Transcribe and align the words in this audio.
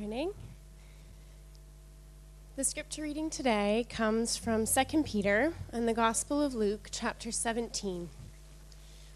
morning. 0.00 0.32
The 2.56 2.64
scripture 2.64 3.02
reading 3.02 3.28
today 3.28 3.84
comes 3.90 4.34
from 4.34 4.64
2 4.64 5.02
Peter 5.02 5.52
and 5.74 5.86
the 5.86 5.92
Gospel 5.92 6.40
of 6.42 6.54
Luke, 6.54 6.88
chapter 6.90 7.30
17. 7.30 8.08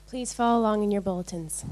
Please 0.06 0.34
follow 0.34 0.60
along 0.60 0.82
in 0.82 0.90
your 0.90 1.00
bulletins. 1.00 1.64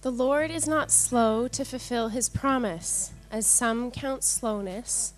The 0.00 0.10
Lord 0.10 0.50
is 0.50 0.66
not 0.66 0.90
slow 0.90 1.48
to 1.48 1.66
fulfill 1.66 2.08
his 2.08 2.30
promise, 2.30 3.12
as 3.30 3.46
some 3.46 3.90
count 3.90 4.24
slowness, 4.24 5.12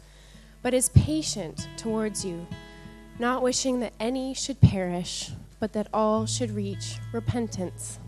but 0.62 0.74
is 0.74 0.88
patient 0.88 1.68
towards 1.76 2.24
you, 2.24 2.44
not 3.20 3.40
wishing 3.40 3.78
that 3.78 3.92
any 4.00 4.34
should 4.34 4.60
perish, 4.60 5.30
but 5.60 5.74
that 5.74 5.86
all 5.94 6.26
should 6.26 6.50
reach 6.50 6.98
repentance. 7.12 8.00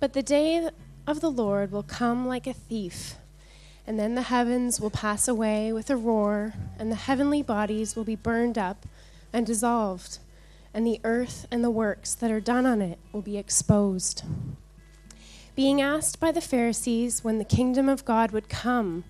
But 0.00 0.14
the 0.14 0.22
day 0.22 0.70
of 1.06 1.20
the 1.20 1.30
Lord 1.30 1.70
will 1.70 1.82
come 1.82 2.26
like 2.26 2.46
a 2.46 2.52
thief, 2.52 3.16
and 3.86 3.98
then 3.98 4.14
the 4.14 4.22
heavens 4.22 4.80
will 4.80 4.90
pass 4.90 5.28
away 5.28 5.72
with 5.72 5.90
a 5.90 5.96
roar, 5.96 6.54
and 6.78 6.90
the 6.90 6.96
heavenly 6.96 7.42
bodies 7.42 7.94
will 7.94 8.04
be 8.04 8.16
burned 8.16 8.56
up 8.56 8.86
and 9.32 9.46
dissolved, 9.46 10.18
and 10.72 10.86
the 10.86 11.00
earth 11.04 11.46
and 11.50 11.62
the 11.62 11.70
works 11.70 12.14
that 12.14 12.30
are 12.30 12.40
done 12.40 12.64
on 12.64 12.80
it 12.80 12.98
will 13.12 13.22
be 13.22 13.36
exposed. 13.36 14.22
Being 15.54 15.80
asked 15.80 16.18
by 16.18 16.32
the 16.32 16.40
Pharisees 16.40 17.22
when 17.22 17.38
the 17.38 17.44
kingdom 17.44 17.88
of 17.88 18.04
God 18.04 18.32
would 18.32 18.48
come, 18.48 19.04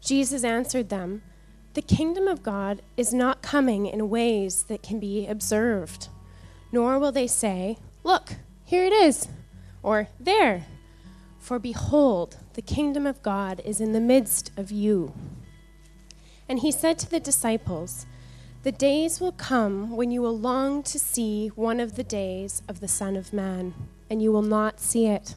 Jesus 0.00 0.42
answered 0.42 0.88
them, 0.88 1.22
The 1.74 1.82
kingdom 1.82 2.26
of 2.26 2.42
God 2.42 2.82
is 2.96 3.12
not 3.12 3.42
coming 3.42 3.86
in 3.86 4.08
ways 4.08 4.64
that 4.64 4.82
can 4.82 4.98
be 4.98 5.26
observed, 5.26 6.08
nor 6.72 6.98
will 6.98 7.12
they 7.12 7.26
say, 7.26 7.78
Look, 8.02 8.34
here 8.64 8.84
it 8.84 8.92
is 8.92 9.28
or 9.82 10.08
there. 10.18 10.66
For 11.46 11.60
behold, 11.60 12.38
the 12.54 12.60
kingdom 12.60 13.06
of 13.06 13.22
God 13.22 13.62
is 13.64 13.80
in 13.80 13.92
the 13.92 14.00
midst 14.00 14.50
of 14.56 14.72
you. 14.72 15.14
And 16.48 16.58
he 16.58 16.72
said 16.72 16.98
to 16.98 17.08
the 17.08 17.20
disciples, 17.20 18.04
The 18.64 18.72
days 18.72 19.20
will 19.20 19.30
come 19.30 19.96
when 19.96 20.10
you 20.10 20.22
will 20.22 20.36
long 20.36 20.82
to 20.82 20.98
see 20.98 21.52
one 21.54 21.78
of 21.78 21.94
the 21.94 22.02
days 22.02 22.62
of 22.66 22.80
the 22.80 22.88
Son 22.88 23.14
of 23.14 23.32
Man, 23.32 23.74
and 24.10 24.20
you 24.20 24.32
will 24.32 24.42
not 24.42 24.80
see 24.80 25.06
it. 25.06 25.36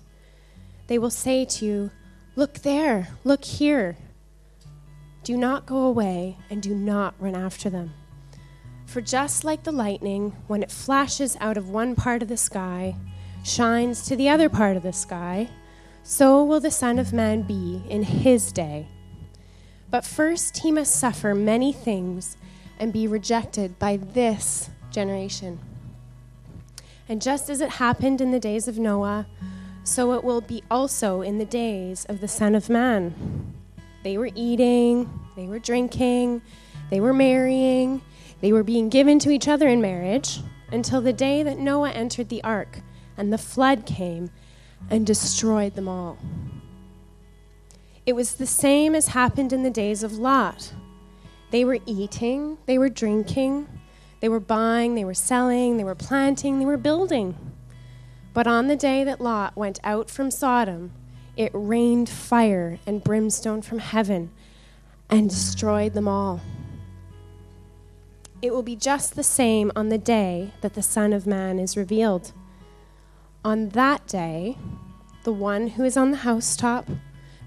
They 0.87 0.97
will 0.97 1.11
say 1.11 1.45
to 1.45 1.63
you, 1.63 1.91
Look 2.35 2.55
there, 2.55 3.09
look 3.23 3.45
here. 3.45 3.95
Do 5.23 5.37
not 5.37 5.67
go 5.67 5.77
away, 5.83 6.39
and 6.49 6.59
do 6.59 6.73
not 6.73 7.13
run 7.19 7.35
after 7.35 7.69
them. 7.69 7.93
For 8.87 8.99
just 8.99 9.43
like 9.43 9.61
the 9.61 9.71
lightning, 9.71 10.35
when 10.47 10.63
it 10.63 10.71
flashes 10.71 11.37
out 11.39 11.55
of 11.55 11.69
one 11.69 11.93
part 11.93 12.23
of 12.23 12.29
the 12.29 12.35
sky, 12.35 12.95
shines 13.43 14.01
to 14.07 14.15
the 14.15 14.29
other 14.29 14.49
part 14.49 14.75
of 14.75 14.81
the 14.81 14.91
sky, 14.91 15.49
so 16.03 16.43
will 16.43 16.59
the 16.59 16.71
Son 16.71 16.99
of 16.99 17.13
Man 17.13 17.43
be 17.43 17.83
in 17.89 18.03
his 18.03 18.51
day. 18.51 18.87
But 19.91 20.05
first 20.05 20.59
he 20.59 20.71
must 20.71 20.95
suffer 20.95 21.33
many 21.33 21.73
things 21.73 22.37
and 22.79 22.93
be 22.93 23.07
rejected 23.07 23.77
by 23.79 23.97
this 23.97 24.69
generation. 24.91 25.59
And 27.07 27.21
just 27.21 27.49
as 27.49 27.59
it 27.59 27.69
happened 27.71 28.21
in 28.21 28.31
the 28.31 28.39
days 28.39 28.67
of 28.67 28.77
Noah, 28.77 29.27
so 29.83 30.13
it 30.13 30.23
will 30.23 30.41
be 30.41 30.63
also 30.69 31.21
in 31.21 31.39
the 31.39 31.45
days 31.45 32.05
of 32.05 32.21
the 32.21 32.27
Son 32.27 32.53
of 32.53 32.69
Man. 32.69 33.53
They 34.03 34.17
were 34.17 34.29
eating, 34.35 35.09
they 35.35 35.47
were 35.47 35.59
drinking, 35.59 36.41
they 36.89 36.99
were 36.99 37.13
marrying, 37.13 38.01
they 38.41 38.53
were 38.53 38.63
being 38.63 38.89
given 38.89 39.19
to 39.19 39.31
each 39.31 39.47
other 39.47 39.67
in 39.67 39.81
marriage 39.81 40.39
until 40.71 41.01
the 41.01 41.13
day 41.13 41.43
that 41.43 41.57
Noah 41.57 41.91
entered 41.91 42.29
the 42.29 42.43
ark 42.43 42.79
and 43.17 43.33
the 43.33 43.37
flood 43.37 43.85
came 43.85 44.29
and 44.89 45.05
destroyed 45.05 45.75
them 45.75 45.87
all. 45.87 46.17
It 48.05 48.13
was 48.13 48.35
the 48.35 48.47
same 48.47 48.95
as 48.95 49.09
happened 49.09 49.53
in 49.53 49.63
the 49.63 49.69
days 49.69 50.03
of 50.03 50.17
Lot. 50.17 50.73
They 51.51 51.65
were 51.65 51.79
eating, 51.85 52.57
they 52.65 52.77
were 52.77 52.89
drinking, 52.89 53.67
they 54.19 54.29
were 54.29 54.39
buying, 54.39 54.95
they 54.95 55.05
were 55.05 55.13
selling, 55.13 55.77
they 55.77 55.83
were 55.83 55.95
planting, 55.95 56.59
they 56.59 56.65
were 56.65 56.77
building. 56.77 57.35
But 58.33 58.47
on 58.47 58.67
the 58.67 58.75
day 58.75 59.03
that 59.03 59.21
Lot 59.21 59.55
went 59.55 59.79
out 59.83 60.09
from 60.09 60.31
Sodom, 60.31 60.91
it 61.35 61.51
rained 61.53 62.09
fire 62.09 62.79
and 62.85 63.03
brimstone 63.03 63.61
from 63.61 63.79
heaven 63.79 64.31
and 65.09 65.29
destroyed 65.29 65.93
them 65.93 66.07
all. 66.07 66.41
It 68.41 68.53
will 68.53 68.63
be 68.63 68.75
just 68.75 69.15
the 69.15 69.23
same 69.23 69.71
on 69.75 69.89
the 69.89 69.97
day 69.97 70.51
that 70.61 70.73
the 70.73 70.81
Son 70.81 71.13
of 71.13 71.27
Man 71.27 71.59
is 71.59 71.75
revealed. 71.75 72.31
On 73.45 73.69
that 73.69 74.05
day, 74.05 74.57
the 75.23 75.31
one 75.31 75.67
who 75.67 75.85
is 75.85 75.95
on 75.95 76.11
the 76.11 76.17
housetop 76.17 76.89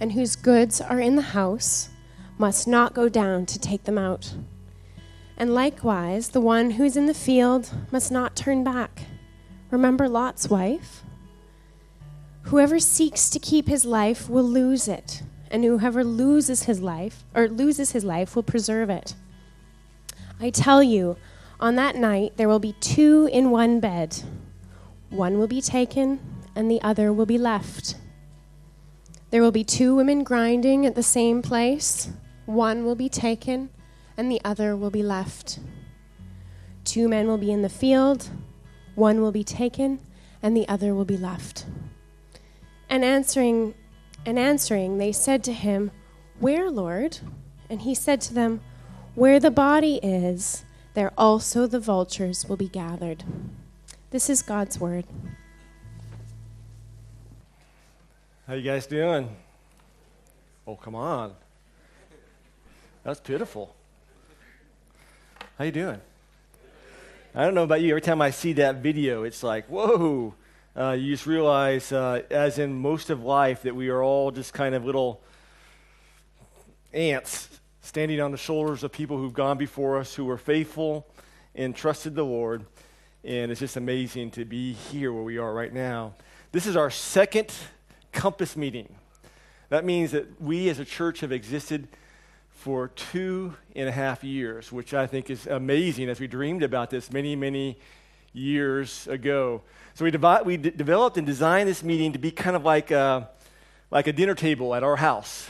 and 0.01 0.13
whose 0.13 0.37
goods 0.37 0.81
are 0.81 1.01
in 1.01 1.17
the 1.17 1.23
house 1.23 1.91
must 2.39 2.67
not 2.67 2.95
go 2.95 3.11
down 3.11 3.45
to 3.47 3.59
take 3.59 3.85
them 3.85 3.99
out. 3.99 4.35
And 5.37 5.55
likewise, 5.55 6.31
the 6.31 6.41
one 6.41 6.73
who 6.73 6.85
is 6.85 6.97
in 6.97 7.07
the 7.07 7.15
field 7.15 7.71
must 7.91 8.11
not 8.11 8.35
turn 8.35 8.65
back. 8.65 9.03
Remember 9.71 10.09
Lot's 10.09 10.49
wife? 10.49 11.03
Whoever 12.45 12.81
seeks 12.81 13.29
to 13.31 13.39
keep 13.39 13.69
his 13.69 13.85
life 13.85 14.31
will 14.31 14.45
lose 14.45 14.89
it, 14.89 15.23
and 15.51 15.63
whoever 15.63 16.03
loses 16.03 16.65
his 16.65 16.81
life 16.81 17.25
or 17.35 17.49
loses 17.49 17.93
his 17.93 18.05
life 18.05 18.35
will 18.35 18.43
preserve 18.43 18.89
it. 18.89 19.15
I 20.41 20.51
tell 20.51 20.83
you, 20.83 21.17
on 21.61 21.77
that 21.77 21.97
night 21.97 22.39
there 22.39 22.49
will 22.49 22.59
be 22.59 22.73
two 22.81 23.29
in 23.31 23.51
one 23.51 23.79
bed. 23.79 24.23
One 25.13 25.37
will 25.37 25.47
be 25.47 25.61
taken, 25.61 26.21
and 26.57 26.71
the 26.71 26.81
other 26.81 27.13
will 27.13 27.27
be 27.27 27.37
left. 27.37 27.97
There 29.29 29.43
will 29.43 29.53
be 29.53 29.63
two 29.63 29.95
women 29.95 30.25
grinding 30.25 30.87
at 30.87 30.95
the 30.95 31.03
same 31.03 31.43
place. 31.43 32.09
One 32.47 32.87
will 32.87 32.95
be 32.95 33.11
taken, 33.11 33.69
and 34.17 34.33
the 34.33 34.41
other 34.43 34.75
will 34.75 34.91
be 34.91 35.03
left. 35.03 35.59
Two 36.85 37.09
men 37.09 37.27
will 37.27 37.37
be 37.37 37.53
in 37.53 37.61
the 37.61 37.69
field. 37.69 38.31
One 38.95 39.21
will 39.21 39.33
be 39.33 39.45
taken, 39.45 40.01
and 40.43 40.57
the 40.57 40.67
other 40.67 40.95
will 40.95 41.05
be 41.05 41.19
left. 41.19 41.67
And 42.89 43.05
answering, 43.05 43.75
and 44.25 44.39
answering, 44.39 44.97
they 44.97 45.13
said 45.13 45.45
to 45.45 45.53
him, 45.53 45.91
Where, 46.41 46.71
Lord? 46.71 47.19
And 47.69 47.83
he 47.83 47.95
said 47.95 48.23
to 48.23 48.35
them, 48.35 48.63
Where 49.15 49.39
the 49.39 49.51
body 49.51 49.97
is, 50.03 50.65
there 50.95 51.13
also 51.19 51.67
the 51.67 51.81
vultures 51.81 52.47
will 52.49 52.57
be 52.57 52.69
gathered. 52.69 53.25
This 54.13 54.29
is 54.29 54.43
God's 54.43 54.79
word. 54.79 55.07
How 58.47 58.53
you 58.53 58.61
guys 58.61 58.87
doing? 58.87 59.35
Oh, 60.67 60.77
come 60.77 60.95
on. 60.95 61.33
That's 63.05 63.21
pitiful. 63.21 63.75
How 65.57 65.65
you 65.65 65.73
doing? 65.73 65.99
I 67.35 67.43
don't 67.43 67.55
know 67.55 67.63
about 67.63 67.81
you. 67.81 67.89
Every 67.89 68.03
time 68.03 68.21
I 68.21 68.33
see 68.33 68.53
that 68.53 68.83
video, 68.83 69.23
it's 69.23 69.43
like, 69.43 69.67
whoa. 69.69 70.35
Uh, 70.77 70.91
you 70.91 71.11
just 71.11 71.27
realize, 71.27 71.91
uh, 71.91 72.21
as 72.31 72.59
in 72.59 72.75
most 72.75 73.09
of 73.09 73.23
life, 73.23 73.63
that 73.63 73.75
we 73.75 73.89
are 73.89 74.03
all 74.03 74.31
just 74.31 74.53
kind 74.53 74.75
of 74.75 74.85
little 74.85 75.23
ants 76.93 77.49
standing 77.81 78.21
on 78.21 78.31
the 78.31 78.37
shoulders 78.37 78.85
of 78.85 78.93
people 78.93 79.17
who've 79.17 79.33
gone 79.33 79.57
before 79.57 79.97
us, 79.97 80.15
who 80.15 80.27
were 80.27 80.37
faithful 80.37 81.07
and 81.55 81.75
trusted 81.75 82.15
the 82.15 82.27
Lord. 82.27 82.67
And 83.25 83.53
it's 83.53 83.61
just 83.61 83.77
amazing 83.77 84.33
to 84.33 84.45
be 84.45 84.73
here 84.73 85.13
where 85.13 85.23
we 85.23 85.39
are 85.39 85.55
right 85.55 85.73
now. 85.73 86.15
This 86.51 86.67
is 86.67 86.75
our 86.75 86.91
second 86.91 87.53
compass 88.11 88.57
meeting. 88.57 88.97
That 89.69 89.85
means 89.85 90.11
that 90.11 90.41
we 90.41 90.69
as 90.69 90.81
a 90.81 90.85
church 90.85 91.21
have 91.21 91.31
existed 91.31 91.87
for 92.51 92.89
two 92.89 93.55
and 93.77 93.89
a 93.89 93.93
half 93.93 94.25
years, 94.25 94.73
which 94.73 94.93
I 94.93 95.07
think 95.07 95.31
is 95.31 95.47
amazing 95.47 96.09
as 96.09 96.19
we 96.19 96.27
dreamed 96.27 96.65
about 96.65 96.91
this 96.91 97.13
many, 97.13 97.37
many 97.37 97.79
years 98.33 99.07
ago. 99.07 99.63
So 99.95 100.05
we, 100.05 100.11
devi- 100.11 100.43
we 100.45 100.57
d- 100.57 100.71
developed 100.71 101.17
and 101.17 101.27
designed 101.27 101.69
this 101.69 101.85
meeting 101.85 102.13
to 102.15 102.19
be 102.19 102.33
kind 102.33 102.57
of 102.57 102.65
like 102.65 102.91
a, 102.91 103.29
like 103.93 104.09
a 104.09 104.13
dinner 104.13 104.35
table 104.35 104.75
at 104.75 104.83
our 104.83 104.97
house, 104.97 105.49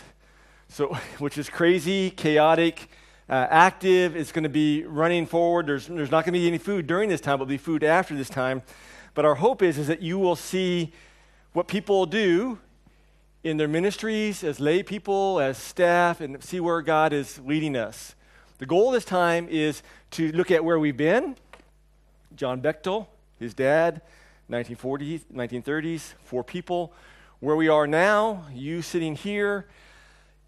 so, 0.69 0.95
which 1.19 1.39
is 1.39 1.49
crazy, 1.49 2.11
chaotic, 2.11 2.91
uh, 3.32 3.46
active. 3.49 4.14
It's 4.14 4.31
going 4.31 4.43
to 4.43 4.50
be 4.50 4.84
running 4.84 5.25
forward. 5.25 5.67
There's, 5.67 5.87
there's 5.87 6.11
not 6.11 6.26
going 6.26 6.34
to 6.34 6.38
be 6.38 6.46
any 6.46 6.58
food 6.58 6.87
during 6.87 7.08
this 7.08 7.23
time, 7.23 7.38
but 7.38 7.46
there'll 7.46 7.56
be 7.56 7.56
food 7.56 7.82
after 7.82 8.14
this 8.14 8.29
time. 8.29 8.61
But 9.14 9.25
our 9.25 9.37
hope 9.37 9.62
is, 9.62 9.79
is 9.79 9.87
that 9.87 10.02
you 10.02 10.19
will 10.19 10.37
see 10.37 10.93
what 11.55 11.67
people 11.67 12.05
do 12.05 12.58
in 13.43 13.56
their 13.56 13.69
ministries 13.69 14.44
as 14.44 14.61
lay 14.61 14.82
people, 14.82 15.40
as 15.40 15.56
staff, 15.56 16.20
and 16.20 16.44
see 16.44 16.61
where 16.61 16.82
God 16.82 17.14
is 17.14 17.38
leading 17.38 17.75
us. 17.75 18.14
The 18.58 18.67
goal 18.67 18.90
this 18.90 19.06
time 19.06 19.49
is 19.49 19.82
to 20.11 20.31
look 20.32 20.50
at 20.50 20.62
where 20.62 20.79
we've 20.79 20.94
been. 20.94 21.37
John 22.37 22.61
Bechtel, 22.61 23.06
his 23.40 23.55
dad, 23.55 24.02
1940s, 24.50 25.23
1930s, 25.34 26.12
four 26.23 26.44
people. 26.44 26.93
Where 27.40 27.56
we 27.56 27.69
are 27.69 27.87
now, 27.87 28.44
you 28.52 28.82
sitting 28.82 29.17
here 29.17 29.67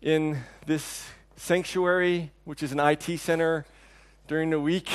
in 0.02 0.38
this 0.66 1.08
sanctuary, 1.36 2.30
which 2.44 2.62
is 2.62 2.72
an 2.72 2.80
IT 2.80 3.18
center 3.18 3.64
during 4.26 4.50
the 4.50 4.60
week, 4.60 4.88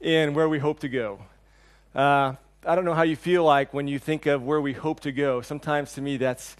and 0.00 0.34
where 0.34 0.48
we 0.48 0.58
hope 0.58 0.80
to 0.80 0.88
go. 0.88 1.20
Uh, 1.94 2.34
I 2.64 2.74
don't 2.74 2.84
know 2.84 2.94
how 2.94 3.02
you 3.02 3.16
feel 3.16 3.44
like 3.44 3.74
when 3.74 3.88
you 3.88 3.98
think 3.98 4.26
of 4.26 4.42
where 4.42 4.60
we 4.60 4.72
hope 4.72 5.00
to 5.00 5.12
go. 5.12 5.40
Sometimes 5.40 5.94
to 5.94 6.00
me, 6.00 6.16
that's 6.16 6.56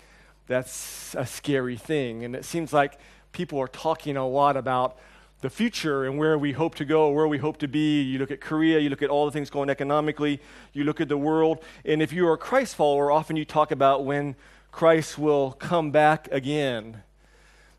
that's 0.47 1.15
a 1.17 1.25
scary 1.25 1.77
thing. 1.77 2.25
And 2.25 2.35
it 2.35 2.45
seems 2.45 2.73
like 2.73 2.99
people 3.33 3.59
are 3.59 3.69
talking 3.69 4.17
a 4.17 4.27
lot 4.27 4.57
about 4.57 4.99
the 5.41 5.51
future 5.51 6.05
and 6.05 6.19
where 6.19 6.39
we 6.39 6.53
hope 6.53 6.75
to 6.77 6.85
go, 6.85 7.11
where 7.11 7.27
we 7.27 7.39
hope 7.39 7.59
to 7.59 7.69
be. 7.69 8.03
You 8.03 8.19
look 8.19 8.31
at 8.31 8.41
Korea, 8.41 8.79
you 8.79 8.91
look 8.91 9.03
at 9.03 9.11
all 9.11 9.25
the 9.25 9.33
things 9.33 9.51
going 9.51 9.71
economically, 9.71 10.41
you 10.73 10.85
look 10.85 11.01
at 11.01 11.09
the 11.09 11.17
world. 11.17 11.65
And 11.85 12.03
if 12.03 12.13
you 12.13 12.27
are 12.29 12.35
a 12.35 12.39
Christ 12.39 12.77
follower, 12.77 13.11
often 13.11 13.37
you 13.37 13.45
talk 13.45 13.71
about 13.71 14.05
when 14.05 14.37
Christ 14.71 15.19
will 15.19 15.53
come 15.53 15.91
back 15.91 16.29
again. 16.31 17.03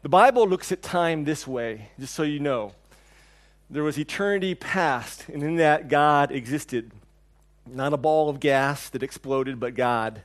The 0.03 0.09
Bible 0.09 0.45
looks 0.45 0.73
at 0.73 0.81
time 0.81 1.23
this 1.23 1.47
way, 1.47 1.87
just 1.97 2.13
so 2.13 2.23
you 2.23 2.41
know. 2.41 2.73
There 3.69 3.83
was 3.83 3.97
eternity 3.97 4.53
past, 4.53 5.29
and 5.29 5.41
in 5.41 5.55
that, 5.55 5.87
God 5.87 6.29
existed. 6.29 6.91
Not 7.65 7.93
a 7.93 7.97
ball 7.97 8.27
of 8.27 8.41
gas 8.41 8.89
that 8.89 9.01
exploded, 9.01 9.61
but 9.61 9.75
God. 9.75 10.21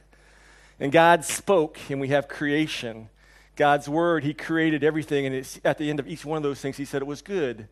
And 0.81 0.91
God 0.91 1.25
spoke, 1.25 1.79
and 1.91 2.01
we 2.01 2.09
have 2.09 2.27
creation. 2.27 3.09
God's 3.55 3.89
word, 3.89 4.25
He 4.25 4.35
created 4.35 4.83
everything, 4.83 5.27
and 5.27 5.61
at 5.65 5.79
the 5.79 5.91
end 5.91 6.01
of 6.01 6.09
each 6.09 6.25
one 6.25 6.39
of 6.39 6.43
those 6.43 6.61
things, 6.61 6.77
He 6.77 6.85
said 6.85 7.01
it 7.01 7.07
was 7.07 7.23
good. 7.23 7.69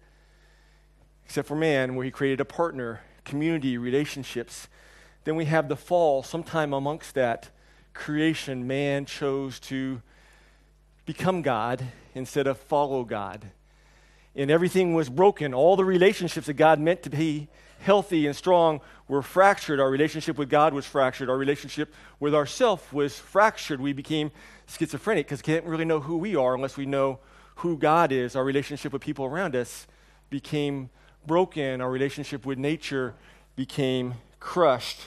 Except 1.25 1.49
for 1.49 1.57
man, 1.57 1.97
where 1.97 2.05
He 2.05 2.13
created 2.13 2.41
a 2.41 2.45
partner, 2.45 3.01
community, 3.25 3.79
relationships. 3.79 4.69
Then 5.25 5.35
we 5.35 5.47
have 5.47 5.69
the 5.69 5.75
fall. 5.75 6.23
Sometime 6.23 6.73
amongst 6.73 7.17
that 7.17 7.51
creation, 7.95 8.65
man 8.65 9.07
chose 9.07 9.59
to 9.59 10.03
become 11.07 11.41
God 11.41 11.83
instead 12.15 12.47
of 12.47 12.59
follow 12.59 13.05
God. 13.05 13.47
And 14.35 14.51
everything 14.51 14.95
was 14.95 15.09
broken. 15.09 15.55
All 15.55 15.77
the 15.77 15.85
relationships 15.85 16.47
that 16.49 16.55
God 16.55 16.79
meant 16.79 17.03
to 17.05 17.11
be 17.11 17.49
healthy 17.79 18.27
and 18.27 18.37
strong 18.37 18.81
were 19.09 19.23
fractured. 19.23 19.81
Our 19.81 19.89
relationship 19.89 20.37
with 20.37 20.51
God 20.51 20.75
was 20.75 20.85
fractured. 20.85 21.31
Our 21.31 21.39
relationship 21.39 21.95
with 22.21 22.35
ourself 22.35 22.93
was 22.93 23.19
fractured. 23.19 23.81
We 23.81 23.93
became 23.93 24.31
schizophrenic 24.67 25.27
because 25.27 25.41
we 25.41 25.55
can't 25.55 25.65
really 25.65 25.85
know 25.85 26.01
who 26.01 26.19
we 26.19 26.37
are 26.37 26.55
unless 26.55 26.77
we 26.77 26.87
know 26.87 27.21
who 27.57 27.79
God 27.79 28.13
is. 28.13 28.37
Our 28.37 28.45
relationship 28.45 28.93
with 28.93 29.01
people 29.01 29.25
around 29.25 29.57
us 29.57 29.87
became 30.29 30.91
broken. 31.27 31.81
Our 31.81 31.91
relationship 31.91 32.45
with 32.45 32.59
nature 32.59 33.15
became 33.55 34.15
crushed. 34.41 34.99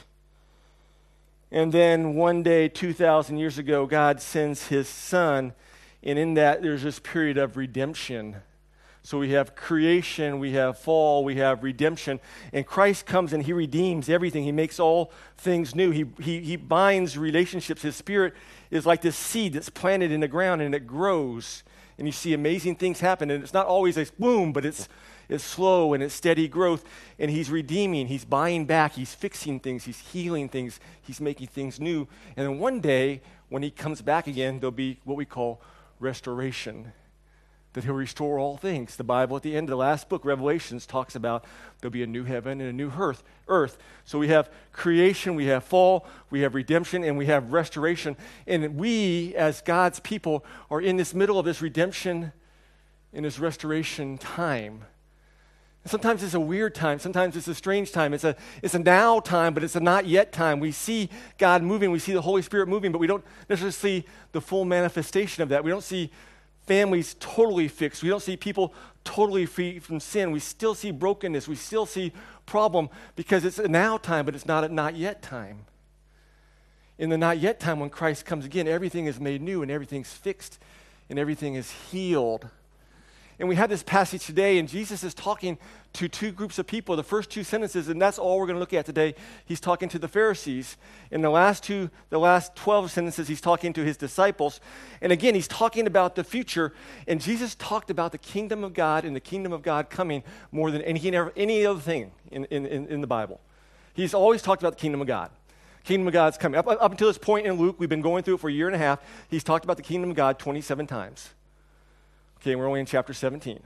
And 1.52 1.72
then 1.72 2.16
one 2.16 2.44
day, 2.44 2.69
2,000 2.69 3.38
years 3.38 3.57
ago, 3.57 3.86
God 3.86 4.22
sends 4.22 4.68
his 4.68 4.88
son. 4.88 5.54
And 6.04 6.18
in 6.18 6.36
that, 6.36 6.62
there's 6.62 6.84
this 6.84 7.00
period 7.00 7.38
of 7.38 7.57
redemption. 7.57 8.38
So 9.01 9.18
we 9.18 9.31
have 9.31 9.56
creation, 9.56 10.40
we 10.40 10.51
have 10.51 10.78
fall, 10.78 11.24
we 11.24 11.38
have 11.38 11.63
redemption. 11.63 12.19
And 12.51 12.66
Christ 12.66 13.06
comes 13.06 13.34
and 13.34 13.44
he 13.44 13.54
redeems 13.54 14.10
everything. 14.10 14.44
He 14.44 14.51
makes 14.51 14.80
all 14.80 15.12
things 15.38 15.74
new. 15.74 15.92
He, 15.92 16.06
he, 16.19 16.42
he 16.42 16.56
binds 16.57 17.18
relationships. 17.18 17.81
His 17.81 17.96
spirit 17.96 18.34
is 18.69 18.86
like 18.86 19.01
this 19.01 19.16
seed 19.16 19.54
that's 19.54 19.69
planted 19.69 20.12
in 20.12 20.19
the 20.19 20.28
ground 20.28 20.62
and 20.62 20.75
it 20.75 20.86
grows. 20.86 21.63
And 21.98 22.07
you 22.07 22.12
see 22.12 22.34
amazing 22.34 22.75
things 22.75 23.00
happen. 23.00 23.31
And 23.31 23.44
it's 23.44 23.54
not 23.54 23.66
always 23.66 23.98
a 23.98 24.06
boom, 24.19 24.54
but 24.54 24.66
it's, 24.66 24.88
it's 25.28 25.44
slow 25.44 25.94
and 25.94 26.04
it's 26.04 26.13
steady 26.13 26.48
growth. 26.48 26.84
And 27.18 27.31
he's 27.31 27.50
redeeming, 27.50 28.07
he's 28.07 28.25
buying 28.25 28.66
back, 28.66 28.94
he's 28.94 29.13
fixing 29.13 29.60
things, 29.60 29.86
he's 29.86 30.00
healing 30.00 30.50
things, 30.50 30.80
he's 31.02 31.22
making 31.22 31.48
things 31.48 31.80
new. 31.80 32.07
And 32.36 32.48
then 32.48 32.60
one 32.60 32.80
day, 32.80 33.22
when 33.48 33.63
he 33.63 33.72
comes 33.72 34.02
back 34.02 34.28
again, 34.28 34.60
there'll 34.60 34.72
be 34.72 35.00
what 35.04 35.18
we 35.18 35.25
call 35.25 35.62
restoration 36.00 36.94
that 37.74 37.84
he'll 37.84 37.94
restore 37.94 38.40
all 38.40 38.57
things. 38.57 38.96
The 38.96 39.04
Bible 39.04 39.38
at 39.38 39.44
the 39.44 39.56
end 39.56 39.66
of 39.66 39.69
the 39.69 39.78
last 39.78 40.10
book, 40.10 40.25
Revelations, 40.25 40.88
talks 40.88 41.16
about 41.16 41.46
there'll 41.80 41.92
be 41.92 42.01
a 42.01 42.07
new 42.07 42.24
heaven 42.24 42.60
and 42.62 42.69
a 42.69 42.74
new 42.74 42.92
earth. 42.98 43.24
earth. 43.48 43.78
So 44.06 44.18
we 44.18 44.30
have 44.30 44.50
creation, 44.72 45.36
we 45.36 45.46
have 45.46 45.63
fall, 45.63 46.07
we 46.31 46.42
have 46.42 46.56
redemption, 46.56 47.04
and 47.04 47.18
we 47.18 47.28
have 47.28 47.54
restoration. 47.54 48.18
And 48.48 48.75
we, 48.75 49.36
as 49.36 49.62
God's 49.62 50.00
people, 50.00 50.44
are 50.72 50.81
in 50.81 50.98
this 50.98 51.13
middle 51.13 51.38
of 51.38 51.46
this 51.46 51.62
redemption 51.62 52.31
in 53.13 53.24
this 53.24 53.40
restoration 53.40 54.18
time. 54.18 54.86
Sometimes 55.89 56.21
it's 56.21 56.36
a 56.36 56.39
weird 56.39 56.75
time. 56.75 57.00
Sometimes 57.00 57.36
it's 57.36 57.47
a 57.47 57.56
strange 57.56 57.91
time. 57.91 58.13
It's 58.13 58.24
a, 58.24 58.36
it's 58.62 58.75
a 58.75 58.80
now 58.80 59.19
time, 59.19 59.56
but 59.56 59.63
it's 59.63 59.75
a 59.75 59.80
not 59.80 60.06
yet 60.06 60.31
time. 60.31 60.59
We 60.59 60.71
see 60.71 61.09
God 61.39 61.63
moving. 61.63 61.89
We 61.89 61.97
see 61.97 62.13
the 62.13 62.21
Holy 62.21 62.44
Spirit 62.44 62.68
moving, 62.68 62.91
but 62.91 63.00
we 63.00 63.07
don't 63.07 63.25
necessarily 63.50 63.71
see 64.03 64.07
the 64.31 64.39
full 64.39 64.65
manifestation 64.65 65.41
of 65.41 65.50
that. 65.50 65.63
We 65.63 65.71
don't 65.71 65.83
see 65.83 66.12
families 66.68 67.15
totally 67.19 67.68
fixed. 67.68 68.03
We 68.03 68.09
don't 68.09 68.21
see 68.21 68.38
people 68.38 68.71
totally 69.03 69.47
free 69.47 69.80
from 69.80 70.00
sin. 70.00 70.30
We 70.30 70.39
still 70.39 70.75
see 70.75 70.91
brokenness. 70.91 71.47
We 71.47 71.56
still 71.56 71.88
see 71.88 72.13
problem 72.45 72.89
because 73.15 73.44
it's 73.44 73.57
a 73.57 73.68
now 73.68 73.97
time, 73.97 74.25
but 74.25 74.35
it's 74.35 74.45
not 74.45 74.63
a 74.63 74.69
not 74.69 74.95
yet 74.95 75.24
time. 75.24 75.65
In 77.00 77.09
the 77.09 77.18
not 77.18 77.39
yet 77.39 77.59
time, 77.59 77.80
when 77.80 77.89
Christ 77.89 78.27
comes 78.27 78.45
again, 78.45 78.68
everything 78.68 79.07
is 79.07 79.19
made 79.19 79.42
new 79.42 79.63
and 79.63 79.71
everything's 79.71 80.13
fixed 80.13 80.59
and 81.09 81.18
everything 81.18 81.56
is 81.56 81.71
healed. 81.71 82.47
And 83.39 83.47
we 83.47 83.56
have 83.56 83.69
this 83.69 83.83
passage 83.83 84.25
today, 84.25 84.57
and 84.57 84.68
Jesus 84.68 85.01
is 85.01 85.13
talking 85.13 85.57
to 85.94 86.09
two 86.09 86.31
groups 86.31 86.59
of 86.59 86.68
people. 86.68 86.97
The 86.97 87.03
first 87.03 87.30
two 87.30 87.45
sentences, 87.45 87.88
and 87.88 88.01
that's 88.01 88.19
all 88.19 88.38
we're 88.38 88.45
going 88.45 88.57
to 88.57 88.59
look 88.59 88.74
at 88.74 88.86
today. 88.86 89.15
He's 89.45 89.62
talking 89.62 89.88
to 89.89 90.00
the 90.00 90.09
Pharisees. 90.09 90.75
In 91.09 91.21
the 91.21 91.30
last 91.30 91.63
two, 91.63 91.89
the 92.09 92.19
last 92.19 92.53
12 92.57 92.91
sentences, 92.91 93.30
he's 93.30 93.39
talking 93.39 93.71
to 93.74 93.86
his 93.86 93.95
disciples. 93.95 94.59
And 95.01 95.13
again, 95.13 95.36
he's 95.36 95.47
talking 95.47 95.88
about 95.88 96.15
the 96.15 96.24
future. 96.25 96.74
And 97.07 97.21
Jesus 97.21 97.56
talked 97.56 97.89
about 97.89 98.12
the 98.12 98.18
kingdom 98.18 98.62
of 98.62 98.74
God 98.74 99.06
and 99.06 99.15
the 99.15 99.21
kingdom 99.21 99.53
of 99.53 99.62
God 99.62 99.89
coming 99.89 100.21
more 100.51 100.69
than 100.69 100.81
any, 100.81 101.01
any 101.38 101.65
other 101.65 101.80
thing 101.80 102.12
in, 102.31 102.44
in, 102.45 102.65
in 102.65 103.00
the 103.00 103.07
Bible. 103.07 103.39
He's 103.94 104.13
always 104.13 104.42
talked 104.42 104.62
about 104.62 104.74
the 104.74 104.81
kingdom 104.81 105.00
of 105.00 105.07
God. 105.07 105.31
Kingdom 105.85 106.07
of 106.07 106.13
God's 106.13 106.38
coming. 106.38 106.59
Up, 106.59 106.68
up 106.68 106.92
until 106.92 107.07
this 107.07 107.18
point 107.18 107.47
in 107.47 107.53
Luke, 107.53 107.77
we've 107.80 107.88
been 107.88 108.01
going 108.01 108.24
through 108.24 108.35
it 108.35 108.42
for 108.42 108.50
a 108.50 108.53
year 108.53 108.68
and 108.68 108.75
a 108.75 108.80
half. 108.80 109.00
He's 109.30 109.45
talked 109.45 109.63
about 109.63 109.77
the 109.77 109.83
kingdom 109.83 110.09
of 110.09 110.18
God 110.18 110.39
27 110.39 110.88
times. 110.88 111.30
Okay, 112.41 112.56
we're 112.56 112.68
only 112.68 112.80
in 112.80 112.86
chapter 112.86 113.13
17. 113.13 113.59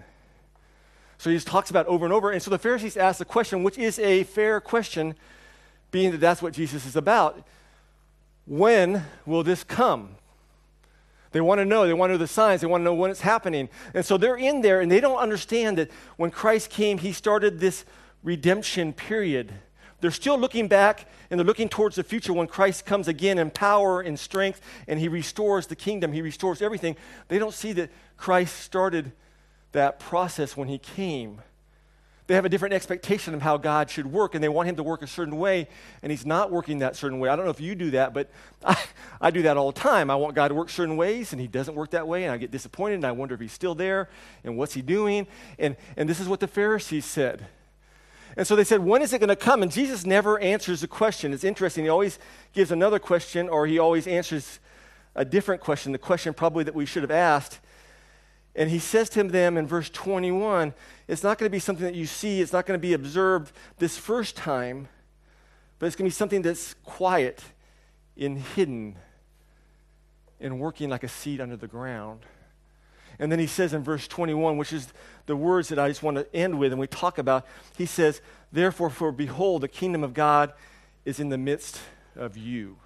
So 1.20 1.30
he 1.30 1.36
just 1.36 1.48
talks 1.48 1.70
about 1.70 1.86
over 1.86 2.06
and 2.06 2.14
over. 2.14 2.32
And 2.32 2.42
so 2.42 2.50
the 2.50 2.58
Pharisees 2.58 2.98
ask 2.98 3.20
the 3.20 3.26
question, 3.26 3.64
which 3.64 3.78
is 3.78 4.00
a 4.00 4.24
fair 4.24 4.60
question, 4.60 5.16
being 5.92 6.12
that 6.12 6.20
that's 6.20 6.42
what 6.42 6.54
Jesus 6.54 6.86
is 6.86 6.96
about. 6.96 7.46
When 8.46 9.06
will 9.26 9.44
this 9.44 9.64
come? 9.64 10.16
They 11.32 11.42
want 11.42 11.60
to 11.60 11.66
know. 11.66 11.86
They 11.86 11.94
want 11.94 12.10
to 12.10 12.14
know 12.16 12.20
the 12.20 12.28
signs. 12.28 12.62
They 12.62 12.68
want 12.68 12.82
to 12.82 12.86
know 12.86 12.94
when 12.94 13.12
it's 13.12 13.22
happening. 13.22 13.70
And 13.94 14.04
so 14.04 14.18
they're 14.18 14.38
in 14.38 14.62
there 14.62 14.82
and 14.82 14.92
they 14.92 15.00
don't 15.00 15.18
understand 15.18 15.78
that 15.78 15.92
when 16.18 16.32
Christ 16.32 16.70
came, 16.70 16.98
he 16.98 17.14
started 17.14 17.60
this 17.60 17.86
redemption 18.24 18.92
period. 18.94 19.54
They're 20.04 20.12
still 20.12 20.38
looking 20.38 20.68
back 20.68 21.08
and 21.30 21.40
they're 21.40 21.48
looking 21.48 21.70
towards 21.70 21.96
the 21.96 22.04
future 22.04 22.34
when 22.34 22.48
Christ 22.48 22.86
comes 22.86 23.08
again 23.08 23.40
in 23.40 23.50
power 23.50 24.02
and 24.02 24.20
strength 24.20 24.60
and 24.86 25.00
he 25.00 25.08
restores 25.08 25.68
the 25.68 25.78
kingdom. 25.78 26.12
He 26.12 26.22
restores 26.22 26.62
everything. 26.62 26.98
They 27.30 27.40
don't 27.40 27.54
see 27.54 27.72
that 27.72 27.90
Christ 28.18 28.60
started 28.60 29.14
that 29.72 30.02
process 30.02 30.58
when 30.58 30.68
he 30.68 30.78
came. 30.78 31.40
They 32.28 32.34
have 32.34 32.44
a 32.44 32.50
different 32.50 32.74
expectation 32.74 33.34
of 33.34 33.42
how 33.42 33.56
God 33.56 33.90
should 33.90 34.06
work, 34.06 34.36
and 34.36 34.44
they 34.44 34.50
want 34.50 34.68
him 34.68 34.76
to 34.76 34.84
work 34.84 35.04
a 35.04 35.08
certain 35.08 35.38
way, 35.38 35.70
and 36.02 36.12
he's 36.12 36.26
not 36.26 36.52
working 36.52 36.80
that 36.80 36.98
certain 36.98 37.20
way. 37.20 37.30
I 37.30 37.38
don't 37.38 37.46
know 37.46 37.52
if 37.52 37.62
you 37.62 37.74
do 37.74 37.92
that, 37.92 38.14
but 38.14 38.30
I, 38.66 38.78
I 39.22 39.32
do 39.32 39.44
that 39.44 39.56
all 39.56 39.72
the 39.72 39.80
time. 39.80 40.10
I 40.10 40.16
want 40.16 40.36
God 40.36 40.50
to 40.50 40.54
work 40.54 40.70
certain 40.70 40.98
ways, 40.98 41.32
and 41.32 41.40
he 41.40 41.48
doesn't 41.48 41.76
work 41.76 41.92
that 41.92 42.08
way, 42.08 42.24
and 42.24 42.32
I 42.34 42.38
get 42.38 42.52
disappointed, 42.52 42.96
and 42.96 43.06
I 43.06 43.14
wonder 43.14 43.36
if 43.36 43.42
he's 43.42 43.54
still 43.54 43.76
there, 43.76 44.10
and 44.44 44.58
what's 44.58 44.74
he 44.74 44.82
doing? 44.82 45.28
And, 45.60 45.78
and 45.96 46.10
this 46.10 46.20
is 46.20 46.28
what 46.28 46.42
the 46.42 46.48
Pharisees 46.48 47.06
said. 47.06 47.48
And 48.36 48.48
so 48.48 48.56
they 48.56 48.64
said, 48.64 48.80
When 48.80 49.02
is 49.02 49.14
it 49.14 49.20
going 49.20 49.30
to 49.30 49.36
come? 49.36 49.62
And 49.62 49.72
Jesus 49.72 50.06
never 50.06 50.40
answers 50.40 50.82
the 50.82 50.88
question. 50.88 51.34
It's 51.34 51.44
interesting. 51.44 51.86
He 51.86 51.90
always 51.90 52.20
gives 52.54 52.72
another 52.72 53.00
question, 53.00 53.48
or 53.50 53.68
he 53.68 53.80
always 53.80 54.08
answers 54.08 54.60
a 55.16 55.24
different 55.24 55.62
question, 55.62 55.92
the 55.92 55.98
question 55.98 56.34
probably 56.34 56.64
that 56.64 56.76
we 56.76 56.86
should 56.86 57.04
have 57.04 57.12
asked. 57.12 57.60
And 58.56 58.70
he 58.70 58.80
says 58.80 59.10
to 59.12 59.24
them 59.24 59.58
in 59.58 59.66
verse 59.66 59.90
21 59.90 60.74
it's 61.08 61.24
not 61.24 61.38
going 61.38 61.50
to 61.50 61.52
be 61.52 61.60
something 61.60 61.86
that 61.86 61.96
you 61.96 62.06
see, 62.06 62.42
it's 62.42 62.54
not 62.54 62.66
going 62.66 62.80
to 62.80 62.82
be 62.82 62.94
observed 62.94 63.52
this 63.78 63.98
first 63.98 64.36
time, 64.36 64.88
but 65.80 65.88
it's 65.88 65.96
going 65.96 66.10
to 66.10 66.14
be 66.14 66.18
something 66.18 66.42
that's 66.42 66.76
quiet 66.84 67.44
and 68.18 68.38
hidden 68.38 68.96
and 70.40 70.60
working 70.60 70.90
like 70.90 71.04
a 71.04 71.08
seed 71.08 71.42
under 71.42 71.58
the 71.58 71.68
ground. 71.68 72.22
And 73.20 73.32
then 73.32 73.40
he 73.40 73.48
says 73.48 73.74
in 73.74 73.84
verse 73.84 74.08
21, 74.08 74.58
which 74.58 74.74
is 74.74 74.94
the 75.26 75.36
words 75.36 75.70
that 75.70 75.80
I 75.80 75.88
just 75.88 76.04
want 76.04 76.18
to 76.18 76.36
end 76.36 76.60
with 76.60 76.72
and 76.72 76.80
we 76.80 76.88
talk 76.88 77.18
about, 77.18 77.46
he 77.78 77.86
says, 77.86 78.22
Therefore, 78.52 78.90
for 78.90 79.12
behold, 79.12 79.62
the 79.62 79.68
kingdom 79.68 80.04
of 80.04 80.14
God 80.14 80.54
is 81.06 81.20
in 81.20 81.30
the 81.30 81.38
midst 81.38 81.80
of 82.16 82.38
you. 82.38 82.78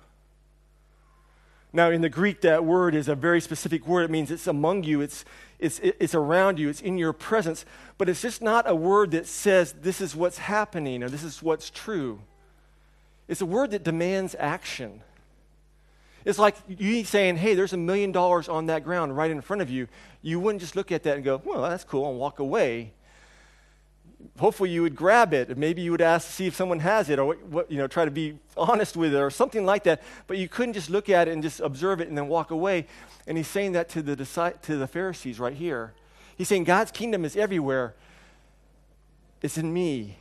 Now, 1.73 1.91
in 1.91 2.01
the 2.01 2.09
Greek, 2.09 2.41
that 2.41 2.63
word 2.63 2.95
is 2.95 3.07
a 3.07 3.15
very 3.15 3.41
specific 3.41 3.85
word. 3.85 4.03
It 4.03 4.11
means 4.11 4.31
it's 4.31 4.47
among 4.47 4.83
you, 4.83 5.01
it's, 5.01 5.25
it's, 5.59 5.79
it's 5.79 6.15
around 6.15 6.59
you, 6.59 6.69
it's 6.69 6.81
in 6.81 6.97
your 6.97 7.13
presence. 7.13 7.65
But 7.97 8.07
it's 8.09 8.21
just 8.21 8.41
not 8.41 8.69
a 8.69 8.75
word 8.75 9.11
that 9.11 9.27
says 9.27 9.73
this 9.73 9.99
is 9.99 10.15
what's 10.15 10.37
happening 10.37 11.03
or 11.03 11.09
this 11.09 11.23
is 11.23 11.43
what's 11.43 11.69
true. 11.69 12.21
It's 13.27 13.41
a 13.41 13.45
word 13.45 13.71
that 13.71 13.83
demands 13.83 14.35
action. 14.39 15.01
It's 16.27 16.37
like 16.37 16.57
you 16.67 17.05
saying, 17.05 17.37
hey, 17.37 17.53
there's 17.53 17.71
a 17.71 17.77
million 17.77 18.11
dollars 18.11 18.49
on 18.49 18.65
that 18.65 18.83
ground 18.83 19.15
right 19.15 19.31
in 19.31 19.39
front 19.39 19.61
of 19.61 19.69
you. 19.69 19.87
You 20.21 20.41
wouldn't 20.41 20.59
just 20.59 20.75
look 20.75 20.91
at 20.91 21.03
that 21.03 21.15
and 21.15 21.23
go, 21.23 21.41
well, 21.45 21.61
that's 21.61 21.85
cool, 21.85 22.09
and 22.09 22.19
walk 22.19 22.39
away. 22.39 22.91
hopefully 24.37 24.69
you 24.69 24.81
would 24.81 24.93
grab 24.93 25.33
it. 25.33 25.57
Maybe 25.57 25.81
you 25.81 25.91
would 25.91 26.01
ask 26.01 26.27
to 26.27 26.33
see 26.33 26.45
if 26.45 26.53
someone 26.53 26.79
has 26.81 27.09
it 27.09 27.17
or 27.17 27.35
what, 27.35 27.71
you 27.71 27.77
know, 27.77 27.87
try 27.87 28.03
to 28.03 28.11
be 28.11 28.37
honest 28.57 28.97
with 28.97 29.13
it 29.13 29.17
or 29.17 29.29
something 29.29 29.65
like 29.65 29.85
that. 29.85 30.03
But 30.27 30.37
you 30.37 30.49
couldn't 30.49 30.73
just 30.73 30.89
look 30.89 31.07
at 31.07 31.29
it 31.29 31.31
and 31.31 31.41
just 31.41 31.61
observe 31.61 32.01
it 32.01 32.09
and 32.09 32.17
then 32.17 32.27
walk 32.27 32.51
away. 32.51 32.87
And 33.25 33.37
he's 33.37 33.47
saying 33.47 33.71
that 33.71 33.87
to 33.91 34.01
the, 34.01 34.17
to 34.63 34.75
the 34.75 34.87
Pharisees 34.87 35.39
right 35.39 35.55
here. 35.55 35.93
He's 36.37 36.49
saying 36.49 36.65
God's 36.65 36.91
kingdom 36.91 37.23
is 37.23 37.37
everywhere. 37.37 37.95
It's 39.41 39.57
in 39.57 39.73
me. 39.73 40.17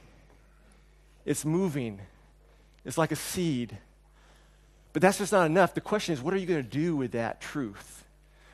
It's 1.25 1.45
moving. 1.45 2.01
It's 2.85 2.97
like 2.97 3.11
a 3.11 3.17
seed. 3.17 3.79
But 4.97 5.03
that's 5.03 5.19
just 5.19 5.33
not 5.33 5.45
enough. 5.45 5.75
The 5.75 5.83
question 5.83 6.15
is, 6.15 6.23
what 6.23 6.33
are 6.33 6.39
you 6.39 6.47
going 6.47 6.63
to 6.63 6.67
do 6.67 6.97
with 6.97 7.13
that 7.13 7.39
truth? 7.39 8.07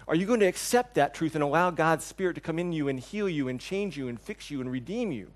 Are 0.09 0.17
you 0.17 0.27
going 0.27 0.41
to 0.41 0.47
accept 0.47 0.97
that 0.97 1.15
truth 1.15 1.37
and 1.37 1.45
allow 1.45 1.71
God's 1.71 2.05
Spirit 2.05 2.35
to 2.35 2.41
come 2.41 2.59
in 2.59 2.73
you 2.73 2.89
and 2.89 2.99
heal 2.99 3.29
you 3.29 3.47
and 3.47 3.61
change 3.61 3.97
you 3.97 4.09
and 4.09 4.21
fix 4.21 4.51
you 4.51 4.61
and 4.61 4.69
redeem 4.69 5.13
you? 5.13 5.31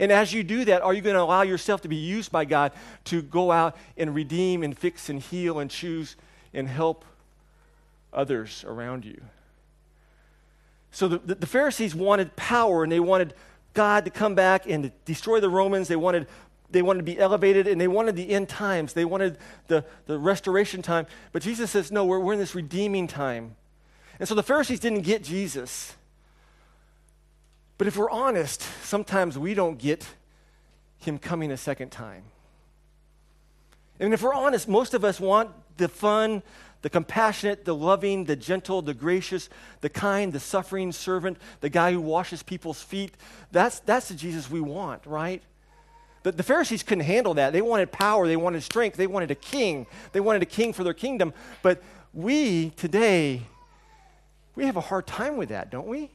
And 0.00 0.10
as 0.10 0.32
you 0.32 0.42
do 0.42 0.64
that, 0.64 0.80
are 0.80 0.94
you 0.94 1.02
going 1.02 1.16
to 1.16 1.20
allow 1.20 1.42
yourself 1.42 1.82
to 1.82 1.88
be 1.88 1.96
used 1.96 2.32
by 2.32 2.46
God 2.46 2.72
to 3.04 3.20
go 3.20 3.52
out 3.52 3.76
and 3.98 4.14
redeem 4.14 4.62
and 4.62 4.74
fix 4.74 5.10
and 5.10 5.20
heal 5.20 5.58
and 5.58 5.70
choose 5.70 6.16
and 6.54 6.66
help 6.66 7.04
others 8.10 8.64
around 8.66 9.04
you? 9.04 9.20
So 10.92 11.08
the, 11.08 11.34
the 11.34 11.46
Pharisees 11.46 11.94
wanted 11.94 12.34
power 12.36 12.84
and 12.84 12.90
they 12.90 13.00
wanted 13.00 13.34
God 13.74 14.06
to 14.06 14.10
come 14.10 14.34
back 14.34 14.66
and 14.66 14.90
destroy 15.04 15.40
the 15.40 15.50
Romans. 15.50 15.88
They 15.88 15.96
wanted, 15.96 16.26
they 16.70 16.82
wanted 16.82 16.98
to 16.98 17.04
be 17.04 17.18
elevated 17.18 17.66
and 17.66 17.80
they 17.80 17.88
wanted 17.88 18.16
the 18.16 18.30
end 18.30 18.48
times. 18.48 18.92
They 18.92 19.04
wanted 19.04 19.38
the, 19.68 19.84
the 20.06 20.18
restoration 20.18 20.82
time. 20.82 21.06
But 21.32 21.42
Jesus 21.42 21.70
says, 21.70 21.92
no, 21.92 22.04
we're, 22.04 22.18
we're 22.18 22.32
in 22.32 22.38
this 22.38 22.54
redeeming 22.54 23.06
time. 23.06 23.56
And 24.18 24.28
so 24.28 24.34
the 24.34 24.42
Pharisees 24.42 24.80
didn't 24.80 25.02
get 25.02 25.22
Jesus. 25.22 25.94
But 27.78 27.86
if 27.86 27.96
we're 27.96 28.10
honest, 28.10 28.62
sometimes 28.82 29.38
we 29.38 29.54
don't 29.54 29.78
get 29.78 30.06
him 30.98 31.18
coming 31.18 31.52
a 31.52 31.56
second 31.56 31.90
time. 31.90 32.24
And 34.00 34.12
if 34.12 34.22
we're 34.22 34.34
honest, 34.34 34.68
most 34.68 34.94
of 34.94 35.04
us 35.04 35.20
want 35.20 35.50
the 35.76 35.88
fun, 35.88 36.42
the 36.82 36.90
compassionate, 36.90 37.64
the 37.64 37.74
loving, 37.74 38.24
the 38.24 38.36
gentle, 38.36 38.82
the 38.82 38.94
gracious, 38.94 39.48
the 39.80 39.88
kind, 39.88 40.32
the 40.32 40.40
suffering 40.40 40.92
servant, 40.92 41.38
the 41.60 41.68
guy 41.68 41.92
who 41.92 42.00
washes 42.00 42.42
people's 42.42 42.82
feet. 42.82 43.14
That's, 43.52 43.80
that's 43.80 44.08
the 44.08 44.14
Jesus 44.14 44.50
we 44.50 44.60
want, 44.60 45.04
right? 45.06 45.42
The, 46.26 46.32
the 46.32 46.42
Pharisees 46.42 46.82
couldn't 46.82 47.04
handle 47.04 47.34
that. 47.34 47.52
They 47.52 47.62
wanted 47.62 47.92
power, 47.92 48.26
they 48.26 48.36
wanted 48.36 48.60
strength, 48.64 48.96
they 48.96 49.06
wanted 49.06 49.30
a 49.30 49.36
king. 49.36 49.86
They 50.10 50.18
wanted 50.18 50.42
a 50.42 50.46
king 50.46 50.72
for 50.72 50.82
their 50.82 50.92
kingdom. 50.92 51.32
But 51.62 51.80
we 52.12 52.70
today, 52.70 53.42
we 54.56 54.66
have 54.66 54.74
a 54.76 54.80
hard 54.80 55.06
time 55.06 55.36
with 55.36 55.50
that, 55.50 55.70
don't 55.70 55.86
we? 55.86 56.10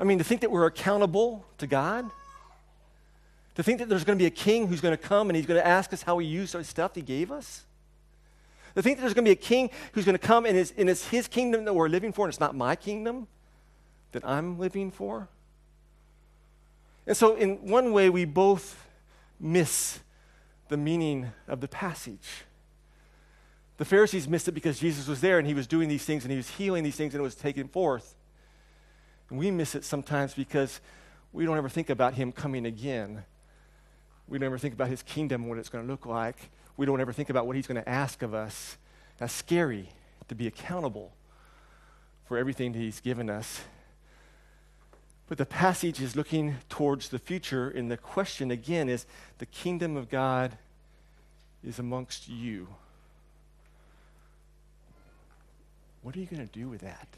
I 0.00 0.04
mean, 0.04 0.16
to 0.16 0.24
think 0.24 0.40
that 0.40 0.50
we're 0.50 0.64
accountable 0.64 1.44
to 1.58 1.66
God, 1.66 2.08
to 3.56 3.62
think 3.62 3.78
that 3.78 3.90
there's 3.90 4.04
going 4.04 4.18
to 4.18 4.22
be 4.22 4.26
a 4.26 4.30
king 4.30 4.68
who's 4.68 4.80
going 4.80 4.96
to 4.96 5.02
come 5.02 5.28
and 5.28 5.36
he's 5.36 5.44
going 5.44 5.60
to 5.60 5.66
ask 5.66 5.92
us 5.92 6.00
how 6.00 6.14
we 6.14 6.24
use 6.24 6.52
the 6.52 6.64
stuff 6.64 6.94
he 6.94 7.02
gave 7.02 7.30
us. 7.30 7.64
To 8.74 8.80
think 8.80 8.96
that 8.96 9.02
there's 9.02 9.12
going 9.12 9.26
to 9.26 9.28
be 9.28 9.32
a 9.32 9.34
king 9.34 9.68
who's 9.92 10.06
going 10.06 10.18
to 10.18 10.26
come 10.26 10.46
and 10.46 10.56
it's, 10.56 10.72
and 10.78 10.88
it's 10.88 11.08
his 11.08 11.28
kingdom 11.28 11.66
that 11.66 11.74
we're 11.74 11.90
living 11.90 12.10
for 12.10 12.24
and 12.24 12.32
it's 12.32 12.40
not 12.40 12.54
my 12.54 12.74
kingdom 12.74 13.26
that 14.12 14.24
I'm 14.24 14.58
living 14.58 14.90
for. 14.90 15.28
And 17.06 17.16
so, 17.16 17.34
in 17.34 17.66
one 17.66 17.92
way, 17.92 18.10
we 18.10 18.24
both 18.24 18.86
miss 19.40 20.00
the 20.68 20.76
meaning 20.76 21.32
of 21.48 21.60
the 21.60 21.68
passage. 21.68 22.44
The 23.78 23.84
Pharisees 23.84 24.28
missed 24.28 24.46
it 24.46 24.52
because 24.52 24.78
Jesus 24.78 25.08
was 25.08 25.20
there 25.20 25.38
and 25.38 25.46
he 25.46 25.54
was 25.54 25.66
doing 25.66 25.88
these 25.88 26.04
things 26.04 26.24
and 26.24 26.30
he 26.30 26.36
was 26.36 26.48
healing 26.50 26.84
these 26.84 26.94
things 26.94 27.14
and 27.14 27.20
it 27.20 27.24
was 27.24 27.34
taken 27.34 27.66
forth. 27.66 28.14
And 29.28 29.38
we 29.38 29.50
miss 29.50 29.74
it 29.74 29.84
sometimes 29.84 30.34
because 30.34 30.80
we 31.32 31.44
don't 31.44 31.56
ever 31.56 31.68
think 31.68 31.90
about 31.90 32.14
him 32.14 32.30
coming 32.30 32.66
again. 32.66 33.24
We 34.28 34.38
don't 34.38 34.46
ever 34.46 34.58
think 34.58 34.74
about 34.74 34.88
his 34.88 35.02
kingdom, 35.02 35.42
and 35.42 35.50
what 35.50 35.58
it's 35.58 35.68
going 35.68 35.84
to 35.84 35.90
look 35.90 36.06
like. 36.06 36.50
We 36.76 36.86
don't 36.86 37.00
ever 37.00 37.12
think 37.12 37.28
about 37.28 37.46
what 37.46 37.56
he's 37.56 37.66
going 37.66 37.82
to 37.82 37.88
ask 37.88 38.22
of 38.22 38.34
us. 38.34 38.76
That's 39.18 39.32
scary 39.32 39.88
to 40.28 40.34
be 40.34 40.46
accountable 40.46 41.12
for 42.26 42.38
everything 42.38 42.72
that 42.72 42.78
he's 42.78 43.00
given 43.00 43.28
us. 43.28 43.62
But 45.32 45.38
the 45.38 45.46
passage 45.46 46.02
is 46.02 46.14
looking 46.14 46.56
towards 46.68 47.08
the 47.08 47.18
future, 47.18 47.70
and 47.70 47.90
the 47.90 47.96
question 47.96 48.50
again 48.50 48.90
is 48.90 49.06
the 49.38 49.46
kingdom 49.46 49.96
of 49.96 50.10
God 50.10 50.58
is 51.64 51.78
amongst 51.78 52.28
you. 52.28 52.68
What 56.02 56.14
are 56.14 56.18
you 56.18 56.26
going 56.26 56.46
to 56.46 56.52
do 56.52 56.68
with 56.68 56.82
that? 56.82 57.08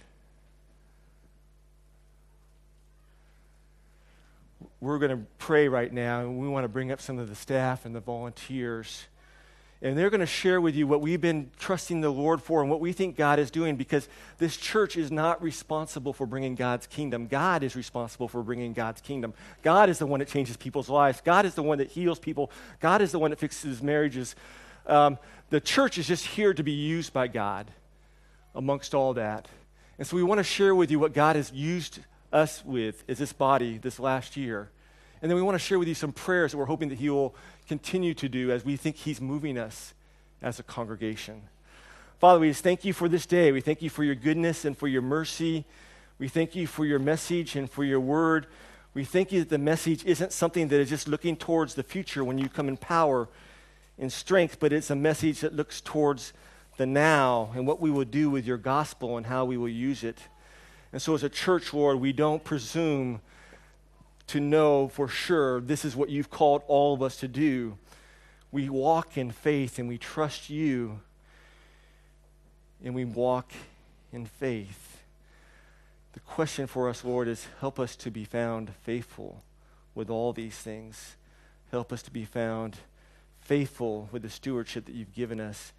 we're 4.81 5.01
going 5.01 5.11
to 5.11 5.25
pray 5.39 5.67
right 5.67 5.93
now, 5.93 6.21
and 6.21 6.39
we 6.39 6.47
want 6.47 6.63
to 6.63 6.69
bring 6.69 6.93
up 6.93 7.01
some 7.01 7.19
of 7.19 7.29
the 7.29 7.35
staff 7.35 7.85
and 7.85 7.97
the 7.97 8.01
volunteers. 8.01 9.07
And 9.85 9.99
they're 9.99 10.09
going 10.09 10.21
to 10.21 10.27
share 10.27 10.63
with 10.63 10.75
you 10.75 10.87
what 10.87 11.03
we've 11.03 11.21
been 11.21 11.51
trusting 11.59 12.01
the 12.01 12.09
Lord 12.09 12.41
for 12.41 12.63
and 12.63 12.71
what 12.71 12.81
we 12.81 12.95
think 12.95 13.17
God 13.17 13.39
is 13.39 13.51
doing 13.51 13.77
because 13.77 14.09
this 14.39 14.57
church 14.57 14.97
is 14.97 15.13
not 15.13 15.43
responsible 15.43 16.15
for 16.15 16.27
bringing 16.27 16.55
God's 16.55 16.87
kingdom. 16.87 17.27
God 17.27 17.63
is 17.63 17.77
responsible 17.77 18.27
for 18.27 18.43
bringing 18.43 18.73
God's 18.73 19.03
kingdom. 19.03 19.35
God 19.63 19.91
is 19.91 19.99
the 19.99 20.07
one 20.07 20.21
that 20.21 20.29
changes 20.29 20.57
people's 20.57 20.89
lives. 20.89 21.21
God 21.21 21.45
is 21.45 21.55
the 21.55 21.63
one 21.63 21.77
that 21.79 21.91
heals 21.91 22.19
people. 22.19 22.51
God 22.81 23.03
is 23.03 23.13
the 23.13 23.19
one 23.19 23.29
that 23.29 23.39
fixes 23.39 23.83
marriages. 23.83 24.35
Um, 24.87 25.19
the 25.51 25.61
church 25.61 25.99
is 25.99 26.07
just 26.07 26.25
here 26.25 26.55
to 26.55 26.63
be 26.63 26.73
used 26.73 27.13
by 27.13 27.29
God 27.29 27.71
amongst 28.55 28.95
all 28.95 29.13
that. 29.15 29.49
And 29.99 30.09
so 30.09 30.17
we 30.17 30.23
want 30.23 30.39
to 30.39 30.45
share 30.45 30.75
with 30.75 30.91
you 30.91 30.99
what 30.99 31.13
God 31.13 31.37
has 31.37 31.53
used 31.53 31.99
us 32.33 32.65
with 32.65 33.05
as 33.07 33.19
this 33.19 33.35
body 33.35 33.77
this 33.77 34.01
last 34.01 34.35
year. 34.35 34.71
And 35.25 35.31
then 35.31 35.37
we 35.37 35.43
want 35.43 35.55
to 35.55 35.59
share 35.59 35.79
with 35.79 35.89
you 35.89 35.95
some 35.95 36.13
prayers 36.13 36.53
that 36.53 36.59
we're 36.59 36.67
hoping 36.67 36.91
that 36.91 36.99
He 36.99 37.09
will 37.09 37.35
continue 37.67 38.13
to 38.13 38.29
do 38.29 38.51
as 38.51 38.63
we 38.63 38.77
think 38.77 38.97
He's 38.97 39.23
moving 39.23 39.57
us 39.57 39.95
as 40.43 40.59
a 40.59 40.63
congregation. 40.63 41.41
Father, 42.19 42.39
we 42.39 42.51
just 42.51 42.63
thank 42.63 42.85
you 42.85 42.93
for 42.93 43.09
this 43.09 43.25
day. 43.25 43.51
We 43.51 43.63
thank 43.63 43.81
you 43.81 43.89
for 43.89 44.05
your 44.05 44.17
goodness 44.17 44.67
and 44.67 44.77
for 44.77 44.87
your 44.87 45.01
mercy. 45.01 45.65
We 46.19 46.29
thank 46.29 46.55
you 46.55 46.67
for 46.67 46.85
your 46.85 46.99
message 46.99 47.57
and 47.57 47.71
for 47.71 47.85
your 47.85 48.01
word. 48.01 48.49
We 48.93 49.05
thank 49.07 49.33
you 49.33 49.41
that 49.41 49.49
the 49.49 49.57
message 49.57 50.05
isn't 50.05 50.31
something 50.31 50.69
that 50.69 50.79
is 50.79 50.91
just 50.91 51.09
looking 51.09 51.37
towards 51.37 51.73
the 51.73 51.83
future 51.83 52.23
when 52.23 52.37
you 52.37 52.51
come 52.51 52.69
in 52.69 52.77
power 52.77 53.27
and 53.99 54.13
strength, 54.13 54.59
but 54.61 54.75
it's 54.75 54.91
a 54.91 54.95
message 54.95 55.41
that 55.41 55.57
looks 55.57 55.81
towards 55.81 56.35
the 56.77 56.85
now 56.85 57.51
and 57.55 57.67
what 57.67 57.81
we 57.81 57.91
will 57.91 58.05
do 58.05 58.29
with 58.29 58.45
your 58.45 58.59
gospel 58.59 59.17
and 59.17 59.25
how 59.25 59.47
we 59.47 59.57
will 59.57 59.71
use 59.71 60.05
it. 60.05 60.19
And 60.93 61.01
so, 61.01 61.15
as 61.15 61.23
a 61.23 61.31
church, 61.31 61.73
Lord, 61.73 61.99
we 61.99 62.13
don't 62.13 62.45
presume 62.45 63.23
to 64.29 64.41
know 64.41 64.89
for 64.89 65.09
sure 65.09 65.61
this 65.61 65.85
is 65.85 65.95
what 65.95 66.09
you've 66.09 66.31
called 66.31 66.63
all 66.67 66.95
of 66.95 67.03
us 67.03 67.17
to 67.19 67.29
do. 67.29 67.79
We 68.51 68.69
walk 68.69 69.17
in 69.19 69.31
faith 69.31 69.79
and 69.79 69.89
we 69.89 69.99
trust 69.99 70.49
you, 70.49 71.01
and 72.85 72.95
we 72.95 73.05
walk 73.05 73.53
in 74.13 74.27
faith. 74.27 75.03
The 76.13 76.21
question 76.21 76.67
for 76.67 76.89
us, 76.89 77.05
Lord, 77.05 77.27
is 77.27 77.49
help 77.61 77.81
us 77.81 77.97
to 77.97 78.11
be 78.11 78.25
found 78.25 78.71
faithful 78.83 79.43
with 79.95 80.09
all 80.09 80.33
these 80.33 80.57
things. 80.57 81.17
Help 81.71 81.93
us 81.93 82.03
to 82.03 82.11
be 82.13 82.25
found 82.25 82.77
faithful 83.41 84.09
with 84.13 84.23
the 84.23 84.31
stewardship 84.31 84.85
that 84.85 84.95
you've 84.95 85.15
given 85.15 85.41
us, 85.41 85.73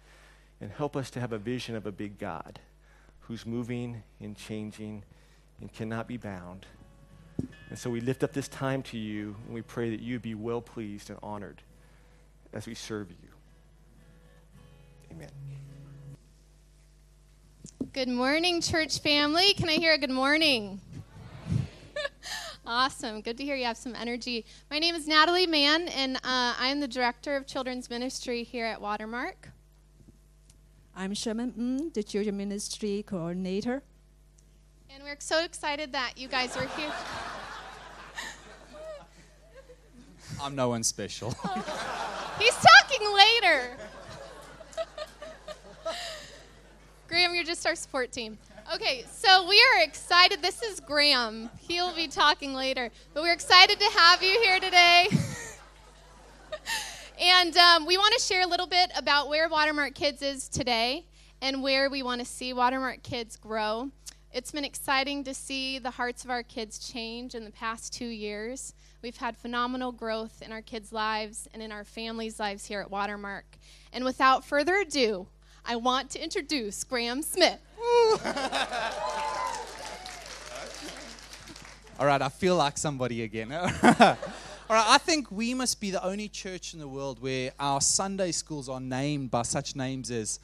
and 0.60 0.70
help 0.70 0.94
us 0.94 1.10
to 1.10 1.20
have 1.20 1.32
a 1.32 1.38
vision 1.38 1.74
of 1.74 1.86
a 1.86 1.92
big 1.92 2.18
God 2.18 2.60
who's 3.20 3.46
moving 3.46 4.02
and 4.20 4.36
changing 4.36 5.02
and 5.60 5.72
cannot 5.72 6.06
be 6.06 6.16
bound. 6.16 6.66
And 7.70 7.78
so 7.78 7.90
we 7.90 8.00
lift 8.00 8.22
up 8.24 8.32
this 8.32 8.48
time 8.48 8.82
to 8.84 8.98
you 8.98 9.36
and 9.44 9.54
we 9.54 9.62
pray 9.62 9.90
that 9.90 10.00
you 10.00 10.18
be 10.18 10.34
well 10.34 10.60
pleased 10.60 11.10
and 11.10 11.18
honored 11.22 11.62
as 12.52 12.66
we 12.66 12.74
serve 12.74 13.10
you. 13.10 13.28
Amen. 15.10 15.30
Good 17.92 18.08
morning, 18.08 18.60
church 18.60 19.00
family. 19.00 19.54
Can 19.54 19.68
I 19.68 19.74
hear 19.74 19.92
a 19.92 19.98
good 19.98 20.10
morning? 20.10 20.80
awesome. 22.66 23.20
Good 23.20 23.38
to 23.38 23.44
hear 23.44 23.56
you 23.56 23.64
have 23.64 23.76
some 23.76 23.94
energy. 23.94 24.44
My 24.70 24.78
name 24.78 24.94
is 24.94 25.06
Natalie 25.06 25.46
Mann, 25.46 25.88
and 25.88 26.16
uh, 26.16 26.20
I 26.58 26.68
am 26.68 26.80
the 26.80 26.88
director 26.88 27.36
of 27.36 27.46
children's 27.46 27.88
ministry 27.90 28.42
here 28.42 28.66
at 28.66 28.80
Watermark. 28.80 29.50
I'm 30.94 31.12
Sherman 31.14 31.90
the 31.92 32.02
children 32.02 32.36
ministry 32.36 33.02
coordinator. 33.06 33.82
And 34.90 35.02
we're 35.02 35.16
so 35.18 35.44
excited 35.44 35.92
that 35.92 36.12
you 36.16 36.28
guys 36.28 36.56
are 36.56 36.66
here. 36.76 36.92
I'm 40.40 40.54
no 40.54 40.68
one 40.68 40.82
special. 40.82 41.30
He's 42.38 42.54
talking 42.54 43.14
later. 43.14 43.76
Graham, 47.08 47.34
you're 47.34 47.44
just 47.44 47.66
our 47.66 47.74
support 47.74 48.12
team. 48.12 48.38
Okay, 48.74 49.04
so 49.12 49.48
we 49.48 49.62
are 49.74 49.82
excited. 49.82 50.42
This 50.42 50.62
is 50.62 50.80
Graham. 50.80 51.50
He'll 51.68 51.94
be 51.94 52.08
talking 52.08 52.54
later. 52.54 52.90
But 53.14 53.22
we're 53.22 53.32
excited 53.32 53.78
to 53.78 53.98
have 53.98 54.22
you 54.22 54.40
here 54.42 54.60
today. 54.60 55.08
and 57.20 57.56
um, 57.56 57.86
we 57.86 57.96
want 57.96 58.14
to 58.14 58.20
share 58.20 58.42
a 58.42 58.46
little 58.46 58.66
bit 58.66 58.90
about 58.96 59.28
where 59.28 59.48
Watermark 59.48 59.94
Kids 59.94 60.22
is 60.22 60.48
today 60.48 61.06
and 61.40 61.62
where 61.62 61.88
we 61.88 62.02
want 62.02 62.20
to 62.20 62.26
see 62.26 62.52
Watermark 62.52 63.02
Kids 63.02 63.36
grow 63.36 63.90
It's 64.36 64.52
been 64.52 64.66
exciting 64.66 65.24
to 65.24 65.32
see 65.32 65.78
the 65.78 65.92
hearts 65.92 66.22
of 66.22 66.28
our 66.28 66.42
kids 66.42 66.78
change 66.78 67.34
in 67.34 67.46
the 67.46 67.50
past 67.50 67.94
two 67.94 68.04
years. 68.04 68.74
We've 69.00 69.16
had 69.16 69.34
phenomenal 69.34 69.92
growth 69.92 70.42
in 70.42 70.52
our 70.52 70.60
kids' 70.60 70.92
lives 70.92 71.48
and 71.54 71.62
in 71.62 71.72
our 71.72 71.84
families' 71.84 72.38
lives 72.38 72.66
here 72.66 72.82
at 72.82 72.90
Watermark. 72.90 73.46
And 73.94 74.04
without 74.04 74.44
further 74.44 74.74
ado, 74.76 75.26
I 75.64 75.76
want 75.76 76.10
to 76.10 76.22
introduce 76.22 76.84
Graham 76.84 77.22
Smith. 77.22 77.60
All 81.98 82.04
right, 82.04 82.20
I 82.20 82.28
feel 82.28 82.56
like 82.56 82.76
somebody 82.76 83.22
again. 83.22 83.50
All 83.54 83.70
right, 83.88 84.18
I 84.68 84.98
think 84.98 85.30
we 85.30 85.54
must 85.54 85.80
be 85.80 85.90
the 85.90 86.04
only 86.04 86.28
church 86.28 86.74
in 86.74 86.80
the 86.80 86.88
world 86.88 87.22
where 87.22 87.52
our 87.58 87.80
Sunday 87.80 88.32
schools 88.32 88.68
are 88.68 88.80
named 88.80 89.30
by 89.30 89.44
such 89.44 89.74
names 89.74 90.10
as 90.10 90.40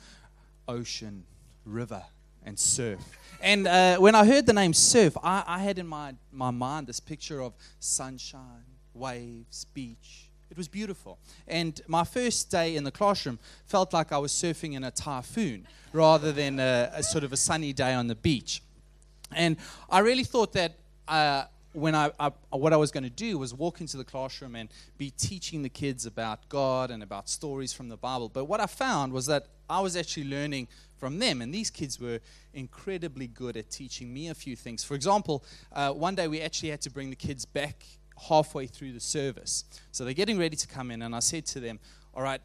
ocean, 0.67 1.25
river, 1.67 2.03
and 2.43 2.59
surf. 2.59 2.99
And 3.43 3.67
uh, 3.67 3.97
when 3.99 4.15
I 4.15 4.25
heard 4.25 4.47
the 4.47 4.53
name 4.53 4.73
surf, 4.73 5.17
I, 5.21 5.43
I 5.45 5.59
had 5.59 5.77
in 5.77 5.87
my, 5.87 6.15
my 6.31 6.53
mind 6.53 6.87
this 6.87 7.01
picture 7.01 7.43
of 7.43 7.55
sunshine, 7.81 8.65
waves, 8.95 9.67
beach. 9.75 10.31
It 10.49 10.57
was 10.57 10.69
beautiful. 10.69 11.19
And 11.49 11.81
my 11.89 12.05
first 12.05 12.53
day 12.53 12.77
in 12.77 12.85
the 12.85 12.93
classroom 12.93 13.41
felt 13.67 13.93
like 13.93 14.13
I 14.13 14.19
was 14.19 14.31
surfing 14.31 14.75
in 14.75 14.85
a 14.85 14.93
typhoon 14.93 15.67
rather 15.93 16.31
than 16.31 16.61
a, 16.61 16.93
a 16.95 17.03
sort 17.03 17.25
of 17.25 17.33
a 17.33 17.37
sunny 17.37 17.73
day 17.73 17.95
on 17.95 18.07
the 18.07 18.15
beach. 18.15 18.63
And 19.35 19.57
I 19.91 19.99
really 20.01 20.25
thought 20.25 20.53
that 20.53 20.75
uh, 21.09 21.45
when 21.73 21.95
I, 21.95 22.11
I, 22.19 22.31
what 22.51 22.73
I 22.73 22.77
was 22.77 22.91
going 22.91 23.05
to 23.05 23.11
do 23.11 23.39
was 23.39 23.55
walk 23.55 23.81
into 23.81 23.97
the 23.97 24.05
classroom 24.05 24.55
and 24.57 24.69
be 24.99 25.11
teaching 25.11 25.63
the 25.63 25.69
kids 25.69 26.07
about 26.07 26.49
God 26.49 26.91
and 26.91 27.03
about 27.03 27.29
stories 27.29 27.73
from 27.73 27.89
the 27.89 27.97
Bible. 27.97 28.29
But 28.29 28.45
what 28.45 28.61
I 28.61 28.67
found 28.67 29.13
was 29.13 29.27
that 29.27 29.47
I 29.69 29.81
was 29.81 29.97
actually 29.97 30.29
learning 30.29 30.69
from 30.99 31.19
them, 31.19 31.41
and 31.41 31.53
these 31.53 31.71
kids 31.71 31.99
were 31.99 32.21
incredibly 32.53 33.27
good 33.27 33.57
at 33.57 33.71
teaching 33.71 34.13
me 34.13 34.29
a 34.29 34.35
few 34.35 34.55
things. 34.55 34.85
For 34.85 34.95
example, 34.95 35.45
uh, 35.73 35.93
one 35.93 36.15
day 36.15 36.29
we 36.29 36.41
actually 36.41 36.71
had 36.71 36.81
to 36.83 36.91
bring 36.91 37.11
the 37.11 37.17
kids 37.17 37.45
back 37.45 37.85
halfway 38.29 38.67
through 38.67 38.93
the 38.93 39.01
service. 39.01 39.65
So 39.91 40.05
they're 40.05 40.15
getting 40.15 40.39
ready 40.39 40.57
to 40.57 40.67
come 40.69 40.91
in, 40.91 41.03
and 41.03 41.15
I 41.17 41.21
said 41.21 41.47
to 41.47 41.61
them, 41.61 41.81
All 42.15 42.23
right, 42.23 42.41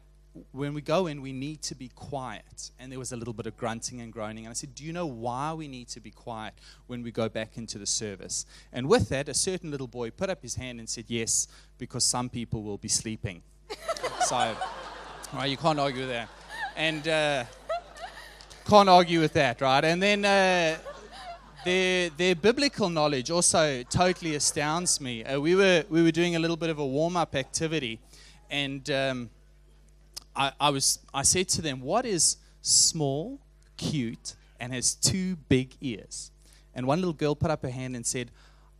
when 0.52 0.74
we 0.74 0.80
go 0.80 1.06
in, 1.06 1.22
we 1.22 1.32
need 1.32 1.62
to 1.62 1.74
be 1.74 1.88
quiet. 1.94 2.70
And 2.78 2.90
there 2.90 2.98
was 2.98 3.12
a 3.12 3.16
little 3.16 3.34
bit 3.34 3.46
of 3.46 3.56
grunting 3.56 4.00
and 4.00 4.12
groaning. 4.12 4.44
And 4.46 4.50
I 4.50 4.54
said, 4.54 4.74
Do 4.74 4.84
you 4.84 4.92
know 4.92 5.06
why 5.06 5.52
we 5.52 5.68
need 5.68 5.88
to 5.88 6.00
be 6.00 6.10
quiet 6.10 6.54
when 6.86 7.02
we 7.02 7.10
go 7.10 7.28
back 7.28 7.56
into 7.56 7.78
the 7.78 7.86
service? 7.86 8.46
And 8.72 8.88
with 8.88 9.08
that, 9.10 9.28
a 9.28 9.34
certain 9.34 9.70
little 9.70 9.86
boy 9.86 10.10
put 10.10 10.30
up 10.30 10.42
his 10.42 10.54
hand 10.54 10.78
and 10.78 10.88
said, 10.88 11.04
Yes, 11.08 11.48
because 11.78 12.04
some 12.04 12.28
people 12.28 12.62
will 12.62 12.78
be 12.78 12.88
sleeping. 12.88 13.42
so, 14.26 14.56
right, 15.34 15.46
you 15.50 15.56
can't 15.56 15.78
argue 15.78 16.00
with 16.00 16.10
that. 16.10 16.28
And 16.76 17.08
uh, 17.08 17.44
can't 18.66 18.88
argue 18.88 19.20
with 19.20 19.32
that, 19.34 19.60
right? 19.60 19.84
And 19.84 20.02
then. 20.02 20.24
Uh, 20.24 20.78
their, 21.64 22.08
their 22.10 22.34
biblical 22.34 22.88
knowledge 22.88 23.30
also 23.30 23.82
totally 23.82 24.36
astounds 24.36 25.00
me. 25.00 25.24
Uh, 25.24 25.40
we, 25.40 25.54
were, 25.54 25.84
we 25.90 26.02
were 26.02 26.12
doing 26.12 26.36
a 26.36 26.38
little 26.38 26.56
bit 26.56 26.70
of 26.70 26.78
a 26.78 26.86
warm 26.86 27.16
up 27.16 27.34
activity, 27.34 28.00
and 28.48 28.88
um, 28.90 29.30
I, 30.38 30.52
I, 30.60 30.70
was, 30.70 31.00
I 31.12 31.22
said 31.22 31.48
to 31.50 31.62
them, 31.62 31.80
What 31.80 32.06
is 32.06 32.36
small, 32.62 33.40
cute, 33.76 34.34
and 34.60 34.72
has 34.72 34.94
two 34.94 35.36
big 35.48 35.74
ears? 35.80 36.30
And 36.74 36.86
one 36.86 37.00
little 37.00 37.12
girl 37.12 37.34
put 37.34 37.50
up 37.50 37.62
her 37.62 37.70
hand 37.70 37.96
and 37.96 38.06
said, 38.06 38.30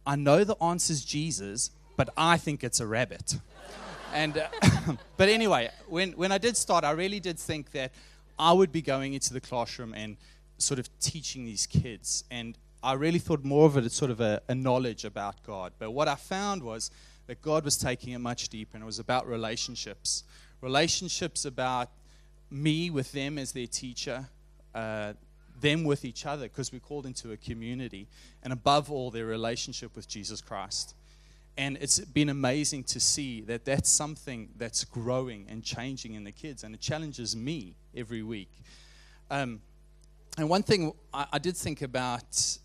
I 0.06 0.14
know 0.14 0.44
the 0.44 0.56
answer 0.62 0.92
is 0.92 1.04
Jesus, 1.04 1.72
but 1.96 2.10
I 2.16 2.36
think 2.36 2.62
it's 2.62 2.78
a 2.78 2.86
rabbit. 2.86 3.38
and, 4.14 4.38
uh, 4.38 4.48
but 5.16 5.28
anyway, 5.28 5.70
when, 5.88 6.12
when 6.12 6.30
I 6.30 6.38
did 6.38 6.56
start, 6.56 6.84
I 6.84 6.92
really 6.92 7.18
did 7.18 7.38
think 7.38 7.72
that 7.72 7.92
I 8.38 8.52
would 8.52 8.70
be 8.70 8.80
going 8.80 9.14
into 9.14 9.34
the 9.34 9.40
classroom 9.40 9.94
and 9.94 10.16
sort 10.58 10.78
of 10.78 10.88
teaching 11.00 11.44
these 11.44 11.66
kids. 11.66 12.22
And 12.30 12.56
I 12.84 12.92
really 12.92 13.18
thought 13.18 13.44
more 13.44 13.66
of 13.66 13.76
it 13.76 13.84
as 13.84 13.94
sort 13.94 14.12
of 14.12 14.20
a, 14.20 14.40
a 14.48 14.54
knowledge 14.54 15.04
about 15.04 15.42
God. 15.44 15.72
But 15.80 15.90
what 15.90 16.06
I 16.06 16.14
found 16.14 16.62
was 16.62 16.92
that 17.26 17.42
God 17.42 17.64
was 17.64 17.76
taking 17.76 18.12
it 18.12 18.18
much 18.18 18.48
deeper, 18.48 18.76
and 18.76 18.82
it 18.84 18.86
was 18.86 19.00
about 19.00 19.26
relationships 19.26 20.22
relationships 20.60 21.44
about 21.44 21.90
me 22.50 22.90
with 22.90 23.12
them 23.12 23.38
as 23.38 23.52
their 23.52 23.66
teacher, 23.66 24.26
uh, 24.74 25.12
them 25.60 25.84
with 25.84 26.04
each 26.04 26.26
other, 26.26 26.44
because 26.44 26.72
we're 26.72 26.78
called 26.78 27.06
into 27.06 27.32
a 27.32 27.36
community, 27.36 28.06
and 28.42 28.52
above 28.52 28.90
all, 28.90 29.10
their 29.10 29.26
relationship 29.26 29.94
with 29.96 30.08
Jesus 30.08 30.40
Christ. 30.40 30.94
And 31.56 31.76
it's 31.80 31.98
been 31.98 32.28
amazing 32.28 32.84
to 32.84 33.00
see 33.00 33.40
that 33.42 33.64
that's 33.64 33.90
something 33.90 34.50
that's 34.56 34.84
growing 34.84 35.46
and 35.48 35.64
changing 35.64 36.14
in 36.14 36.24
the 36.24 36.32
kids, 36.32 36.62
and 36.62 36.74
it 36.74 36.80
challenges 36.80 37.34
me 37.34 37.74
every 37.96 38.22
week. 38.22 38.50
Um, 39.30 39.60
and 40.36 40.48
one 40.48 40.62
thing 40.62 40.92
I, 41.12 41.26
I, 41.32 41.38
did 41.38 41.56
think 41.56 41.82
about 41.82 42.58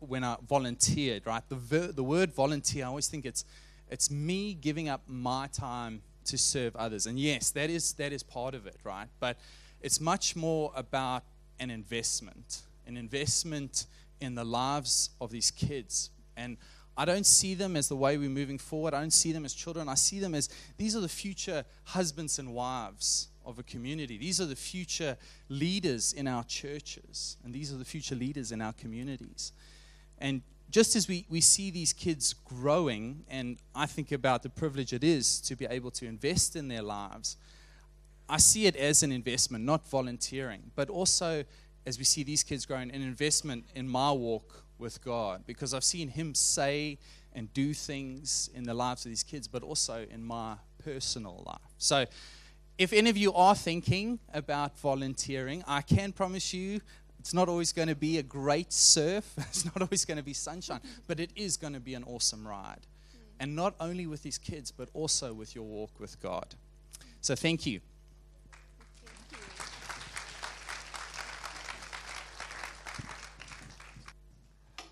when 0.00 0.24
I 0.24 0.36
volunteered, 0.48 1.24
right? 1.24 1.42
The, 1.48 1.54
ver- 1.54 1.92
the 1.92 2.02
word 2.02 2.32
volunteer, 2.32 2.84
I 2.84 2.88
always 2.88 3.06
think 3.06 3.24
it's, 3.24 3.44
it's 3.88 4.10
me 4.10 4.54
giving 4.54 4.88
up 4.88 5.02
my 5.06 5.46
time 5.46 6.02
to 6.26 6.38
serve 6.38 6.74
others. 6.76 7.06
And 7.06 7.18
yes, 7.18 7.50
that 7.50 7.70
is, 7.70 7.92
that 7.94 8.12
is 8.12 8.22
part 8.22 8.54
of 8.54 8.66
it, 8.66 8.76
right? 8.84 9.08
But 9.20 9.38
it's 9.80 10.00
much 10.00 10.36
more 10.36 10.72
about 10.74 11.24
an 11.58 11.70
investment, 11.70 12.62
an 12.86 12.96
investment 12.96 13.86
in 14.20 14.34
the 14.34 14.44
lives 14.44 15.10
of 15.20 15.30
these 15.30 15.50
kids. 15.50 16.10
And 16.36 16.56
I 16.96 17.04
don't 17.04 17.26
see 17.26 17.54
them 17.54 17.76
as 17.76 17.88
the 17.88 17.96
way 17.96 18.16
we're 18.18 18.28
moving 18.28 18.58
forward. 18.58 18.94
I 18.94 19.00
don't 19.00 19.12
see 19.12 19.32
them 19.32 19.44
as 19.44 19.54
children. 19.54 19.88
I 19.88 19.94
see 19.94 20.20
them 20.20 20.34
as 20.34 20.48
these 20.76 20.94
are 20.94 21.00
the 21.00 21.08
future 21.08 21.64
husbands 21.84 22.38
and 22.38 22.54
wives 22.54 23.28
of 23.44 23.58
a 23.58 23.62
community. 23.62 24.18
These 24.18 24.40
are 24.40 24.46
the 24.46 24.56
future 24.56 25.16
leaders 25.48 26.12
in 26.12 26.28
our 26.28 26.44
churches. 26.44 27.36
And 27.44 27.52
these 27.52 27.72
are 27.72 27.76
the 27.76 27.84
future 27.84 28.14
leaders 28.14 28.52
in 28.52 28.60
our 28.60 28.72
communities. 28.72 29.52
And 30.18 30.42
just 30.72 30.96
as 30.96 31.06
we, 31.06 31.26
we 31.28 31.42
see 31.42 31.70
these 31.70 31.92
kids 31.92 32.32
growing, 32.32 33.24
and 33.28 33.58
I 33.74 33.84
think 33.84 34.10
about 34.10 34.42
the 34.42 34.48
privilege 34.48 34.94
it 34.94 35.04
is 35.04 35.38
to 35.42 35.54
be 35.54 35.66
able 35.66 35.90
to 35.92 36.06
invest 36.06 36.56
in 36.56 36.68
their 36.68 36.82
lives, 36.82 37.36
I 38.28 38.38
see 38.38 38.64
it 38.64 38.74
as 38.76 39.02
an 39.02 39.12
investment, 39.12 39.64
not 39.64 39.86
volunteering, 39.86 40.70
but 40.74 40.88
also 40.88 41.44
as 41.84 41.98
we 41.98 42.04
see 42.04 42.22
these 42.22 42.42
kids 42.42 42.64
growing, 42.64 42.90
an 42.90 43.02
investment 43.02 43.66
in 43.74 43.86
my 43.86 44.12
walk 44.12 44.64
with 44.78 45.04
God, 45.04 45.42
because 45.46 45.74
I've 45.74 45.84
seen 45.84 46.08
Him 46.08 46.34
say 46.34 46.98
and 47.34 47.52
do 47.52 47.74
things 47.74 48.48
in 48.54 48.64
the 48.64 48.74
lives 48.74 49.04
of 49.04 49.10
these 49.10 49.22
kids, 49.22 49.46
but 49.46 49.62
also 49.62 50.06
in 50.10 50.24
my 50.24 50.54
personal 50.82 51.42
life. 51.46 51.70
So, 51.76 52.06
if 52.78 52.94
any 52.94 53.10
of 53.10 53.18
you 53.18 53.34
are 53.34 53.54
thinking 53.54 54.18
about 54.32 54.78
volunteering, 54.78 55.62
I 55.66 55.82
can 55.82 56.12
promise 56.12 56.54
you 56.54 56.80
it's 57.22 57.32
not 57.32 57.48
always 57.48 57.72
going 57.72 57.86
to 57.86 57.94
be 57.94 58.18
a 58.18 58.22
great 58.24 58.72
surf, 58.72 59.32
it's 59.38 59.64
not 59.64 59.80
always 59.80 60.04
going 60.04 60.16
to 60.16 60.24
be 60.24 60.34
sunshine, 60.34 60.80
but 61.06 61.20
it 61.20 61.30
is 61.36 61.56
going 61.56 61.72
to 61.72 61.78
be 61.78 61.94
an 61.94 62.02
awesome 62.02 62.44
ride. 62.44 62.80
And 63.38 63.54
not 63.54 63.76
only 63.78 64.08
with 64.08 64.24
these 64.24 64.38
kids, 64.38 64.72
but 64.72 64.88
also 64.92 65.32
with 65.32 65.54
your 65.54 65.62
walk 65.62 66.00
with 66.00 66.20
God. 66.20 66.56
So 67.20 67.36
thank 67.36 67.64
you. 67.64 67.80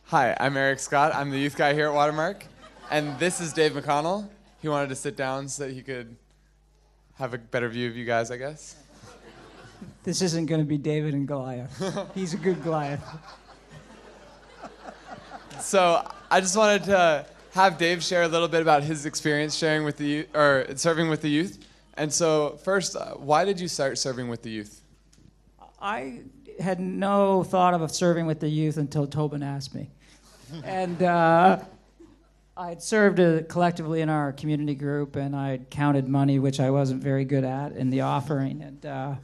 Hi, 0.05 0.37
I'm 0.38 0.57
Eric 0.57 0.79
Scott. 0.79 1.12
I'm 1.12 1.31
the 1.31 1.38
youth 1.38 1.57
guy 1.57 1.75
here 1.75 1.88
at 1.88 1.95
Watermark. 1.95 2.45
And 2.93 3.19
this 3.19 3.40
is 3.40 3.53
Dave 3.53 3.73
McConnell. 3.73 4.29
He 4.62 4.69
wanted 4.69 4.90
to 4.90 4.97
sit 4.97 5.16
down 5.16 5.49
so 5.49 5.66
that 5.66 5.73
he 5.73 5.83
could 5.83 6.14
have 7.19 7.35
a 7.35 7.38
better 7.38 7.69
view 7.69 7.88
of 7.88 7.97
you 7.97 8.05
guys, 8.05 8.31
I 8.31 8.37
guess 8.37 8.80
this 10.05 10.23
isn't 10.23 10.47
going 10.47 10.61
to 10.61 10.66
be 10.66 10.79
David 10.79 11.14
and 11.14 11.27
Goliath. 11.27 12.11
He's 12.14 12.35
a 12.35 12.37
good 12.37 12.62
Goliath. 12.62 13.03
So 15.61 16.07
I 16.31 16.40
just 16.40 16.57
wanted 16.57 16.85
to 16.85 17.27
have 17.53 17.79
Dave 17.79 18.03
share 18.03 18.23
a 18.23 18.29
little 18.29 18.49
bit 18.49 18.62
about 18.62 18.83
his 18.83 19.07
experience 19.07 19.55
sharing 19.55 19.85
with 19.85 19.97
the 19.97 20.07
youth, 20.07 20.37
or 20.37 20.66
serving 20.77 21.09
with 21.09 21.21
the 21.23 21.29
youth. 21.29 21.59
And 21.95 22.12
so, 22.12 22.59
first, 22.64 22.97
uh, 22.97 23.14
why 23.14 23.45
did 23.45 23.61
you 23.61 23.69
start 23.69 23.99
serving 23.99 24.29
with 24.29 24.43
the 24.43 24.51
youth? 24.51 24.81
I 25.81 26.21
had 26.59 26.81
no 26.81 27.43
thought 27.43 27.75
of 27.75 27.90
serving 27.90 28.27
with 28.27 28.40
the 28.40 28.49
youth 28.49 28.77
until 28.77 29.07
Tobin 29.07 29.43
asked 29.43 29.75
me. 29.75 29.90
and 30.64 31.03
uh, 31.03 31.59
I 32.57 32.69
had 32.69 32.83
served 32.83 33.21
uh, 33.21 33.43
collectively 33.49 34.01
in 34.01 34.09
our 34.09 34.33
community 34.33 34.75
group, 34.75 35.16
and 35.16 35.35
I 35.35 35.61
counted 35.71 36.09
money, 36.09 36.38
which 36.38 36.61
I 36.61 36.71
wasn't 36.71 37.03
very 37.03 37.25
good 37.25 37.45
at, 37.45 37.73
in 37.73 37.90
the 37.90 38.03
offering. 38.03 38.62
And 38.62 38.87
uh, 38.87 39.14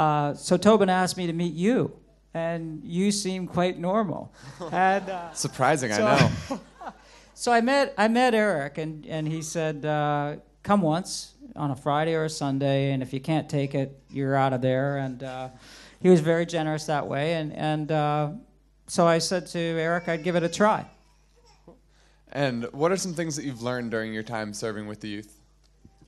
uh, 0.00 0.34
so 0.34 0.56
Tobin 0.56 0.88
asked 0.88 1.18
me 1.18 1.26
to 1.26 1.32
meet 1.34 1.52
you, 1.52 1.92
and 2.32 2.82
you 2.82 3.12
seem 3.12 3.46
quite 3.46 3.78
normal. 3.78 4.32
And, 4.72 5.10
uh, 5.10 5.32
Surprising, 5.34 5.92
so, 5.92 6.06
I 6.06 6.18
know. 6.18 6.60
so 7.34 7.52
I 7.52 7.60
met 7.60 7.92
I 7.98 8.08
met 8.08 8.32
Eric, 8.32 8.78
and 8.78 9.04
and 9.06 9.28
he 9.28 9.42
said, 9.42 9.84
uh, 9.84 10.36
"Come 10.62 10.80
once 10.80 11.34
on 11.54 11.70
a 11.70 11.76
Friday 11.76 12.14
or 12.14 12.24
a 12.24 12.30
Sunday, 12.30 12.92
and 12.92 13.02
if 13.02 13.12
you 13.12 13.20
can't 13.20 13.46
take 13.46 13.74
it, 13.74 14.00
you're 14.10 14.34
out 14.34 14.54
of 14.54 14.62
there." 14.62 14.96
And 14.96 15.22
uh, 15.22 15.48
he 16.00 16.08
was 16.08 16.20
very 16.20 16.46
generous 16.46 16.86
that 16.86 17.06
way, 17.06 17.34
and 17.34 17.52
and 17.52 17.92
uh, 17.92 18.30
so 18.86 19.06
I 19.06 19.18
said 19.18 19.46
to 19.48 19.58
Eric, 19.58 20.08
I'd 20.08 20.22
give 20.22 20.34
it 20.34 20.42
a 20.42 20.48
try. 20.48 20.86
And 22.32 22.64
what 22.72 22.90
are 22.90 22.96
some 22.96 23.12
things 23.12 23.36
that 23.36 23.44
you've 23.44 23.62
learned 23.62 23.90
during 23.90 24.14
your 24.14 24.22
time 24.22 24.54
serving 24.54 24.86
with 24.86 25.00
the 25.00 25.08
youth? 25.08 25.40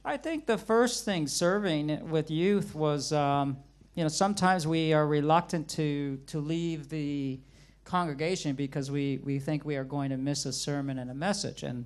I 0.03 0.17
think 0.17 0.47
the 0.47 0.57
first 0.57 1.05
thing 1.05 1.27
serving 1.27 2.09
with 2.09 2.31
youth 2.31 2.75
was. 2.75 3.13
Um, 3.13 3.59
you 3.95 4.03
know, 4.03 4.09
sometimes 4.09 4.67
we 4.67 4.93
are 4.93 5.07
reluctant 5.07 5.69
to 5.71 6.19
to 6.27 6.41
leave 6.41 6.89
the 6.89 7.41
congregation 7.85 8.55
because 8.55 8.91
we, 8.91 9.19
we 9.25 9.39
think 9.39 9.65
we 9.65 9.77
are 9.77 9.85
going 9.85 10.11
to 10.11 10.17
miss 10.17 10.47
a 10.47 10.53
sermon 10.53 10.99
and 10.99 11.11
a 11.11 11.15
message. 11.15 11.63
And 11.63 11.85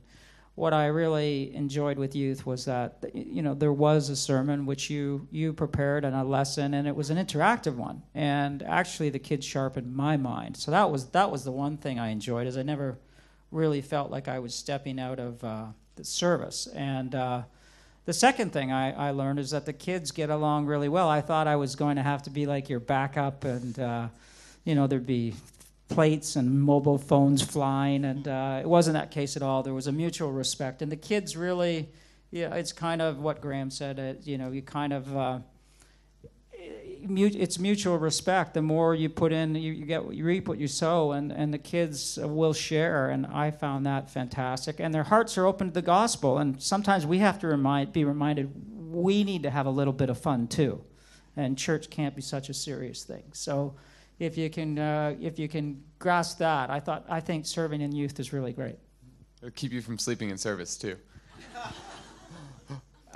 what 0.54 0.72
I 0.72 0.86
really 0.86 1.54
enjoyed 1.54 1.98
with 1.98 2.14
youth 2.14 2.46
was 2.46 2.64
that 2.66 3.04
you 3.14 3.42
know 3.42 3.54
there 3.54 3.72
was 3.72 4.08
a 4.08 4.16
sermon 4.16 4.64
which 4.64 4.88
you 4.88 5.28
you 5.30 5.52
prepared 5.52 6.04
and 6.04 6.16
a 6.16 6.24
lesson 6.24 6.74
and 6.74 6.88
it 6.88 6.96
was 6.96 7.10
an 7.10 7.18
interactive 7.18 7.74
one. 7.74 8.02
And 8.14 8.62
actually 8.62 9.10
the 9.10 9.18
kids 9.18 9.44
sharpened 9.44 9.94
my 9.94 10.16
mind. 10.16 10.56
So 10.56 10.70
that 10.70 10.90
was 10.90 11.10
that 11.10 11.30
was 11.30 11.44
the 11.44 11.52
one 11.52 11.76
thing 11.76 11.98
I 11.98 12.08
enjoyed 12.08 12.46
is 12.46 12.56
I 12.56 12.62
never 12.62 12.98
really 13.50 13.82
felt 13.82 14.10
like 14.10 14.28
I 14.28 14.38
was 14.38 14.54
stepping 14.54 14.98
out 14.98 15.18
of 15.18 15.44
uh, 15.44 15.66
the 15.96 16.04
service. 16.04 16.66
And 16.68 17.14
uh, 17.14 17.42
the 18.06 18.14
second 18.14 18.52
thing 18.52 18.72
I, 18.72 19.08
I 19.08 19.10
learned 19.10 19.38
is 19.38 19.50
that 19.50 19.66
the 19.66 19.72
kids 19.74 20.10
get 20.10 20.30
along 20.30 20.66
really 20.66 20.88
well 20.88 21.08
I 21.08 21.20
thought 21.20 21.46
I 21.46 21.56
was 21.56 21.76
going 21.76 21.96
to 21.96 22.02
have 22.02 22.22
to 22.22 22.30
be 22.30 22.46
like 22.46 22.68
your 22.70 22.80
backup 22.80 23.44
and 23.44 23.78
uh, 23.78 24.08
you 24.64 24.74
know 24.74 24.86
there'd 24.86 25.06
be 25.06 25.34
plates 25.88 26.36
and 26.36 26.62
mobile 26.62 26.98
phones 26.98 27.42
flying, 27.42 28.04
and 28.04 28.26
uh, 28.26 28.58
it 28.60 28.68
wasn't 28.68 28.94
that 28.94 29.10
case 29.10 29.36
at 29.36 29.42
all. 29.42 29.62
There 29.62 29.74
was 29.74 29.86
a 29.86 29.92
mutual 29.92 30.32
respect, 30.32 30.82
and 30.82 30.90
the 30.90 30.96
kids 30.96 31.36
really, 31.36 31.88
yeah, 32.30 32.54
it's 32.54 32.72
kind 32.72 33.00
of 33.00 33.18
what 33.18 33.40
Graham 33.40 33.70
said. 33.70 33.98
Uh, 33.98 34.20
you 34.22 34.38
know, 34.38 34.50
you 34.50 34.62
kind 34.62 34.92
of. 34.92 35.16
It's 37.08 37.58
mutual 37.58 37.98
respect. 37.98 38.54
The 38.54 38.62
more 38.62 38.94
you 38.94 39.08
put 39.08 39.32
in, 39.32 39.54
you, 39.54 39.72
you, 39.72 39.84
get 39.84 40.12
you 40.12 40.24
reap 40.24 40.48
what 40.48 40.58
you 40.58 40.68
sow, 40.68 41.12
and, 41.12 41.32
and 41.32 41.52
the 41.52 41.58
kids 41.58 42.18
will 42.22 42.52
share. 42.52 43.10
And 43.10 43.26
I 43.26 43.50
found 43.50 43.86
that 43.86 44.10
fantastic. 44.10 44.80
And 44.80 44.94
their 44.94 45.04
hearts 45.04 45.38
are 45.38 45.46
open 45.46 45.68
to 45.68 45.74
the 45.74 45.82
gospel. 45.82 46.38
And 46.38 46.60
sometimes 46.62 47.06
we 47.06 47.18
have 47.18 47.38
to 47.40 47.46
remind, 47.46 47.92
be 47.92 48.04
reminded 48.04 48.50
we 48.96 49.24
need 49.24 49.42
to 49.42 49.50
have 49.50 49.66
a 49.66 49.70
little 49.70 49.92
bit 49.92 50.10
of 50.10 50.18
fun 50.18 50.46
too, 50.46 50.82
and 51.36 51.58
church 51.58 51.90
can't 51.90 52.16
be 52.16 52.22
such 52.22 52.48
a 52.48 52.54
serious 52.54 53.04
thing. 53.04 53.24
So 53.32 53.74
if 54.18 54.38
you 54.38 54.48
can 54.48 54.78
uh, 54.78 55.14
if 55.20 55.38
you 55.38 55.48
can 55.48 55.82
grasp 55.98 56.38
that, 56.38 56.70
I 56.70 56.80
thought 56.80 57.04
I 57.08 57.20
think 57.20 57.46
serving 57.46 57.80
in 57.80 57.92
youth 57.92 58.18
is 58.18 58.32
really 58.32 58.52
great. 58.52 58.78
It'll 59.42 59.50
keep 59.50 59.72
you 59.72 59.82
from 59.82 59.98
sleeping 59.98 60.30
in 60.30 60.38
service 60.38 60.76
too. 60.76 60.96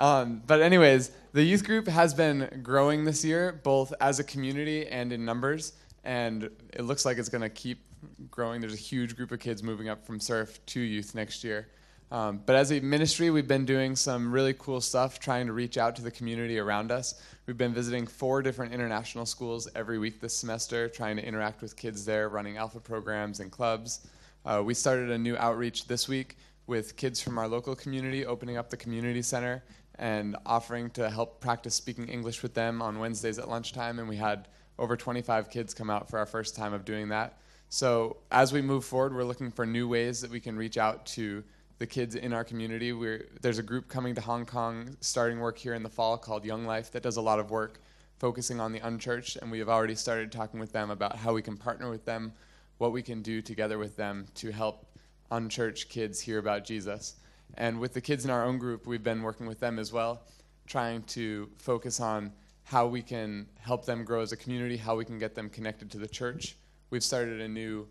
um, 0.00 0.42
but 0.46 0.62
anyways, 0.62 1.10
the 1.32 1.42
youth 1.44 1.64
group 1.64 1.86
has 1.86 2.14
been 2.14 2.60
growing 2.62 3.04
this 3.04 3.24
year, 3.24 3.60
both 3.62 3.92
as 4.00 4.18
a 4.18 4.24
community 4.24 4.86
and 4.88 5.12
in 5.12 5.24
numbers, 5.24 5.74
and 6.04 6.50
it 6.72 6.82
looks 6.82 7.04
like 7.04 7.18
it's 7.18 7.28
going 7.28 7.42
to 7.42 7.50
keep 7.50 7.84
growing. 8.30 8.62
There's 8.62 8.74
a 8.74 8.78
huge 8.78 9.14
group 9.14 9.30
of 9.30 9.40
kids 9.40 9.62
moving 9.62 9.90
up 9.90 10.06
from 10.06 10.18
surf 10.18 10.58
to 10.66 10.80
youth 10.80 11.14
next 11.14 11.44
year. 11.44 11.68
Um, 12.10 12.40
but 12.44 12.56
as 12.56 12.72
a 12.72 12.80
ministry, 12.80 13.30
we've 13.30 13.46
been 13.46 13.66
doing 13.66 13.94
some 13.94 14.32
really 14.32 14.54
cool 14.54 14.80
stuff, 14.80 15.20
trying 15.20 15.46
to 15.46 15.52
reach 15.52 15.76
out 15.76 15.94
to 15.96 16.02
the 16.02 16.10
community 16.10 16.58
around 16.58 16.90
us. 16.90 17.22
We've 17.46 17.58
been 17.58 17.74
visiting 17.74 18.06
four 18.06 18.42
different 18.42 18.72
international 18.72 19.26
schools 19.26 19.68
every 19.76 19.98
week 19.98 20.20
this 20.20 20.36
semester, 20.36 20.88
trying 20.88 21.16
to 21.16 21.24
interact 21.24 21.62
with 21.62 21.76
kids 21.76 22.04
there, 22.04 22.28
running 22.28 22.56
alpha 22.56 22.80
programs 22.80 23.40
and 23.40 23.52
clubs. 23.52 24.08
Uh, 24.44 24.62
we 24.64 24.74
started 24.74 25.10
a 25.10 25.18
new 25.18 25.36
outreach 25.36 25.86
this 25.86 26.08
week 26.08 26.38
with 26.66 26.96
kids 26.96 27.20
from 27.20 27.38
our 27.38 27.46
local 27.46 27.76
community, 27.76 28.24
opening 28.24 28.56
up 28.56 28.70
the 28.70 28.76
community 28.76 29.22
center 29.22 29.62
and 30.00 30.34
offering 30.46 30.88
to 30.90 31.10
help 31.10 31.40
practice 31.40 31.74
speaking 31.74 32.08
English 32.08 32.42
with 32.42 32.54
them 32.54 32.80
on 32.80 32.98
Wednesdays 32.98 33.38
at 33.38 33.48
lunchtime. 33.48 33.98
And 33.98 34.08
we 34.08 34.16
had 34.16 34.48
over 34.78 34.96
25 34.96 35.50
kids 35.50 35.74
come 35.74 35.90
out 35.90 36.08
for 36.08 36.18
our 36.18 36.24
first 36.24 36.56
time 36.56 36.72
of 36.72 36.86
doing 36.86 37.10
that. 37.10 37.38
So 37.68 38.16
as 38.32 38.50
we 38.52 38.62
move 38.62 38.84
forward, 38.84 39.14
we're 39.14 39.24
looking 39.24 39.50
for 39.50 39.66
new 39.66 39.86
ways 39.86 40.22
that 40.22 40.30
we 40.30 40.40
can 40.40 40.56
reach 40.56 40.78
out 40.78 41.04
to 41.06 41.44
the 41.78 41.86
kids 41.86 42.14
in 42.14 42.32
our 42.32 42.44
community. 42.44 42.94
We're, 42.94 43.28
there's 43.42 43.58
a 43.58 43.62
group 43.62 43.88
coming 43.88 44.14
to 44.14 44.22
Hong 44.22 44.46
Kong 44.46 44.96
starting 45.02 45.38
work 45.38 45.58
here 45.58 45.74
in 45.74 45.82
the 45.82 45.90
fall 45.90 46.16
called 46.16 46.46
Young 46.46 46.64
Life 46.64 46.90
that 46.92 47.02
does 47.02 47.18
a 47.18 47.22
lot 47.22 47.38
of 47.38 47.50
work 47.50 47.80
focusing 48.18 48.58
on 48.58 48.72
the 48.72 48.80
unchurched, 48.80 49.36
and 49.36 49.50
we 49.50 49.58
have 49.58 49.68
already 49.68 49.94
started 49.94 50.32
talking 50.32 50.60
with 50.60 50.72
them 50.72 50.90
about 50.90 51.16
how 51.16 51.32
we 51.32 51.40
can 51.40 51.56
partner 51.56 51.88
with 51.88 52.04
them, 52.04 52.32
what 52.78 52.92
we 52.92 53.02
can 53.02 53.22
do 53.22 53.40
together 53.40 53.78
with 53.78 53.96
them 53.96 54.26
to 54.34 54.50
help 54.50 54.86
unchurched 55.30 55.88
kids 55.88 56.20
hear 56.20 56.38
about 56.38 56.64
Jesus. 56.64 57.16
And 57.54 57.80
with 57.80 57.94
the 57.94 58.00
kids 58.00 58.24
in 58.24 58.30
our 58.30 58.44
own 58.44 58.58
group, 58.58 58.86
we've 58.86 59.02
been 59.02 59.22
working 59.22 59.46
with 59.46 59.60
them 59.60 59.78
as 59.78 59.92
well, 59.92 60.22
trying 60.66 61.02
to 61.04 61.50
focus 61.58 62.00
on 62.00 62.32
how 62.64 62.86
we 62.86 63.02
can 63.02 63.46
help 63.58 63.84
them 63.84 64.04
grow 64.04 64.20
as 64.20 64.32
a 64.32 64.36
community, 64.36 64.76
how 64.76 64.96
we 64.96 65.04
can 65.04 65.18
get 65.18 65.34
them 65.34 65.48
connected 65.48 65.90
to 65.90 65.98
the 65.98 66.08
church. 66.08 66.56
We've 66.90 67.02
started 67.02 67.40
a 67.40 67.48
new 67.48 67.88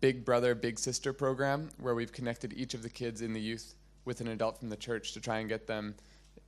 Big 0.00 0.24
Brother, 0.24 0.54
Big 0.54 0.78
Sister 0.78 1.12
program 1.12 1.68
where 1.78 1.94
we've 1.94 2.12
connected 2.12 2.54
each 2.54 2.74
of 2.74 2.82
the 2.82 2.88
kids 2.88 3.20
in 3.20 3.32
the 3.34 3.40
youth 3.40 3.74
with 4.04 4.20
an 4.20 4.28
adult 4.28 4.58
from 4.58 4.70
the 4.70 4.76
church 4.76 5.12
to 5.12 5.20
try 5.20 5.38
and 5.38 5.48
get 5.48 5.66
them 5.66 5.94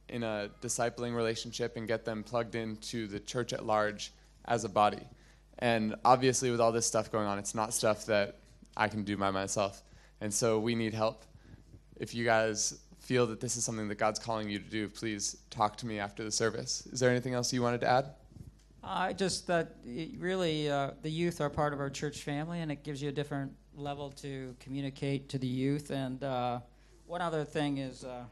in 0.09 0.22
a 0.22 0.50
discipling 0.61 1.14
relationship 1.14 1.77
and 1.77 1.87
get 1.87 2.05
them 2.05 2.22
plugged 2.22 2.55
into 2.55 3.07
the 3.07 3.20
church 3.20 3.53
at 3.53 3.64
large 3.64 4.12
as 4.46 4.64
a 4.64 4.68
body. 4.68 5.03
And 5.59 5.94
obviously, 6.05 6.50
with 6.50 6.61
all 6.61 6.72
this 6.72 6.87
stuff 6.87 7.12
going 7.12 7.27
on, 7.27 7.38
it's 7.38 7.55
not 7.55 7.72
stuff 7.72 8.07
that 8.07 8.38
I 8.77 8.88
can 8.88 9.05
do 9.05 9.16
by 9.16 9.31
myself. 9.31 9.83
And 10.20 10.33
so 10.33 10.59
we 10.59 10.74
need 10.74 10.94
help. 10.94 11.24
If 11.97 12.15
you 12.15 12.25
guys 12.25 12.81
feel 12.99 13.27
that 13.27 13.41
this 13.41 13.57
is 13.57 13.65
something 13.65 13.89
that 13.89 13.97
God's 13.97 14.19
calling 14.19 14.49
you 14.49 14.59
to 14.59 14.65
do, 14.65 14.89
please 14.89 15.37
talk 15.51 15.77
to 15.77 15.87
me 15.87 15.99
after 15.99 16.25
the 16.25 16.31
service. 16.31 16.87
Is 16.93 17.01
there 17.01 17.11
anything 17.11 17.35
else 17.35 17.53
you 17.53 17.63
wanted 17.63 17.81
to 17.83 17.89
add? 17.89 18.07
I 18.83 19.13
just 19.13 19.47
that 19.47 19.77
really 20.19 20.71
uh, 20.71 20.91
the 21.03 21.11
youth 21.11 21.41
are 21.41 21.49
part 21.49 21.73
of 21.73 21.81
our 21.81 21.91
church 21.91 22.23
family, 22.23 22.61
and 22.61 22.71
it 22.71 22.83
gives 22.83 23.03
you 23.03 23.09
a 23.09 23.13
different 23.13 23.53
level 23.77 24.11
to 24.11 24.55
communicate 24.61 25.29
to 25.31 25.39
the 25.39 25.47
youth. 25.47 25.91
And 25.91 26.23
uh, 26.23 26.61
one 27.07 27.23
other 27.23 27.45
thing 27.45 27.79
is, 27.79 28.05
uh, 28.05 28.25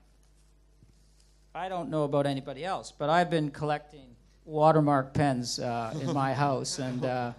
I 1.55 1.69
don't 1.69 1.89
know 1.89 2.05
about 2.05 2.27
anybody 2.27 2.65
else, 2.65 2.93
but 2.93 3.09
I've 3.09 3.31
been 3.31 3.51
collecting 3.51 4.15
watermark 4.45 5.15
pens 5.15 5.59
uh, 5.59 5.95
in 6.01 6.13
my 6.13 6.35
house, 6.45 6.79
and 6.79 7.05
uh, 7.05 7.33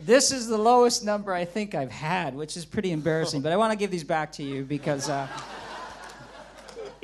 this 0.00 0.32
is 0.32 0.46
the 0.48 0.58
lowest 0.58 1.04
number 1.04 1.32
I 1.32 1.44
think 1.44 1.74
I've 1.74 1.90
had, 1.90 2.34
which 2.34 2.56
is 2.56 2.64
pretty 2.64 2.92
embarrassing. 2.92 3.42
But 3.42 3.52
I 3.52 3.56
want 3.56 3.72
to 3.72 3.78
give 3.78 3.90
these 3.90 4.04
back 4.04 4.32
to 4.32 4.42
you 4.42 4.64
because 4.64 5.08
uh, 5.08 5.28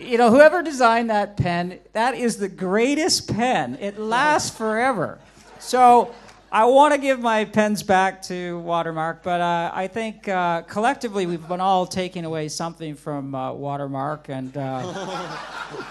you 0.01 0.19
know, 0.19 0.31
whoever 0.31 0.63
designed 0.63 1.11
that 1.11 1.37
pen, 1.37 1.79
that 1.93 2.15
is 2.15 2.39
the 2.39 2.49
greatest 2.49 3.33
pen. 3.33 3.77
It 3.81 3.99
lasts 3.99 4.57
forever. 4.57 5.19
So 5.59 6.15
I 6.51 6.65
want 6.65 6.95
to 6.95 7.01
give 7.01 7.21
my 7.21 7.45
pens 7.45 7.83
back 7.83 8.23
to 8.23 8.59
Watermark, 8.61 9.23
but 9.23 9.41
uh, 9.41 9.71
I 9.75 9.87
think 9.87 10.27
uh, 10.27 10.63
collectively 10.63 11.27
we've 11.27 11.47
been 11.47 11.61
all 11.61 11.87
taking 11.87 12.25
away 12.25 12.49
something 12.49 12.95
from 12.95 13.35
uh, 13.35 13.53
Watermark, 13.53 14.29
and 14.29 14.57
uh, 14.57 15.85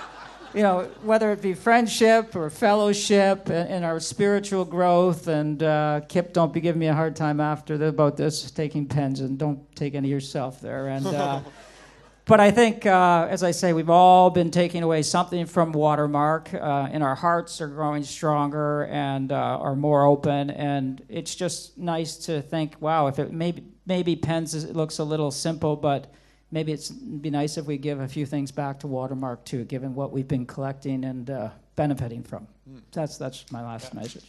you 0.54 0.64
know, 0.64 0.90
whether 1.04 1.32
it 1.32 1.42
be 1.42 1.54
friendship 1.54 2.36
or 2.36 2.50
fellowship 2.50 3.50
and, 3.50 3.86
our 3.86 4.00
spiritual 4.00 4.66
growth. 4.66 5.28
And 5.28 5.62
uh, 5.62 6.02
Kip, 6.08 6.34
don't 6.34 6.54
be 6.54 6.62
giving 6.62 6.80
me 6.80 6.88
a 6.88 6.94
hard 6.94 7.16
time 7.16 7.40
after 7.40 7.78
the, 7.78 7.88
about 7.88 8.18
this 8.18 8.50
taking 8.52 8.88
pens, 8.88 9.20
and 9.20 9.38
don't 9.38 9.60
take 9.76 9.96
any 9.96 10.10
yourself 10.10 10.60
there. 10.62 10.88
And 10.88 11.08
uh, 11.08 11.42
but 12.26 12.40
I 12.40 12.52
think, 12.52 12.86
uh, 12.86 13.28
as 13.30 13.44
I 13.44 13.52
say, 13.52 13.74
we've 13.74 13.90
all 13.90 14.30
been 14.30 14.52
taking 14.52 14.84
away 14.84 15.02
something 15.02 15.46
from 15.46 15.72
Watermark, 15.72 16.54
uh, 16.54 16.90
and 16.92 17.04
our 17.04 17.16
hearts 17.16 17.62
are 17.62 17.68
growing 17.68 18.04
stronger 18.04 18.86
and 18.86 19.32
uh, 19.32 19.36
are 19.36 19.76
more 19.76 20.06
open. 20.06 20.50
And 20.50 21.02
it's 21.10 21.36
just 21.36 21.78
nice 21.78 22.18
to 22.26 22.42
think, 22.42 22.76
wow, 22.80 23.08
if 23.08 23.20
it 23.20 23.32
maybe 23.32 23.64
maybe 23.86 24.16
pens 24.16 24.54
it 24.54 24.76
looks 24.76 25.00
a 25.00 25.04
little 25.04 25.32
simple, 25.32 25.76
but 25.76 26.14
maybe 26.52 26.72
it'd 26.72 27.22
be 27.22 27.30
nice 27.30 27.58
if 27.58 27.66
we 27.66 27.78
give 27.78 28.00
a 28.00 28.08
few 28.08 28.26
things 28.26 28.52
back 28.52 28.80
to 28.80 28.88
Watermark 28.88 29.46
too, 29.46 29.66
given 29.66 29.94
what 29.96 30.12
we've 30.12 30.28
been 30.28 30.46
collecting 30.46 31.06
and 31.06 31.30
uh, 31.30 31.50
benefiting 31.76 32.24
from. 32.24 32.48
Mm. 32.70 32.82
That's 32.92 33.18
that's 33.18 33.52
my 33.52 33.62
last 33.64 33.94
yeah. 33.94 34.00
message. 34.00 34.26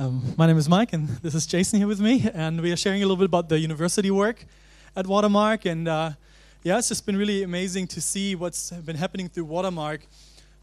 Um, 0.00 0.34
my 0.36 0.48
name 0.48 0.58
is 0.58 0.68
Mike, 0.68 0.92
and 0.92 1.08
this 1.22 1.34
is 1.34 1.46
Jason 1.46 1.78
here 1.78 1.86
with 1.86 2.00
me, 2.00 2.28
and 2.34 2.60
we 2.60 2.72
are 2.72 2.76
sharing 2.76 3.02
a 3.02 3.06
little 3.06 3.16
bit 3.16 3.26
about 3.26 3.48
the 3.48 3.58
university 3.58 4.10
work 4.10 4.44
at 4.96 5.06
Watermark. 5.06 5.66
And 5.66 5.86
uh, 5.86 6.10
yeah, 6.62 6.78
it's 6.78 6.88
just 6.88 7.06
been 7.06 7.16
really 7.16 7.44
amazing 7.44 7.86
to 7.88 8.00
see 8.00 8.34
what's 8.34 8.70
been 8.70 8.96
happening 8.96 9.28
through 9.28 9.44
Watermark. 9.44 10.06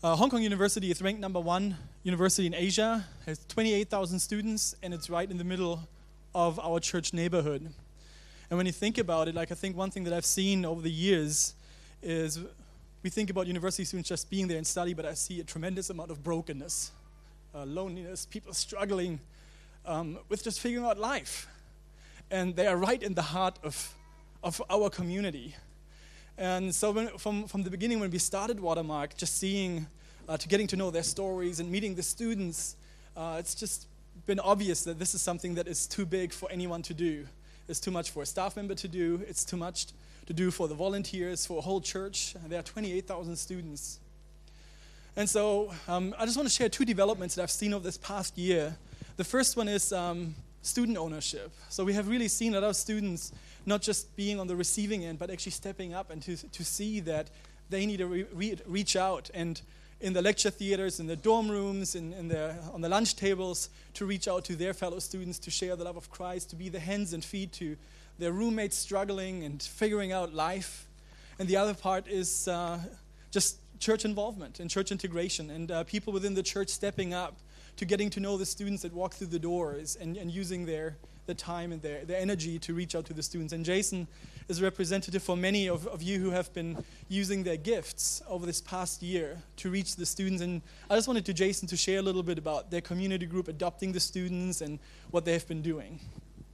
Uh, 0.03 0.15
Hong 0.15 0.29
Kong 0.29 0.41
University 0.41 0.91
is 0.91 1.01
ranked 1.01 1.21
number 1.21 1.39
one 1.39 1.77
university 2.03 2.47
in 2.47 2.55
Asia, 2.55 3.05
has 3.25 3.45
28,000 3.45 4.19
students, 4.19 4.75
and 4.81 4.93
it's 4.93 5.09
right 5.09 5.29
in 5.29 5.37
the 5.37 5.43
middle 5.43 5.87
of 6.33 6.59
our 6.59 6.79
church 6.79 7.13
neighborhood. 7.13 7.73
And 8.49 8.57
when 8.57 8.65
you 8.65 8.71
think 8.71 8.97
about 8.97 9.27
it, 9.27 9.35
like 9.35 9.51
I 9.51 9.55
think 9.55 9.77
one 9.77 9.91
thing 9.91 10.03
that 10.05 10.13
I've 10.13 10.25
seen 10.25 10.65
over 10.65 10.81
the 10.81 10.91
years 10.91 11.55
is 12.01 12.39
we 13.03 13.09
think 13.09 13.29
about 13.29 13.47
university 13.47 13.83
students 13.83 14.09
just 14.09 14.29
being 14.29 14.47
there 14.47 14.57
and 14.57 14.67
study, 14.67 14.93
but 14.93 15.05
I 15.05 15.13
see 15.13 15.39
a 15.39 15.43
tremendous 15.43 15.89
amount 15.89 16.11
of 16.11 16.23
brokenness 16.23 16.91
uh, 17.53 17.65
loneliness, 17.65 18.25
people 18.25 18.53
struggling 18.53 19.19
um, 19.85 20.17
with 20.29 20.43
just 20.43 20.59
figuring 20.59 20.85
out 20.85 20.97
life. 20.97 21.47
And 22.29 22.55
they 22.55 22.67
are 22.67 22.77
right 22.77 23.01
in 23.01 23.13
the 23.13 23.21
heart 23.21 23.59
of, 23.63 23.93
of 24.43 24.61
our 24.69 24.89
community. 24.89 25.55
And 26.37 26.73
so, 26.73 26.91
when, 26.91 27.09
from, 27.17 27.45
from 27.47 27.63
the 27.63 27.69
beginning, 27.69 27.99
when 27.99 28.09
we 28.09 28.17
started 28.17 28.59
Watermark, 28.59 29.17
just 29.17 29.37
seeing, 29.37 29.85
uh, 30.29 30.37
to 30.37 30.47
getting 30.47 30.67
to 30.67 30.77
know 30.77 30.89
their 30.89 31.03
stories 31.03 31.59
and 31.59 31.69
meeting 31.69 31.95
the 31.95 32.03
students, 32.03 32.77
uh, 33.17 33.35
it's 33.37 33.53
just 33.53 33.87
been 34.25 34.39
obvious 34.39 34.83
that 34.83 34.99
this 34.99 35.15
is 35.15 35.21
something 35.21 35.55
that 35.55 35.67
is 35.67 35.87
too 35.87 36.05
big 36.05 36.31
for 36.33 36.49
anyone 36.51 36.81
to 36.83 36.93
do. 36.93 37.27
It's 37.67 37.79
too 37.79 37.91
much 37.91 38.11
for 38.11 38.23
a 38.23 38.25
staff 38.25 38.55
member 38.55 38.75
to 38.75 38.87
do, 38.87 39.21
it's 39.27 39.43
too 39.43 39.57
much 39.57 39.87
to 40.25 40.33
do 40.33 40.51
for 40.51 40.67
the 40.67 40.75
volunteers, 40.75 41.45
for 41.45 41.57
a 41.57 41.61
whole 41.61 41.81
church. 41.81 42.35
There 42.47 42.59
are 42.59 42.63
28,000 42.63 43.35
students. 43.35 43.99
And 45.15 45.29
so 45.29 45.73
um, 45.87 46.15
I 46.17 46.25
just 46.25 46.37
want 46.37 46.47
to 46.47 46.53
share 46.53 46.69
two 46.69 46.85
developments 46.85 47.35
that 47.35 47.43
I've 47.43 47.51
seen 47.51 47.73
over 47.73 47.83
this 47.83 47.97
past 47.97 48.37
year 48.37 48.77
The 49.17 49.23
first 49.25 49.57
one 49.57 49.67
is 49.67 49.91
um, 49.91 50.33
student 50.63 50.97
ownership. 50.97 51.51
So 51.69 51.83
we 51.83 51.93
have 51.93 52.07
really 52.07 52.27
seen 52.27 52.55
a 52.55 52.59
lot 52.59 52.69
of 52.69 52.75
students 52.75 53.31
not 53.65 53.81
just 53.81 54.15
being 54.15 54.39
on 54.39 54.47
the 54.47 54.55
receiving 54.55 55.05
end, 55.05 55.19
but 55.19 55.29
actually 55.29 55.51
stepping 55.51 55.93
up 55.93 56.09
and 56.09 56.21
to, 56.23 56.35
to 56.35 56.63
see 56.63 57.01
that 57.01 57.29
they 57.69 57.85
need 57.85 57.97
to 57.97 58.07
re- 58.07 58.25
re- 58.33 58.59
reach 58.65 58.95
out 58.95 59.29
and 59.33 59.61
in 60.01 60.13
the 60.13 60.21
lecture 60.21 60.49
theaters, 60.49 60.99
in 60.99 61.07
the 61.07 61.15
dorm 61.15 61.49
rooms, 61.49 61.95
in, 61.95 62.13
in 62.13 62.27
the, 62.27 62.55
on 62.73 62.81
the 62.81 62.89
lunch 62.89 63.15
tables, 63.15 63.69
to 63.93 64.05
reach 64.05 64.27
out 64.27 64.43
to 64.45 64.55
their 64.55 64.73
fellow 64.73 64.99
students, 64.99 65.39
to 65.39 65.51
share 65.51 65.75
the 65.75 65.83
love 65.83 65.95
of 65.95 66.09
Christ, 66.09 66.49
to 66.49 66.55
be 66.55 66.69
the 66.69 66.79
hands 66.79 67.13
and 67.13 67.23
feet 67.23 67.53
to 67.53 67.77
their 68.17 68.31
roommates 68.31 68.75
struggling 68.75 69.43
and 69.43 69.61
figuring 69.61 70.11
out 70.11 70.33
life. 70.33 70.87
And 71.39 71.47
the 71.47 71.57
other 71.57 71.73
part 71.73 72.07
is 72.07 72.47
uh, 72.47 72.79
just 73.31 73.57
church 73.79 74.05
involvement 74.05 74.59
and 74.59 74.69
church 74.69 74.91
integration 74.91 75.49
and 75.49 75.71
uh, 75.71 75.83
people 75.85 76.13
within 76.13 76.35
the 76.35 76.43
church 76.43 76.69
stepping 76.69 77.13
up 77.13 77.37
to 77.77 77.85
getting 77.85 78.09
to 78.11 78.19
know 78.19 78.37
the 78.37 78.45
students 78.45 78.83
that 78.83 78.93
walk 78.93 79.13
through 79.13 79.27
the 79.27 79.39
doors 79.39 79.95
and, 79.99 80.17
and 80.17 80.29
using 80.29 80.65
their, 80.65 80.97
the 81.25 81.33
time 81.33 81.71
and 81.71 81.81
their, 81.81 82.05
their 82.05 82.19
energy 82.19 82.59
to 82.59 82.73
reach 82.73 82.95
out 82.95 83.05
to 83.05 83.13
the 83.13 83.23
students. 83.23 83.53
And 83.53 83.65
Jason 83.65 84.07
is 84.51 84.61
representative 84.61 85.23
for 85.23 85.37
many 85.37 85.67
of, 85.67 85.87
of 85.87 86.03
you 86.03 86.19
who 86.19 86.29
have 86.29 86.53
been 86.53 86.83
using 87.07 87.43
their 87.43 87.55
gifts 87.55 88.21
over 88.27 88.45
this 88.45 88.61
past 88.61 89.01
year 89.01 89.41
to 89.55 89.71
reach 89.71 89.95
the 89.95 90.05
students. 90.05 90.41
And 90.41 90.61
I 90.89 90.95
just 90.95 91.07
wanted 91.07 91.25
to 91.25 91.33
Jason 91.33 91.67
to 91.69 91.77
share 91.77 91.99
a 91.99 92.01
little 92.01 92.21
bit 92.21 92.37
about 92.37 92.69
their 92.69 92.81
community 92.81 93.25
group 93.25 93.47
adopting 93.47 93.93
the 93.93 93.99
students 93.99 94.59
and 94.59 94.77
what 95.09 95.23
they 95.23 95.33
have 95.33 95.47
been 95.47 95.61
doing. 95.61 95.99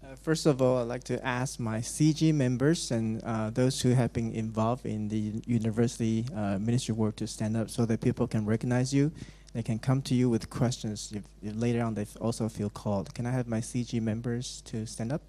Uh, 0.04 0.16
first 0.22 0.46
of 0.46 0.62
all, 0.62 0.78
I'd 0.78 0.84
like 0.84 1.04
to 1.06 1.26
ask 1.26 1.60
my 1.60 1.80
CG 1.80 2.34
members 2.34 2.92
and 2.92 3.22
uh, 3.24 3.50
those 3.50 3.82
who 3.82 3.90
have 3.90 4.14
been 4.14 4.32
involved 4.32 4.86
in 4.86 5.10
the 5.10 5.42
university 5.48 6.26
uh, 6.36 6.60
ministry 6.60 6.94
work 6.94 7.16
to 7.18 7.28
stand 7.28 7.58
up 7.58 7.70
so 7.70 7.84
that 7.88 8.00
people 8.00 8.28
can 8.28 8.46
recognize 8.46 8.94
you. 8.94 9.12
They 9.54 9.64
can 9.64 9.80
come 9.80 10.04
to 10.04 10.14
you 10.14 10.30
with 10.30 10.52
questions 10.52 11.12
if, 11.16 11.24
if 11.42 11.60
later 11.60 11.82
on 11.82 11.96
they 11.96 12.06
also 12.22 12.48
feel 12.48 12.70
called. 12.70 13.14
Can 13.16 13.26
I 13.26 13.32
have 13.32 13.48
my 13.48 13.60
CG 13.60 14.00
members 14.00 14.62
to 14.66 14.86
stand 14.86 15.12
up? 15.12 15.24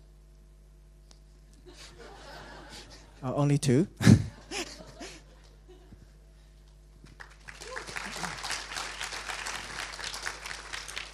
Uh, 3.22 3.34
only 3.34 3.58
two. 3.58 3.88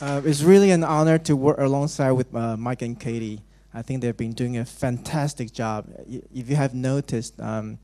uh, 0.02 0.20
it's 0.24 0.42
really 0.42 0.70
an 0.70 0.84
honor 0.84 1.16
to 1.16 1.34
work 1.34 1.58
alongside 1.58 2.10
with 2.12 2.34
uh, 2.34 2.58
Mike 2.58 2.82
and 2.82 3.00
Katie. 3.00 3.40
I 3.72 3.80
think 3.80 4.02
they've 4.02 4.16
been 4.16 4.34
doing 4.34 4.58
a 4.58 4.66
fantastic 4.66 5.50
job. 5.50 5.86
If 6.06 6.50
you 6.50 6.56
have 6.56 6.74
noticed, 6.74 7.40
um, 7.40 7.78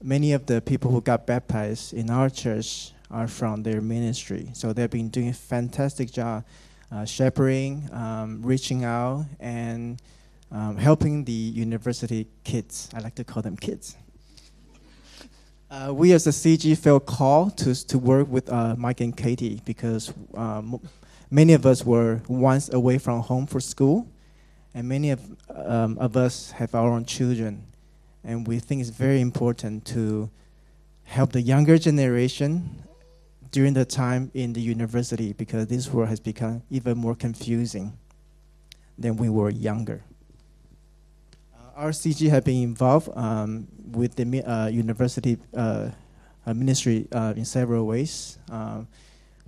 many 0.00 0.32
of 0.32 0.46
the 0.46 0.60
people 0.60 0.92
who 0.92 1.00
got 1.00 1.26
baptized 1.26 1.92
in 1.92 2.08
our 2.08 2.30
church 2.30 2.92
are 3.10 3.26
from 3.26 3.64
their 3.64 3.80
ministry. 3.80 4.50
So 4.52 4.72
they've 4.72 4.88
been 4.88 5.08
doing 5.08 5.30
a 5.30 5.34
fantastic 5.34 6.12
job 6.12 6.44
uh, 6.92 7.04
shepherding, 7.04 7.90
um, 7.92 8.42
reaching 8.42 8.84
out, 8.84 9.26
and 9.40 10.00
um, 10.50 10.76
helping 10.76 11.24
the 11.24 11.32
university 11.32 12.26
kids. 12.44 12.88
I 12.94 13.00
like 13.00 13.14
to 13.16 13.24
call 13.24 13.42
them 13.42 13.56
kids. 13.56 13.96
Uh, 15.68 15.92
we 15.92 16.12
as 16.12 16.26
a 16.26 16.30
CG 16.30 16.78
felt 16.78 17.06
called 17.06 17.56
to, 17.58 17.86
to 17.86 17.98
work 17.98 18.28
with 18.28 18.50
uh, 18.52 18.76
Mike 18.78 19.00
and 19.00 19.16
Katie 19.16 19.60
because 19.64 20.12
um, 20.34 20.80
many 21.30 21.54
of 21.54 21.66
us 21.66 21.84
were 21.84 22.20
once 22.28 22.72
away 22.72 22.98
from 22.98 23.20
home 23.20 23.46
for 23.46 23.58
school, 23.58 24.06
and 24.74 24.88
many 24.88 25.10
of, 25.10 25.20
um, 25.50 25.98
of 25.98 26.16
us 26.16 26.52
have 26.52 26.74
our 26.74 26.90
own 26.90 27.04
children. 27.04 27.66
And 28.22 28.46
we 28.46 28.60
think 28.60 28.80
it's 28.80 28.90
very 28.90 29.20
important 29.20 29.84
to 29.86 30.30
help 31.04 31.32
the 31.32 31.40
younger 31.40 31.78
generation 31.78 32.82
during 33.50 33.72
the 33.72 33.84
time 33.84 34.30
in 34.34 34.52
the 34.52 34.60
university 34.60 35.32
because 35.32 35.66
this 35.66 35.92
world 35.92 36.08
has 36.08 36.20
become 36.20 36.62
even 36.70 36.98
more 36.98 37.14
confusing 37.14 37.96
than 38.98 39.16
we 39.16 39.28
were 39.28 39.50
younger. 39.50 40.02
Uh, 41.76 41.86
RCG 41.86 42.30
have 42.30 42.44
been 42.44 42.62
involved 42.62 43.10
um, 43.14 43.66
with 43.92 44.14
the 44.16 44.42
uh, 44.42 44.66
university 44.68 45.38
uh, 45.54 45.90
ministry 46.46 47.06
uh, 47.12 47.34
in 47.36 47.44
several 47.44 47.86
ways. 47.86 48.38
Um, 48.50 48.88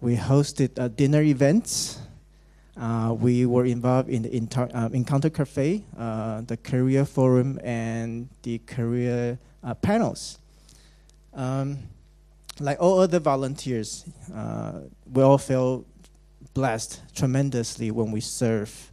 we 0.01 0.17
hosted 0.17 0.79
uh, 0.79 0.89
dinner 0.89 1.23
events. 1.23 1.99
Uh, 2.77 3.15
we 3.19 3.47
were 3.47 3.65
involved 3.65 4.09
in 4.09 4.23
the 4.23 4.37
inter- 4.37 4.69
Encounter 4.93 5.31
Cafe, 5.31 5.85
the 5.97 6.59
career 6.63 7.05
forum, 7.05 7.59
and 7.65 8.29
the 8.43 8.59
career 8.67 9.39
panels. 9.83 10.39
Um, 11.35 11.79
like 12.61 12.79
all 12.81 13.01
other 13.01 13.19
volunteers, 13.19 14.05
we 15.13 15.23
all 15.23 15.39
feel 15.39 15.85
blessed 16.55 17.01
tremendously 17.15 17.91
when 17.91 18.13
we 18.13 18.21
serve 18.21 18.93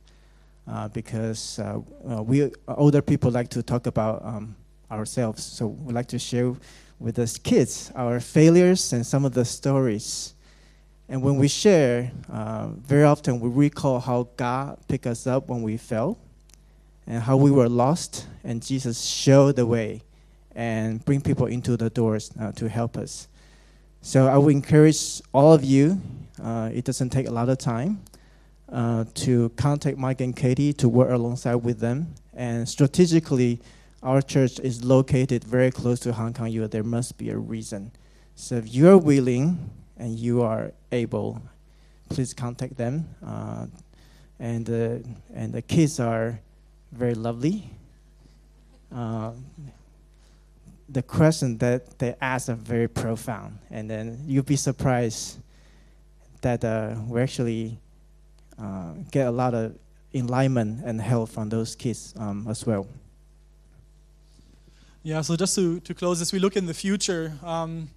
uh, 0.68 0.88
because 0.90 1.60
uh, 1.60 1.80
uh, 2.10 2.24
we 2.24 2.52
older 2.68 3.02
people 3.02 3.32
like 3.32 3.50
to 3.50 3.64
talk 3.64 3.88
about 3.88 4.24
um, 4.26 4.56
ourselves. 4.92 5.44
So 5.44 5.68
we 5.68 5.94
like 5.94 6.08
to 6.08 6.20
share 6.20 6.54
with 7.00 7.20
us 7.20 7.38
kids 7.38 7.92
our 7.96 8.20
failures 8.20 8.94
and 8.94 9.06
some 9.06 9.26
of 9.26 9.34
the 9.34 9.46
stories. 9.46 10.34
And 11.08 11.22
when 11.22 11.36
we 11.36 11.48
share, 11.48 12.12
uh, 12.32 12.68
very 12.68 13.04
often 13.04 13.40
we 13.40 13.50
recall 13.50 14.00
how 14.00 14.28
God 14.38 14.80
picked 14.88 15.06
us 15.06 15.28
up 15.28 15.50
when 15.50 15.62
we 15.62 15.78
fell 15.78 16.18
and 17.06 17.22
how 17.22 17.38
we 17.38 17.52
were 17.52 17.70
lost, 17.70 18.26
and 18.44 18.64
Jesus 18.64 19.04
showed 19.04 19.58
the 19.58 19.66
way 19.66 20.02
and 20.56 21.04
bring 21.06 21.22
people 21.22 21.46
into 21.46 21.78
the 21.78 21.90
doors 21.90 22.32
uh, 22.40 22.52
to 22.54 22.68
help 22.68 22.98
us. 22.98 23.28
So 24.02 24.28
I 24.28 24.38
would 24.38 24.54
encourage 24.54 25.22
all 25.34 25.54
of 25.54 25.64
you, 25.64 26.02
uh, 26.42 26.70
it 26.74 26.86
doesn't 26.86 27.10
take 27.10 27.28
a 27.28 27.32
lot 27.32 27.50
of 27.50 27.58
time, 27.58 28.02
uh, 28.76 29.06
to 29.14 29.48
contact 29.56 29.98
Mike 29.98 30.20
and 30.20 30.36
Katie 30.36 30.74
to 30.74 30.90
work 30.90 31.10
alongside 31.10 31.56
with 31.56 31.80
them. 31.80 32.14
And 32.34 32.68
strategically, 32.68 33.62
our 34.04 34.22
church 34.22 34.60
is 34.60 34.84
located 34.84 35.46
very 35.46 35.72
close 35.72 36.02
to 36.02 36.12
Hong 36.12 36.34
Kong 36.34 36.52
U. 36.52 36.68
There 36.68 36.84
must 36.84 37.18
be 37.18 37.30
a 37.30 37.38
reason. 37.38 37.92
So 38.36 38.56
if 38.56 38.76
you 38.76 38.90
are 38.90 38.98
willing 38.98 39.72
and 39.96 40.20
you 40.20 40.42
are 40.42 40.74
able, 40.92 41.42
please 42.10 42.34
contact 42.34 42.76
them. 42.76 43.08
Uh, 43.26 43.68
and 44.40 44.70
uh, 44.70 44.98
and 45.34 45.54
the 45.54 45.62
kids 45.62 46.02
are 46.02 46.42
very 46.92 47.14
lovely. 47.14 47.70
Uh, 48.94 49.32
the 50.90 51.02
question 51.02 51.58
that 51.60 51.98
they 51.98 52.14
ask 52.20 52.50
are 52.50 52.56
very 52.56 52.90
profound, 52.90 53.58
and 53.72 53.90
then 53.90 54.22
you'll 54.28 54.44
be 54.44 54.58
surprised 54.58 55.40
that 56.42 56.66
uh, 56.66 56.96
we 57.08 57.22
actually 57.22 57.80
uh, 58.60 58.94
get 59.12 59.28
a 59.28 59.32
lot 59.32 59.54
of 59.54 59.78
enlightenment 60.14 60.84
and 60.86 61.02
help 61.02 61.30
from 61.30 61.50
those 61.50 61.76
kids 61.76 62.14
um, 62.18 62.48
as 62.50 62.66
well. 62.66 62.88
Yeah, 65.04 65.22
so 65.22 65.36
just 65.36 65.56
to, 65.56 65.80
to 65.82 65.94
close, 65.94 66.22
as 66.22 66.34
we 66.34 66.40
look 66.40 66.56
in 66.56 66.66
the 66.66 66.74
future, 66.74 67.34
um, 67.44 67.90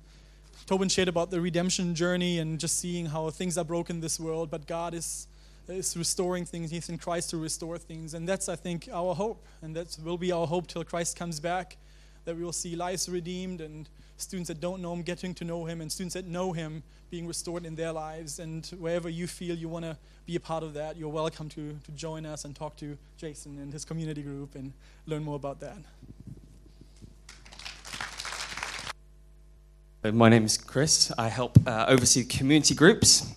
Tobin 0.66 0.90
shared 0.90 1.08
about 1.08 1.30
the 1.30 1.40
redemption 1.40 1.94
journey 1.94 2.38
and 2.38 2.60
just 2.60 2.78
seeing 2.78 3.06
how 3.06 3.30
things 3.30 3.56
are 3.56 3.64
broken 3.64 3.96
in 3.96 4.00
this 4.02 4.20
world, 4.20 4.50
but 4.50 4.66
God 4.66 4.92
is, 4.92 5.26
is 5.68 5.96
restoring 5.96 6.44
things. 6.44 6.70
He's 6.70 6.90
in 6.90 6.98
Christ 6.98 7.30
to 7.30 7.38
restore 7.38 7.78
things. 7.78 8.12
And 8.12 8.28
that's, 8.28 8.50
I 8.50 8.56
think, 8.56 8.90
our 8.92 9.14
hope. 9.14 9.42
And 9.62 9.74
that 9.76 9.96
will 10.04 10.18
be 10.18 10.30
our 10.30 10.46
hope 10.46 10.66
till 10.66 10.84
Christ 10.84 11.16
comes 11.16 11.40
back, 11.40 11.78
that 12.26 12.36
we 12.36 12.44
will 12.44 12.52
see 12.52 12.76
lives 12.76 13.08
redeemed 13.08 13.62
and 13.62 13.88
students 14.18 14.48
that 14.48 14.60
don't 14.60 14.82
know 14.82 14.92
Him 14.92 15.02
getting 15.02 15.34
to 15.34 15.44
know 15.44 15.64
Him, 15.64 15.80
and 15.80 15.90
students 15.90 16.14
that 16.14 16.26
know 16.26 16.52
Him 16.52 16.82
being 17.10 17.26
restored 17.26 17.64
in 17.64 17.74
their 17.74 17.92
lives. 17.92 18.38
And 18.38 18.66
wherever 18.78 19.08
you 19.08 19.26
feel 19.26 19.56
you 19.56 19.68
want 19.68 19.84
to 19.84 19.96
be 20.26 20.36
a 20.36 20.40
part 20.40 20.62
of 20.62 20.74
that, 20.74 20.96
you're 20.96 21.08
welcome 21.08 21.48
to, 21.50 21.78
to 21.84 21.92
join 21.92 22.26
us 22.26 22.44
and 22.44 22.54
talk 22.54 22.76
to 22.76 22.98
Jason 23.16 23.58
and 23.58 23.72
his 23.72 23.84
community 23.84 24.22
group 24.22 24.54
and 24.54 24.72
learn 25.06 25.24
more 25.24 25.36
about 25.36 25.60
that. 25.60 25.78
Uh, 30.04 30.12
my 30.12 30.28
name 30.28 30.44
is 30.44 30.58
Chris. 30.58 31.10
I 31.16 31.28
help 31.28 31.58
uh, 31.66 31.86
oversee 31.88 32.24
community 32.24 32.74
groups, 32.74 33.32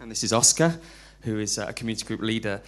and 0.00 0.10
this 0.10 0.24
is 0.24 0.32
Oscar, 0.32 0.78
who 1.22 1.38
is 1.38 1.58
uh, 1.58 1.66
a 1.68 1.72
community 1.72 2.06
group 2.06 2.20
leader. 2.20 2.62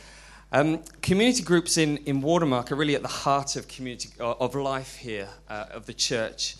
Um, 0.52 0.82
community 1.00 1.42
groups 1.42 1.78
in, 1.78 1.96
in 1.98 2.20
Watermark 2.20 2.70
are 2.72 2.76
really 2.76 2.94
at 2.94 3.00
the 3.00 3.08
heart 3.08 3.56
of 3.56 3.68
community 3.68 4.10
of 4.20 4.54
life 4.54 4.96
here 4.96 5.28
uh, 5.48 5.64
of 5.70 5.86
the 5.86 5.94
church, 5.94 6.56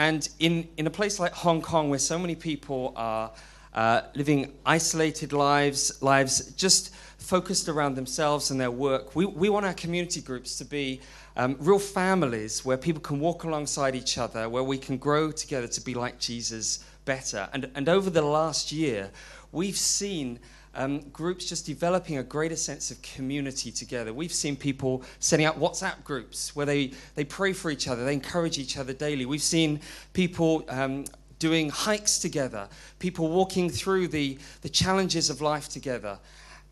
and 0.00 0.30
in 0.38 0.66
in 0.78 0.86
a 0.86 0.90
place 0.90 1.20
like 1.20 1.34
Hong 1.34 1.60
Kong, 1.60 1.90
where 1.90 1.98
so 1.98 2.18
many 2.18 2.34
people 2.34 2.94
are 2.96 3.30
uh, 3.74 4.00
living 4.14 4.54
isolated 4.64 5.34
lives, 5.34 6.02
lives 6.02 6.54
just 6.54 6.94
focused 7.18 7.68
around 7.68 7.96
themselves 7.96 8.50
and 8.50 8.58
their 8.58 8.70
work, 8.70 9.14
we 9.14 9.26
we 9.26 9.50
want 9.50 9.66
our 9.66 9.74
community 9.74 10.22
groups 10.22 10.56
to 10.56 10.64
be 10.64 11.00
um, 11.36 11.54
real 11.60 11.78
families 11.78 12.64
where 12.64 12.78
people 12.78 13.02
can 13.02 13.20
walk 13.20 13.44
alongside 13.44 13.94
each 13.94 14.16
other, 14.16 14.48
where 14.48 14.64
we 14.64 14.78
can 14.78 14.96
grow 14.96 15.30
together 15.30 15.68
to 15.68 15.80
be 15.82 15.92
like 15.92 16.18
Jesus 16.18 16.82
better. 17.04 17.50
And, 17.52 17.70
and 17.74 17.86
over 17.86 18.08
the 18.08 18.22
last 18.22 18.72
year, 18.72 19.10
we've 19.52 19.76
seen 19.76 20.38
um, 20.74 21.00
groups 21.10 21.46
just 21.46 21.66
developing 21.66 22.18
a 22.18 22.22
greater 22.22 22.56
sense 22.56 22.90
of 22.90 23.00
community 23.02 23.72
together. 23.72 24.12
We've 24.12 24.32
seen 24.32 24.56
people 24.56 25.02
setting 25.18 25.46
up 25.46 25.58
WhatsApp 25.58 26.04
groups 26.04 26.54
where 26.54 26.66
they, 26.66 26.92
they 27.14 27.24
pray 27.24 27.52
for 27.52 27.70
each 27.70 27.88
other, 27.88 28.04
they 28.04 28.12
encourage 28.12 28.58
each 28.58 28.76
other 28.76 28.92
daily. 28.92 29.26
We've 29.26 29.42
seen 29.42 29.80
people 30.12 30.64
um, 30.68 31.04
doing 31.38 31.70
hikes 31.70 32.18
together, 32.18 32.68
people 32.98 33.28
walking 33.28 33.68
through 33.70 34.08
the, 34.08 34.38
the 34.62 34.68
challenges 34.68 35.30
of 35.30 35.40
life 35.40 35.68
together. 35.68 36.18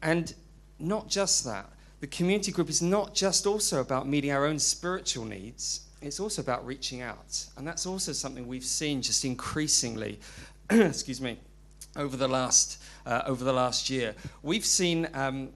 And 0.02 0.32
not 0.78 1.08
just 1.08 1.44
that. 1.44 1.68
The 2.00 2.06
community 2.06 2.52
group 2.52 2.68
is 2.68 2.80
not 2.80 3.14
just 3.14 3.46
also 3.46 3.80
about 3.80 4.06
meeting 4.06 4.30
our 4.30 4.46
own 4.46 4.58
spiritual 4.58 5.24
needs, 5.24 5.80
it's 6.00 6.20
also 6.20 6.40
about 6.42 6.64
reaching 6.64 7.02
out. 7.02 7.44
And 7.56 7.66
that's 7.66 7.87
also 7.87 8.12
something 8.12 8.46
we've 8.46 8.64
seen 8.64 9.02
just 9.02 9.24
increasingly, 9.24 10.20
excuse 10.70 11.20
me, 11.20 11.38
over 11.96 12.16
the 12.16 12.28
last, 12.28 12.80
uh, 13.09 13.23
over 13.27 13.42
the 13.42 13.53
last 13.53 13.90
year. 13.90 14.14
We've 14.42 14.64
seen 14.64 15.09
um, 15.14 15.49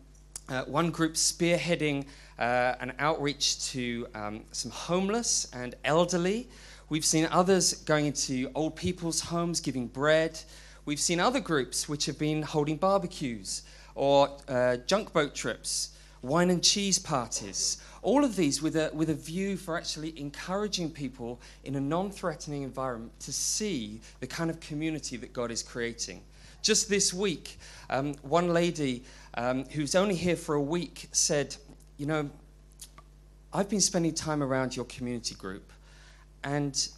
uh, 0.49 0.63
one 0.63 0.91
group 0.91 1.15
spearheading 1.15 2.07
uh, 2.39 2.75
an 2.81 2.95
outreach 2.99 3.63
to 3.71 4.07
um, 4.15 4.45
some 4.53 4.71
homeless 4.71 5.49
and 5.53 5.75
elderly. 5.85 6.49
We've 6.89 7.05
seen 7.05 7.29
others 7.31 7.75
going 7.75 8.07
into 8.07 8.51
old 8.55 8.75
people's 8.75 9.21
homes 9.21 9.61
giving 9.61 9.87
bread. 9.87 10.41
We've 10.85 10.99
seen 10.99 11.21
other 11.21 11.41
groups 11.41 11.89
which 11.89 12.07
have 12.07 12.19
been 12.19 12.43
holding 12.43 12.77
barbecues 12.77 13.63
or 13.95 14.37
uh, 14.49 14.79
junk 14.79 15.13
boat 15.13 15.35
trips, 15.35 15.91
wine 16.23 16.51
and 16.51 16.63
cheese 16.63 16.99
parties. 16.99 17.79
All 18.01 18.25
of 18.25 18.35
these 18.35 18.61
with 18.61 18.77
a, 18.77 18.91
with 18.95 19.11
a 19.11 19.15
view 19.15 19.57
for 19.57 19.77
actually 19.77 20.19
encouraging 20.19 20.91
people 20.91 21.41
in 21.65 21.77
a 21.77 21.81
non 21.81 22.11
threatening 22.11 22.63
environment 22.63 23.13
to 23.21 23.33
see 23.33 24.01
the 24.21 24.27
kind 24.27 24.51
of 24.51 24.59
community 24.59 25.17
that 25.19 25.33
God 25.33 25.51
is 25.51 25.63
creating. 25.63 26.23
Just 26.63 26.89
this 26.89 27.13
week, 27.13 27.59
um, 27.91 28.15
one 28.23 28.53
lady 28.53 29.03
um, 29.35 29.65
who's 29.65 29.95
only 29.95 30.15
here 30.15 30.37
for 30.37 30.55
a 30.55 30.63
week 30.63 31.09
said, 31.13 31.57
You 31.99 32.07
know, 32.07 32.31
I've 33.53 33.69
been 33.69 33.81
spending 33.81 34.15
time 34.15 34.43
around 34.43 34.77
your 34.77 34.85
community 34.87 35.35
group, 35.35 35.73
and 36.45 36.89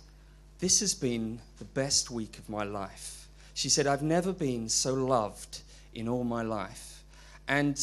this 0.59 0.81
has 0.81 0.95
been 0.95 1.41
the 1.59 1.65
best 1.65 2.11
week 2.11 2.39
of 2.39 2.49
my 2.49 2.65
life. 2.65 3.29
She 3.55 3.69
said, 3.69 3.87
I've 3.87 4.03
never 4.03 4.33
been 4.33 4.69
so 4.69 4.95
loved 4.95 5.63
in 5.95 6.09
all 6.09 6.25
my 6.25 6.43
life. 6.43 7.03
And 7.49 7.81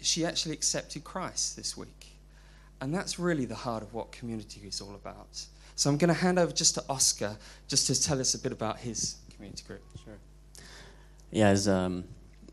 she 0.00 0.24
actually 0.24 0.52
accepted 0.52 1.04
Christ 1.04 1.56
this 1.56 1.76
week. 1.76 2.06
And 2.80 2.94
that's 2.94 3.18
really 3.18 3.44
the 3.44 3.54
heart 3.54 3.82
of 3.82 3.92
what 3.92 4.12
community 4.12 4.62
is 4.66 4.80
all 4.80 4.94
about. 4.94 5.44
So 5.76 5.90
I'm 5.90 5.98
going 5.98 6.08
to 6.08 6.20
hand 6.20 6.38
over 6.38 6.52
just 6.52 6.74
to 6.76 6.84
Oscar 6.88 7.36
just 7.68 7.86
to 7.88 8.00
tell 8.00 8.20
us 8.20 8.34
a 8.34 8.38
bit 8.38 8.52
about 8.52 8.78
his 8.78 9.16
community 9.34 9.64
group. 9.66 9.82
Yeah, 11.32 11.46
as, 11.46 11.68
um, 11.68 12.04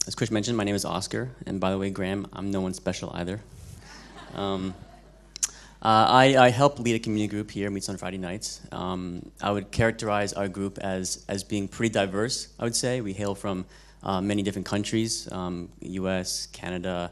as 0.05 0.13
Chris 0.13 0.29
mentioned, 0.29 0.55
my 0.55 0.63
name 0.63 0.75
is 0.75 0.85
Oscar. 0.85 1.31
And 1.47 1.59
by 1.59 1.71
the 1.71 1.79
way, 1.79 1.89
Graham, 1.89 2.27
I'm 2.31 2.51
no 2.51 2.61
one 2.61 2.75
special 2.75 3.11
either. 3.15 3.41
Um, 4.35 4.75
uh, 5.81 6.05
I, 6.09 6.37
I, 6.37 6.49
help 6.49 6.79
lead 6.79 6.95
a 6.95 6.99
community 6.99 7.27
group 7.27 7.49
here, 7.49 7.71
meets 7.71 7.89
on 7.89 7.97
Friday 7.97 8.17
nights. 8.17 8.61
Um, 8.71 9.31
I 9.41 9.51
would 9.51 9.71
characterize 9.71 10.33
our 10.33 10.47
group 10.47 10.77
as, 10.79 11.25
as 11.27 11.43
being 11.43 11.67
pretty 11.67 11.91
diverse, 11.91 12.49
I 12.59 12.65
would 12.65 12.75
say. 12.75 13.01
We 13.01 13.13
hail 13.13 13.33
from 13.33 13.65
uh, 14.03 14.21
many 14.21 14.43
different 14.43 14.67
countries 14.67 15.27
um, 15.31 15.69
US, 15.81 16.47
Canada, 16.47 17.11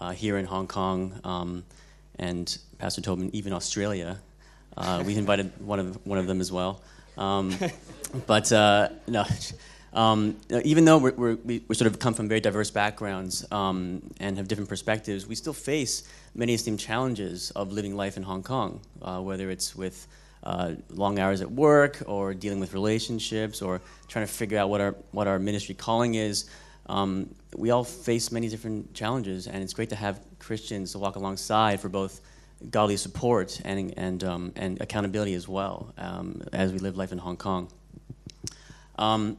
uh, 0.00 0.10
here 0.10 0.36
in 0.36 0.44
Hong 0.44 0.66
Kong, 0.66 1.18
um, 1.24 1.64
and 2.18 2.58
Pastor 2.78 3.00
Tobin, 3.00 3.30
even 3.34 3.54
Australia. 3.54 4.18
Uh, 4.76 5.02
we've 5.06 5.18
invited 5.18 5.50
one 5.60 5.78
of, 5.78 6.06
one 6.06 6.18
of 6.18 6.26
them 6.26 6.42
as 6.42 6.52
well. 6.52 6.82
Um, 7.16 7.54
but 8.26 8.52
uh, 8.52 8.90
no. 9.06 9.24
Um, 9.96 10.36
even 10.62 10.84
though 10.84 10.98
we're, 10.98 11.14
we're, 11.14 11.36
we 11.36 11.62
sort 11.72 11.90
of 11.90 11.98
come 11.98 12.12
from 12.12 12.28
very 12.28 12.40
diverse 12.40 12.70
backgrounds 12.70 13.50
um, 13.50 14.02
and 14.20 14.36
have 14.36 14.46
different 14.46 14.68
perspectives, 14.68 15.26
we 15.26 15.34
still 15.34 15.54
face 15.54 16.02
many 16.34 16.52
esteemed 16.52 16.78
challenges 16.78 17.50
of 17.52 17.72
living 17.72 17.96
life 17.96 18.18
in 18.18 18.22
Hong 18.22 18.42
Kong, 18.42 18.80
uh, 19.00 19.20
whether 19.20 19.48
it's 19.48 19.74
with 19.74 20.06
uh, 20.42 20.74
long 20.90 21.18
hours 21.18 21.40
at 21.40 21.50
work 21.50 22.02
or 22.06 22.34
dealing 22.34 22.60
with 22.60 22.74
relationships 22.74 23.62
or 23.62 23.80
trying 24.06 24.26
to 24.26 24.32
figure 24.32 24.58
out 24.58 24.68
what 24.68 24.82
our, 24.82 24.94
what 25.12 25.26
our 25.26 25.38
ministry 25.38 25.74
calling 25.74 26.14
is. 26.14 26.44
Um, 26.90 27.34
we 27.56 27.70
all 27.70 27.82
face 27.82 28.30
many 28.30 28.50
different 28.50 28.92
challenges, 28.92 29.46
and 29.46 29.62
it's 29.62 29.72
great 29.72 29.88
to 29.88 29.96
have 29.96 30.20
Christians 30.38 30.92
to 30.92 30.98
walk 30.98 31.16
alongside 31.16 31.80
for 31.80 31.88
both 31.88 32.20
godly 32.70 32.98
support 32.98 33.62
and, 33.64 33.94
and, 33.96 34.22
um, 34.24 34.52
and 34.56 34.78
accountability 34.82 35.32
as 35.32 35.48
well 35.48 35.94
um, 35.96 36.42
as 36.52 36.70
we 36.70 36.80
live 36.80 36.98
life 36.98 37.12
in 37.12 37.18
Hong 37.18 37.38
Kong. 37.38 37.70
Um, 38.98 39.38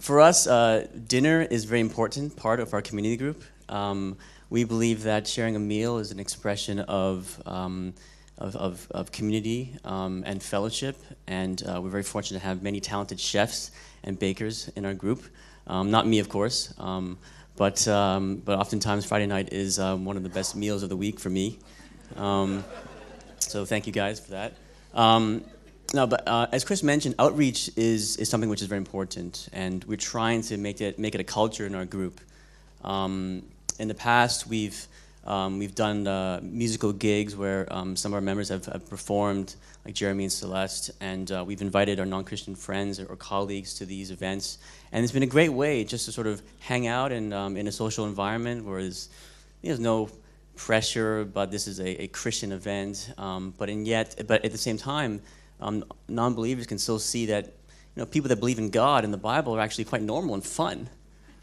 for 0.00 0.20
us, 0.20 0.46
uh, 0.46 0.86
dinner 1.06 1.42
is 1.42 1.64
a 1.64 1.68
very 1.68 1.80
important 1.80 2.34
part 2.34 2.58
of 2.58 2.72
our 2.72 2.80
community 2.80 3.16
group. 3.16 3.44
Um, 3.68 4.16
we 4.48 4.64
believe 4.64 5.02
that 5.04 5.28
sharing 5.28 5.56
a 5.56 5.60
meal 5.60 5.98
is 5.98 6.10
an 6.10 6.18
expression 6.18 6.80
of, 6.80 7.40
um, 7.46 7.92
of, 8.38 8.56
of, 8.56 8.88
of, 8.90 9.12
community 9.12 9.76
um, 9.84 10.24
and 10.26 10.42
fellowship, 10.42 10.96
and 11.26 11.62
uh, 11.68 11.80
we're 11.80 11.90
very 11.90 12.02
fortunate 12.02 12.40
to 12.40 12.46
have 12.46 12.62
many 12.62 12.80
talented 12.80 13.20
chefs 13.20 13.70
and 14.02 14.18
bakers 14.18 14.70
in 14.74 14.86
our 14.86 14.94
group. 14.94 15.22
Um, 15.66 15.90
not 15.90 16.06
me, 16.06 16.18
of 16.18 16.30
course, 16.30 16.74
um, 16.78 17.18
but, 17.56 17.86
um, 17.86 18.36
but 18.36 18.58
oftentimes 18.58 19.04
Friday 19.04 19.26
night 19.26 19.52
is 19.52 19.78
one 19.78 20.16
of 20.16 20.22
the 20.22 20.30
best 20.30 20.56
meals 20.56 20.82
of 20.82 20.88
the 20.88 20.96
week 20.96 21.20
for 21.20 21.28
me. 21.28 21.58
so 22.16 23.64
thank 23.66 23.86
you 23.86 23.92
guys 23.92 24.18
for 24.18 24.30
that. 24.32 24.54
No, 25.92 26.06
but 26.06 26.22
uh, 26.28 26.46
as 26.52 26.62
Chris 26.62 26.84
mentioned, 26.84 27.16
outreach 27.18 27.68
is, 27.76 28.16
is 28.16 28.28
something 28.28 28.48
which 28.48 28.62
is 28.62 28.68
very 28.68 28.78
important, 28.78 29.48
and 29.52 29.82
we're 29.84 29.96
trying 29.96 30.42
to 30.42 30.56
make 30.56 30.80
it 30.80 31.00
make 31.00 31.16
it 31.16 31.20
a 31.20 31.24
culture 31.24 31.66
in 31.66 31.74
our 31.74 31.84
group. 31.84 32.20
Um, 32.84 33.42
in 33.80 33.88
the 33.88 33.94
past, 33.94 34.46
we've 34.46 34.86
um, 35.24 35.58
we've 35.58 35.74
done 35.74 36.06
uh, 36.06 36.38
musical 36.42 36.92
gigs 36.92 37.34
where 37.34 37.66
um, 37.72 37.96
some 37.96 38.12
of 38.12 38.14
our 38.14 38.20
members 38.20 38.48
have, 38.50 38.66
have, 38.66 38.88
performed, 38.88 39.56
like 39.84 39.94
Jeremy 39.94 40.24
and 40.24 40.32
Celeste, 40.32 40.92
and 41.00 41.30
uh, 41.32 41.44
we've 41.44 41.60
invited 41.60 41.98
our 41.98 42.06
non-Christian 42.06 42.54
friends 42.54 43.00
or, 43.00 43.06
or, 43.06 43.16
colleagues 43.16 43.74
to 43.74 43.84
these 43.84 44.12
events, 44.12 44.58
and 44.92 45.02
it's 45.02 45.12
been 45.12 45.24
a 45.24 45.26
great 45.26 45.52
way 45.52 45.82
just 45.82 46.06
to 46.06 46.12
sort 46.12 46.28
of 46.28 46.40
hang 46.60 46.86
out 46.86 47.10
in 47.10 47.32
um, 47.32 47.56
in 47.56 47.66
a 47.66 47.72
social 47.72 48.06
environment 48.06 48.64
where 48.64 48.80
there's 48.80 49.08
there's 49.60 49.80
no 49.80 50.08
pressure, 50.54 51.24
but 51.24 51.50
this 51.50 51.66
is 51.66 51.80
a, 51.80 52.02
a 52.02 52.06
Christian 52.06 52.52
event, 52.52 53.12
um, 53.18 53.52
but 53.58 53.68
and 53.68 53.88
yet, 53.88 54.22
but 54.28 54.44
at 54.44 54.52
the 54.52 54.58
same 54.58 54.78
time 54.78 55.20
um, 55.60 55.84
non-believers 56.08 56.66
can 56.66 56.78
still 56.78 56.98
see 56.98 57.26
that 57.26 57.46
you 57.46 58.00
know 58.00 58.06
people 58.06 58.28
that 58.28 58.36
believe 58.36 58.58
in 58.58 58.70
God 58.70 59.04
and 59.04 59.12
the 59.12 59.18
Bible 59.18 59.54
are 59.56 59.60
actually 59.60 59.84
quite 59.84 60.02
normal 60.02 60.34
and 60.34 60.44
fun, 60.44 60.88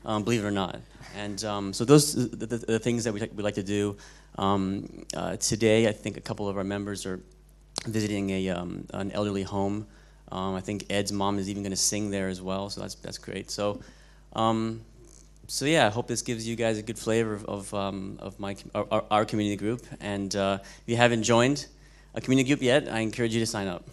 um, 0.05 0.23
believe 0.23 0.43
it 0.43 0.47
or 0.47 0.51
not. 0.51 0.79
And 1.15 1.43
um, 1.45 1.73
so 1.73 1.85
those 1.85 2.17
are 2.17 2.27
the, 2.27 2.45
the, 2.45 2.57
the, 2.57 2.79
things 2.79 3.03
that 3.03 3.13
we, 3.13 3.21
we 3.35 3.43
like 3.43 3.55
to 3.55 3.63
do. 3.63 3.97
Um, 4.37 5.05
uh, 5.15 5.37
today, 5.37 5.87
I 5.87 5.91
think 5.91 6.17
a 6.17 6.21
couple 6.21 6.47
of 6.47 6.57
our 6.57 6.63
members 6.63 7.05
are 7.05 7.19
visiting 7.85 8.29
a, 8.29 8.49
um, 8.49 8.85
an 8.93 9.11
elderly 9.11 9.43
home. 9.43 9.87
Um, 10.31 10.55
I 10.55 10.61
think 10.61 10.85
Ed's 10.89 11.11
mom 11.11 11.39
is 11.39 11.49
even 11.49 11.63
going 11.63 11.71
to 11.71 11.77
sing 11.77 12.11
there 12.11 12.27
as 12.27 12.41
well, 12.41 12.69
so 12.69 12.81
that's 12.81 12.95
that's 12.95 13.17
great. 13.17 13.51
So. 13.51 13.81
so 15.49 15.63
yeah, 15.63 15.87
I 15.87 15.89
hope 15.89 16.07
this 16.07 16.21
gives 16.21 16.45
you 16.45 16.57
guys 16.57 16.77
a 16.77 16.81
good 16.81 16.99
flavor 16.99 17.33
of, 17.33 17.45
of, 17.45 17.73
of 17.73 18.37
my 18.37 18.57
our, 18.75 19.05
our, 19.09 19.25
community 19.25 19.55
group. 19.55 19.81
And 20.01 20.35
uh, 20.35 20.59
if 20.61 20.83
you 20.87 20.97
haven't 20.97 21.23
joined 21.23 21.67
a 22.13 22.19
community 22.19 22.49
group 22.49 22.61
yet, 22.61 22.91
I 22.91 22.99
encourage 22.99 23.33
you 23.33 23.39
to 23.39 23.45
sign 23.45 23.67
up. 23.67 23.87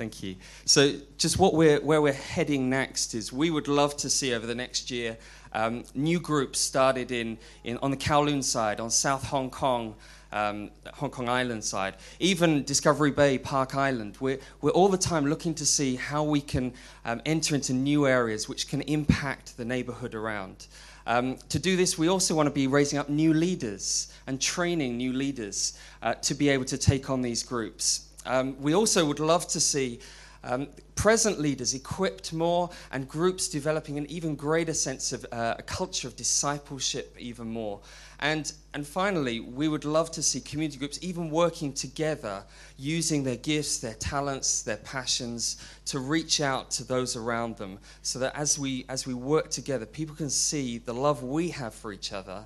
Thank 0.00 0.22
you. 0.22 0.36
So, 0.64 0.94
just 1.18 1.38
what 1.38 1.52
we're, 1.52 1.78
where 1.78 2.00
we're 2.00 2.14
heading 2.14 2.70
next 2.70 3.12
is 3.12 3.34
we 3.34 3.50
would 3.50 3.68
love 3.68 3.98
to 3.98 4.08
see 4.08 4.32
over 4.32 4.46
the 4.46 4.54
next 4.54 4.90
year 4.90 5.18
um, 5.52 5.84
new 5.94 6.18
groups 6.18 6.58
started 6.58 7.12
in, 7.12 7.36
in, 7.64 7.76
on 7.82 7.90
the 7.90 7.98
Kowloon 7.98 8.42
side, 8.42 8.80
on 8.80 8.88
South 8.88 9.24
Hong 9.24 9.50
Kong, 9.50 9.94
um, 10.32 10.70
Hong 10.94 11.10
Kong 11.10 11.28
Island 11.28 11.62
side, 11.62 11.96
even 12.18 12.64
Discovery 12.64 13.10
Bay, 13.10 13.36
Park 13.36 13.74
Island. 13.74 14.16
We're, 14.20 14.38
we're 14.62 14.70
all 14.70 14.88
the 14.88 14.96
time 14.96 15.26
looking 15.26 15.52
to 15.56 15.66
see 15.66 15.96
how 15.96 16.22
we 16.22 16.40
can 16.40 16.72
um, 17.04 17.20
enter 17.26 17.54
into 17.54 17.74
new 17.74 18.06
areas 18.06 18.48
which 18.48 18.68
can 18.68 18.80
impact 18.80 19.58
the 19.58 19.66
neighborhood 19.66 20.14
around. 20.14 20.66
Um, 21.06 21.36
to 21.50 21.58
do 21.58 21.76
this, 21.76 21.98
we 21.98 22.08
also 22.08 22.34
want 22.34 22.46
to 22.46 22.54
be 22.54 22.68
raising 22.68 22.98
up 22.98 23.10
new 23.10 23.34
leaders 23.34 24.10
and 24.26 24.40
training 24.40 24.96
new 24.96 25.12
leaders 25.12 25.78
uh, 26.02 26.14
to 26.14 26.32
be 26.32 26.48
able 26.48 26.64
to 26.64 26.78
take 26.78 27.10
on 27.10 27.20
these 27.20 27.42
groups. 27.42 28.06
Um, 28.26 28.60
we 28.60 28.74
also 28.74 29.04
would 29.04 29.20
love 29.20 29.48
to 29.48 29.60
see 29.60 30.00
um, 30.42 30.68
present 30.94 31.38
leaders 31.38 31.74
equipped 31.74 32.32
more 32.32 32.70
and 32.92 33.08
groups 33.08 33.48
developing 33.48 33.98
an 33.98 34.06
even 34.10 34.34
greater 34.34 34.72
sense 34.72 35.12
of 35.12 35.26
uh, 35.32 35.56
a 35.58 35.62
culture 35.62 36.08
of 36.08 36.16
discipleship, 36.16 37.14
even 37.18 37.48
more. 37.48 37.80
And, 38.20 38.52
and 38.74 38.86
finally, 38.86 39.40
we 39.40 39.68
would 39.68 39.84
love 39.84 40.10
to 40.12 40.22
see 40.22 40.40
community 40.40 40.78
groups 40.78 40.98
even 41.02 41.30
working 41.30 41.72
together, 41.72 42.42
using 42.78 43.24
their 43.24 43.36
gifts, 43.36 43.78
their 43.78 43.94
talents, 43.94 44.62
their 44.62 44.76
passions 44.78 45.66
to 45.86 46.00
reach 46.00 46.40
out 46.40 46.70
to 46.72 46.84
those 46.84 47.16
around 47.16 47.56
them, 47.56 47.78
so 48.02 48.18
that 48.18 48.36
as 48.36 48.58
we, 48.58 48.84
as 48.88 49.06
we 49.06 49.14
work 49.14 49.50
together, 49.50 49.86
people 49.86 50.14
can 50.14 50.30
see 50.30 50.78
the 50.78 50.94
love 50.94 51.22
we 51.22 51.48
have 51.50 51.74
for 51.74 51.92
each 51.92 52.12
other 52.12 52.44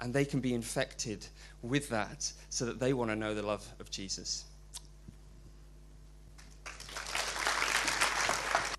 and 0.00 0.12
they 0.12 0.24
can 0.24 0.40
be 0.40 0.54
infected 0.54 1.26
with 1.62 1.88
that 1.88 2.30
so 2.50 2.66
that 2.66 2.78
they 2.78 2.92
want 2.92 3.10
to 3.10 3.16
know 3.16 3.34
the 3.34 3.42
love 3.42 3.66
of 3.80 3.90
Jesus. 3.90 4.44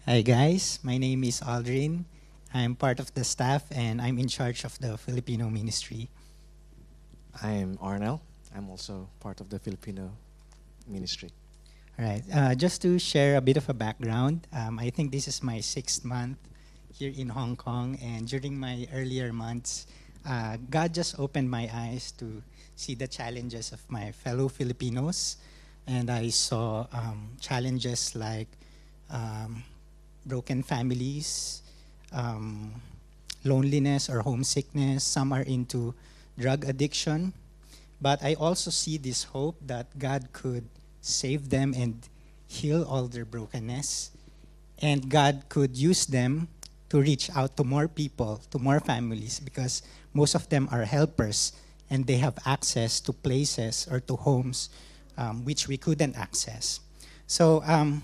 Hi 0.08 0.24
guys, 0.24 0.80
my 0.88 0.96
name 0.96 1.26
is 1.26 1.42
Aldrin. 1.44 2.06
I'm 2.54 2.80
part 2.80 3.02
of 3.04 3.14
the 3.14 3.26
staff 3.28 3.68
and 3.76 4.00
I'm 4.00 4.18
in 4.18 4.30
charge 4.30 4.64
of 4.64 4.72
the 4.80 4.96
Filipino 4.96 5.50
ministry. 5.50 6.08
I'm 7.44 7.76
Arnel. 7.84 8.22
I'm 8.56 8.70
also 8.70 9.10
part 9.20 9.42
of 9.42 9.50
the 9.50 9.60
Filipino 9.60 10.16
ministry. 10.88 11.28
All 12.00 12.06
right, 12.06 12.24
uh, 12.34 12.56
just 12.56 12.82
to 12.84 12.98
share 12.98 13.36
a 13.36 13.42
bit 13.42 13.58
of 13.58 13.68
a 13.68 13.74
background, 13.74 14.48
um, 14.56 14.80
I 14.80 14.92
think 14.92 15.12
this 15.12 15.28
is 15.28 15.44
my 15.44 15.60
sixth 15.60 16.06
month 16.06 16.38
here 16.88 17.12
in 17.12 17.28
Hong 17.28 17.58
Kong, 17.58 18.00
and 18.02 18.26
during 18.32 18.58
my 18.58 18.88
earlier 18.96 19.34
months, 19.34 19.88
uh, 20.24 20.56
God 20.70 20.94
just 20.94 21.20
opened 21.20 21.52
my 21.52 21.68
eyes 21.68 22.14
to 22.24 22.42
see 22.78 22.96
the 22.96 23.10
challenges 23.12 23.74
of 23.74 23.84
my 23.92 24.14
fellow 24.14 24.48
Filipinos. 24.48 25.36
And 25.86 26.10
I 26.10 26.30
saw 26.30 26.88
um, 26.94 27.36
challenges 27.42 28.16
like 28.16 28.48
um, 29.12 29.68
broken 30.28 30.64
families, 30.64 31.62
um, 32.12 32.82
loneliness 33.44 34.10
or 34.10 34.22
homesickness. 34.22 35.04
Some 35.04 35.32
are 35.32 35.42
into 35.42 35.96
drug 36.38 36.66
addiction. 36.66 37.34
But 38.02 38.24
I 38.24 38.36
also 38.36 38.70
see 38.70 38.98
this 38.98 39.24
hope 39.24 39.56
that 39.66 39.98
God 39.98 40.30
could 40.32 40.68
save 41.02 41.50
them 41.50 41.74
and 41.76 41.98
heal 42.48 42.84
all 42.84 43.08
their 43.08 43.26
brokenness. 43.26 44.12
And 44.80 45.10
God 45.10 45.50
could 45.50 45.76
use 45.76 46.06
them 46.06 46.48
to 46.90 47.02
reach 47.02 47.30
out 47.36 47.58
to 47.58 47.64
more 47.64 47.88
people, 47.88 48.40
to 48.52 48.60
more 48.60 48.80
families, 48.80 49.40
because 49.40 49.82
most 50.14 50.36
of 50.36 50.48
them 50.50 50.70
are 50.72 50.86
helpers 50.86 51.54
and 51.90 52.06
they 52.06 52.18
have 52.18 52.38
access 52.46 53.00
to 53.02 53.14
places 53.14 53.88
or 53.90 54.00
to 54.02 54.16
homes 54.16 54.70
um, 55.18 55.44
which 55.44 55.68
we 55.68 55.78
couldn't 55.78 56.16
access. 56.16 56.80
So, 57.26 57.64
um, 57.66 58.04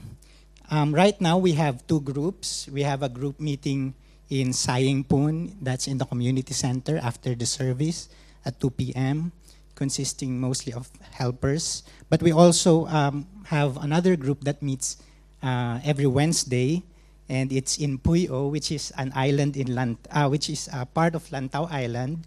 um, 0.73 0.89
right 0.89 1.13
now 1.21 1.37
we 1.37 1.53
have 1.53 1.85
two 1.85 2.01
groups. 2.01 2.65
We 2.65 2.81
have 2.81 3.05
a 3.05 3.09
group 3.09 3.39
meeting 3.39 3.93
in 4.29 4.53
Sai 4.53 4.89
Ying 4.89 5.03
Pun, 5.05 5.53
that's 5.61 5.85
in 5.85 6.01
the 6.01 6.05
community 6.05 6.53
center 6.53 6.97
after 6.97 7.35
the 7.35 7.45
service 7.45 8.09
at 8.43 8.59
2 8.59 8.71
p.m., 8.71 9.31
consisting 9.75 10.41
mostly 10.41 10.73
of 10.73 10.89
helpers. 11.13 11.83
But 12.09 12.23
we 12.23 12.31
also 12.33 12.87
um, 12.87 13.27
have 13.45 13.77
another 13.77 14.15
group 14.15 14.41
that 14.49 14.63
meets 14.63 14.97
uh, 15.43 15.77
every 15.85 16.07
Wednesday, 16.07 16.81
and 17.29 17.53
it's 17.53 17.77
in 17.77 17.99
Pui 17.99 18.29
O, 18.31 18.47
which 18.47 18.71
is 18.71 18.91
an 18.97 19.13
island 19.15 19.55
in 19.55 19.75
Lant, 19.75 19.99
uh, 20.09 20.27
which 20.27 20.49
is 20.49 20.67
a 20.73 20.87
part 20.87 21.13
of 21.13 21.29
Lantau 21.29 21.69
Island, 21.69 22.25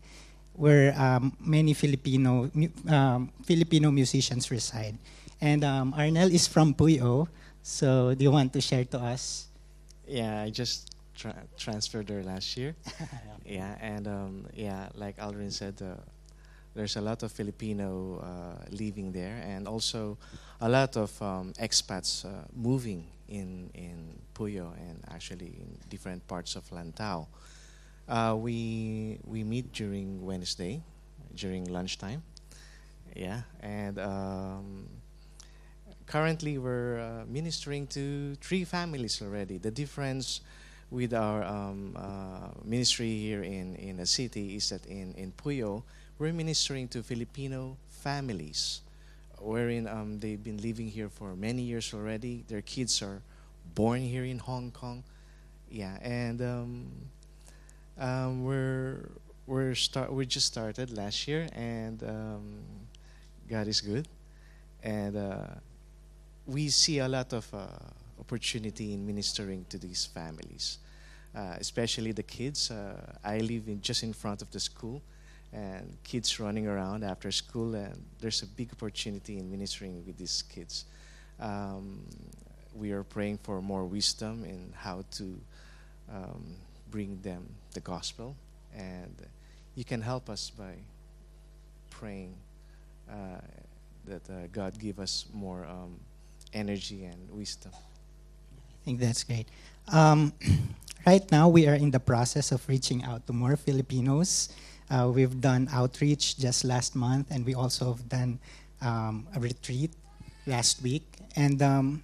where 0.55 0.95
um, 0.95 1.37
many 1.41 1.75
Filipino 1.75 2.49
um, 2.89 3.33
Filipino 3.45 3.91
musicians 3.91 4.51
reside. 4.51 4.97
And 5.41 5.65
um, 5.65 5.93
Arnel 5.93 6.33
is 6.33 6.47
from 6.47 6.73
Pui 6.73 7.03
O, 7.03 7.29
so 7.67 8.15
do 8.15 8.23
you 8.25 8.31
want 8.31 8.53
to 8.53 8.61
share 8.61 8.85
to 8.85 8.99
us? 8.99 9.49
Yeah, 10.07 10.43
I 10.43 10.51
just 10.51 10.95
tra- 11.17 11.45
transferred 11.59 12.07
there 12.07 12.23
last 12.23 12.57
year. 12.57 12.77
yeah, 13.45 13.77
and 13.81 14.07
um, 14.07 14.47
yeah, 14.55 14.89
like 14.95 15.17
Aldrin 15.19 15.53
said, 15.53 15.81
uh, 15.83 16.01
there's 16.75 16.97
a 16.97 17.01
lot 17.01 17.23
of 17.23 17.33
Filipino 17.33 18.21
uh, 18.23 18.65
living 18.71 19.11
there, 19.13 19.43
and 19.45 19.67
also 19.67 20.17
a 20.61 20.69
lot 20.69 20.97
of 20.97 21.11
um, 21.23 21.53
expats 21.59 22.25
uh, 22.25 22.45
moving 22.55 23.05
in 23.29 23.71
in 23.75 24.19
Pui 24.35 24.61
O 24.61 24.73
and 24.79 25.03
actually 25.11 25.59
in 25.59 25.79
different 25.89 26.27
parts 26.29 26.55
of 26.57 26.69
Lantau. 26.71 27.27
Uh, 28.09 28.37
we 28.39 29.19
we 29.25 29.43
meet 29.43 29.73
during 29.73 30.25
Wednesday, 30.25 30.83
during 31.35 31.65
lunchtime. 31.67 32.23
Yeah, 33.17 33.43
and 33.61 33.99
um, 33.99 34.89
currently 36.07 36.59
we're 36.59 37.01
uh, 37.01 37.25
ministering 37.29 37.87
to 37.89 38.35
three 38.37 38.65
families 38.65 39.21
already. 39.23 39.59
The 39.59 39.71
difference 39.71 40.41
with 40.91 41.13
our 41.13 41.43
um, 41.43 41.97
uh, 41.97 42.49
ministry 42.65 43.19
here 43.19 43.43
in, 43.43 43.75
in 43.77 43.97
the 43.97 44.07
city 44.07 44.57
is 44.57 44.71
that 44.71 44.87
in, 44.87 45.15
in 45.15 45.33
Pui 45.33 45.65
O, 45.65 45.83
we're 46.19 46.33
ministering 46.33 46.89
to 46.89 47.03
Filipino 47.03 47.77
families, 47.89 48.81
wherein 49.39 49.87
um, 49.89 50.19
they've 50.21 50.43
been 50.43 50.59
living 50.59 50.89
here 50.89 51.09
for 51.09 51.35
many 51.35 51.63
years 51.63 51.93
already. 51.93 52.45
Their 52.49 52.63
kids 52.63 53.03
are 53.03 53.21
born 53.75 54.01
here 54.01 54.25
in 54.25 54.39
Hong 54.39 54.71
Kong. 54.71 55.03
Yeah, 55.69 55.99
and 56.01 56.41
um, 56.41 56.87
um, 57.99 58.45
we're 58.45 59.11
we're 59.47 59.75
start 59.75 60.13
we 60.13 60.25
just 60.25 60.47
started 60.47 60.97
last 60.97 61.27
year, 61.27 61.49
and 61.53 62.03
um, 62.05 62.45
God 63.51 63.67
is 63.67 63.81
good, 63.81 64.07
and 64.83 65.17
uh, 65.17 65.47
we 66.47 66.69
see 66.69 66.99
a 67.01 67.09
lot 67.09 67.33
of 67.33 67.53
uh, 67.53 67.67
opportunity 68.21 68.95
in 68.95 69.05
ministering 69.05 69.67
to 69.69 69.79
these 69.79 70.07
families, 70.07 70.79
uh, 71.35 71.57
especially 71.59 72.13
the 72.13 72.23
kids. 72.23 72.71
Uh, 72.71 72.95
I 73.25 73.39
live 73.39 73.69
in 73.69 73.81
just 73.81 74.03
in 74.03 74.13
front 74.13 74.43
of 74.43 74.51
the 74.53 74.61
school, 74.61 75.03
and 75.53 75.97
kids 76.05 76.39
running 76.39 76.69
around 76.69 77.03
after 77.03 77.31
school, 77.33 77.75
and 77.75 78.01
there's 78.21 78.43
a 78.43 78.47
big 78.47 78.73
opportunity 78.73 79.39
in 79.39 79.51
ministering 79.51 80.05
with 80.07 80.17
these 80.19 80.43
kids. 80.43 80.85
Um, 81.41 82.05
we 82.75 82.93
are 82.93 83.03
praying 83.03 83.39
for 83.43 83.61
more 83.61 83.85
wisdom 83.85 84.45
in 84.45 84.73
how 84.77 85.03
to 85.13 85.41
um, 86.13 86.55
bring 86.91 87.19
them 87.23 87.45
the 87.73 87.81
gospel, 87.81 88.37
and 88.75 89.15
you 89.75 89.85
can 89.85 90.01
help 90.01 90.31
us 90.31 90.51
by 90.51 90.75
praying 91.91 92.35
uh, 93.11 93.41
that 94.05 94.31
uh, 94.31 94.47
God 94.53 94.79
give 94.79 95.01
us 95.01 95.27
more 95.33 95.65
um, 95.65 95.99
energy 96.57 97.05
and 97.05 97.21
wisdom. 97.31 97.73
I 97.77 98.81
think 98.85 99.01
that's 99.01 99.23
great. 99.23 99.47
Um, 99.93 100.33
right 101.07 101.23
now, 101.31 101.49
we 101.53 101.69
are 101.69 101.77
in 101.77 101.93
the 101.93 102.01
process 102.01 102.51
of 102.51 102.67
reaching 102.69 103.05
out 103.05 103.27
to 103.29 103.33
more 103.37 103.57
Filipinos. 103.57 104.49
Uh, 104.89 105.13
we've 105.13 105.41
done 105.41 105.69
outreach 105.71 106.39
just 106.39 106.65
last 106.65 106.97
month, 106.97 107.29
and 107.31 107.45
we 107.45 107.55
also 107.55 107.93
have 107.93 108.09
done 108.09 108.39
um, 108.81 109.29
a 109.37 109.41
retreat 109.41 109.93
last 110.47 110.83
week. 110.83 111.05
And 111.37 111.61
um, 111.61 112.03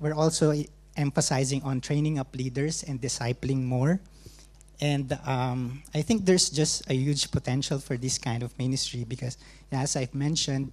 we're 0.00 0.16
also 0.16 0.52
emphasizing 0.96 1.62
on 1.62 1.80
training 1.80 2.18
up 2.18 2.34
leaders 2.34 2.82
and 2.82 3.00
discipling 3.00 3.62
more. 3.62 4.00
And 4.80 5.16
um, 5.24 5.82
I 5.94 6.02
think 6.02 6.26
there's 6.26 6.50
just 6.50 6.90
a 6.90 6.94
huge 6.94 7.30
potential 7.30 7.78
for 7.78 7.96
this 7.96 8.18
kind 8.18 8.42
of 8.42 8.50
ministry 8.58 9.04
because, 9.04 9.38
as 9.70 9.94
I've 9.96 10.14
mentioned, 10.14 10.72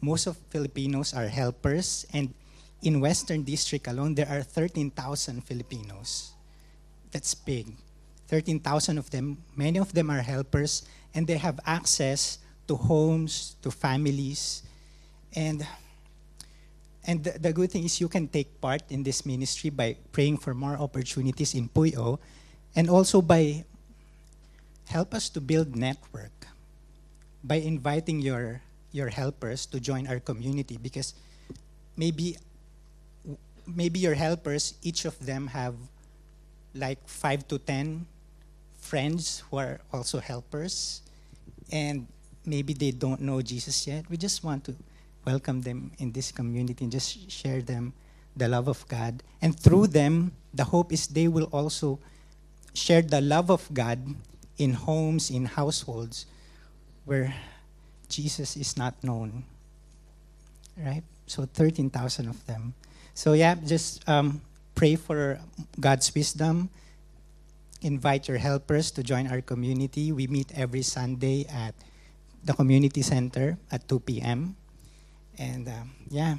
most 0.00 0.26
of 0.26 0.36
Filipinos 0.50 1.14
are 1.14 1.26
helpers, 1.26 2.06
and 2.12 2.34
in 2.82 3.00
Western 3.00 3.42
District 3.42 3.86
alone, 3.86 4.14
there 4.14 4.28
are 4.28 4.42
13,000 4.42 5.42
Filipinos. 5.42 6.32
That's 7.10 7.34
big. 7.34 7.74
13,000 8.28 8.98
of 8.98 9.10
them, 9.10 9.38
many 9.56 9.78
of 9.78 9.92
them 9.92 10.10
are 10.10 10.20
helpers, 10.20 10.84
and 11.14 11.26
they 11.26 11.38
have 11.38 11.58
access 11.64 12.38
to 12.68 12.76
homes, 12.76 13.56
to 13.62 13.70
families. 13.70 14.62
And, 15.34 15.66
and 17.04 17.24
the, 17.24 17.38
the 17.38 17.52
good 17.52 17.72
thing 17.72 17.84
is 17.84 18.00
you 18.00 18.08
can 18.08 18.28
take 18.28 18.60
part 18.60 18.82
in 18.90 19.02
this 19.02 19.24
ministry 19.24 19.70
by 19.70 19.96
praying 20.12 20.36
for 20.36 20.54
more 20.54 20.76
opportunities 20.76 21.54
in 21.54 21.68
Pui 21.68 21.96
O, 21.96 22.20
and 22.76 22.90
also 22.90 23.22
by 23.22 23.64
help 24.88 25.14
us 25.14 25.28
to 25.30 25.40
build 25.40 25.76
network 25.76 26.32
by 27.44 27.56
inviting 27.56 28.20
your 28.20 28.60
your 28.90 29.08
helpers 29.08 29.66
to 29.66 29.78
join 29.78 30.06
our 30.08 30.18
community 30.18 30.78
because 30.80 31.12
maybe 31.96 32.36
maybe 33.74 33.98
your 33.98 34.14
helpers 34.14 34.74
each 34.82 35.04
of 35.04 35.14
them 35.24 35.46
have 35.46 35.74
like 36.74 36.98
5 37.06 37.48
to 37.48 37.58
10 37.58 38.06
friends 38.80 39.42
who 39.50 39.58
are 39.58 39.80
also 39.92 40.18
helpers 40.18 41.02
and 41.70 42.06
maybe 42.44 42.72
they 42.72 42.90
don't 42.90 43.20
know 43.20 43.42
Jesus 43.42 43.86
yet 43.86 44.08
we 44.08 44.16
just 44.16 44.42
want 44.42 44.64
to 44.64 44.74
welcome 45.24 45.60
them 45.60 45.92
in 45.98 46.12
this 46.12 46.32
community 46.32 46.84
and 46.84 46.92
just 46.92 47.30
share 47.30 47.60
them 47.60 47.92
the 48.36 48.48
love 48.48 48.68
of 48.68 48.86
God 48.88 49.22
and 49.42 49.58
through 49.58 49.88
them 49.88 50.32
the 50.54 50.64
hope 50.64 50.92
is 50.92 51.06
they 51.06 51.28
will 51.28 51.50
also 51.52 51.98
share 52.74 53.02
the 53.02 53.20
love 53.20 53.50
of 53.50 53.68
God 53.74 53.98
in 54.56 54.72
homes 54.72 55.30
in 55.30 55.44
households 55.44 56.26
where 57.04 57.34
Jesus 58.08 58.56
is 58.56 58.76
not 58.76 59.02
known. 59.02 59.44
Right? 60.76 61.02
So 61.26 61.44
13,000 61.44 62.28
of 62.28 62.44
them. 62.46 62.74
So, 63.18 63.32
yeah, 63.32 63.56
just 63.66 64.08
um, 64.08 64.40
pray 64.76 64.94
for 64.94 65.40
God's 65.80 66.14
wisdom. 66.14 66.70
Invite 67.82 68.28
your 68.28 68.38
helpers 68.38 68.92
to 68.92 69.02
join 69.02 69.26
our 69.26 69.40
community. 69.40 70.12
We 70.12 70.28
meet 70.28 70.54
every 70.54 70.82
Sunday 70.82 71.44
at 71.50 71.74
the 72.44 72.54
community 72.54 73.02
center 73.02 73.58
at 73.72 73.88
2 73.88 73.98
p.m. 74.06 74.54
And 75.36 75.66
um, 75.66 75.90
yeah, 76.08 76.36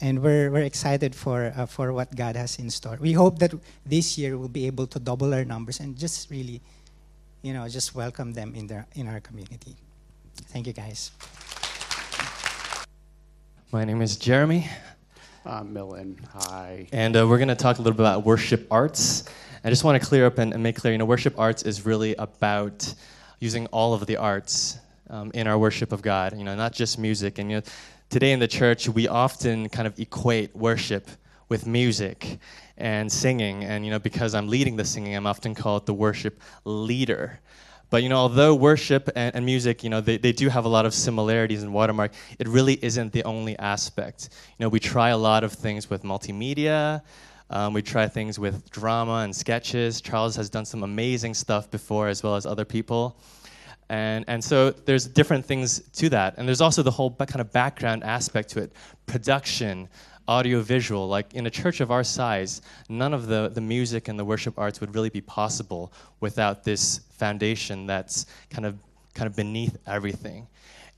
and 0.00 0.22
we're, 0.22 0.52
we're 0.52 0.62
excited 0.62 1.16
for, 1.16 1.52
uh, 1.56 1.66
for 1.66 1.92
what 1.92 2.14
God 2.14 2.36
has 2.36 2.60
in 2.60 2.70
store. 2.70 2.96
We 3.00 3.12
hope 3.12 3.40
that 3.40 3.52
this 3.84 4.16
year 4.16 4.38
we'll 4.38 4.46
be 4.46 4.68
able 4.68 4.86
to 4.86 5.00
double 5.00 5.34
our 5.34 5.44
numbers 5.44 5.80
and 5.80 5.98
just 5.98 6.30
really, 6.30 6.62
you 7.42 7.52
know, 7.52 7.66
just 7.66 7.96
welcome 7.96 8.34
them 8.34 8.54
in, 8.54 8.68
their, 8.68 8.86
in 8.94 9.08
our 9.08 9.18
community. 9.18 9.74
Thank 10.54 10.68
you, 10.68 10.72
guys. 10.72 11.10
My 13.72 13.84
name 13.84 14.00
is 14.00 14.16
Jeremy. 14.16 14.70
I'm 15.48 15.72
Millen. 15.72 16.18
Hi. 16.34 16.86
And 16.92 17.16
uh, 17.16 17.26
we're 17.26 17.38
going 17.38 17.48
to 17.48 17.54
talk 17.54 17.78
a 17.78 17.82
little 17.82 17.96
bit 17.96 18.02
about 18.02 18.22
worship 18.22 18.66
arts. 18.70 19.24
I 19.64 19.70
just 19.70 19.82
want 19.82 20.00
to 20.00 20.06
clear 20.06 20.26
up 20.26 20.36
and, 20.36 20.52
and, 20.52 20.62
make 20.62 20.76
clear, 20.76 20.92
you 20.92 20.98
know, 20.98 21.06
worship 21.06 21.38
arts 21.38 21.62
is 21.62 21.86
really 21.86 22.14
about 22.16 22.92
using 23.40 23.66
all 23.68 23.94
of 23.94 24.04
the 24.04 24.18
arts 24.18 24.76
um, 25.08 25.30
in 25.32 25.46
our 25.46 25.58
worship 25.58 25.90
of 25.90 26.02
God. 26.02 26.36
You 26.36 26.44
know, 26.44 26.54
not 26.54 26.74
just 26.74 26.98
music. 26.98 27.38
And 27.38 27.50
you 27.50 27.56
know, 27.56 27.62
today 28.10 28.32
in 28.32 28.40
the 28.40 28.48
church, 28.48 28.90
we 28.90 29.08
often 29.08 29.70
kind 29.70 29.86
of 29.86 29.98
equate 29.98 30.54
worship 30.54 31.08
with 31.48 31.66
music 31.66 32.38
and 32.76 33.10
singing. 33.10 33.64
And 33.64 33.86
you 33.86 33.90
know, 33.90 33.98
because 33.98 34.34
I'm 34.34 34.48
leading 34.48 34.76
the 34.76 34.84
singing, 34.84 35.16
I'm 35.16 35.26
often 35.26 35.54
called 35.54 35.86
the 35.86 35.94
worship 35.94 36.42
leader. 36.66 37.40
But 37.90 38.02
you 38.02 38.08
know, 38.08 38.16
although 38.16 38.54
worship 38.54 39.08
and, 39.16 39.34
and, 39.34 39.44
music, 39.44 39.82
you 39.82 39.90
know, 39.90 40.00
they, 40.00 40.18
they 40.18 40.32
do 40.32 40.48
have 40.48 40.64
a 40.64 40.68
lot 40.68 40.84
of 40.84 40.92
similarities 40.92 41.62
in 41.62 41.72
Watermark, 41.72 42.12
it 42.38 42.46
really 42.48 42.78
isn't 42.82 43.12
the 43.12 43.24
only 43.24 43.58
aspect. 43.58 44.28
You 44.58 44.64
know, 44.64 44.68
we 44.68 44.80
try 44.80 45.08
a 45.10 45.16
lot 45.16 45.42
of 45.44 45.52
things 45.52 45.88
with 45.88 46.02
multimedia. 46.02 47.02
Um, 47.50 47.72
we 47.72 47.80
try 47.80 48.06
things 48.06 48.38
with 48.38 48.70
drama 48.70 49.20
and 49.24 49.34
sketches. 49.34 50.02
Charles 50.02 50.36
has 50.36 50.50
done 50.50 50.66
some 50.66 50.82
amazing 50.82 51.32
stuff 51.32 51.70
before, 51.70 52.08
as 52.08 52.22
well 52.22 52.36
as 52.36 52.44
other 52.44 52.66
people. 52.66 53.16
And, 53.88 54.24
and 54.28 54.44
so 54.44 54.70
there's 54.70 55.06
different 55.06 55.46
things 55.46 55.80
to 55.94 56.10
that. 56.10 56.34
And 56.36 56.46
there's 56.46 56.60
also 56.60 56.82
the 56.82 56.90
whole 56.90 57.10
kind 57.10 57.40
of 57.40 57.50
background 57.52 58.04
aspect 58.04 58.50
to 58.50 58.62
it 58.62 58.72
production, 59.06 59.88
audiovisual. 60.28 61.08
Like 61.08 61.34
in 61.34 61.46
a 61.46 61.50
church 61.50 61.80
of 61.80 61.90
our 61.90 62.04
size, 62.04 62.62
none 62.88 63.14
of 63.14 63.26
the, 63.26 63.50
the 63.52 63.60
music 63.60 64.08
and 64.08 64.18
the 64.18 64.24
worship 64.24 64.58
arts 64.58 64.80
would 64.80 64.94
really 64.94 65.10
be 65.10 65.20
possible 65.20 65.92
without 66.20 66.64
this 66.64 67.00
foundation 67.10 67.86
that's 67.86 68.26
kind 68.50 68.66
of, 68.66 68.78
kind 69.14 69.26
of 69.26 69.34
beneath 69.34 69.76
everything. 69.86 70.46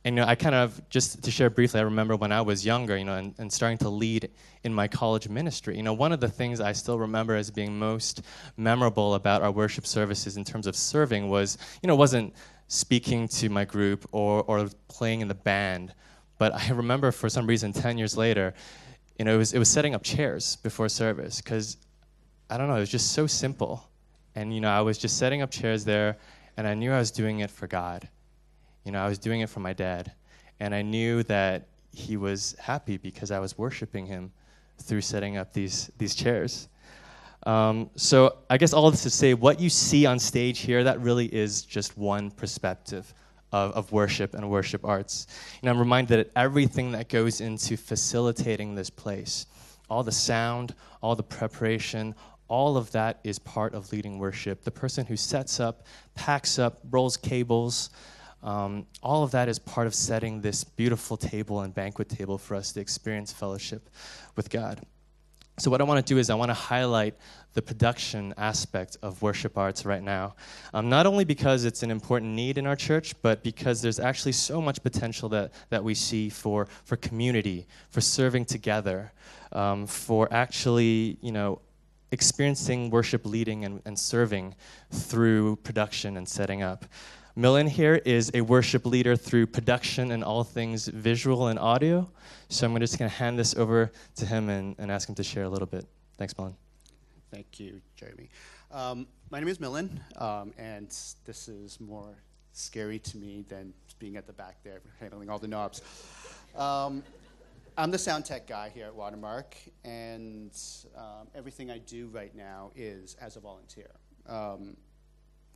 And 0.04 0.16
you 0.16 0.22
know, 0.22 0.28
I 0.28 0.34
kind 0.34 0.54
of, 0.54 0.80
just 0.88 1.22
to 1.22 1.30
share 1.30 1.50
briefly, 1.50 1.78
I 1.80 1.82
remember 1.82 2.16
when 2.16 2.32
I 2.32 2.40
was 2.40 2.64
younger, 2.64 2.96
you 2.96 3.04
know, 3.04 3.16
and, 3.16 3.34
and 3.38 3.52
starting 3.52 3.76
to 3.78 3.90
lead 3.90 4.30
in 4.64 4.72
my 4.72 4.88
college 4.88 5.28
ministry. 5.28 5.76
You 5.76 5.82
know, 5.82 5.92
one 5.92 6.10
of 6.10 6.20
the 6.20 6.28
things 6.28 6.60
I 6.60 6.72
still 6.72 6.98
remember 6.98 7.36
as 7.36 7.50
being 7.50 7.78
most 7.78 8.22
memorable 8.56 9.14
about 9.14 9.42
our 9.42 9.50
worship 9.50 9.86
services 9.86 10.38
in 10.38 10.44
terms 10.44 10.66
of 10.66 10.74
serving 10.74 11.28
was, 11.28 11.58
you 11.82 11.86
know, 11.86 11.96
wasn't 11.96 12.34
speaking 12.68 13.28
to 13.28 13.50
my 13.50 13.66
group 13.66 14.08
or, 14.12 14.42
or 14.44 14.70
playing 14.88 15.20
in 15.20 15.28
the 15.28 15.34
band. 15.34 15.92
But 16.38 16.54
I 16.54 16.68
remember 16.72 17.12
for 17.12 17.28
some 17.28 17.46
reason, 17.46 17.72
10 17.72 17.98
years 17.98 18.16
later, 18.16 18.54
you 19.20 19.24
know, 19.24 19.34
it 19.34 19.36
was, 19.36 19.52
it 19.52 19.58
was 19.58 19.68
setting 19.68 19.94
up 19.94 20.02
chairs 20.02 20.56
before 20.56 20.88
service 20.88 21.42
because, 21.42 21.76
I 22.48 22.56
don't 22.56 22.68
know, 22.68 22.76
it 22.76 22.80
was 22.80 22.88
just 22.88 23.12
so 23.12 23.26
simple. 23.26 23.86
And, 24.34 24.54
you 24.54 24.62
know, 24.62 24.70
I 24.70 24.80
was 24.80 24.96
just 24.96 25.18
setting 25.18 25.42
up 25.42 25.50
chairs 25.50 25.84
there, 25.84 26.16
and 26.56 26.66
I 26.66 26.72
knew 26.72 26.90
I 26.90 26.98
was 26.98 27.10
doing 27.10 27.40
it 27.40 27.50
for 27.50 27.66
God. 27.66 28.08
You 28.86 28.92
know, 28.92 28.98
I 28.98 29.06
was 29.06 29.18
doing 29.18 29.42
it 29.42 29.50
for 29.50 29.60
my 29.60 29.74
dad. 29.74 30.10
And 30.58 30.74
I 30.74 30.80
knew 30.80 31.22
that 31.24 31.68
he 31.92 32.16
was 32.16 32.56
happy 32.58 32.96
because 32.96 33.30
I 33.30 33.40
was 33.40 33.58
worshiping 33.58 34.06
him 34.06 34.32
through 34.78 35.02
setting 35.02 35.36
up 35.36 35.52
these, 35.52 35.90
these 35.98 36.14
chairs. 36.14 36.68
Um, 37.42 37.90
so 37.96 38.38
I 38.48 38.56
guess 38.56 38.72
all 38.72 38.90
this 38.90 39.02
to 39.02 39.10
say, 39.10 39.34
what 39.34 39.60
you 39.60 39.68
see 39.68 40.06
on 40.06 40.18
stage 40.18 40.60
here, 40.60 40.82
that 40.84 40.98
really 40.98 41.26
is 41.26 41.60
just 41.60 41.98
one 41.98 42.30
perspective 42.30 43.12
of, 43.52 43.72
of 43.72 43.92
worship 43.92 44.34
and 44.34 44.48
worship 44.50 44.84
arts. 44.84 45.26
And 45.60 45.70
I'm 45.70 45.78
reminded 45.78 46.18
that 46.18 46.32
everything 46.36 46.92
that 46.92 47.08
goes 47.08 47.40
into 47.40 47.76
facilitating 47.76 48.74
this 48.74 48.90
place, 48.90 49.46
all 49.88 50.02
the 50.02 50.12
sound, 50.12 50.74
all 51.02 51.16
the 51.16 51.22
preparation, 51.22 52.14
all 52.48 52.76
of 52.76 52.90
that 52.92 53.20
is 53.22 53.38
part 53.38 53.74
of 53.74 53.92
leading 53.92 54.18
worship. 54.18 54.62
The 54.62 54.70
person 54.70 55.06
who 55.06 55.16
sets 55.16 55.60
up, 55.60 55.86
packs 56.14 56.58
up, 56.58 56.80
rolls 56.90 57.16
cables, 57.16 57.90
um, 58.42 58.86
all 59.02 59.22
of 59.22 59.32
that 59.32 59.48
is 59.48 59.58
part 59.58 59.86
of 59.86 59.94
setting 59.94 60.40
this 60.40 60.64
beautiful 60.64 61.16
table 61.16 61.60
and 61.60 61.74
banquet 61.74 62.08
table 62.08 62.38
for 62.38 62.54
us 62.54 62.72
to 62.72 62.80
experience 62.80 63.32
fellowship 63.32 63.90
with 64.34 64.50
God. 64.50 64.80
So, 65.60 65.70
what 65.70 65.82
I 65.82 65.84
want 65.84 66.04
to 66.06 66.14
do 66.14 66.18
is, 66.18 66.30
I 66.30 66.34
want 66.36 66.48
to 66.48 66.54
highlight 66.54 67.16
the 67.52 67.60
production 67.60 68.32
aspect 68.38 68.96
of 69.02 69.20
worship 69.20 69.58
arts 69.58 69.84
right 69.84 70.02
now. 70.02 70.34
Um, 70.72 70.88
not 70.88 71.04
only 71.06 71.24
because 71.26 71.66
it's 71.66 71.82
an 71.82 71.90
important 71.90 72.32
need 72.32 72.56
in 72.56 72.66
our 72.66 72.76
church, 72.76 73.12
but 73.20 73.42
because 73.42 73.82
there's 73.82 74.00
actually 74.00 74.32
so 74.32 74.62
much 74.62 74.82
potential 74.82 75.28
that, 75.28 75.52
that 75.68 75.84
we 75.84 75.94
see 75.94 76.30
for, 76.30 76.66
for 76.84 76.96
community, 76.96 77.66
for 77.90 78.00
serving 78.00 78.46
together, 78.46 79.12
um, 79.52 79.86
for 79.86 80.32
actually, 80.32 81.18
you 81.20 81.30
know, 81.30 81.60
experiencing 82.10 82.88
worship 82.88 83.26
leading 83.26 83.66
and, 83.66 83.82
and 83.84 83.98
serving 83.98 84.54
through 84.90 85.56
production 85.56 86.16
and 86.16 86.26
setting 86.26 86.62
up. 86.62 86.86
Millen 87.36 87.68
here 87.68 87.94
is 88.04 88.30
a 88.34 88.40
worship 88.40 88.84
leader 88.84 89.14
through 89.14 89.46
production 89.46 90.10
and 90.12 90.24
all 90.24 90.42
things 90.42 90.88
visual 90.88 91.46
and 91.46 91.58
audio. 91.58 92.10
So 92.48 92.66
I'm 92.66 92.78
just 92.80 92.98
going 92.98 93.08
to 93.08 93.16
hand 93.16 93.38
this 93.38 93.54
over 93.54 93.92
to 94.16 94.26
him 94.26 94.48
and, 94.48 94.74
and 94.78 94.90
ask 94.90 95.08
him 95.08 95.14
to 95.14 95.22
share 95.22 95.44
a 95.44 95.48
little 95.48 95.66
bit. 95.66 95.86
Thanks, 96.18 96.36
Millen. 96.36 96.56
Thank 97.30 97.60
you, 97.60 97.80
Jeremy. 97.94 98.28
Um, 98.72 99.06
my 99.30 99.38
name 99.38 99.48
is 99.48 99.60
Millen, 99.60 100.00
um, 100.16 100.52
and 100.58 100.88
this 101.24 101.48
is 101.48 101.78
more 101.80 102.16
scary 102.52 102.98
to 102.98 103.16
me 103.16 103.44
than 103.48 103.72
being 104.00 104.16
at 104.16 104.26
the 104.26 104.32
back 104.32 104.56
there 104.64 104.80
handling 104.98 105.30
all 105.30 105.38
the 105.38 105.46
knobs. 105.46 105.82
Um, 106.56 107.04
I'm 107.78 107.92
the 107.92 107.98
sound 107.98 108.24
tech 108.24 108.48
guy 108.48 108.70
here 108.74 108.86
at 108.86 108.94
Watermark, 108.94 109.56
and 109.84 110.50
um, 110.96 111.28
everything 111.34 111.70
I 111.70 111.78
do 111.78 112.08
right 112.08 112.34
now 112.34 112.72
is 112.74 113.16
as 113.20 113.36
a 113.36 113.40
volunteer. 113.40 113.90
Um, 114.28 114.76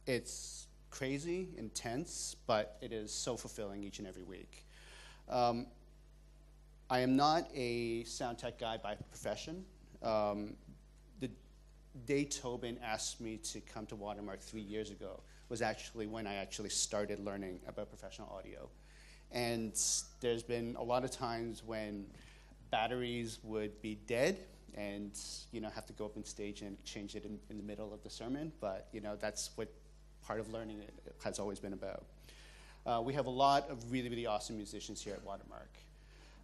it's 0.06 0.68
crazy, 0.95 1.49
intense, 1.59 2.36
but 2.47 2.78
it 2.80 2.92
is 2.92 3.12
so 3.12 3.36
fulfilling 3.36 3.82
each 3.82 3.99
and 3.99 4.07
every 4.07 4.22
week. 4.22 4.64
Um, 5.28 5.66
I 6.88 7.01
am 7.01 7.16
not 7.16 7.49
a 7.53 8.05
sound 8.05 8.38
tech 8.38 8.61
guy 8.61 8.76
by 8.76 8.95
profession. 8.95 9.64
Um, 10.05 10.55
the 11.18 11.30
day 12.07 12.24
Tobin 12.24 12.78
asked 12.80 13.20
me 13.20 13.38
to 13.38 13.61
come 13.61 13.86
to 13.86 13.97
Watermark 13.97 14.40
three 14.40 14.61
years 14.61 14.90
ago 14.90 15.20
was 15.49 15.62
actually 15.62 16.07
when 16.07 16.28
I 16.28 16.34
actually 16.34 16.70
started 16.70 17.18
learning 17.18 17.59
about 17.66 17.88
professional 17.88 18.28
audio. 18.28 18.68
And 19.32 19.76
there's 20.20 20.45
been 20.45 20.76
a 20.78 20.84
lot 20.84 21.03
of 21.03 21.11
times 21.11 21.64
when 21.66 22.07
batteries 22.70 23.40
would 23.42 23.82
be 23.82 23.97
dead 24.07 24.38
and 24.76 25.18
you 25.51 25.61
know 25.61 25.68
have 25.70 25.86
to 25.86 25.92
go 25.92 26.05
up 26.05 26.16
on 26.16 26.24
stage 26.24 26.62
and 26.62 26.82
change 26.84 27.14
it 27.14 27.24
in, 27.24 27.38
in 27.51 27.57
the 27.57 27.62
middle 27.62 27.95
of 27.95 28.03
the 28.03 28.11
sermon 28.11 28.51
but 28.61 28.88
you 28.92 29.01
know 29.01 29.14
that's 29.20 29.51
what 29.55 29.68
part 30.26 30.40
of 30.40 30.52
learning 30.52 30.80
it 30.80 30.92
has 31.22 31.38
always 31.38 31.58
been 31.58 31.72
about. 31.72 32.04
Uh, 32.86 33.00
we 33.02 33.14
have 33.14 33.26
a 33.26 33.30
lot 33.30 33.70
of 33.70 33.90
really, 33.90 34.08
really 34.08 34.26
awesome 34.26 34.56
musicians 34.56 35.02
here 35.02 35.14
at 35.14 35.24
Watermark. 35.24 35.70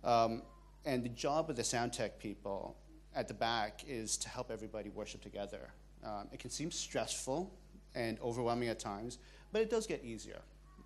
Um, 0.04 0.42
and 0.86 1.04
the 1.04 1.10
job 1.10 1.50
of 1.50 1.56
the 1.56 1.64
sound 1.64 1.92
tech 1.92 2.18
people 2.18 2.76
at 3.14 3.28
the 3.28 3.34
back 3.34 3.82
is 3.86 4.16
to 4.18 4.28
help 4.28 4.50
everybody 4.50 4.88
worship 4.88 5.20
together. 5.20 5.70
Um, 6.04 6.28
it 6.32 6.38
can 6.38 6.50
seem 6.50 6.70
stressful 6.70 7.52
and 7.94 8.18
overwhelming 8.20 8.68
at 8.68 8.78
times, 8.78 9.18
but 9.52 9.60
it 9.60 9.68
does 9.68 9.86
get 9.86 10.02
easier. 10.04 10.40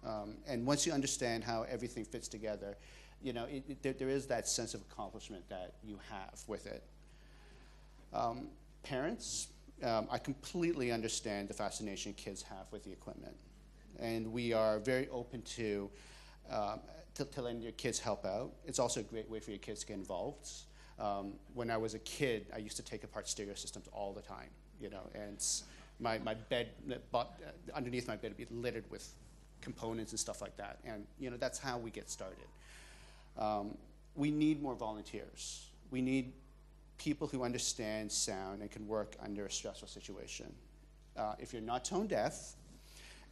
Um, 0.04 0.36
and 0.46 0.66
once 0.66 0.86
you 0.86 0.92
understand 0.92 1.44
how 1.44 1.62
everything 1.62 2.04
fits 2.04 2.28
together, 2.28 2.76
you 3.22 3.32
know, 3.32 3.44
it, 3.44 3.62
it, 3.68 3.82
there, 3.82 3.92
there 3.92 4.08
is 4.08 4.26
that 4.26 4.48
sense 4.48 4.74
of 4.74 4.82
accomplishment 4.82 5.48
that 5.48 5.74
you 5.84 5.98
have 6.10 6.40
with 6.46 6.66
it. 6.66 6.82
Um, 8.12 8.48
parents, 8.82 9.48
um, 9.84 10.08
I 10.10 10.18
completely 10.18 10.90
understand 10.90 11.48
the 11.48 11.54
fascination 11.54 12.14
kids 12.14 12.42
have 12.42 12.66
with 12.70 12.84
the 12.84 12.90
equipment. 12.90 13.36
And 13.98 14.32
we 14.32 14.52
are 14.52 14.78
very 14.78 15.08
open 15.10 15.42
to, 15.42 15.90
um, 16.50 16.80
to, 17.14 17.24
to, 17.24 17.42
letting 17.42 17.60
your 17.60 17.72
kids 17.72 17.98
help 17.98 18.24
out. 18.24 18.52
It's 18.66 18.78
also 18.78 19.00
a 19.00 19.04
great 19.04 19.30
way 19.30 19.40
for 19.40 19.50
your 19.50 19.58
kids 19.58 19.80
to 19.80 19.86
get 19.86 19.94
involved. 19.94 20.48
Um, 20.98 21.34
when 21.54 21.70
I 21.70 21.76
was 21.76 21.94
a 21.94 21.98
kid, 22.00 22.46
I 22.54 22.58
used 22.58 22.76
to 22.76 22.82
take 22.82 23.04
apart 23.04 23.28
stereo 23.28 23.54
systems 23.54 23.86
all 23.92 24.12
the 24.12 24.22
time, 24.22 24.48
you 24.80 24.90
know, 24.90 25.08
and 25.14 25.44
my, 26.00 26.18
my 26.18 26.34
bed, 26.34 26.70
uh, 27.12 27.24
underneath 27.74 28.08
my 28.08 28.16
bed 28.16 28.34
would 28.36 28.48
be 28.48 28.54
littered 28.54 28.84
with 28.90 29.08
components 29.60 30.12
and 30.12 30.20
stuff 30.20 30.40
like 30.40 30.56
that. 30.56 30.78
And, 30.84 31.06
you 31.18 31.30
know, 31.30 31.36
that's 31.36 31.58
how 31.58 31.78
we 31.78 31.90
get 31.90 32.10
started. 32.10 32.46
Um, 33.38 33.76
we 34.16 34.30
need 34.30 34.62
more 34.62 34.74
volunteers. 34.74 35.66
We 35.90 36.00
need 36.00 36.32
people 36.98 37.26
who 37.26 37.42
understand 37.42 38.10
sound 38.10 38.60
and 38.60 38.70
can 38.70 38.86
work 38.86 39.16
under 39.22 39.46
a 39.46 39.50
stressful 39.50 39.88
situation. 39.88 40.52
Uh, 41.16 41.34
if 41.38 41.52
you're 41.52 41.62
not 41.62 41.84
tone 41.84 42.06
deaf 42.06 42.54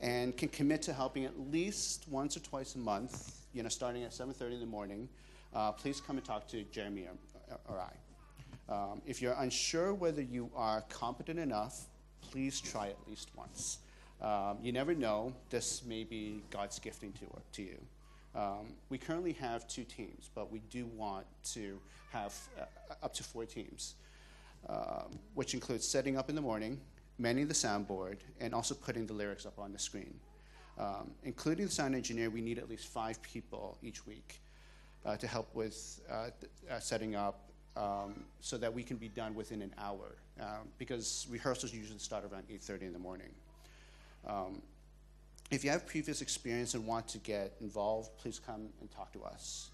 and 0.01 0.37
can 0.37 0.49
commit 0.49 0.83
to 0.83 0.93
helping 0.93 1.25
at 1.25 1.39
least 1.51 2.07
once 2.09 2.37
or 2.37 2.41
twice 2.41 2.75
a 2.75 2.79
month, 2.79 3.41
you 3.53 3.63
know, 3.63 3.69
starting 3.69 4.03
at 4.03 4.11
7.30 4.11 4.55
in 4.55 4.61
the 4.61 4.67
morning, 4.67 5.09
uh, 5.55 5.73
please 5.73 6.01
come 6.01 6.17
and 6.17 6.25
talk 6.25 6.47
to 6.49 6.63
Jeremy 6.65 7.07
or, 7.49 7.59
or 7.69 7.81
I. 7.81 7.93
Um, 8.73 9.03
if 9.07 9.21
you're 9.21 9.37
unsure 9.39 9.93
whether 9.93 10.23
you 10.23 10.51
are 10.55 10.83
competent 10.89 11.39
enough, 11.39 11.87
please 12.21 12.61
try 12.61 12.89
at 12.89 12.97
least 13.07 13.31
once. 13.37 13.79
Um, 14.21 14.59
you 14.63 14.73
never 14.73 14.95
know, 14.95 15.35
this 15.51 15.85
may 15.85 16.05
be 16.05 16.43
God's 16.51 16.79
gifting 16.79 17.13
to, 17.15 17.27
to 17.55 17.63
you. 17.63 17.79
Um, 18.35 18.75
we 18.89 18.99
currently 18.99 19.33
have 19.35 19.69
two 19.69 19.85
teams, 19.85 20.31
but 20.35 20.51
we 20.51 20.61
do 20.71 20.87
want 20.87 21.27
to 21.53 21.79
have 22.13 22.35
uh, 22.59 22.95
up 23.03 23.13
to 23.15 23.23
four 23.23 23.45
teams, 23.45 23.95
um, 24.69 25.19
which 25.35 25.55
includes 25.55 25.87
setting 25.87 26.17
up 26.17 26.29
in 26.31 26.35
the 26.35 26.41
morning, 26.41 26.81
manning 27.19 27.47
the 27.47 27.55
soundboard, 27.55 28.19
and 28.41 28.55
also 28.55 28.75
putting 28.75 29.07
the 29.07 29.13
lyrics 29.13 29.45
up 29.45 29.59
on 29.59 29.73
the 29.73 29.79
screen. 29.79 30.15
Um, 30.79 31.11
including 31.25 31.67
the 31.67 31.73
sound 31.73 31.95
engineer, 31.95 32.31
we 32.31 32.41
need 32.41 32.59
at 32.59 32.69
least 32.69 32.89
five 32.89 33.21
people 33.23 33.77
each 33.83 34.07
week 34.07 34.41
uh, 35.05 35.17
to 35.17 35.27
help 35.27 35.55
with 35.55 36.01
uh, 36.11 36.31
th- 36.41 36.53
uh, 36.71 36.81
setting 36.81 37.15
up 37.15 37.51
um, 37.77 38.25
so 38.41 38.57
that 38.57 38.73
we 38.73 38.83
can 38.83 38.97
be 38.97 39.09
done 39.09 39.35
within 39.35 39.61
an 39.61 39.75
hour 39.77 40.17
um, 40.41 40.69
because 40.79 41.27
rehearsals 41.31 41.75
usually 41.75 41.99
start 41.99 42.25
around 42.25 42.45
8.30 42.49 42.83
in 42.83 42.93
the 42.95 42.99
morning. 42.99 43.31
Um, 44.27 44.63
if 45.53 45.63
you 45.63 45.71
have 45.71 45.87
previous 45.87 46.23
experience 46.23 46.73
and 46.75 46.87
want 46.87 47.07
to 47.09 47.19
get 47.19 47.53
involved, 47.61 48.17
please 48.17 48.41
come 48.45 48.69
and 48.81 48.91
talk 48.91 49.13
to 49.13 49.23
us. 49.23 49.71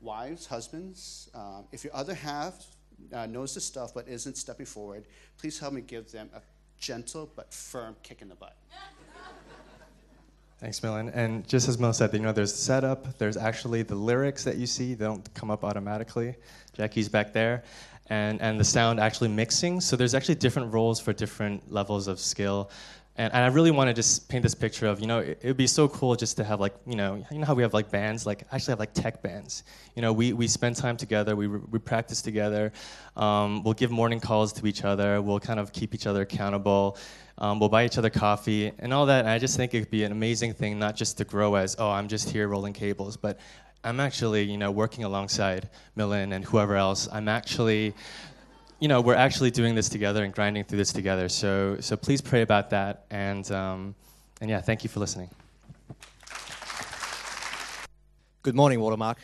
Wives, 0.00 0.44
husbands, 0.46 1.30
um, 1.34 1.64
if 1.70 1.84
your 1.84 1.94
other 1.94 2.14
half 2.14 2.66
uh, 3.12 3.26
knows 3.26 3.54
the 3.54 3.60
stuff 3.60 3.94
but 3.94 4.08
isn't 4.08 4.36
stepping 4.36 4.66
forward, 4.66 5.04
please 5.38 5.58
help 5.58 5.72
me 5.72 5.82
give 5.82 6.10
them 6.10 6.28
a 6.34 6.40
gentle 6.78 7.30
but 7.36 7.54
firm 7.54 7.94
kick 8.02 8.22
in 8.22 8.28
the 8.28 8.34
butt. 8.34 8.56
Thanks, 10.58 10.82
Millen. 10.82 11.08
And 11.10 11.46
just 11.48 11.68
as 11.68 11.78
Mel 11.78 11.92
said, 11.92 12.12
you 12.12 12.18
know, 12.18 12.32
there's 12.32 12.52
the 12.52 12.58
setup. 12.58 13.16
There's 13.16 13.38
actually 13.38 13.82
the 13.82 13.94
lyrics 13.94 14.44
that 14.44 14.56
you 14.56 14.66
see. 14.66 14.92
They 14.92 15.06
don't 15.06 15.32
come 15.32 15.50
up 15.50 15.64
automatically. 15.64 16.34
Jackie's 16.74 17.08
back 17.08 17.32
there, 17.32 17.64
and 18.10 18.38
and 18.42 18.60
the 18.60 18.64
sound 18.64 19.00
actually 19.00 19.30
mixing. 19.30 19.80
So 19.80 19.96
there's 19.96 20.14
actually 20.14 20.34
different 20.34 20.74
roles 20.74 21.00
for 21.00 21.14
different 21.14 21.72
levels 21.72 22.08
of 22.08 22.20
skill. 22.20 22.70
And, 23.20 23.34
and 23.34 23.44
I 23.44 23.48
really 23.48 23.70
want 23.70 23.88
to 23.88 23.92
just 23.92 24.30
paint 24.30 24.42
this 24.42 24.54
picture 24.54 24.86
of, 24.86 24.98
you 24.98 25.06
know, 25.06 25.18
it 25.18 25.44
would 25.44 25.58
be 25.58 25.66
so 25.66 25.86
cool 25.88 26.16
just 26.16 26.38
to 26.38 26.44
have 26.44 26.58
like, 26.58 26.74
you 26.86 26.96
know, 26.96 27.22
you 27.30 27.38
know 27.38 27.44
how 27.44 27.52
we 27.52 27.62
have 27.62 27.74
like 27.74 27.90
bands, 27.90 28.24
like 28.24 28.44
actually 28.50 28.72
have 28.72 28.78
like 28.78 28.94
tech 28.94 29.22
bands. 29.22 29.62
You 29.94 30.00
know, 30.00 30.10
we, 30.10 30.32
we 30.32 30.48
spend 30.48 30.76
time 30.76 30.96
together, 30.96 31.36
we, 31.36 31.46
we 31.46 31.78
practice 31.78 32.22
together, 32.22 32.72
um, 33.18 33.62
we'll 33.62 33.74
give 33.74 33.90
morning 33.90 34.20
calls 34.20 34.54
to 34.54 34.66
each 34.66 34.84
other, 34.84 35.20
we'll 35.20 35.38
kind 35.38 35.60
of 35.60 35.70
keep 35.70 35.94
each 35.94 36.06
other 36.06 36.22
accountable. 36.22 36.96
Um, 37.36 37.60
we'll 37.60 37.68
buy 37.68 37.84
each 37.84 37.98
other 37.98 38.08
coffee 38.08 38.72
and 38.78 38.90
all 38.90 39.04
that. 39.04 39.20
And 39.20 39.28
I 39.28 39.38
just 39.38 39.54
think 39.54 39.74
it 39.74 39.80
could 39.80 39.90
be 39.90 40.04
an 40.04 40.12
amazing 40.12 40.54
thing, 40.54 40.78
not 40.78 40.96
just 40.96 41.18
to 41.18 41.24
grow 41.24 41.56
as, 41.56 41.76
oh, 41.78 41.90
I'm 41.90 42.08
just 42.08 42.30
here 42.30 42.48
rolling 42.48 42.72
cables, 42.72 43.18
but 43.18 43.38
I'm 43.84 44.00
actually, 44.00 44.44
you 44.44 44.56
know, 44.56 44.70
working 44.70 45.04
alongside 45.04 45.68
Millen 45.94 46.32
and 46.32 46.42
whoever 46.42 46.74
else. 46.76 47.06
I'm 47.12 47.28
actually, 47.28 47.94
you 48.80 48.88
know, 48.88 49.02
we're 49.02 49.14
actually 49.14 49.50
doing 49.50 49.74
this 49.74 49.90
together 49.90 50.24
and 50.24 50.32
grinding 50.32 50.64
through 50.64 50.78
this 50.78 50.92
together. 50.92 51.28
So, 51.28 51.76
so 51.80 51.96
please 51.96 52.22
pray 52.22 52.40
about 52.40 52.70
that. 52.70 53.04
And, 53.10 53.48
um, 53.52 53.94
and 54.40 54.48
yeah, 54.48 54.62
thank 54.62 54.82
you 54.82 54.88
for 54.88 55.00
listening. 55.00 55.28
Good 58.42 58.54
morning, 58.54 58.80
Watermark. 58.80 59.18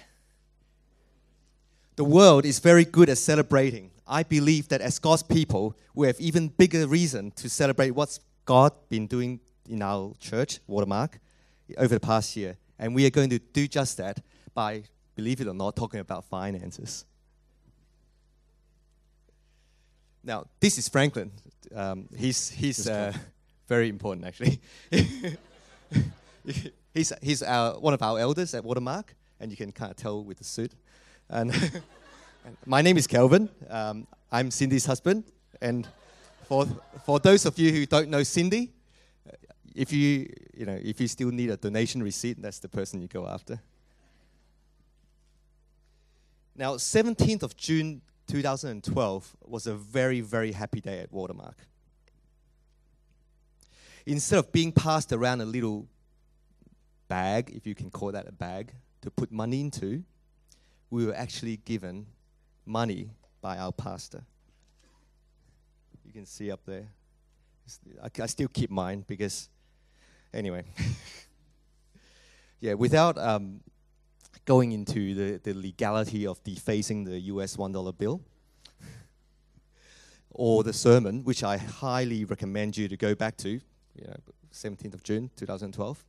The 1.96 2.04
world 2.04 2.44
is 2.44 2.58
very 2.58 2.84
good 2.84 3.08
at 3.08 3.16
celebrating. 3.16 3.90
I 4.06 4.24
believe 4.24 4.68
that 4.68 4.82
as 4.82 4.98
God's 4.98 5.22
people, 5.22 5.74
we 5.94 6.06
have 6.06 6.20
even 6.20 6.48
bigger 6.48 6.86
reason 6.86 7.30
to 7.36 7.48
celebrate 7.48 7.92
what's 7.92 8.20
God 8.44 8.72
been 8.90 9.06
doing 9.06 9.40
in 9.66 9.80
our 9.80 10.12
church, 10.20 10.60
Watermark, 10.66 11.18
over 11.78 11.94
the 11.94 12.00
past 12.00 12.36
year. 12.36 12.58
And 12.78 12.94
we 12.94 13.06
are 13.06 13.10
going 13.10 13.30
to 13.30 13.38
do 13.38 13.66
just 13.66 13.96
that 13.96 14.20
by, 14.52 14.82
believe 15.14 15.40
it 15.40 15.46
or 15.46 15.54
not, 15.54 15.76
talking 15.76 16.00
about 16.00 16.26
finances. 16.26 17.06
Now, 20.26 20.44
this 20.58 20.76
is 20.76 20.88
Franklin. 20.88 21.30
Um, 21.72 22.08
he's 22.16 22.50
he's 22.50 22.88
uh, 22.88 23.12
very 23.68 23.88
important, 23.88 24.26
actually. 24.26 24.60
he's 26.92 27.12
he's 27.22 27.42
our, 27.44 27.78
one 27.78 27.94
of 27.94 28.02
our 28.02 28.18
elders 28.18 28.52
at 28.52 28.64
Watermark, 28.64 29.14
and 29.38 29.52
you 29.52 29.56
can 29.56 29.70
kind 29.70 29.92
of 29.92 29.96
tell 29.96 30.24
with 30.24 30.38
the 30.38 30.44
suit. 30.44 30.72
And 31.28 31.52
my 32.64 32.82
name 32.82 32.96
is 32.96 33.08
Kelvin. 33.08 33.48
Um, 33.68 34.06
I'm 34.30 34.52
Cindy's 34.52 34.86
husband, 34.86 35.24
and 35.60 35.88
for 36.44 36.66
for 37.04 37.18
those 37.18 37.46
of 37.46 37.58
you 37.58 37.72
who 37.72 37.84
don't 37.86 38.08
know 38.08 38.22
Cindy, 38.22 38.72
if 39.74 39.92
you 39.92 40.28
you 40.56 40.66
know 40.66 40.78
if 40.80 41.00
you 41.00 41.08
still 41.08 41.32
need 41.32 41.50
a 41.50 41.56
donation 41.56 42.02
receipt, 42.04 42.40
that's 42.40 42.60
the 42.60 42.68
person 42.68 43.02
you 43.02 43.08
go 43.08 43.26
after. 43.26 43.60
Now, 46.54 46.76
17th 46.76 47.42
of 47.42 47.56
June 47.56 48.00
2012 48.26 49.36
was 49.44 49.66
a 49.66 49.74
very 49.74 50.20
very 50.20 50.52
happy 50.52 50.80
day 50.80 51.00
at 51.00 51.12
Watermark. 51.12 51.56
Instead 54.04 54.38
of 54.38 54.52
being 54.52 54.72
passed 54.72 55.12
around 55.12 55.40
a 55.40 55.44
little 55.44 55.88
bag, 57.08 57.52
if 57.54 57.66
you 57.66 57.74
can 57.74 57.90
call 57.90 58.12
that 58.12 58.28
a 58.28 58.32
bag, 58.32 58.72
to 59.02 59.10
put 59.10 59.32
money 59.32 59.60
into, 59.60 60.04
we 60.90 61.06
were 61.06 61.14
actually 61.14 61.56
given 61.58 62.06
money 62.64 63.10
by 63.40 63.58
our 63.58 63.72
pastor. 63.72 64.24
You 66.04 66.12
can 66.12 66.26
see 66.26 66.50
up 66.50 66.60
there. 66.66 66.86
I, 68.02 68.22
I 68.22 68.26
still 68.26 68.48
keep 68.48 68.70
mine 68.70 69.04
because, 69.06 69.48
anyway. 70.32 70.64
yeah, 72.60 72.74
without 72.74 73.18
um, 73.18 73.60
going 74.46 74.72
into 74.72 75.14
the, 75.14 75.40
the 75.42 75.52
legality 75.52 76.26
of 76.26 76.42
defacing 76.44 77.04
the 77.04 77.18
US 77.32 77.56
$1 77.56 77.98
bill 77.98 78.20
or 80.30 80.62
the 80.62 80.72
sermon, 80.72 81.24
which 81.24 81.42
I 81.42 81.58
highly 81.58 82.24
recommend 82.24 82.76
you 82.76 82.88
to 82.88 82.96
go 82.96 83.14
back 83.14 83.36
to, 83.38 83.50
you 83.50 84.04
know, 84.06 84.16
17th 84.52 84.94
of 84.94 85.02
June 85.02 85.30
2012. 85.36 86.04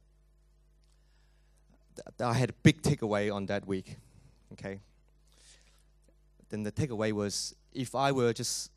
I 2.20 2.34
had 2.34 2.52
a 2.52 2.54
big 2.54 2.82
takeaway 2.82 3.34
on 3.34 3.48
that 3.48 3.68
week. 3.68 3.98
Okay, 4.54 4.80
then 6.50 6.64
the 6.64 6.72
takeaway 6.72 7.12
was 7.12 7.56
if 7.74 7.96
I 7.96 8.12
were 8.12 8.32
just 8.34 8.72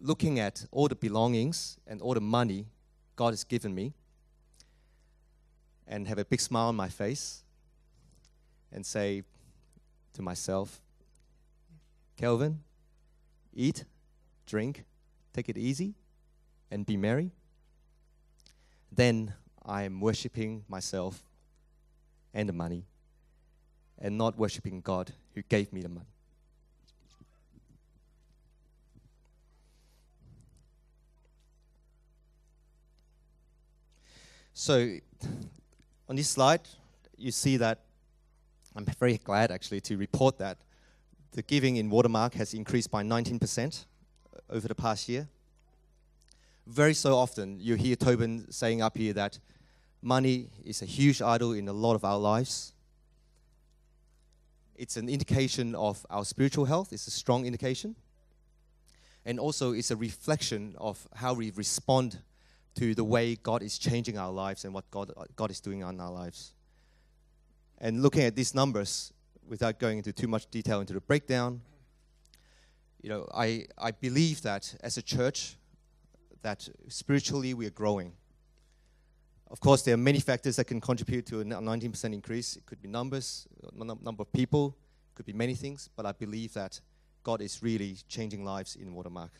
looking 0.00 0.40
at 0.40 0.66
all 0.72 0.88
the 0.88 0.94
belongings 0.94 1.76
and 1.86 2.00
all 2.00 2.14
the 2.14 2.20
money 2.20 2.66
God 3.14 3.30
has 3.30 3.44
given 3.44 3.74
me 3.74 3.92
and 5.86 6.08
have 6.08 6.18
a 6.18 6.24
big 6.24 6.40
smile 6.40 6.68
on 6.68 6.76
my 6.76 6.88
face 6.88 7.44
and 8.72 8.84
say 8.84 9.22
to 10.14 10.22
myself, 10.22 10.80
Kelvin, 12.16 12.60
eat, 13.54 13.84
drink, 14.46 14.84
take 15.32 15.48
it 15.48 15.56
easy, 15.56 15.94
and 16.70 16.86
be 16.86 16.96
merry, 16.96 17.30
then 18.92 19.34
I 19.64 19.82
am 19.82 20.00
worshiping 20.00 20.64
myself 20.68 21.22
and 22.34 22.48
the 22.48 22.52
money 22.52 22.84
and 23.98 24.16
not 24.16 24.36
worshiping 24.36 24.80
God 24.80 25.12
who 25.34 25.42
gave 25.42 25.72
me 25.72 25.82
the 25.82 25.88
money. 25.88 26.06
So, 34.52 34.96
on 36.08 36.16
this 36.16 36.28
slide, 36.28 36.60
you 37.16 37.30
see 37.30 37.56
that 37.56 37.80
I'm 38.76 38.84
very 38.84 39.18
glad 39.18 39.50
actually 39.50 39.80
to 39.82 39.96
report 39.96 40.38
that 40.38 40.58
the 41.32 41.42
giving 41.42 41.76
in 41.76 41.90
Watermark 41.90 42.34
has 42.34 42.54
increased 42.54 42.90
by 42.90 43.02
19% 43.02 43.84
uh, 44.34 44.38
over 44.48 44.68
the 44.68 44.74
past 44.74 45.08
year. 45.08 45.28
Very 46.66 46.94
so 46.94 47.16
often, 47.16 47.58
you 47.58 47.74
hear 47.74 47.96
Tobin 47.96 48.50
saying 48.50 48.80
up 48.80 48.96
here 48.96 49.12
that 49.14 49.38
money 50.02 50.50
is 50.64 50.82
a 50.82 50.86
huge 50.86 51.20
idol 51.20 51.52
in 51.52 51.68
a 51.68 51.72
lot 51.72 51.94
of 51.94 52.04
our 52.04 52.18
lives. 52.18 52.72
It's 54.76 54.96
an 54.96 55.08
indication 55.08 55.74
of 55.74 56.06
our 56.08 56.24
spiritual 56.24 56.64
health, 56.64 56.92
it's 56.92 57.06
a 57.06 57.10
strong 57.10 57.44
indication. 57.44 57.96
And 59.24 59.38
also, 59.38 59.72
it's 59.72 59.90
a 59.90 59.96
reflection 59.96 60.74
of 60.78 61.06
how 61.14 61.34
we 61.34 61.50
respond 61.50 62.20
to 62.76 62.94
the 62.94 63.04
way 63.04 63.36
God 63.36 63.62
is 63.62 63.78
changing 63.78 64.16
our 64.16 64.32
lives 64.32 64.64
and 64.64 64.72
what 64.72 64.90
God, 64.90 65.12
God 65.36 65.50
is 65.50 65.60
doing 65.60 65.80
in 65.80 66.00
our 66.00 66.10
lives. 66.10 66.54
And 67.80 68.02
looking 68.02 68.22
at 68.22 68.36
these 68.36 68.54
numbers, 68.54 69.12
without 69.48 69.78
going 69.78 69.98
into 69.98 70.12
too 70.12 70.28
much 70.28 70.50
detail 70.50 70.80
into 70.80 70.92
the 70.92 71.00
breakdown, 71.00 71.60
you 73.02 73.08
know, 73.08 73.26
I, 73.34 73.66
I 73.78 73.90
believe 73.90 74.42
that 74.42 74.74
as 74.82 74.98
a 74.98 75.02
church, 75.02 75.56
that 76.42 76.68
spiritually 76.88 77.54
we 77.54 77.66
are 77.66 77.70
growing. 77.70 78.12
Of 79.50 79.60
course, 79.60 79.82
there 79.82 79.94
are 79.94 79.98
many 79.98 80.20
factors 80.20 80.56
that 80.56 80.64
can 80.64 80.80
contribute 80.80 81.26
to 81.26 81.40
a 81.40 81.44
19% 81.44 82.04
increase. 82.12 82.56
It 82.56 82.66
could 82.66 82.80
be 82.80 82.88
numbers, 82.88 83.48
number 83.74 84.22
of 84.22 84.32
people, 84.32 84.76
could 85.14 85.26
be 85.26 85.32
many 85.32 85.54
things, 85.54 85.88
but 85.96 86.06
I 86.06 86.12
believe 86.12 86.52
that 86.54 86.80
God 87.22 87.42
is 87.42 87.62
really 87.62 87.96
changing 88.08 88.44
lives 88.44 88.76
in 88.76 88.94
Watermark. 88.94 89.32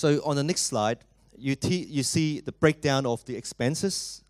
So 0.00 0.22
on 0.24 0.34
the 0.34 0.42
next 0.42 0.62
slide, 0.62 1.04
you, 1.36 1.54
t- 1.54 1.84
you 1.84 2.02
see 2.02 2.40
the 2.40 2.52
breakdown 2.52 3.04
of 3.04 3.22
the 3.26 3.36
expenses 3.36 4.24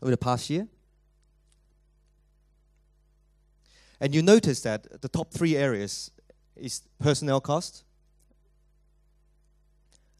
over 0.00 0.10
the 0.10 0.16
past 0.16 0.48
year. 0.48 0.66
And 4.00 4.14
you 4.14 4.22
notice 4.22 4.62
that 4.62 5.02
the 5.02 5.10
top 5.10 5.30
three 5.30 5.58
areas 5.58 6.10
is 6.56 6.80
personnel 6.98 7.42
cost, 7.42 7.84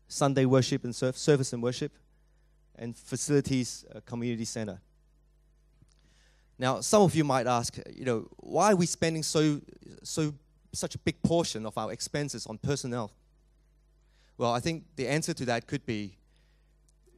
Sunday 0.06 0.44
worship 0.44 0.84
and 0.84 0.94
serv- 0.94 1.16
service 1.16 1.54
and 1.54 1.62
worship, 1.62 1.92
and 2.76 2.94
facilities 2.94 3.86
uh, 3.94 4.00
community 4.04 4.44
center. 4.44 4.82
Now, 6.58 6.82
some 6.82 7.00
of 7.00 7.14
you 7.14 7.24
might 7.24 7.46
ask, 7.46 7.78
you 7.90 8.04
know, 8.04 8.28
why 8.36 8.72
are 8.72 8.76
we 8.76 8.84
spending 8.84 9.22
so 9.22 9.62
so 10.02 10.34
such 10.74 10.94
a 10.94 10.98
big 10.98 11.22
portion 11.22 11.64
of 11.64 11.78
our 11.78 11.90
expenses 11.90 12.46
on 12.46 12.58
personnel? 12.58 13.10
Well, 14.40 14.54
I 14.54 14.60
think 14.60 14.84
the 14.96 15.06
answer 15.06 15.34
to 15.34 15.44
that 15.44 15.66
could 15.66 15.84
be 15.84 16.16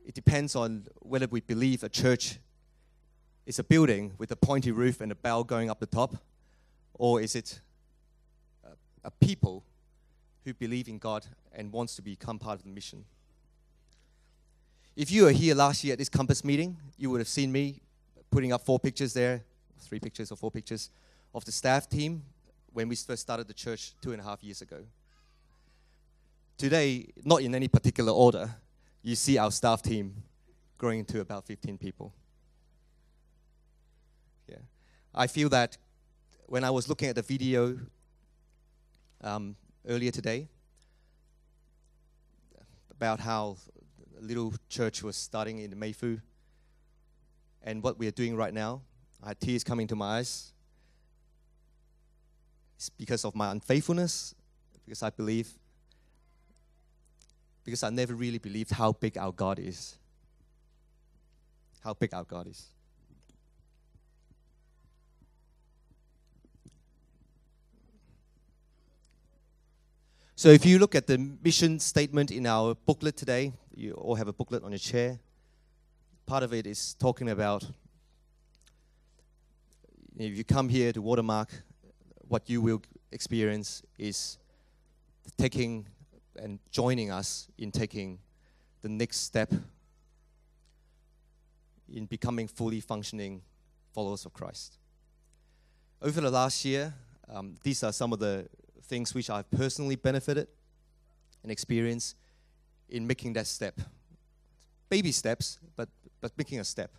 it 0.04 0.12
depends 0.12 0.56
on 0.56 0.88
whether 1.02 1.28
we 1.28 1.40
believe 1.40 1.84
a 1.84 1.88
church 1.88 2.40
is 3.46 3.60
a 3.60 3.62
building 3.62 4.14
with 4.18 4.32
a 4.32 4.34
pointy 4.34 4.72
roof 4.72 5.00
and 5.00 5.12
a 5.12 5.14
bell 5.14 5.44
going 5.44 5.70
up 5.70 5.78
the 5.78 5.86
top, 5.86 6.16
or 6.94 7.20
is 7.20 7.36
it 7.36 7.60
a, 8.64 8.70
a 9.04 9.12
people 9.12 9.62
who 10.44 10.52
believe 10.52 10.88
in 10.88 10.98
God 10.98 11.24
and 11.52 11.70
wants 11.70 11.94
to 11.94 12.02
become 12.02 12.40
part 12.40 12.58
of 12.58 12.64
the 12.64 12.70
mission. 12.70 13.04
If 14.96 15.12
you 15.12 15.22
were 15.22 15.30
here 15.30 15.54
last 15.54 15.84
year 15.84 15.92
at 15.92 16.00
this 16.00 16.08
campus 16.08 16.42
meeting, 16.42 16.76
you 16.98 17.08
would 17.10 17.20
have 17.20 17.28
seen 17.28 17.52
me 17.52 17.82
putting 18.32 18.52
up 18.52 18.66
four 18.66 18.80
pictures 18.80 19.14
there, 19.14 19.44
three 19.78 20.00
pictures 20.00 20.32
or 20.32 20.36
four 20.36 20.50
pictures 20.50 20.90
of 21.32 21.44
the 21.44 21.52
staff 21.52 21.88
team 21.88 22.24
when 22.72 22.88
we 22.88 22.96
first 22.96 23.22
started 23.22 23.46
the 23.46 23.54
church 23.54 23.94
two 24.00 24.10
and 24.10 24.20
a 24.20 24.24
half 24.24 24.42
years 24.42 24.60
ago. 24.60 24.78
Today, 26.56 27.08
not 27.24 27.42
in 27.42 27.54
any 27.54 27.68
particular 27.68 28.12
order, 28.12 28.54
you 29.02 29.16
see 29.16 29.38
our 29.38 29.50
staff 29.50 29.82
team 29.82 30.22
growing 30.78 31.04
to 31.06 31.20
about 31.20 31.46
15 31.46 31.78
people. 31.78 32.12
Yeah. 34.48 34.56
I 35.14 35.26
feel 35.26 35.48
that 35.48 35.76
when 36.46 36.64
I 36.64 36.70
was 36.70 36.88
looking 36.88 37.08
at 37.08 37.16
the 37.16 37.22
video 37.22 37.78
um, 39.22 39.56
earlier 39.88 40.10
today 40.10 40.48
about 42.90 43.20
how 43.20 43.56
a 44.18 44.22
little 44.22 44.52
church 44.68 45.02
was 45.02 45.16
starting 45.16 45.58
in 45.58 45.76
Mei 45.78 45.92
Foo 45.92 46.20
and 47.62 47.82
what 47.82 47.98
we 47.98 48.06
are 48.06 48.12
doing 48.12 48.36
right 48.36 48.54
now, 48.54 48.82
I 49.22 49.28
had 49.28 49.40
tears 49.40 49.64
coming 49.64 49.86
to 49.88 49.96
my 49.96 50.18
eyes. 50.18 50.52
It's 52.76 52.88
because 52.88 53.24
of 53.24 53.34
my 53.34 53.50
unfaithfulness, 53.50 54.34
because 54.84 55.02
I 55.02 55.10
believe, 55.10 55.48
because 57.64 57.82
I 57.82 57.90
never 57.90 58.14
really 58.14 58.38
believed 58.38 58.70
how 58.70 58.92
big 58.92 59.16
our 59.18 59.32
God 59.32 59.58
is. 59.58 59.96
How 61.80 61.94
big 61.94 62.14
our 62.14 62.24
God 62.24 62.46
is. 62.48 62.66
So 70.34 70.48
if 70.48 70.66
you 70.66 70.80
look 70.80 70.96
at 70.96 71.06
the 71.06 71.18
mission 71.18 71.78
statement 71.78 72.32
in 72.32 72.46
our 72.46 72.74
booklet 72.74 73.16
today, 73.16 73.52
you 73.76 73.92
all 73.92 74.16
have 74.16 74.26
a 74.26 74.32
booklet 74.32 74.64
on 74.64 74.72
your 74.72 74.78
chair. 74.78 75.20
Part 76.26 76.42
of 76.42 76.52
it 76.52 76.66
is 76.66 76.94
talking 76.94 77.28
about 77.28 77.64
if 80.18 80.36
you 80.36 80.44
come 80.44 80.68
here 80.68 80.92
to 80.92 81.00
Watermark, 81.00 81.48
what 82.26 82.50
you 82.50 82.60
will 82.60 82.82
experience 83.12 83.82
is 83.98 84.38
taking 85.38 85.86
and 86.36 86.58
joining 86.70 87.10
us 87.10 87.48
in 87.58 87.70
taking 87.70 88.18
the 88.80 88.88
next 88.88 89.20
step 89.20 89.52
in 91.92 92.06
becoming 92.06 92.48
fully 92.48 92.80
functioning 92.80 93.42
followers 93.92 94.24
of 94.24 94.32
Christ. 94.32 94.78
Over 96.00 96.20
the 96.20 96.30
last 96.30 96.64
year, 96.64 96.94
um, 97.28 97.56
these 97.62 97.84
are 97.84 97.92
some 97.92 98.12
of 98.12 98.18
the 98.18 98.48
things 98.84 99.14
which 99.14 99.30
I've 99.30 99.50
personally 99.50 99.96
benefited 99.96 100.48
and 101.42 101.52
experienced 101.52 102.16
in 102.88 103.06
making 103.06 103.34
that 103.34 103.46
step. 103.46 103.80
Baby 104.88 105.12
steps, 105.12 105.58
but, 105.76 105.88
but 106.20 106.32
making 106.36 106.60
a 106.60 106.64
step. 106.64 106.90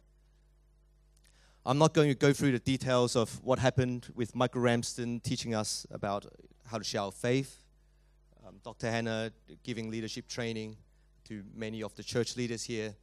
I'm 1.65 1.77
not 1.77 1.93
going 1.93 2.09
to 2.09 2.15
go 2.15 2.33
through 2.33 2.51
the 2.51 2.59
details 2.59 3.15
of 3.15 3.41
what 3.43 3.59
happened 3.59 4.07
with 4.15 4.35
Michael 4.35 4.61
Ramsden 4.61 5.21
teaching 5.21 5.55
us 5.55 5.87
about 5.91 6.25
how 6.65 6.77
to 6.77 6.83
share 6.83 7.01
our 7.01 7.11
faith, 7.11 7.62
um, 8.47 8.55
Dr. 8.63 8.89
Hannah 8.89 9.31
giving 9.63 9.89
leadership 9.89 10.27
training 10.27 10.75
to 11.25 11.43
many 11.55 11.81
of 11.81 11.95
the 11.95 12.03
church 12.03 12.35
leaders 12.35 12.63
here 12.63 12.95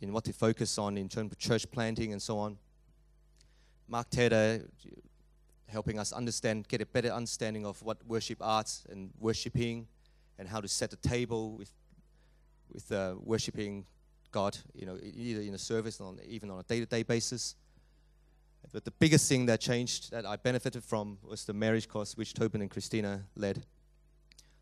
in 0.00 0.12
what 0.12 0.24
to 0.24 0.32
focus 0.32 0.78
on 0.78 0.98
in 0.98 1.08
terms 1.08 1.32
of 1.32 1.38
church 1.38 1.70
planting 1.70 2.12
and 2.12 2.20
so 2.20 2.38
on. 2.38 2.58
Mark 3.88 4.10
Tedder 4.10 4.68
helping 5.68 5.98
us 5.98 6.12
understand, 6.12 6.66
get 6.68 6.80
a 6.80 6.86
better 6.86 7.08
understanding 7.08 7.64
of 7.64 7.80
what 7.82 7.98
worship 8.06 8.38
arts 8.40 8.84
and 8.90 9.10
worshiping 9.18 9.86
and 10.38 10.48
how 10.48 10.60
to 10.60 10.68
set 10.68 10.90
the 10.90 10.96
table 10.96 11.52
with, 11.52 11.72
with 12.72 12.90
uh, 12.92 13.14
worshiping 13.20 13.86
God, 14.32 14.56
you 14.74 14.86
know, 14.86 14.98
either 15.02 15.40
in 15.40 15.54
a 15.54 15.58
service 15.58 16.00
or 16.00 16.08
on, 16.08 16.18
even 16.26 16.50
on 16.50 16.60
a 16.60 16.62
day-to-day 16.62 17.04
basis. 17.04 17.56
But 18.72 18.84
the 18.84 18.90
biggest 18.90 19.28
thing 19.28 19.46
that 19.46 19.60
changed 19.60 20.10
that 20.10 20.26
I 20.26 20.36
benefited 20.36 20.84
from 20.84 21.18
was 21.22 21.44
the 21.44 21.52
marriage 21.52 21.88
course 21.88 22.16
which 22.16 22.34
Tobin 22.34 22.60
and 22.60 22.70
Christina 22.70 23.24
led 23.36 23.64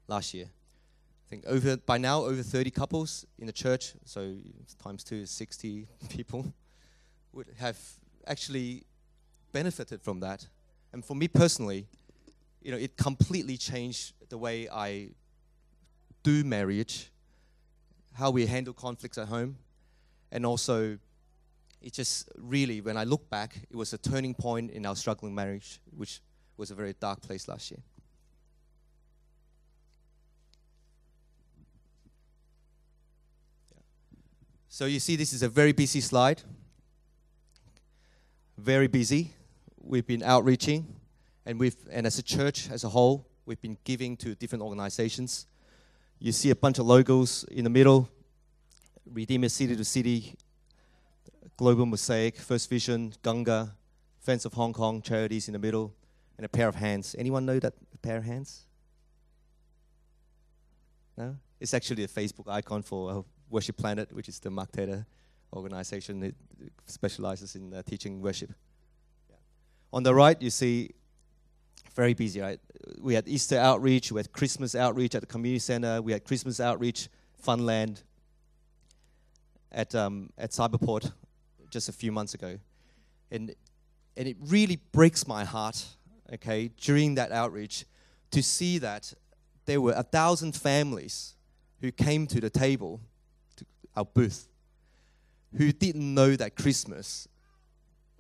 last 0.08 0.34
year. 0.34 0.46
I 0.46 1.30
think 1.30 1.44
over 1.46 1.76
by 1.76 1.98
now 1.98 2.22
over 2.22 2.42
30 2.42 2.70
couples 2.70 3.26
in 3.38 3.46
the 3.46 3.52
church, 3.52 3.94
so 4.04 4.34
times 4.82 5.04
two 5.04 5.16
is 5.16 5.30
60 5.30 5.86
people, 6.08 6.52
would 7.32 7.48
have 7.58 7.78
actually 8.26 8.84
benefited 9.52 10.02
from 10.02 10.20
that. 10.20 10.46
And 10.92 11.04
for 11.04 11.14
me 11.14 11.28
personally, 11.28 11.86
you 12.62 12.70
know, 12.70 12.78
it 12.78 12.96
completely 12.96 13.56
changed 13.56 14.14
the 14.28 14.38
way 14.38 14.68
I 14.68 15.10
do 16.22 16.44
marriage, 16.44 17.10
how 18.14 18.30
we 18.30 18.46
handle 18.46 18.72
conflicts 18.72 19.18
at 19.18 19.28
home, 19.28 19.58
and 20.30 20.46
also 20.46 20.98
it 21.84 21.92
just 21.92 22.28
really, 22.38 22.80
when 22.80 22.96
I 22.96 23.04
look 23.04 23.28
back, 23.28 23.56
it 23.70 23.76
was 23.76 23.92
a 23.92 23.98
turning 23.98 24.34
point 24.34 24.70
in 24.70 24.86
our 24.86 24.96
struggling 24.96 25.34
marriage, 25.34 25.80
which 25.96 26.20
was 26.56 26.70
a 26.70 26.74
very 26.74 26.94
dark 26.98 27.20
place 27.20 27.46
last 27.46 27.70
year. 27.70 27.80
So 34.74 34.86
you 34.86 34.98
see, 34.98 35.14
this 35.14 35.32
is 35.32 35.44
a 35.44 35.48
very 35.48 35.70
busy 35.70 36.00
slide. 36.00 36.42
Very 38.58 38.88
busy. 38.88 39.30
We've 39.80 40.04
been 40.04 40.24
outreaching, 40.24 40.96
and 41.46 41.60
we've 41.60 41.76
and 41.92 42.08
as 42.08 42.18
a 42.18 42.24
church 42.24 42.68
as 42.68 42.82
a 42.82 42.88
whole, 42.88 43.24
we've 43.46 43.60
been 43.62 43.78
giving 43.84 44.16
to 44.16 44.34
different 44.34 44.64
organizations. 44.64 45.46
You 46.18 46.32
see 46.32 46.50
a 46.50 46.56
bunch 46.56 46.80
of 46.80 46.86
logos 46.86 47.44
in 47.52 47.62
the 47.62 47.70
middle. 47.70 48.08
Redeemer 49.06 49.48
City 49.48 49.76
to 49.76 49.84
City, 49.84 50.34
Global 51.56 51.86
Mosaic, 51.86 52.36
First 52.36 52.68
Vision, 52.68 53.12
Gunga, 53.22 53.76
Friends 54.22 54.44
of 54.44 54.54
Hong 54.54 54.72
Kong, 54.72 55.02
charities 55.02 55.46
in 55.46 55.52
the 55.52 55.60
middle, 55.60 55.94
and 56.36 56.44
a 56.44 56.48
pair 56.48 56.66
of 56.66 56.74
hands. 56.74 57.14
Anyone 57.16 57.46
know 57.46 57.60
that 57.60 57.74
pair 58.02 58.16
of 58.16 58.24
hands? 58.24 58.66
No? 61.16 61.36
It's 61.60 61.74
actually 61.74 62.02
a 62.02 62.08
Facebook 62.08 62.48
icon 62.48 62.82
for 62.82 63.24
Worship 63.50 63.76
Planet, 63.76 64.12
which 64.12 64.28
is 64.28 64.38
the 64.40 64.50
Mark 64.50 64.72
Tedder 64.72 65.06
organization 65.52 66.20
that 66.20 66.34
specializes 66.86 67.54
in 67.54 67.72
uh, 67.72 67.82
teaching 67.82 68.20
worship. 68.20 68.52
Yeah. 69.30 69.36
On 69.92 70.02
the 70.02 70.14
right, 70.14 70.40
you 70.40 70.50
see 70.50 70.90
very 71.94 72.14
busy, 72.14 72.40
right? 72.40 72.58
We 73.00 73.14
had 73.14 73.28
Easter 73.28 73.56
outreach, 73.58 74.10
we 74.10 74.18
had 74.18 74.32
Christmas 74.32 74.74
outreach 74.74 75.14
at 75.14 75.20
the 75.20 75.26
community 75.26 75.60
center, 75.60 76.02
we 76.02 76.12
had 76.12 76.24
Christmas 76.24 76.58
outreach, 76.58 77.08
Funland 77.46 78.02
at, 79.70 79.94
um, 79.94 80.30
at 80.36 80.50
Cyberport 80.50 81.12
just 81.70 81.88
a 81.88 81.92
few 81.92 82.10
months 82.10 82.34
ago. 82.34 82.58
And, 83.30 83.54
and 84.16 84.28
it 84.28 84.36
really 84.40 84.80
breaks 84.92 85.26
my 85.26 85.44
heart, 85.44 85.84
okay, 86.32 86.70
during 86.80 87.14
that 87.16 87.32
outreach 87.32 87.84
to 88.30 88.42
see 88.42 88.78
that 88.78 89.12
there 89.66 89.80
were 89.80 89.94
a 89.96 90.02
thousand 90.02 90.56
families 90.56 91.34
who 91.80 91.92
came 91.92 92.26
to 92.26 92.40
the 92.40 92.50
table 92.50 93.00
our 93.96 94.04
booth 94.04 94.48
who 95.56 95.72
didn't 95.72 96.14
know 96.14 96.34
that 96.36 96.56
Christmas 96.56 97.28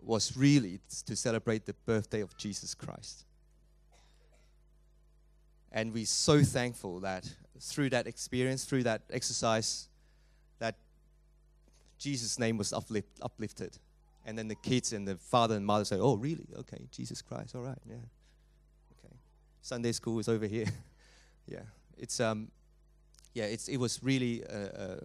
was 0.00 0.36
really 0.36 0.80
to 1.06 1.16
celebrate 1.16 1.66
the 1.66 1.74
birthday 1.86 2.20
of 2.20 2.36
Jesus 2.36 2.74
Christ. 2.74 3.24
And 5.72 5.92
we're 5.92 6.06
so 6.06 6.42
thankful 6.42 7.00
that 7.00 7.28
through 7.60 7.90
that 7.90 8.06
experience, 8.06 8.64
through 8.64 8.84
that 8.84 9.02
exercise, 9.10 9.88
that 10.60 10.76
Jesus' 11.98 12.38
name 12.38 12.56
was 12.56 12.72
uplift, 12.72 13.08
uplifted. 13.22 13.76
And 14.24 14.38
then 14.38 14.48
the 14.48 14.54
kids 14.54 14.92
and 14.92 15.06
the 15.06 15.16
father 15.16 15.56
and 15.56 15.66
mother 15.66 15.84
say, 15.84 15.96
Oh, 15.96 16.14
really? 16.14 16.46
Okay, 16.60 16.86
Jesus 16.90 17.22
Christ, 17.22 17.56
all 17.56 17.62
right, 17.62 17.78
yeah. 17.88 17.96
Okay. 18.98 19.14
Sunday 19.62 19.92
school 19.92 20.18
is 20.20 20.28
over 20.28 20.46
here. 20.46 20.66
yeah. 21.46 21.62
It's, 21.98 22.20
um, 22.20 22.48
yeah, 23.34 23.44
it's, 23.44 23.68
it 23.68 23.76
was 23.76 24.02
really 24.02 24.44
uh, 24.46 24.96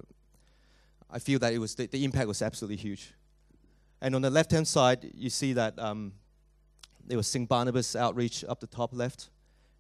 I 1.12 1.20
feel 1.20 1.40
that 1.40 1.54
it 1.54 1.60
was 1.60 1.76
the, 1.76 1.88
the 1.88 2.04
impact 2.04 2.28
was 2.28 2.42
absolutely 2.42 2.78
huge. 2.78 3.14
And 4.02 4.16
on 4.16 4.22
the 4.22 4.30
left 4.30 4.52
hand 4.52 4.68
side, 4.68 5.12
you 5.14 5.30
see 5.30 5.54
that 5.54 5.78
um, 5.78 6.14
there 7.06 7.18
was 7.18 7.28
St. 7.28 7.50
Barnabas 7.50 7.96
outreach 7.96 8.46
up 8.48 8.60
the 8.60 8.68
top 8.68 8.92
left. 8.94 9.30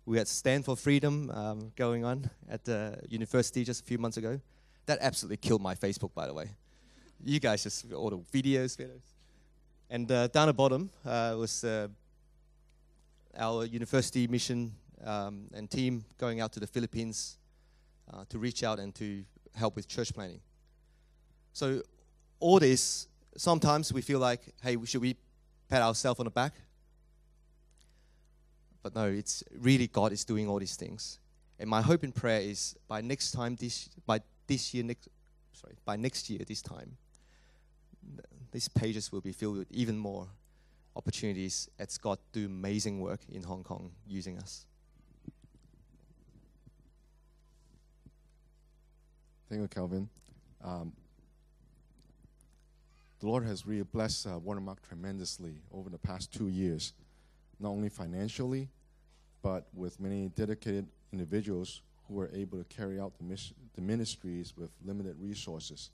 We 0.05 0.17
had 0.17 0.27
Stand 0.27 0.65
for 0.65 0.75
Freedom 0.75 1.30
um, 1.30 1.71
going 1.75 2.03
on 2.03 2.30
at 2.49 2.65
the 2.65 2.99
university 3.07 3.63
just 3.63 3.82
a 3.82 3.84
few 3.84 3.99
months 3.99 4.17
ago. 4.17 4.39
That 4.88 4.97
absolutely 5.01 5.38
killed 5.38 5.61
my 5.61 5.75
Facebook, 5.75 6.13
by 6.15 6.25
the 6.25 6.34
way. 6.34 6.49
You 7.23 7.39
guys 7.39 7.63
just 7.63 7.91
all 7.93 8.09
the 8.09 8.17
videos, 8.17 8.75
videos. 8.75 9.13
And 9.89 10.11
uh, 10.11 10.27
down 10.27 10.47
the 10.47 10.53
bottom 10.53 10.89
uh, 11.05 11.36
was 11.38 11.63
uh, 11.63 11.88
our 13.38 13.65
university 13.65 14.27
mission 14.27 14.73
um, 15.05 15.47
and 15.53 15.69
team 15.69 16.03
going 16.17 16.41
out 16.41 16.51
to 16.53 16.59
the 16.59 16.67
Philippines 16.67 17.38
uh, 18.11 18.25
to 18.30 18.39
reach 18.39 18.63
out 18.63 18.80
and 18.80 18.93
to 18.95 19.23
help 19.55 19.75
with 19.75 19.88
church 19.88 20.13
planting. 20.13 20.41
So, 21.54 21.82
all 22.39 22.60
this, 22.60 23.08
sometimes 23.36 23.91
we 23.91 24.02
feel 24.02 24.20
like, 24.20 24.41
hey, 24.62 24.78
should 24.86 25.02
we 25.02 25.16
pat 25.68 25.82
ourselves 25.82 26.20
on 26.20 26.26
the 26.26 26.32
back? 26.32 26.54
But 28.82 28.95
no, 28.95 29.06
it's 29.06 29.43
really 29.58 29.88
God 29.88 30.12
is 30.12 30.24
doing 30.24 30.47
all 30.47 30.60
these 30.60 30.76
things. 30.76 31.20
And 31.60 31.70
my 31.70 31.82
hope 31.82 32.04
and 32.04 32.16
prayer 32.16 32.39
is 32.39 32.76
by 32.88 33.02
next 33.02 33.32
time, 33.32 33.56
this 33.56 33.89
by 34.06 34.22
this 34.47 34.74
year, 34.74 34.84
next 34.84 35.10
sorry, 35.52 35.76
by 35.84 35.97
next 35.97 36.30
year, 36.30 36.39
this 36.47 36.62
time, 36.62 36.95
these 38.52 38.68
pages 38.68 39.12
will 39.12 39.22
be 39.22 39.34
filled 39.34 39.58
with 39.58 39.72
even 39.72 39.97
more 39.97 40.28
opportunities 40.95 41.70
as 41.78 41.97
God 41.97 42.18
do 42.32 42.45
amazing 42.45 43.02
work 43.02 43.20
in 43.30 43.43
Hong 43.43 43.64
Kong 43.64 43.91
using 44.08 44.38
us. 44.38 44.66
Thank 49.50 49.62
you, 49.62 49.68
Calvin. 49.68 50.10
Um, 50.64 50.93
the 53.20 53.28
Lord 53.28 53.45
has 53.45 53.65
really 53.65 53.84
blessed 53.84 54.28
uh, 54.28 54.39
Watermark 54.39 54.82
tremendously 54.88 55.61
over 55.74 55.89
the 55.89 55.97
past 55.97 56.34
two 56.34 56.47
years, 56.47 56.93
not 57.59 57.70
only 57.70 57.89
financially, 57.89 58.70
but 59.41 59.67
with 59.74 59.99
many 59.99 60.30
dedicated 60.30 60.88
individuals 61.11 61.82
who 62.07 62.15
were 62.15 62.30
able 62.34 62.57
to 62.57 62.63
carry 62.65 62.99
out 62.99 63.13
the, 63.20 63.41
the 63.76 63.82
ministries 63.82 64.53
with 64.57 64.72
limited 64.86 65.15
resources. 65.20 65.91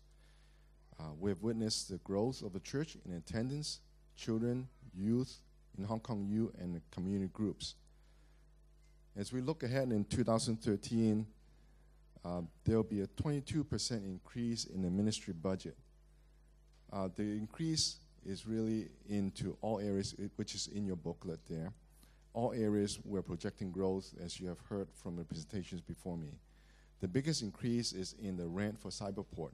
Uh, 1.00 1.04
we 1.20 1.30
have 1.32 1.42
witnessed 1.42 1.90
the 1.90 1.98
growth 1.98 2.42
of 2.42 2.54
the 2.54 2.60
church 2.60 2.96
in 3.06 3.14
attendance, 3.14 3.80
children, 4.16 4.68
youth 4.96 5.40
in 5.78 5.84
Hong 5.84 6.00
Kong 6.00 6.26
U 6.30 6.54
and 6.60 6.80
community 6.92 7.30
groups. 7.34 7.76
As 9.18 9.34
we 9.34 9.42
look 9.42 9.64
ahead 9.64 9.92
in 9.92 10.06
2013, 10.06 11.26
uh, 12.24 12.42
there 12.64 12.76
will 12.78 12.84
be 12.84 13.02
a 13.02 13.08
22% 13.08 13.92
increase 14.06 14.66
in 14.66 14.82
the 14.82 14.90
ministry 14.90 15.34
budget. 15.34 15.76
Uh, 16.96 17.10
the 17.16 17.24
increase 17.24 17.98
is 18.26 18.48
really 18.48 18.88
into 19.10 19.58
all 19.62 19.80
areas, 19.82 20.16
i- 20.18 20.30
which 20.38 20.56
is 20.56 20.68
in 20.68 20.86
your 20.86 20.96
booklet 20.96 21.46
there. 21.48 21.74
All 22.34 22.54
areas 22.54 23.00
we're 23.04 23.22
projecting 23.22 23.70
growth, 23.70 24.14
as 24.22 24.40
you 24.40 24.48
have 24.48 24.60
heard 24.62 24.88
from 24.94 25.18
the 25.18 25.26
presentations 25.26 25.82
before 25.82 26.18
me. 26.18 26.40
The 27.02 27.08
biggest 27.10 27.42
increase 27.42 27.92
is 27.92 28.14
in 28.14 28.38
the 28.38 28.48
rent 28.48 28.80
for 28.80 28.90
Cyberport. 28.92 29.52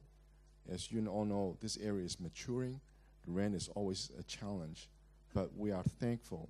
As 0.70 0.92
you 0.92 1.06
all 1.08 1.26
know, 1.26 1.58
this 1.60 1.78
area 1.78 2.06
is 2.06 2.20
maturing. 2.20 2.80
The 3.26 3.32
rent 3.32 3.56
is 3.56 3.70
always 3.70 4.12
a 4.20 4.24
challenge, 4.24 4.88
but 5.34 5.56
we 5.58 5.72
are 5.72 5.84
thankful, 5.84 6.48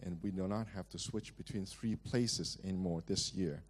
and 0.00 0.22
we 0.22 0.30
do 0.30 0.46
not 0.46 0.68
have 0.68 0.88
to 0.90 0.98
switch 0.98 1.36
between 1.36 1.66
three 1.66 1.96
places 1.96 2.56
anymore 2.62 3.02
this 3.06 3.34
year. 3.34 3.64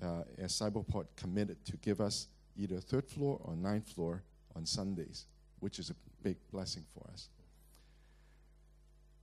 Uh, 0.00 0.24
as 0.36 0.52
Cyberport 0.52 1.06
committed 1.16 1.64
to 1.64 1.76
give 1.78 2.00
us 2.02 2.28
either 2.56 2.80
third 2.80 3.06
floor 3.06 3.40
or 3.44 3.56
ninth 3.56 3.88
floor 3.88 4.22
on 4.54 4.66
Sundays, 4.66 5.26
which 5.60 5.78
is 5.78 5.90
a 5.90 5.94
big 6.22 6.36
blessing 6.50 6.84
for 6.94 7.08
us. 7.12 7.28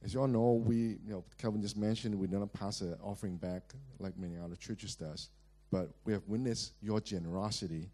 As 0.03 0.13
you 0.13 0.21
all 0.21 0.27
know, 0.27 0.61
we, 0.63 0.75
you 0.75 0.99
know, 1.09 1.23
just 1.59 1.77
mentioned, 1.77 2.15
we 2.15 2.27
do 2.27 2.39
not 2.39 2.53
pass 2.53 2.81
an 2.81 2.95
offering 3.03 3.37
back 3.37 3.73
like 3.99 4.17
many 4.17 4.37
other 4.37 4.55
churches 4.55 4.95
does, 4.95 5.29
but 5.71 5.89
we 6.05 6.13
have 6.13 6.23
witnessed 6.27 6.73
your 6.81 7.01
generosity 7.01 7.89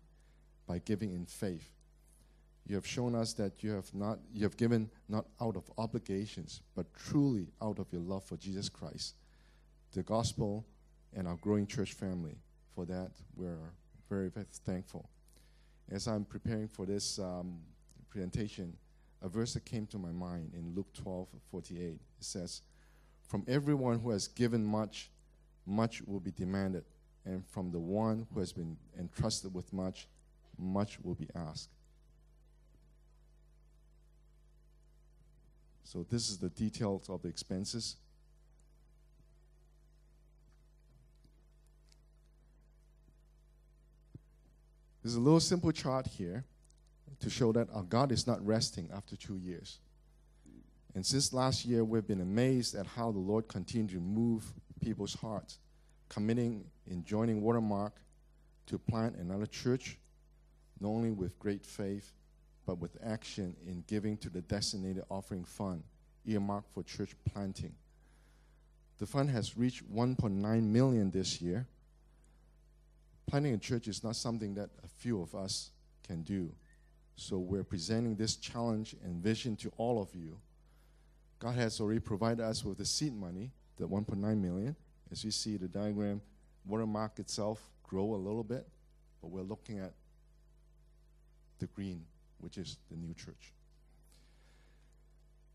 by 0.67 0.79
giving 0.79 1.11
in 1.13 1.25
faith. 1.25 1.69
You 2.65 2.75
have 2.75 2.87
shown 2.87 3.15
us 3.15 3.33
that 3.33 3.63
you 3.63 3.71
have 3.71 3.93
not, 3.93 4.19
you 4.33 4.43
have 4.43 4.55
given 4.57 4.89
not 5.09 5.25
out 5.41 5.57
of 5.57 5.69
obligations, 5.77 6.61
but 6.75 6.85
truly 6.93 7.47
out 7.61 7.79
of 7.79 7.87
your 7.91 8.01
love 8.01 8.23
for 8.23 8.37
Jesus 8.37 8.69
Christ, 8.69 9.15
the 9.93 10.03
gospel, 10.03 10.65
and 11.15 11.27
our 11.27 11.35
growing 11.35 11.67
church 11.67 11.93
family. 11.93 12.35
For 12.75 12.85
that, 12.85 13.11
we're 13.35 13.57
very, 14.09 14.29
very 14.29 14.45
thankful. 14.65 15.09
As 15.91 16.07
I'm 16.07 16.25
preparing 16.25 16.67
for 16.67 16.85
this 16.85 17.19
um, 17.19 17.59
presentation, 18.13 18.77
a 19.23 19.27
verse 19.27 19.55
that 19.55 19.65
came 19.65 19.87
to 19.87 19.97
my 19.97 20.11
mind 20.11 20.51
in 20.53 20.75
Luke 20.75 20.93
12 20.93 21.27
48. 21.49 21.79
It 21.79 21.99
says, 22.19 22.61
From 23.27 23.43
everyone 23.47 23.99
who 23.99 24.11
has 24.11 24.27
given 24.27 24.63
much, 24.63 25.09
much 25.65 26.03
will 26.03 26.19
be 26.19 26.29
demanded, 26.29 26.83
and 27.25 27.43
from 27.47 27.71
the 27.71 27.79
one 27.79 28.27
who 28.31 28.39
has 28.39 28.53
been 28.53 28.77
entrusted 28.99 29.53
with 29.53 29.73
much, 29.73 30.07
much 30.59 30.99
will 31.01 31.15
be 31.15 31.27
asked. 31.35 31.69
So, 35.83 36.05
this 36.07 36.29
is 36.29 36.37
the 36.37 36.49
details 36.49 37.09
of 37.09 37.23
the 37.23 37.29
expenses. 37.29 37.95
There's 45.01 45.15
a 45.15 45.19
little 45.19 45.39
simple 45.39 45.71
chart 45.71 46.07
here 46.07 46.45
to 47.23 47.29
show 47.29 47.53
that 47.53 47.69
our 47.73 47.83
God 47.83 48.11
is 48.11 48.27
not 48.27 48.45
resting 48.45 48.89
after 48.93 49.15
two 49.15 49.37
years. 49.37 49.79
And 50.93 51.05
since 51.05 51.33
last 51.33 51.65
year, 51.65 51.83
we've 51.83 52.05
been 52.05 52.21
amazed 52.21 52.75
at 52.75 52.85
how 52.85 53.11
the 53.11 53.19
Lord 53.19 53.47
continued 53.47 53.91
to 53.91 53.99
move 53.99 54.43
people's 54.81 55.15
hearts, 55.15 55.59
committing 56.09 56.65
in 56.85 57.03
joining 57.03 57.41
Watermark 57.41 57.93
to 58.67 58.77
plant 58.77 59.15
another 59.15 59.45
church, 59.45 59.97
not 60.79 60.89
only 60.89 61.11
with 61.11 61.39
great 61.39 61.65
faith, 61.65 62.11
but 62.65 62.77
with 62.79 62.97
action 63.03 63.55
in 63.65 63.83
giving 63.87 64.17
to 64.17 64.29
the 64.29 64.41
designated 64.41 65.03
offering 65.09 65.45
fund 65.45 65.83
earmarked 66.25 66.73
for 66.73 66.83
church 66.83 67.15
planting. 67.31 67.73
The 68.99 69.05
fund 69.05 69.29
has 69.29 69.57
reached 69.57 69.89
1.9 69.93 70.63
million 70.63 71.09
this 71.11 71.41
year. 71.41 71.67
Planting 73.27 73.53
a 73.53 73.57
church 73.57 73.87
is 73.87 74.03
not 74.03 74.15
something 74.15 74.55
that 74.55 74.69
a 74.83 74.87
few 74.87 75.21
of 75.21 75.33
us 75.35 75.71
can 76.03 76.21
do. 76.21 76.53
So 77.15 77.37
we're 77.37 77.63
presenting 77.63 78.15
this 78.15 78.35
challenge 78.35 78.95
and 79.03 79.21
vision 79.21 79.55
to 79.57 79.71
all 79.77 80.01
of 80.01 80.13
you. 80.15 80.37
God 81.39 81.55
has 81.55 81.79
already 81.79 81.99
provided 81.99 82.41
us 82.41 82.63
with 82.63 82.77
the 82.77 82.85
seed 82.85 83.13
money, 83.13 83.51
the 83.77 83.87
1.9 83.87 84.19
million. 84.19 84.75
As 85.11 85.23
you 85.23 85.31
see 85.31 85.57
the 85.57 85.67
diagram, 85.67 86.21
watermark 86.65 87.19
itself 87.19 87.61
grow 87.83 88.15
a 88.15 88.17
little 88.17 88.43
bit, 88.43 88.67
but 89.21 89.29
we're 89.29 89.41
looking 89.41 89.79
at 89.79 89.93
the 91.59 91.67
green, 91.67 92.05
which 92.39 92.57
is 92.57 92.77
the 92.89 92.97
new 92.97 93.13
church. 93.13 93.53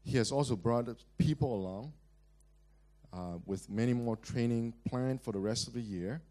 He 0.05 0.17
has 0.17 0.31
also 0.31 0.57
brought 0.57 0.89
people 1.19 1.55
along 1.55 1.93
uh, 3.13 3.39
with 3.47 3.69
many 3.69 3.93
more 3.93 4.17
training 4.17 4.75
planned 4.89 5.23
for 5.23 5.33
the 5.33 5.39
rest 5.39 5.67
of 5.67 5.75
the 5.75 5.81
year. 5.81 6.23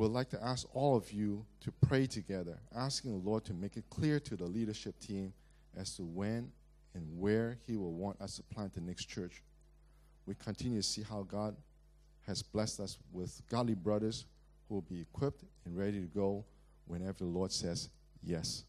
We'd 0.00 0.12
like 0.12 0.30
to 0.30 0.42
ask 0.42 0.66
all 0.74 0.96
of 0.96 1.12
you 1.12 1.44
to 1.60 1.70
pray 1.86 2.06
together, 2.06 2.58
asking 2.74 3.10
the 3.10 3.28
Lord 3.28 3.44
to 3.44 3.52
make 3.52 3.76
it 3.76 3.84
clear 3.90 4.18
to 4.20 4.34
the 4.34 4.46
leadership 4.46 4.98
team 4.98 5.34
as 5.76 5.94
to 5.96 6.04
when 6.04 6.50
and 6.94 7.04
where 7.18 7.58
He 7.66 7.76
will 7.76 7.92
want 7.92 8.18
us 8.18 8.36
to 8.36 8.42
plant 8.42 8.72
the 8.72 8.80
next 8.80 9.10
church. 9.10 9.42
We 10.24 10.36
continue 10.36 10.78
to 10.78 10.82
see 10.82 11.02
how 11.02 11.24
God 11.24 11.54
has 12.26 12.42
blessed 12.42 12.80
us 12.80 12.96
with 13.12 13.42
godly 13.50 13.74
brothers 13.74 14.24
who 14.70 14.76
will 14.76 14.86
be 14.88 15.02
equipped 15.02 15.44
and 15.66 15.76
ready 15.76 16.00
to 16.00 16.06
go 16.06 16.46
whenever 16.86 17.18
the 17.18 17.26
Lord 17.26 17.52
says 17.52 17.90
yes. 18.22 18.64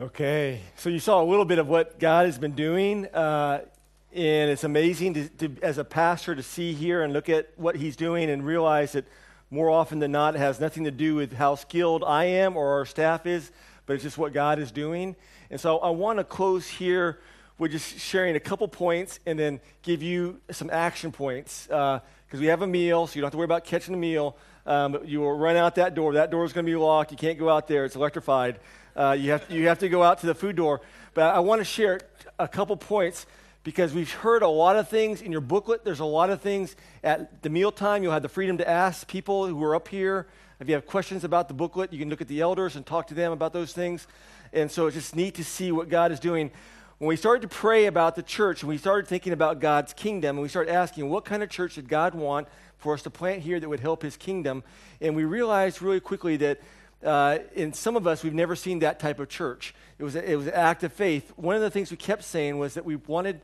Okay, 0.00 0.62
so 0.76 0.88
you 0.88 1.00
saw 1.00 1.22
a 1.22 1.26
little 1.26 1.44
bit 1.44 1.58
of 1.58 1.68
what 1.68 2.00
God 2.00 2.24
has 2.24 2.38
been 2.38 2.54
doing, 2.54 3.04
uh, 3.08 3.66
and 4.14 4.48
it's 4.48 4.62
amazing 4.62 5.14
to, 5.14 5.28
to, 5.28 5.56
as 5.60 5.78
a 5.78 5.84
pastor 5.84 6.36
to 6.36 6.42
see 6.42 6.72
here 6.72 7.02
and 7.02 7.12
look 7.12 7.28
at 7.28 7.50
what 7.56 7.74
He's 7.74 7.96
doing 7.96 8.30
and 8.30 8.46
realize 8.46 8.92
that 8.92 9.06
more 9.50 9.68
often 9.68 9.98
than 9.98 10.12
not 10.12 10.36
it 10.36 10.38
has 10.38 10.60
nothing 10.60 10.84
to 10.84 10.92
do 10.92 11.16
with 11.16 11.32
how 11.32 11.56
skilled 11.56 12.04
I 12.04 12.24
am 12.24 12.56
or 12.56 12.74
our 12.74 12.86
staff 12.86 13.26
is, 13.26 13.50
but 13.86 13.94
it's 13.94 14.04
just 14.04 14.16
what 14.16 14.32
God 14.32 14.60
is 14.60 14.70
doing. 14.70 15.16
And 15.50 15.60
so 15.60 15.78
I 15.78 15.90
want 15.90 16.18
to 16.18 16.24
close 16.24 16.68
here 16.68 17.18
with 17.58 17.72
just 17.72 17.98
sharing 17.98 18.36
a 18.36 18.40
couple 18.40 18.68
points 18.68 19.18
and 19.26 19.36
then 19.36 19.60
give 19.82 20.00
you 20.02 20.40
some 20.50 20.70
action 20.70 21.10
points 21.10 21.66
because 21.66 22.00
uh, 22.00 22.38
we 22.38 22.46
have 22.46 22.62
a 22.62 22.66
meal, 22.66 23.08
so 23.08 23.16
you 23.16 23.20
don't 23.20 23.26
have 23.26 23.32
to 23.32 23.38
worry 23.38 23.44
about 23.44 23.64
catching 23.64 23.94
a 23.94 23.98
meal. 23.98 24.36
Um, 24.64 24.98
you 25.04 25.20
will 25.20 25.36
run 25.36 25.56
out 25.56 25.74
that 25.74 25.94
door. 25.96 26.14
That 26.14 26.30
door 26.30 26.44
is 26.44 26.52
going 26.52 26.64
to 26.64 26.70
be 26.70 26.76
locked. 26.76 27.10
You 27.10 27.16
can't 27.16 27.38
go 27.38 27.48
out 27.48 27.66
there. 27.66 27.84
It's 27.84 27.96
electrified. 27.96 28.60
Uh, 28.96 29.16
you, 29.18 29.32
have, 29.32 29.44
you 29.50 29.66
have 29.66 29.80
to 29.80 29.88
go 29.88 30.04
out 30.04 30.20
to 30.20 30.26
the 30.26 30.34
food 30.34 30.54
door. 30.54 30.80
But 31.14 31.34
I 31.34 31.40
want 31.40 31.60
to 31.60 31.64
share 31.64 32.00
a 32.38 32.48
couple 32.48 32.76
points 32.76 33.26
because 33.64 33.92
we've 33.92 34.12
heard 34.12 34.42
a 34.42 34.48
lot 34.48 34.76
of 34.76 34.88
things 34.88 35.20
in 35.22 35.32
your 35.32 35.40
booklet. 35.40 35.84
There's 35.84 36.00
a 36.00 36.04
lot 36.04 36.30
of 36.30 36.40
things 36.40 36.76
at 37.02 37.42
the 37.42 37.50
mealtime. 37.50 38.02
You'll 38.02 38.12
have 38.12 38.22
the 38.22 38.28
freedom 38.28 38.58
to 38.58 38.68
ask 38.68 39.08
people 39.08 39.46
who 39.46 39.62
are 39.64 39.74
up 39.74 39.88
here. 39.88 40.28
If 40.60 40.68
you 40.68 40.74
have 40.74 40.86
questions 40.86 41.24
about 41.24 41.48
the 41.48 41.54
booklet, 41.54 41.92
you 41.92 41.98
can 41.98 42.08
look 42.08 42.20
at 42.20 42.28
the 42.28 42.40
elders 42.40 42.76
and 42.76 42.86
talk 42.86 43.08
to 43.08 43.14
them 43.14 43.32
about 43.32 43.52
those 43.52 43.72
things. 43.72 44.06
And 44.52 44.70
so 44.70 44.86
it's 44.86 44.94
just 44.94 45.16
neat 45.16 45.34
to 45.34 45.44
see 45.44 45.72
what 45.72 45.88
God 45.88 46.12
is 46.12 46.20
doing. 46.20 46.52
When 46.98 47.08
we 47.08 47.16
started 47.16 47.42
to 47.42 47.48
pray 47.48 47.86
about 47.86 48.14
the 48.14 48.22
church 48.22 48.62
and 48.62 48.68
we 48.68 48.78
started 48.78 49.08
thinking 49.08 49.32
about 49.32 49.60
God's 49.60 49.92
kingdom 49.92 50.36
and 50.36 50.42
we 50.42 50.48
started 50.48 50.72
asking 50.72 51.10
what 51.10 51.24
kind 51.24 51.42
of 51.42 51.50
church 51.50 51.74
did 51.74 51.88
God 51.88 52.14
want 52.14 52.46
for 52.78 52.92
us 52.92 53.02
to 53.02 53.10
plant 53.10 53.42
here 53.42 53.58
that 53.58 53.68
would 53.68 53.80
help 53.80 54.02
his 54.02 54.16
kingdom, 54.16 54.62
and 55.00 55.16
we 55.16 55.24
realized 55.24 55.80
really 55.80 56.00
quickly 56.00 56.36
that 56.36 56.60
uh, 57.04 57.38
in 57.54 57.72
some 57.72 57.96
of 57.96 58.06
us, 58.06 58.22
we've 58.22 58.34
never 58.34 58.56
seen 58.56 58.80
that 58.80 58.98
type 58.98 59.20
of 59.20 59.28
church. 59.28 59.74
It 59.98 60.04
was, 60.04 60.16
a, 60.16 60.30
it 60.30 60.36
was 60.36 60.46
an 60.46 60.54
act 60.54 60.82
of 60.84 60.92
faith. 60.92 61.32
One 61.36 61.54
of 61.54 61.62
the 61.62 61.70
things 61.70 61.90
we 61.90 61.96
kept 61.96 62.24
saying 62.24 62.58
was 62.58 62.74
that 62.74 62.84
we 62.84 62.96
wanted, 62.96 63.40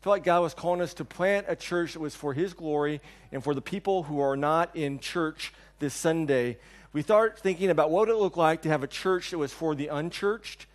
felt 0.00 0.14
like 0.14 0.24
God 0.24 0.42
was 0.42 0.54
calling 0.54 0.80
us 0.80 0.94
to 0.94 1.04
plant 1.04 1.46
a 1.48 1.56
church 1.56 1.94
that 1.94 2.00
was 2.00 2.14
for 2.14 2.34
His 2.34 2.52
glory 2.52 3.00
and 3.32 3.42
for 3.42 3.54
the 3.54 3.62
people 3.62 4.04
who 4.04 4.20
are 4.20 4.36
not 4.36 4.76
in 4.76 4.98
church 4.98 5.52
this 5.78 5.94
Sunday. 5.94 6.58
We 6.92 7.02
started 7.02 7.38
thinking 7.38 7.70
about 7.70 7.90
what 7.90 8.06
would 8.06 8.14
it 8.14 8.18
look 8.18 8.36
like 8.36 8.62
to 8.62 8.68
have 8.68 8.82
a 8.82 8.86
church 8.86 9.30
that 9.30 9.38
was 9.38 9.52
for 9.52 9.74
the 9.74 9.88
unchurched, 9.88 10.66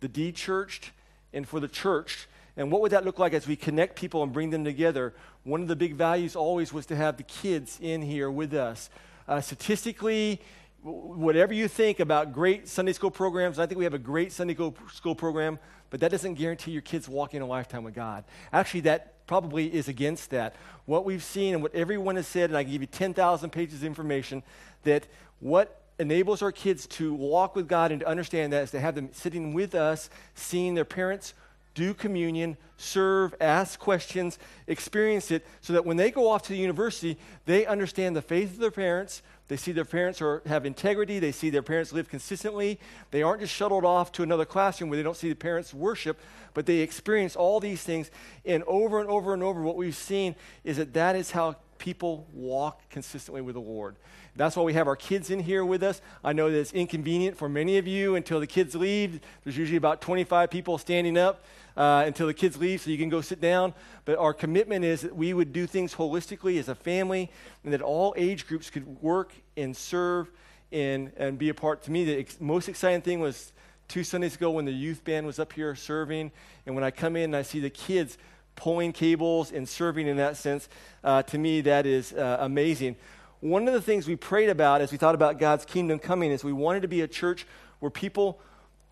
the 0.00 0.08
de-churched, 0.08 0.90
and 1.32 1.46
for 1.46 1.60
the 1.60 1.68
church. 1.68 2.28
And 2.56 2.70
what 2.70 2.80
would 2.80 2.92
that 2.92 3.04
look 3.04 3.18
like 3.18 3.34
as 3.34 3.46
we 3.46 3.56
connect 3.56 3.96
people 3.96 4.22
and 4.22 4.32
bring 4.32 4.50
them 4.50 4.64
together? 4.64 5.12
One 5.44 5.62
of 5.62 5.68
the 5.68 5.76
big 5.76 5.94
values 5.94 6.34
always 6.34 6.72
was 6.72 6.86
to 6.86 6.96
have 6.96 7.16
the 7.16 7.22
kids 7.22 7.78
in 7.80 8.02
here 8.02 8.30
with 8.30 8.54
us. 8.54 8.90
Uh, 9.28 9.40
statistically, 9.40 10.40
whatever 10.86 11.52
you 11.52 11.66
think 11.66 11.98
about 11.98 12.32
great 12.32 12.68
Sunday 12.68 12.92
school 12.92 13.10
programs, 13.10 13.58
I 13.58 13.66
think 13.66 13.78
we 13.78 13.84
have 13.84 13.94
a 13.94 13.98
great 13.98 14.30
Sunday 14.30 14.54
school 14.54 15.14
program, 15.14 15.58
but 15.90 16.00
that 16.00 16.10
doesn't 16.10 16.34
guarantee 16.34 16.70
your 16.70 16.82
kids 16.82 17.08
walking 17.08 17.42
a 17.42 17.46
lifetime 17.46 17.82
with 17.82 17.94
God. 17.94 18.24
Actually, 18.52 18.80
that 18.82 19.26
probably 19.26 19.72
is 19.74 19.88
against 19.88 20.30
that. 20.30 20.54
What 20.84 21.04
we've 21.04 21.24
seen 21.24 21.54
and 21.54 21.62
what 21.62 21.74
everyone 21.74 22.14
has 22.16 22.28
said, 22.28 22.50
and 22.50 22.56
I 22.56 22.62
can 22.62 22.72
give 22.72 22.82
you 22.82 22.86
10,000 22.86 23.50
pages 23.50 23.80
of 23.80 23.84
information, 23.84 24.44
that 24.84 25.08
what 25.40 25.82
enables 25.98 26.40
our 26.42 26.52
kids 26.52 26.86
to 26.86 27.12
walk 27.12 27.56
with 27.56 27.66
God 27.66 27.90
and 27.90 28.00
to 28.00 28.06
understand 28.06 28.52
that 28.52 28.62
is 28.62 28.70
to 28.70 28.80
have 28.80 28.94
them 28.94 29.08
sitting 29.12 29.54
with 29.54 29.74
us, 29.74 30.08
seeing 30.34 30.74
their 30.74 30.84
parents 30.84 31.34
do 31.76 31.92
communion, 31.92 32.56
serve, 32.78 33.34
ask 33.40 33.78
questions, 33.78 34.38
experience 34.66 35.30
it, 35.30 35.46
so 35.60 35.74
that 35.74 35.84
when 35.84 35.96
they 35.98 36.10
go 36.10 36.28
off 36.28 36.42
to 36.42 36.48
the 36.48 36.58
university, 36.58 37.18
they 37.44 37.66
understand 37.66 38.16
the 38.16 38.22
faith 38.22 38.54
of 38.54 38.58
their 38.58 38.70
parents, 38.70 39.22
they 39.48 39.56
see 39.56 39.72
their 39.72 39.84
parents 39.84 40.20
are, 40.20 40.42
have 40.46 40.66
integrity. 40.66 41.18
They 41.18 41.32
see 41.32 41.50
their 41.50 41.62
parents 41.62 41.92
live 41.92 42.08
consistently. 42.08 42.80
They 43.12 43.22
aren't 43.22 43.40
just 43.40 43.54
shuttled 43.54 43.84
off 43.84 44.10
to 44.12 44.22
another 44.22 44.44
classroom 44.44 44.90
where 44.90 44.96
they 44.96 45.02
don't 45.02 45.16
see 45.16 45.28
the 45.28 45.36
parents 45.36 45.72
worship, 45.72 46.18
but 46.52 46.66
they 46.66 46.78
experience 46.78 47.36
all 47.36 47.60
these 47.60 47.82
things. 47.82 48.10
And 48.44 48.64
over 48.64 49.00
and 49.00 49.08
over 49.08 49.34
and 49.34 49.42
over, 49.42 49.62
what 49.62 49.76
we've 49.76 49.94
seen 49.94 50.34
is 50.64 50.78
that 50.78 50.94
that 50.94 51.14
is 51.14 51.30
how 51.30 51.56
people 51.78 52.26
walk 52.32 52.88
consistently 52.90 53.40
with 53.40 53.54
the 53.54 53.60
Lord. 53.60 53.96
That's 54.36 54.54
why 54.54 54.62
we 54.62 54.74
have 54.74 54.86
our 54.86 54.96
kids 54.96 55.30
in 55.30 55.40
here 55.40 55.64
with 55.64 55.82
us. 55.82 56.02
I 56.22 56.32
know 56.32 56.50
that 56.50 56.58
it's 56.58 56.72
inconvenient 56.72 57.36
for 57.36 57.48
many 57.48 57.78
of 57.78 57.86
you 57.86 58.16
until 58.16 58.38
the 58.38 58.46
kids 58.46 58.74
leave. 58.74 59.20
There's 59.44 59.56
usually 59.56 59.78
about 59.78 60.00
25 60.00 60.50
people 60.50 60.76
standing 60.76 61.16
up 61.16 61.44
uh, 61.76 62.04
until 62.06 62.26
the 62.26 62.34
kids 62.34 62.58
leave 62.58 62.82
so 62.82 62.90
you 62.90 62.98
can 62.98 63.08
go 63.08 63.22
sit 63.22 63.40
down. 63.40 63.72
But 64.04 64.18
our 64.18 64.34
commitment 64.34 64.84
is 64.84 65.00
that 65.00 65.16
we 65.16 65.32
would 65.32 65.52
do 65.52 65.66
things 65.66 65.94
holistically 65.94 66.58
as 66.58 66.68
a 66.68 66.74
family 66.74 67.30
and 67.64 67.72
that 67.72 67.80
all 67.80 68.14
age 68.16 68.46
groups 68.46 68.68
could 68.68 69.00
work 69.00 69.32
and 69.56 69.74
serve 69.74 70.30
and, 70.70 71.12
and 71.16 71.38
be 71.38 71.48
a 71.48 71.54
part. 71.54 71.82
To 71.84 71.90
me, 71.90 72.04
the 72.04 72.18
ex- 72.18 72.40
most 72.40 72.68
exciting 72.68 73.00
thing 73.00 73.20
was 73.20 73.52
two 73.88 74.04
Sundays 74.04 74.34
ago 74.34 74.50
when 74.50 74.64
the 74.64 74.72
youth 74.72 75.04
band 75.04 75.26
was 75.26 75.38
up 75.38 75.52
here 75.52 75.74
serving. 75.74 76.32
And 76.66 76.74
when 76.74 76.84
I 76.84 76.90
come 76.90 77.16
in 77.16 77.24
and 77.24 77.36
I 77.36 77.42
see 77.42 77.60
the 77.60 77.70
kids 77.70 78.18
pulling 78.56 78.92
cables 78.92 79.52
and 79.52 79.68
serving 79.68 80.06
in 80.06 80.16
that 80.16 80.36
sense, 80.36 80.68
uh, 81.04 81.22
to 81.24 81.38
me, 81.38 81.60
that 81.60 81.86
is 81.86 82.12
uh, 82.12 82.38
amazing. 82.40 82.96
One 83.40 83.68
of 83.68 83.74
the 83.74 83.82
things 83.82 84.06
we 84.06 84.16
prayed 84.16 84.48
about 84.48 84.80
as 84.80 84.90
we 84.90 84.98
thought 84.98 85.14
about 85.14 85.38
God's 85.38 85.64
kingdom 85.64 85.98
coming 85.98 86.30
is 86.30 86.42
we 86.42 86.52
wanted 86.52 86.82
to 86.82 86.88
be 86.88 87.02
a 87.02 87.08
church 87.08 87.46
where 87.80 87.90
people 87.90 88.40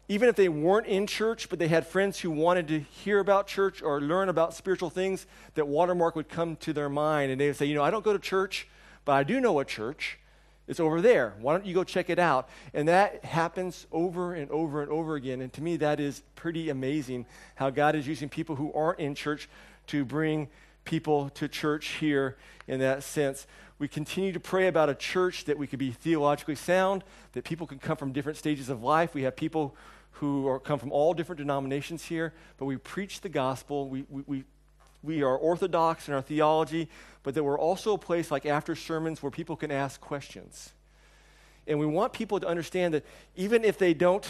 even 0.09 0.29
if 0.29 0.37
they 0.37 0.49
weren't 0.49 0.87
in 0.87 1.07
church, 1.07 1.49
but 1.49 1.59
they 1.59 1.69
had 1.69 1.87
friends 1.87 2.21
who 2.21 2.31
wanted 2.31 2.69
to 2.69 2.81
hear 2.81 3.21
about 3.21 3.47
church 3.47 3.83
or 3.83 4.01
learn 4.01 4.29
about 4.29 4.53
spiritual 4.53 4.91
things, 4.91 5.27
that 5.55 5.67
Watermark 5.67 6.15
would 6.15 6.29
come 6.29 6.57
to 6.57 6.73
their 6.73 6.91
mind 6.91 7.33
and 7.33 7.41
they 7.41 7.47
would 7.47 7.57
say, 7.57 7.65
You 7.65 7.75
know, 7.75 7.83
I 7.83 7.91
don't 7.91 8.05
go 8.05 8.13
to 8.13 8.19
church, 8.19 8.69
but 9.05 9.13
I 9.13 9.23
do 9.23 9.41
know 9.41 9.59
a 9.61 9.65
church. 9.65 10.19
It's 10.67 10.81
over 10.81 11.01
there. 11.01 11.35
Why 11.41 11.53
don't 11.53 11.67
you 11.67 11.75
go 11.75 11.85
check 11.85 12.09
it 12.09 12.19
out? 12.19 12.49
And 12.73 12.89
that 12.89 13.25
happens 13.25 13.87
over 13.93 14.35
and 14.35 14.51
over 14.51 14.81
and 14.81 14.91
over 14.91 15.15
again. 15.15 15.43
And 15.43 15.53
to 15.55 15.63
me, 15.63 15.77
that 15.79 16.01
is 16.01 16.23
pretty 16.37 16.71
amazing 16.71 17.27
how 17.55 17.71
God 17.71 17.95
is 17.95 18.07
using 18.07 18.29
people 18.29 18.57
who 18.57 18.73
aren't 18.73 18.99
in 18.99 19.15
church 19.15 19.49
to 19.89 20.05
bring 20.05 20.49
people 20.85 21.29
to 21.31 21.49
church 21.49 21.89
here 22.01 22.37
in 22.67 22.81
that 22.81 23.03
sense. 23.03 23.47
We 23.79 23.89
continue 23.89 24.33
to 24.33 24.41
pray 24.41 24.69
about 24.69 24.89
a 24.89 24.95
church 24.95 25.45
that 25.45 25.59
we 25.59 25.67
could 25.67 25.79
be 25.79 25.91
theologically 25.91 26.55
sound, 26.55 27.05
that 27.33 27.45
people 27.45 27.67
can 27.67 27.79
come 27.79 27.97
from 27.97 28.13
different 28.13 28.39
stages 28.39 28.69
of 28.69 28.83
life. 28.83 29.15
We 29.15 29.23
have 29.23 29.37
people 29.37 29.77
who 30.13 30.47
are, 30.47 30.61
come 30.61 30.79
from 30.79 30.93
all 30.93 31.13
different 31.13 31.39
denominations 31.39 32.05
here, 32.05 32.33
but 32.57 32.67
we 32.67 32.77
preach 32.77 33.21
the 33.21 33.29
gospel. 33.29 33.89
We, 33.89 34.05
we, 34.09 34.23
we, 34.27 34.45
we 35.05 35.23
are 35.23 35.37
orthodox 35.37 36.09
in 36.09 36.15
our 36.15 36.23
theology, 36.23 36.89
but 37.23 37.35
that 37.35 37.45
we're 37.45 37.59
also 37.59 37.95
a 37.95 37.99
place 37.99 38.31
like 38.31 38.47
after 38.47 38.75
sermons 38.75 39.23
where 39.23 39.31
people 39.31 39.57
can 39.57 39.71
ask 39.71 40.01
questions. 40.01 40.73
And 41.67 41.79
we 41.79 41.87
want 41.87 42.13
people 42.13 42.41
to 42.41 42.47
understand 42.47 42.95
that 42.95 43.05
even 43.37 43.65
if 43.65 43.79
they 43.79 43.95
don't 43.95 44.27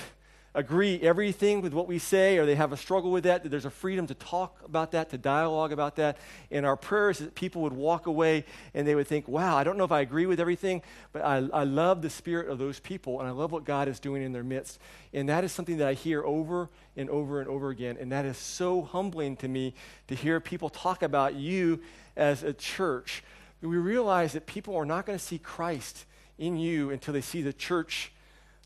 agree 0.55 1.01
everything 1.01 1.61
with 1.61 1.73
what 1.73 1.89
we 1.89 1.99
say 1.99 2.39
or 2.39 2.47
they 2.47 2.55
have 2.55 2.73
a 2.73 2.77
struggle 2.77 3.11
with 3.11 3.25
that, 3.25 3.43
that 3.43 3.49
there's 3.49 3.65
a 3.65 3.71
freedom 3.71 4.07
to 4.07 4.15
talk 4.15 4.57
about 4.65 4.93
that, 4.93 5.11
to 5.11 5.19
dialogue 5.19 5.73
about 5.73 5.97
that. 5.97 6.17
And 6.51 6.65
our 6.65 6.77
prayers 6.77 7.19
that 7.19 7.35
people 7.35 7.63
would 7.63 7.73
walk 7.73 8.07
away 8.07 8.45
and 8.73 8.87
they 8.87 8.95
would 8.95 9.09
think, 9.09 9.27
wow, 9.27 9.57
I 9.57 9.65
don't 9.65 9.77
know 9.77 9.85
if 9.85 9.91
I 9.91 10.01
agree 10.01 10.27
with 10.27 10.39
everything, 10.39 10.83
but 11.13 11.23
I, 11.23 11.37
I 11.53 11.65
love 11.65 12.03
the 12.03 12.11
spirit 12.11 12.49
of 12.49 12.59
those 12.59 12.79
people 12.79 13.19
and 13.19 13.29
I 13.29 13.33
love 13.33 13.51
what 13.51 13.65
God 13.65 13.89
is 13.89 13.99
doing 13.99 14.23
in 14.23 14.33
their 14.33 14.45
midst. 14.45 14.79
And 15.13 15.29
that 15.29 15.43
is 15.43 15.51
something 15.51 15.79
that 15.79 15.89
I 15.89 15.95
hear 15.95 16.25
over 16.25 16.71
and 16.97 17.11
over 17.11 17.41
and 17.41 17.49
over 17.49 17.71
again. 17.71 17.97
And 18.01 18.13
that 18.13 18.25
is 18.25 18.39
so 18.39 18.83
humbling 18.83 19.37
to 19.39 19.49
me 19.49 19.75
to 20.07 20.15
hear 20.15 20.39
people 20.39 20.69
talk 20.69 21.03
about 21.03 21.35
you 21.35 21.81
as 22.17 22.45
a 22.45 22.53
church. 22.53 23.25
We 23.61 23.77
realize 23.77 24.35
that 24.35 24.47
people 24.47 24.77
are 24.77 24.85
not 24.85 25.05
going 25.05 25.19
to 25.19 25.25
see 25.25 25.39
Christ 25.39 26.05
in 26.39 26.57
you 26.57 26.91
until 26.91 27.15
they 27.15 27.21
see 27.21 27.43
the 27.43 27.53
church 27.53 28.13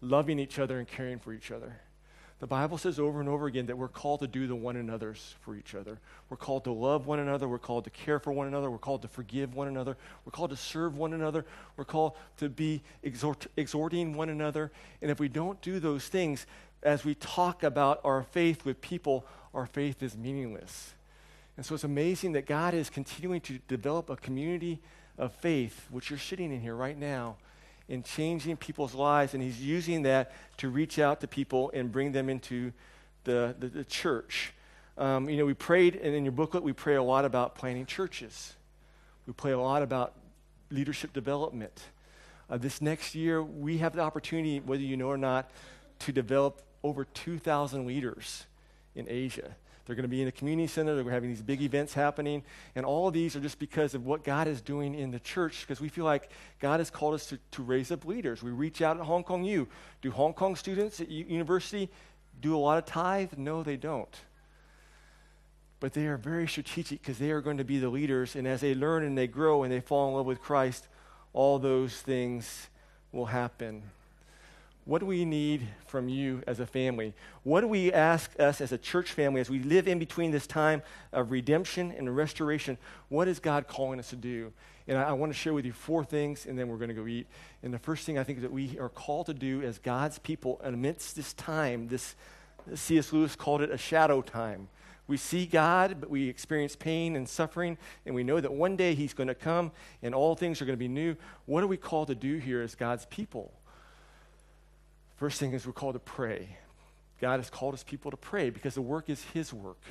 loving 0.01 0.39
each 0.39 0.59
other 0.59 0.79
and 0.79 0.87
caring 0.87 1.19
for 1.19 1.33
each 1.33 1.51
other. 1.51 1.77
The 2.41 2.47
Bible 2.47 2.79
says 2.79 3.01
over 3.01 3.19
and 3.19 3.29
over 3.29 3.47
again 3.47 3.67
that 3.67 3.77
we're 3.77 3.89
called 3.89 4.21
to 4.21 4.29
do 4.29 4.47
the 4.47 4.55
one 4.55 4.77
another's 4.77 5.35
for 5.41 5.57
each 5.57 5.75
other. 5.75 5.99
We're 6.31 6.37
called 6.37 6.65
to 6.65 6.73
love 6.73 7.07
one 7.07 7.19
another. 7.19 7.49
We're 7.49 7.59
called 7.59 7.83
to 7.85 7.91
care 7.91 8.21
for 8.21 8.31
one 8.33 8.47
another. 8.47 8.71
We're 8.71 8.79
called 8.79 9.03
to 9.03 9.09
forgive 9.09 9.57
one 9.57 9.67
another. 9.67 9.97
We're 10.25 10.31
called 10.31 10.51
to 10.51 10.57
serve 10.57 10.97
one 10.97 11.13
another. 11.15 11.45
We're 11.77 11.85
called 11.85 12.13
to 12.37 12.49
be 12.49 12.83
exhort, 13.03 13.49
exhorting 13.57 14.15
one 14.15 14.29
another. 14.29 14.71
And 15.03 15.11
if 15.11 15.19
we 15.19 15.29
don't 15.29 15.61
do 15.63 15.81
those 15.81 16.07
things, 16.07 16.47
as 16.85 17.05
we 17.05 17.17
talk 17.17 17.65
about 17.65 18.01
our 18.05 18.23
faith 18.23 18.65
with 18.65 18.81
people, 18.81 19.27
our 19.53 19.67
faith 19.67 20.01
is 20.01 20.17
meaningless. 20.17 20.95
And 21.57 21.67
so 21.67 21.75
it's 21.75 21.83
amazing 21.83 22.33
that 22.33 22.47
God 22.47 22.73
is 22.73 22.89
continuing 22.89 23.41
to 23.43 23.59
develop 23.67 24.11
a 24.11 24.17
community 24.17 24.81
of 25.19 25.33
faith, 25.33 25.89
which 25.91 26.09
you're 26.09 26.21
sitting 26.21 26.53
in 26.53 26.61
here 26.61 26.77
right 26.77 26.97
now 26.97 27.37
in 27.89 28.03
changing 28.03 28.57
people's 28.57 28.95
lives, 28.95 29.35
and 29.35 29.43
he's 29.43 29.61
using 29.61 30.03
that 30.03 30.33
to 30.59 30.69
reach 30.69 30.99
out 30.99 31.21
to 31.21 31.27
people 31.27 31.71
and 31.73 31.91
bring 31.91 32.13
them 32.13 32.29
into 32.29 32.73
the, 33.25 33.55
the, 33.59 33.69
the 33.69 33.85
church. 33.85 34.53
Um, 34.99 35.29
you 35.29 35.37
know, 35.37 35.47
we 35.47 35.55
prayed, 35.55 35.97
and 35.97 36.15
in 36.15 36.25
your 36.25 36.33
booklet, 36.33 36.63
we 36.63 36.73
pray 36.73 36.97
a 36.97 37.03
lot 37.03 37.25
about 37.25 37.55
planting 37.55 37.87
churches. 37.87 38.55
We 39.27 39.33
pray 39.33 39.53
a 39.53 39.59
lot 39.59 39.83
about 39.83 40.15
leadership 40.71 41.13
development. 41.13 41.81
Uh, 42.51 42.59
this 42.59 42.83
next 42.83 43.15
year, 43.15 43.43
we 43.43 43.79
have 43.79 43.95
the 43.95 44.03
opportunity, 44.03 44.61
whether 44.61 44.83
you 44.83 44.97
know 44.97 45.09
or 45.09 45.19
not, 45.19 45.51
to 46.01 46.13
develop 46.13 46.63
over 46.83 47.05
2,000 47.05 47.87
leaders 47.87 48.47
in 48.95 49.07
Asia. 49.09 49.55
They're 49.89 49.97
going 49.97 50.03
to 50.03 50.09
be 50.09 50.21
in 50.21 50.29
a 50.29 50.33
community 50.33 50.67
center. 50.67 50.95
They're 50.95 51.11
having 51.11 51.31
these 51.31 51.41
big 51.41 51.63
events 51.63 51.95
happening. 51.95 52.43
And 52.75 52.85
all 52.85 53.09
of 53.09 53.15
these 53.15 53.35
are 53.35 53.41
just 53.41 53.59
because 53.59 53.95
of 53.95 54.05
what 54.05 54.23
God 54.23 54.47
is 54.47 54.61
doing 54.61 54.95
in 54.95 55.11
the 55.11 55.19
church, 55.19 55.63
because 55.63 55.81
we 55.81 55.89
feel 55.89 56.05
like 56.05 56.31
God 56.61 56.79
has 56.79 56.91
called 56.91 57.15
us 57.15 57.25
to, 57.29 57.39
to 57.53 57.63
raise 57.63 57.91
up 57.91 58.05
leaders. 58.05 58.43
We 58.43 58.51
reach 58.51 58.83
out 58.83 58.99
at 58.99 59.07
Hong 59.07 59.25
Kong 59.25 59.45
U. 59.45 59.67
Do 60.03 60.11
Hong 60.11 60.35
Kong 60.35 60.57
students 60.57 61.01
at 61.01 61.09
university 61.09 61.89
do 62.39 62.55
a 62.55 62.59
lot 62.59 62.77
of 62.77 62.85
tithe? 62.85 63.39
No, 63.39 63.63
they 63.63 63.79
don't. 63.79 64.15
But 65.81 65.95
they 65.95 66.07
are 66.07 66.19
very 66.19 66.47
strategic 66.47 67.01
because 67.01 67.17
they 67.17 67.31
are 67.31 67.41
going 67.41 67.57
to 67.57 67.65
be 67.65 67.79
the 67.79 67.89
leaders. 67.89 68.37
And 68.37 68.47
as 68.47 68.61
they 68.61 68.75
learn 68.75 69.05
and 69.05 69.17
they 69.17 69.27
grow 69.27 69.63
and 69.63 69.73
they 69.73 69.81
fall 69.81 70.11
in 70.11 70.15
love 70.15 70.27
with 70.27 70.43
Christ, 70.43 70.87
all 71.33 71.59
those 71.59 71.99
things 71.99 72.69
will 73.11 73.27
happen. 73.27 73.85
What 74.89 75.01
do 75.01 75.07
we 75.07 75.27
need 75.27 75.69
from 75.85 76.09
you 76.09 76.43
as 76.47 76.61
a 76.61 76.67
family? 76.67 77.13
What 77.43 77.61
do 77.61 77.69
we 77.69 77.93
ask 77.93 78.31
us 78.41 78.63
as 78.63 78.73
a 78.73 78.79
church 78.79 79.13
family 79.13 79.39
as 79.39 79.51
we 79.51 79.59
live 79.59 79.87
in 79.87 79.99
between 79.99 80.31
this 80.31 80.47
time 80.47 80.81
of 81.13 81.31
redemption 81.31 81.93
and 81.93 82.17
restoration? 82.17 82.79
What 83.11 83.29
is 83.29 83.39
God 83.39 83.69
calling 83.69 83.99
us 83.99 84.09
to 84.09 84.17
do? 84.17 84.51
And 84.87 84.97
I, 84.97 85.11
I 85.11 85.13
want 85.13 85.31
to 85.31 85.39
share 85.39 85.53
with 85.53 85.67
you 85.67 85.75
four 85.75 86.07
things, 86.07 86.47
and 86.47 86.59
then 86.59 86.69
we're 86.69 86.79
going 86.79 86.89
to 86.89 86.95
go 86.95 87.07
eat. 87.07 87.27
And 87.63 87.75
the 87.75 87.79
first 87.79 88.07
thing 88.07 88.19
I 88.19 88.25
think 88.25 88.41
that 88.41 88.51
we 88.51 88.79
are 88.79 88.89
called 88.89 89.27
to 89.27 89.35
do 89.35 89.61
as 89.61 89.79
God's 89.79 90.19
people 90.21 90.59
amidst 90.65 91.17
this 91.17 91.35
time, 91.35 91.89
this 91.89 92.17
C.S. 92.75 93.13
Lewis 93.13 93.37
called 93.37 93.61
it 93.61 93.71
a 93.71 93.77
shadow 93.77 94.23
time. 94.23 94.69
We 95.07 95.19
see 95.19 95.45
God, 95.45 95.99
but 96.01 96.09
we 96.09 96.31
experience 96.31 96.77
pain 96.77 97.15
and 97.15 97.29
suffering, 97.29 97.77
and 98.07 98.15
we 98.15 98.25
know 98.25 98.41
that 98.41 98.55
one 98.55 98.75
day 98.75 98.95
He's 98.95 99.13
going 99.13 99.29
to 99.29 99.35
come 99.35 99.71
and 100.03 100.15
all 100.15 100.35
things 100.35 100.63
are 100.63 100.65
going 100.65 100.79
to 100.79 100.83
be 100.83 100.89
new. 100.89 101.15
What 101.45 101.63
are 101.63 101.67
we 101.67 101.77
called 101.77 102.09
to 102.09 102.15
do 102.15 102.39
here 102.39 102.63
as 102.63 102.75
God's 102.75 103.05
people? 103.05 103.53
First 105.19 105.41
thing 105.41 105.53
is 105.53 105.67
we're 105.67 105.73
called 105.73 105.95
to 105.95 106.01
pray. 106.01 106.49
God 107.21 107.41
has 107.41 107.51
called 107.51 107.75
his 107.75 107.83
people 107.83 108.11
to 108.13 108.17
pray 108.17 108.51
because 108.51 108.75
the 108.75 108.83
work 108.83 109.11
is 109.11 109.23
his 109.35 109.53
work. 109.53 109.83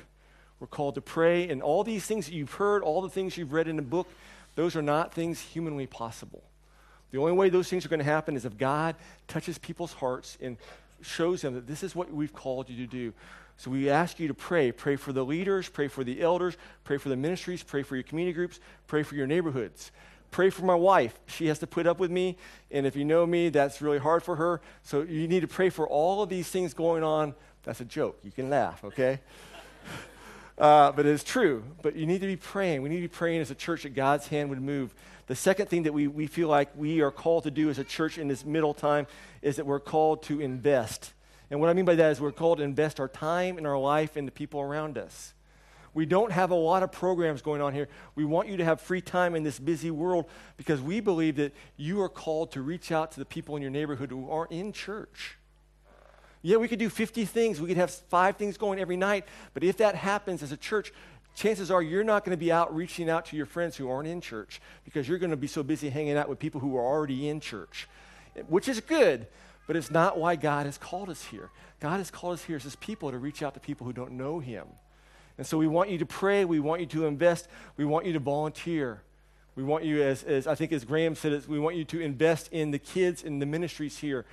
We're 0.58 0.66
called 0.66 0.96
to 0.96 1.00
pray, 1.00 1.48
and 1.50 1.62
all 1.62 1.84
these 1.84 2.04
things 2.04 2.26
that 2.26 2.34
you've 2.34 2.54
heard, 2.54 2.82
all 2.82 3.02
the 3.02 3.10
things 3.10 3.36
you've 3.36 3.52
read 3.52 3.68
in 3.68 3.76
the 3.76 3.82
book, 3.82 4.08
those 4.56 4.74
are 4.74 4.82
not 4.82 5.14
things 5.14 5.40
humanly 5.40 5.86
possible. 5.86 6.42
The 7.10 7.18
only 7.18 7.32
way 7.32 7.48
those 7.48 7.68
things 7.68 7.86
are 7.86 7.88
going 7.88 8.00
to 8.00 8.04
happen 8.04 8.36
is 8.36 8.44
if 8.44 8.58
God 8.58 8.96
touches 9.28 9.56
people's 9.58 9.92
hearts 9.92 10.36
and 10.40 10.56
shows 11.00 11.42
them 11.42 11.54
that 11.54 11.66
this 11.66 11.82
is 11.82 11.94
what 11.94 12.12
we've 12.12 12.32
called 12.32 12.68
you 12.68 12.86
to 12.86 12.90
do. 12.90 13.12
So 13.56 13.70
we 13.70 13.90
ask 13.90 14.18
you 14.18 14.28
to 14.28 14.34
pray. 14.34 14.72
Pray 14.72 14.96
for 14.96 15.12
the 15.12 15.24
leaders, 15.24 15.68
pray 15.68 15.88
for 15.88 16.04
the 16.04 16.22
elders, 16.22 16.56
pray 16.84 16.96
for 16.96 17.08
the 17.08 17.16
ministries, 17.16 17.62
pray 17.62 17.82
for 17.82 17.96
your 17.96 18.02
community 18.02 18.34
groups, 18.34 18.60
pray 18.86 19.02
for 19.02 19.14
your 19.14 19.26
neighborhoods. 19.26 19.92
Pray 20.30 20.50
for 20.50 20.64
my 20.64 20.74
wife. 20.74 21.18
She 21.26 21.46
has 21.46 21.58
to 21.60 21.66
put 21.66 21.86
up 21.86 21.98
with 21.98 22.10
me. 22.10 22.36
And 22.70 22.86
if 22.86 22.96
you 22.96 23.04
know 23.04 23.26
me, 23.26 23.48
that's 23.48 23.80
really 23.80 23.98
hard 23.98 24.22
for 24.22 24.36
her. 24.36 24.60
So 24.82 25.02
you 25.02 25.26
need 25.28 25.40
to 25.40 25.48
pray 25.48 25.70
for 25.70 25.88
all 25.88 26.22
of 26.22 26.28
these 26.28 26.48
things 26.48 26.74
going 26.74 27.02
on. 27.02 27.34
That's 27.62 27.80
a 27.80 27.84
joke. 27.84 28.18
You 28.22 28.30
can 28.30 28.50
laugh, 28.50 28.84
okay? 28.84 29.20
Uh, 30.58 30.90
but 30.90 31.06
it's 31.06 31.22
true. 31.22 31.62
But 31.82 31.94
you 31.94 32.04
need 32.04 32.20
to 32.20 32.26
be 32.26 32.34
praying. 32.34 32.82
We 32.82 32.88
need 32.88 32.96
to 32.96 33.02
be 33.02 33.06
praying 33.06 33.40
as 33.40 33.52
a 33.52 33.54
church 33.54 33.84
that 33.84 33.90
God's 33.94 34.26
hand 34.26 34.50
would 34.50 34.60
move. 34.60 34.92
The 35.28 35.36
second 35.36 35.68
thing 35.68 35.84
that 35.84 35.92
we, 35.92 36.08
we 36.08 36.26
feel 36.26 36.48
like 36.48 36.70
we 36.74 37.00
are 37.00 37.12
called 37.12 37.44
to 37.44 37.52
do 37.52 37.70
as 37.70 37.78
a 37.78 37.84
church 37.84 38.18
in 38.18 38.26
this 38.26 38.44
middle 38.44 38.74
time 38.74 39.06
is 39.40 39.54
that 39.54 39.66
we're 39.66 39.78
called 39.78 40.24
to 40.24 40.40
invest. 40.40 41.12
And 41.48 41.60
what 41.60 41.70
I 41.70 41.74
mean 41.74 41.84
by 41.84 41.94
that 41.94 42.10
is 42.10 42.20
we're 42.20 42.32
called 42.32 42.58
to 42.58 42.64
invest 42.64 42.98
our 42.98 43.06
time 43.06 43.56
and 43.56 43.68
our 43.68 43.78
life 43.78 44.16
in 44.16 44.26
the 44.26 44.32
people 44.32 44.60
around 44.60 44.98
us. 44.98 45.32
We 45.98 46.06
don't 46.06 46.30
have 46.30 46.52
a 46.52 46.54
lot 46.54 46.84
of 46.84 46.92
programs 46.92 47.42
going 47.42 47.60
on 47.60 47.74
here. 47.74 47.88
We 48.14 48.24
want 48.24 48.46
you 48.46 48.56
to 48.58 48.64
have 48.64 48.80
free 48.80 49.00
time 49.00 49.34
in 49.34 49.42
this 49.42 49.58
busy 49.58 49.90
world 49.90 50.26
because 50.56 50.80
we 50.80 51.00
believe 51.00 51.34
that 51.38 51.52
you 51.76 52.00
are 52.02 52.08
called 52.08 52.52
to 52.52 52.62
reach 52.62 52.92
out 52.92 53.10
to 53.10 53.18
the 53.18 53.24
people 53.24 53.56
in 53.56 53.62
your 53.62 53.72
neighborhood 53.72 54.10
who 54.10 54.30
aren't 54.30 54.52
in 54.52 54.72
church. 54.72 55.38
Yeah, 56.40 56.58
we 56.58 56.68
could 56.68 56.78
do 56.78 56.88
50 56.88 57.24
things. 57.24 57.60
We 57.60 57.66
could 57.66 57.78
have 57.78 57.90
five 57.90 58.36
things 58.36 58.56
going 58.56 58.78
every 58.78 58.96
night. 58.96 59.24
But 59.54 59.64
if 59.64 59.78
that 59.78 59.96
happens 59.96 60.40
as 60.40 60.52
a 60.52 60.56
church, 60.56 60.92
chances 61.34 61.68
are 61.68 61.82
you're 61.82 62.04
not 62.04 62.24
going 62.24 62.30
to 62.30 62.40
be 62.40 62.52
out 62.52 62.72
reaching 62.72 63.10
out 63.10 63.26
to 63.26 63.36
your 63.36 63.46
friends 63.46 63.74
who 63.76 63.90
aren't 63.90 64.06
in 64.06 64.20
church 64.20 64.60
because 64.84 65.08
you're 65.08 65.18
going 65.18 65.32
to 65.32 65.36
be 65.36 65.48
so 65.48 65.64
busy 65.64 65.90
hanging 65.90 66.16
out 66.16 66.28
with 66.28 66.38
people 66.38 66.60
who 66.60 66.76
are 66.76 66.86
already 66.86 67.28
in 67.28 67.40
church, 67.40 67.88
which 68.46 68.68
is 68.68 68.80
good, 68.80 69.26
but 69.66 69.74
it's 69.74 69.90
not 69.90 70.16
why 70.16 70.36
God 70.36 70.64
has 70.66 70.78
called 70.78 71.10
us 71.10 71.24
here. 71.24 71.50
God 71.80 71.96
has 71.96 72.08
called 72.08 72.34
us 72.34 72.44
here 72.44 72.54
as 72.54 72.62
his 72.62 72.76
people 72.76 73.10
to 73.10 73.18
reach 73.18 73.42
out 73.42 73.54
to 73.54 73.60
people 73.60 73.84
who 73.84 73.92
don't 73.92 74.12
know 74.12 74.38
him. 74.38 74.68
And 75.38 75.46
so 75.46 75.56
we 75.56 75.68
want 75.68 75.88
you 75.88 75.98
to 75.98 76.06
pray. 76.06 76.44
We 76.44 76.60
want 76.60 76.80
you 76.80 76.86
to 76.88 77.06
invest. 77.06 77.48
We 77.76 77.84
want 77.84 78.04
you 78.04 78.12
to 78.12 78.18
volunteer. 78.18 79.00
We 79.54 79.62
want 79.62 79.84
you, 79.84 80.02
as, 80.02 80.22
as 80.24 80.46
I 80.46 80.54
think 80.54 80.72
as 80.72 80.84
Graham 80.84 81.14
said, 81.14 81.46
we 81.48 81.58
want 81.58 81.76
you 81.76 81.84
to 81.86 82.00
invest 82.00 82.48
in 82.52 82.70
the 82.72 82.78
kids 82.78 83.24
and 83.24 83.40
the 83.40 83.46
ministries 83.46 83.98
here. 83.98 84.24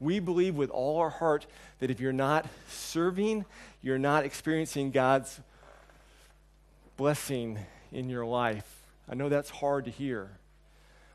We 0.00 0.18
believe 0.18 0.56
with 0.56 0.70
all 0.70 0.98
our 0.98 1.10
heart 1.10 1.46
that 1.78 1.90
if 1.90 2.00
you're 2.00 2.12
not 2.12 2.46
serving, 2.68 3.44
you're 3.82 3.98
not 3.98 4.24
experiencing 4.24 4.90
God's 4.90 5.40
blessing 6.96 7.58
in 7.92 8.08
your 8.08 8.26
life. 8.26 8.82
I 9.08 9.14
know 9.14 9.28
that's 9.28 9.50
hard 9.50 9.84
to 9.84 9.90
hear, 9.90 10.30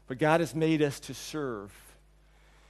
but 0.08 0.18
God 0.18 0.40
has 0.40 0.56
made 0.56 0.82
us 0.82 1.00
to 1.02 1.14
serve. 1.14 1.72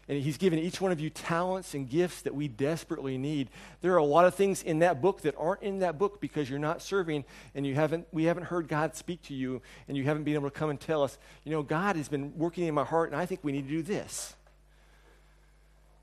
And 0.10 0.20
He's 0.22 0.38
given 0.38 0.58
each 0.58 0.82
one 0.82 0.92
of 0.92 1.00
you 1.00 1.12
talents 1.12 1.76
and 1.76 1.88
gifts 1.88 2.24
that 2.24 2.34
we 2.34 2.48
desperately 2.48 3.18
need. 3.18 3.50
There 3.82 3.94
are 3.94 3.98
a 3.98 4.04
lot 4.04 4.26
of 4.26 4.34
things 4.34 4.64
in 4.64 4.80
that 4.80 5.02
book 5.02 5.22
that 5.22 5.36
aren't 5.38 5.62
in 5.62 5.80
that 5.80 6.00
book 6.00 6.20
because 6.20 6.50
you're 6.50 6.58
not 6.58 6.82
serving 6.82 7.26
and 7.54 7.66
you 7.66 7.76
haven't, 7.76 8.08
we 8.12 8.24
haven't 8.24 8.46
heard 8.46 8.68
God 8.68 8.96
speak 8.96 9.22
to 9.24 9.36
you 9.36 9.62
and 9.88 9.96
you 9.96 10.04
haven't 10.04 10.24
been 10.24 10.34
able 10.34 10.50
to 10.50 10.56
come 10.56 10.72
and 10.72 10.80
tell 10.80 11.04
us, 11.04 11.20
you 11.44 11.52
know, 11.52 11.62
God 11.62 11.96
has 11.96 12.10
been 12.10 12.36
working 12.36 12.66
in 12.66 12.74
my 12.74 12.84
heart 12.84 13.12
and 13.12 13.22
I 13.22 13.28
think 13.28 13.42
we 13.44 13.52
need 13.52 13.68
to 13.68 13.70
do 13.70 13.84
this. 13.84 14.36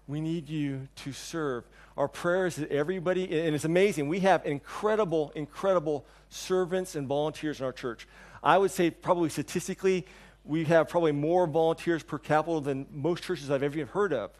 We 0.07 0.21
need 0.21 0.49
you 0.49 0.87
to 0.97 1.13
serve. 1.13 1.65
Our 1.97 2.07
prayer 2.07 2.47
is 2.47 2.57
that 2.57 2.71
everybody, 2.71 3.25
and 3.25 3.57
it's 3.57 3.65
amazing, 3.65 4.07
we 4.07 4.21
have 4.21 4.47
incredible, 4.47 5.33
incredible 5.35 6.07
servants 6.31 6.95
and 6.95 7.09
volunteers 7.09 7.59
in 7.59 7.67
our 7.67 7.73
church. 7.73 8.07
I 8.41 8.57
would 8.57 8.71
say, 8.71 8.91
probably 8.91 9.31
statistically, 9.31 10.07
we 10.47 10.65
have 10.65 10.89
probably 10.89 11.13
more 11.13 11.47
volunteers 11.47 12.03
per 12.03 12.19
capita 12.19 12.61
than 12.61 12.87
most 12.93 13.23
churches 13.23 13.51
I've 13.51 13.63
ever 13.63 13.85
heard 13.87 14.13
of. 14.13 14.31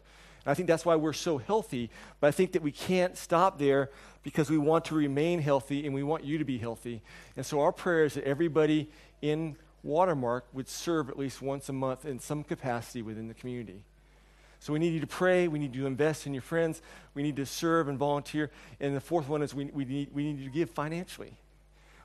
And 0.45 0.51
I 0.51 0.53
think 0.53 0.67
that's 0.67 0.85
why 0.85 0.95
we're 0.95 1.13
so 1.13 1.37
healthy. 1.37 1.89
But 2.19 2.27
I 2.27 2.31
think 2.31 2.53
that 2.53 2.61
we 2.61 2.71
can't 2.71 3.17
stop 3.17 3.59
there 3.59 3.89
because 4.23 4.49
we 4.49 4.57
want 4.57 4.85
to 4.85 4.95
remain 4.95 5.41
healthy 5.41 5.85
and 5.85 5.93
we 5.93 6.03
want 6.03 6.23
you 6.23 6.37
to 6.37 6.45
be 6.45 6.57
healthy. 6.57 7.01
And 7.35 7.45
so 7.45 7.61
our 7.61 7.71
prayer 7.71 8.05
is 8.05 8.13
that 8.15 8.23
everybody 8.23 8.89
in 9.21 9.55
Watermark 9.83 10.45
would 10.53 10.67
serve 10.67 11.09
at 11.09 11.17
least 11.17 11.41
once 11.41 11.69
a 11.69 11.73
month 11.73 12.05
in 12.05 12.19
some 12.19 12.43
capacity 12.43 13.01
within 13.01 13.27
the 13.27 13.33
community. 13.33 13.81
So 14.59 14.73
we 14.73 14.79
need 14.79 14.93
you 14.93 14.99
to 15.01 15.07
pray. 15.07 15.47
We 15.47 15.59
need 15.59 15.75
you 15.75 15.81
to 15.81 15.87
invest 15.87 16.25
in 16.25 16.33
your 16.33 16.41
friends. 16.41 16.81
We 17.13 17.23
need 17.23 17.35
to 17.35 17.45
serve 17.45 17.87
and 17.87 17.97
volunteer. 17.97 18.49
And 18.79 18.95
the 18.95 19.01
fourth 19.01 19.27
one 19.27 19.41
is 19.41 19.53
we, 19.53 19.65
we, 19.65 19.85
need, 19.85 20.09
we 20.13 20.23
need 20.23 20.39
you 20.39 20.45
to 20.45 20.53
give 20.53 20.69
financially. 20.71 21.33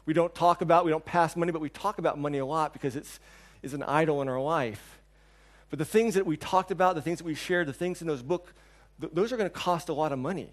We 0.04 0.14
don't 0.14 0.34
talk 0.34 0.60
about, 0.60 0.84
we 0.84 0.90
don't 0.90 1.04
pass 1.04 1.36
money, 1.36 1.52
but 1.52 1.60
we 1.60 1.70
talk 1.70 1.98
about 1.98 2.18
money 2.18 2.38
a 2.38 2.46
lot 2.46 2.72
because 2.72 2.96
it's, 2.96 3.20
it's 3.62 3.74
an 3.74 3.82
idol 3.82 4.22
in 4.22 4.28
our 4.28 4.40
life. 4.40 5.00
But 5.70 5.78
the 5.78 5.84
things 5.84 6.14
that 6.14 6.26
we 6.26 6.36
talked 6.36 6.70
about, 6.70 6.94
the 6.94 7.02
things 7.02 7.18
that 7.18 7.24
we 7.24 7.34
shared, 7.34 7.66
the 7.66 7.72
things 7.72 8.02
in 8.02 8.08
those 8.08 8.22
books, 8.22 8.52
th- 9.00 9.12
those 9.14 9.32
are 9.32 9.36
going 9.36 9.48
to 9.48 9.54
cost 9.54 9.88
a 9.88 9.94
lot 9.94 10.12
of 10.12 10.18
money. 10.18 10.50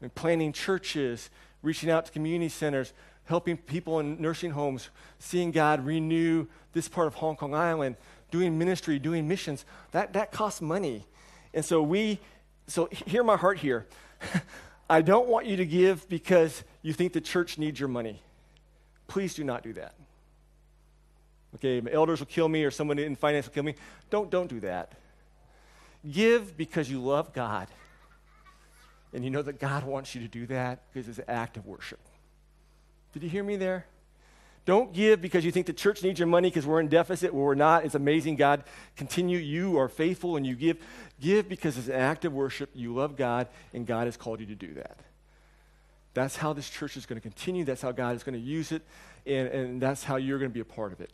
I 0.00 0.04
mean, 0.04 0.10
planting 0.14 0.52
churches, 0.52 1.30
reaching 1.62 1.90
out 1.90 2.06
to 2.06 2.12
community 2.12 2.48
centers, 2.48 2.92
helping 3.24 3.56
people 3.56 4.00
in 4.00 4.20
nursing 4.20 4.50
homes, 4.50 4.90
seeing 5.18 5.52
God 5.52 5.86
renew 5.86 6.46
this 6.72 6.88
part 6.88 7.06
of 7.06 7.14
Hong 7.14 7.36
Kong 7.36 7.54
Island, 7.54 7.96
doing 8.30 8.58
ministry, 8.58 8.98
doing 8.98 9.28
missions, 9.28 9.64
that, 9.92 10.14
that 10.14 10.32
costs 10.32 10.60
money. 10.60 11.06
And 11.54 11.64
so 11.64 11.82
we, 11.82 12.18
so 12.66 12.88
hear 13.06 13.22
my 13.22 13.36
heart 13.36 13.58
here. 13.58 13.86
I 14.90 15.02
don't 15.02 15.28
want 15.28 15.46
you 15.46 15.56
to 15.58 15.66
give 15.66 16.08
because 16.08 16.64
you 16.82 16.92
think 16.92 17.12
the 17.12 17.20
church 17.20 17.58
needs 17.58 17.78
your 17.78 17.88
money. 17.88 18.20
Please 19.06 19.34
do 19.34 19.44
not 19.44 19.62
do 19.62 19.72
that. 19.74 19.94
Okay, 21.56 21.80
my 21.80 21.90
elders 21.90 22.20
will 22.20 22.26
kill 22.26 22.48
me 22.48 22.64
or 22.64 22.70
someone 22.70 22.98
in 22.98 23.16
finance 23.16 23.46
will 23.46 23.54
kill 23.54 23.64
me. 23.64 23.74
Don't, 24.08 24.30
don't 24.30 24.48
do 24.48 24.60
that. 24.60 24.92
Give 26.08 26.56
because 26.56 26.90
you 26.90 27.02
love 27.02 27.32
God. 27.32 27.68
And 29.12 29.24
you 29.24 29.30
know 29.30 29.42
that 29.42 29.58
God 29.58 29.84
wants 29.84 30.14
you 30.14 30.20
to 30.20 30.28
do 30.28 30.46
that 30.46 30.82
because 30.92 31.08
it's 31.08 31.18
an 31.18 31.24
act 31.28 31.56
of 31.56 31.66
worship. 31.66 31.98
Did 33.12 33.24
you 33.24 33.28
hear 33.28 33.42
me 33.42 33.56
there? 33.56 33.86
Don't 34.66 34.92
give 34.92 35.20
because 35.20 35.44
you 35.44 35.50
think 35.50 35.66
the 35.66 35.72
church 35.72 36.02
needs 36.02 36.20
your 36.20 36.28
money 36.28 36.48
because 36.48 36.66
we're 36.66 36.80
in 36.80 36.88
deficit. 36.88 37.34
Well, 37.34 37.44
we're 37.44 37.54
not. 37.54 37.84
It's 37.84 37.94
amazing. 37.94 38.36
God, 38.36 38.62
continue. 38.94 39.38
You 39.38 39.78
are 39.78 39.88
faithful 39.88 40.36
and 40.36 40.46
you 40.46 40.54
give. 40.54 40.78
Give 41.20 41.48
because 41.48 41.76
it's 41.76 41.88
an 41.88 41.94
act 41.94 42.24
of 42.24 42.32
worship. 42.32 42.70
You 42.74 42.94
love 42.94 43.16
God, 43.16 43.48
and 43.72 43.86
God 43.86 44.06
has 44.06 44.16
called 44.16 44.38
you 44.38 44.46
to 44.46 44.54
do 44.54 44.74
that. 44.74 44.98
That's 46.14 46.36
how 46.36 46.52
this 46.52 46.68
church 46.68 46.96
is 46.96 47.06
going 47.06 47.20
to 47.20 47.22
continue. 47.22 47.64
That's 47.64 47.82
how 47.82 47.92
God 47.92 48.14
is 48.16 48.22
going 48.22 48.34
to 48.34 48.40
use 48.40 48.70
it, 48.70 48.82
and, 49.26 49.48
and 49.48 49.82
that's 49.82 50.04
how 50.04 50.16
you're 50.16 50.38
going 50.38 50.50
to 50.50 50.54
be 50.54 50.60
a 50.60 50.64
part 50.64 50.92
of 50.92 51.00
it. 51.00 51.10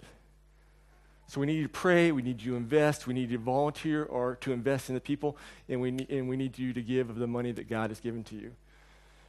So 1.28 1.40
we 1.40 1.46
need 1.46 1.56
you 1.56 1.64
to 1.64 1.68
pray. 1.68 2.12
We 2.12 2.22
need 2.22 2.40
you 2.40 2.52
to 2.52 2.56
invest. 2.56 3.06
We 3.06 3.14
need 3.14 3.30
you 3.30 3.38
to 3.38 3.42
volunteer 3.42 4.04
or 4.04 4.36
to 4.36 4.52
invest 4.52 4.88
in 4.88 4.94
the 4.94 5.00
people, 5.00 5.36
and 5.68 5.80
we, 5.80 5.90
need, 5.90 6.08
and 6.10 6.28
we 6.28 6.36
need 6.36 6.58
you 6.58 6.72
to 6.72 6.82
give 6.82 7.10
of 7.10 7.16
the 7.16 7.26
money 7.26 7.52
that 7.52 7.68
God 7.68 7.90
has 7.90 8.00
given 8.00 8.22
to 8.24 8.36
you. 8.36 8.52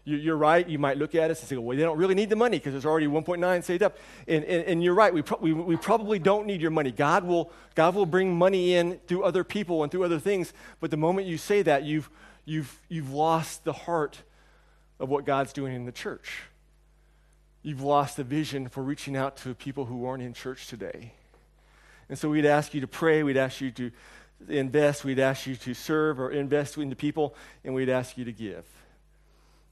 You're 0.10 0.38
right. 0.38 0.66
You 0.66 0.80
might 0.80 0.98
look 0.98 1.16
at 1.16 1.32
us 1.32 1.42
and 1.42 1.50
say, 1.50 1.58
well, 1.58 1.76
they 1.76 1.84
don't 1.84 1.98
really 1.98 2.16
need 2.16 2.30
the 2.30 2.38
money 2.38 2.60
because 2.60 2.72
there's 2.72 2.86
already 2.86 3.08
1.9 3.08 3.62
saved 3.62 3.84
up. 3.84 3.98
And, 4.26 4.46
and, 4.46 4.64
and 4.64 4.84
you're 4.84 4.94
right. 4.94 5.14
We, 5.14 5.22
pro- 5.22 5.40
we, 5.42 5.52
we 5.52 5.76
probably 5.76 6.18
don't 6.18 6.48
need 6.48 6.62
your 6.62 6.72
money. 6.72 6.92
God 6.92 7.26
will, 7.26 7.52
God 7.76 7.94
will 7.94 8.06
bring 8.06 8.34
money 8.34 8.76
in 8.76 9.00
through 9.08 9.24
other 9.24 9.44
people 9.44 9.84
and 9.84 9.92
through 9.92 10.06
other 10.06 10.18
things. 10.18 10.54
But 10.80 10.92
the 10.92 10.98
moment 10.98 11.28
you 11.28 11.38
say 11.38 11.62
that, 11.64 11.84
you've, 11.84 12.10
you've, 12.46 12.80
you've 12.88 13.12
lost 13.12 13.66
the 13.66 13.74
heart 13.74 14.22
of 14.98 15.10
what 15.10 15.26
God's 15.26 15.52
doing 15.52 15.76
in 15.76 15.86
the 15.86 15.92
church. 15.92 16.44
You've 17.62 17.82
lost 17.82 18.16
the 18.16 18.24
vision 18.24 18.70
for 18.70 18.82
reaching 18.82 19.18
out 19.18 19.36
to 19.38 19.54
people 19.56 19.86
who 19.86 20.06
aren't 20.06 20.24
in 20.24 20.34
church 20.34 20.68
today. 20.68 21.12
And 22.10 22.18
so 22.18 22.30
we'd 22.30 22.46
ask 22.46 22.74
you 22.74 22.82
to 22.82 22.88
pray. 22.88 23.24
We'd 23.24 23.38
ask 23.38 23.62
you 23.62 23.72
to 23.72 23.92
invest. 24.48 25.04
We'd 25.04 25.20
ask 25.20 25.46
you 25.46 25.56
to 25.56 25.74
serve 25.74 26.20
or 26.20 26.32
invest 26.32 26.78
into 26.78 26.96
people. 26.96 27.36
And 27.64 27.74
we'd 27.74 27.90
ask 27.90 28.18
you 28.18 28.26
to 28.26 28.32
give. 28.32 28.66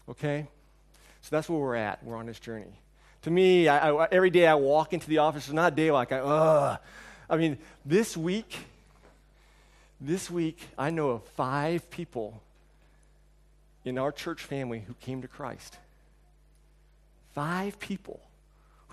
Okay? 0.09 0.47
So 1.21 1.29
that's 1.35 1.49
where 1.49 1.59
we're 1.59 1.75
at. 1.75 2.03
We're 2.03 2.17
on 2.17 2.25
this 2.25 2.39
journey. 2.39 2.73
To 3.23 3.31
me, 3.31 3.67
I, 3.67 3.91
I, 3.91 4.07
every 4.11 4.29
day 4.29 4.45
I 4.45 4.55
walk 4.55 4.93
into 4.93 5.07
the 5.07 5.17
office, 5.19 5.45
it's 5.45 5.53
not 5.53 5.73
a 5.73 5.75
day 5.75 5.89
like 5.91 6.11
I, 6.11 6.19
ugh. 6.19 6.79
I 7.29 7.37
mean, 7.37 7.57
this 7.83 8.15
week, 8.15 8.55
this 9.99 10.29
week, 10.29 10.59
I 10.77 10.91
know 10.91 11.09
of 11.09 11.23
five 11.29 11.89
people 11.89 12.43
in 13.83 13.97
our 13.97 14.11
church 14.11 14.43
family 14.43 14.83
who 14.85 14.93
came 14.95 15.21
to 15.21 15.27
Christ. 15.27 15.77
Five 17.33 17.79
people 17.79 18.19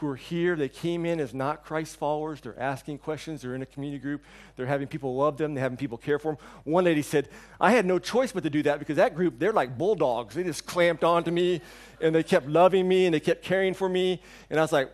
who 0.03 0.09
are 0.09 0.17
here. 0.17 0.57
They 0.57 0.69
came 0.69 1.07
in 1.07 1.21
as 1.21 1.33
not 1.33 1.65
Christ 1.65 1.97
followers. 1.97 2.41
They're 2.41 2.59
asking 2.59 2.99
questions. 2.99 3.41
They're 3.41 3.55
in 3.55 3.63
a 3.63 3.67
community 3.67 4.01
group. 4.01 4.23
They're 4.57 4.67
having 4.67 4.89
people 4.89 5.17
love 5.17 5.39
them. 5.39 5.55
They're 5.55 5.63
having 5.63 5.79
people 5.79 5.97
care 5.97 6.19
for 6.19 6.33
them. 6.33 6.45
One 6.65 6.85
lady 6.85 7.03
said, 7.03 7.29
I 7.61 7.71
had 7.71 7.87
no 7.87 7.99
choice 7.99 8.33
but 8.33 8.43
to 8.43 8.51
do 8.51 8.63
that 8.65 8.79
because 8.79 8.97
that 8.97 9.15
group, 9.15 9.39
they're 9.39 9.53
like 9.53 9.79
bulldogs. 9.79 10.35
They 10.35 10.43
just 10.43 10.67
clamped 10.67 11.05
onto 11.05 11.31
me 11.31 11.63
and 12.01 12.15
they 12.15 12.23
kept 12.23 12.49
loving 12.49 12.87
me 12.87 13.07
and 13.07 13.15
they 13.15 13.21
kept 13.21 13.43
caring 13.43 13.75
for 13.75 13.89
me. 13.89 14.21
And 14.51 14.59
I 14.59 14.63
was 14.63 14.73
like, 14.73 14.91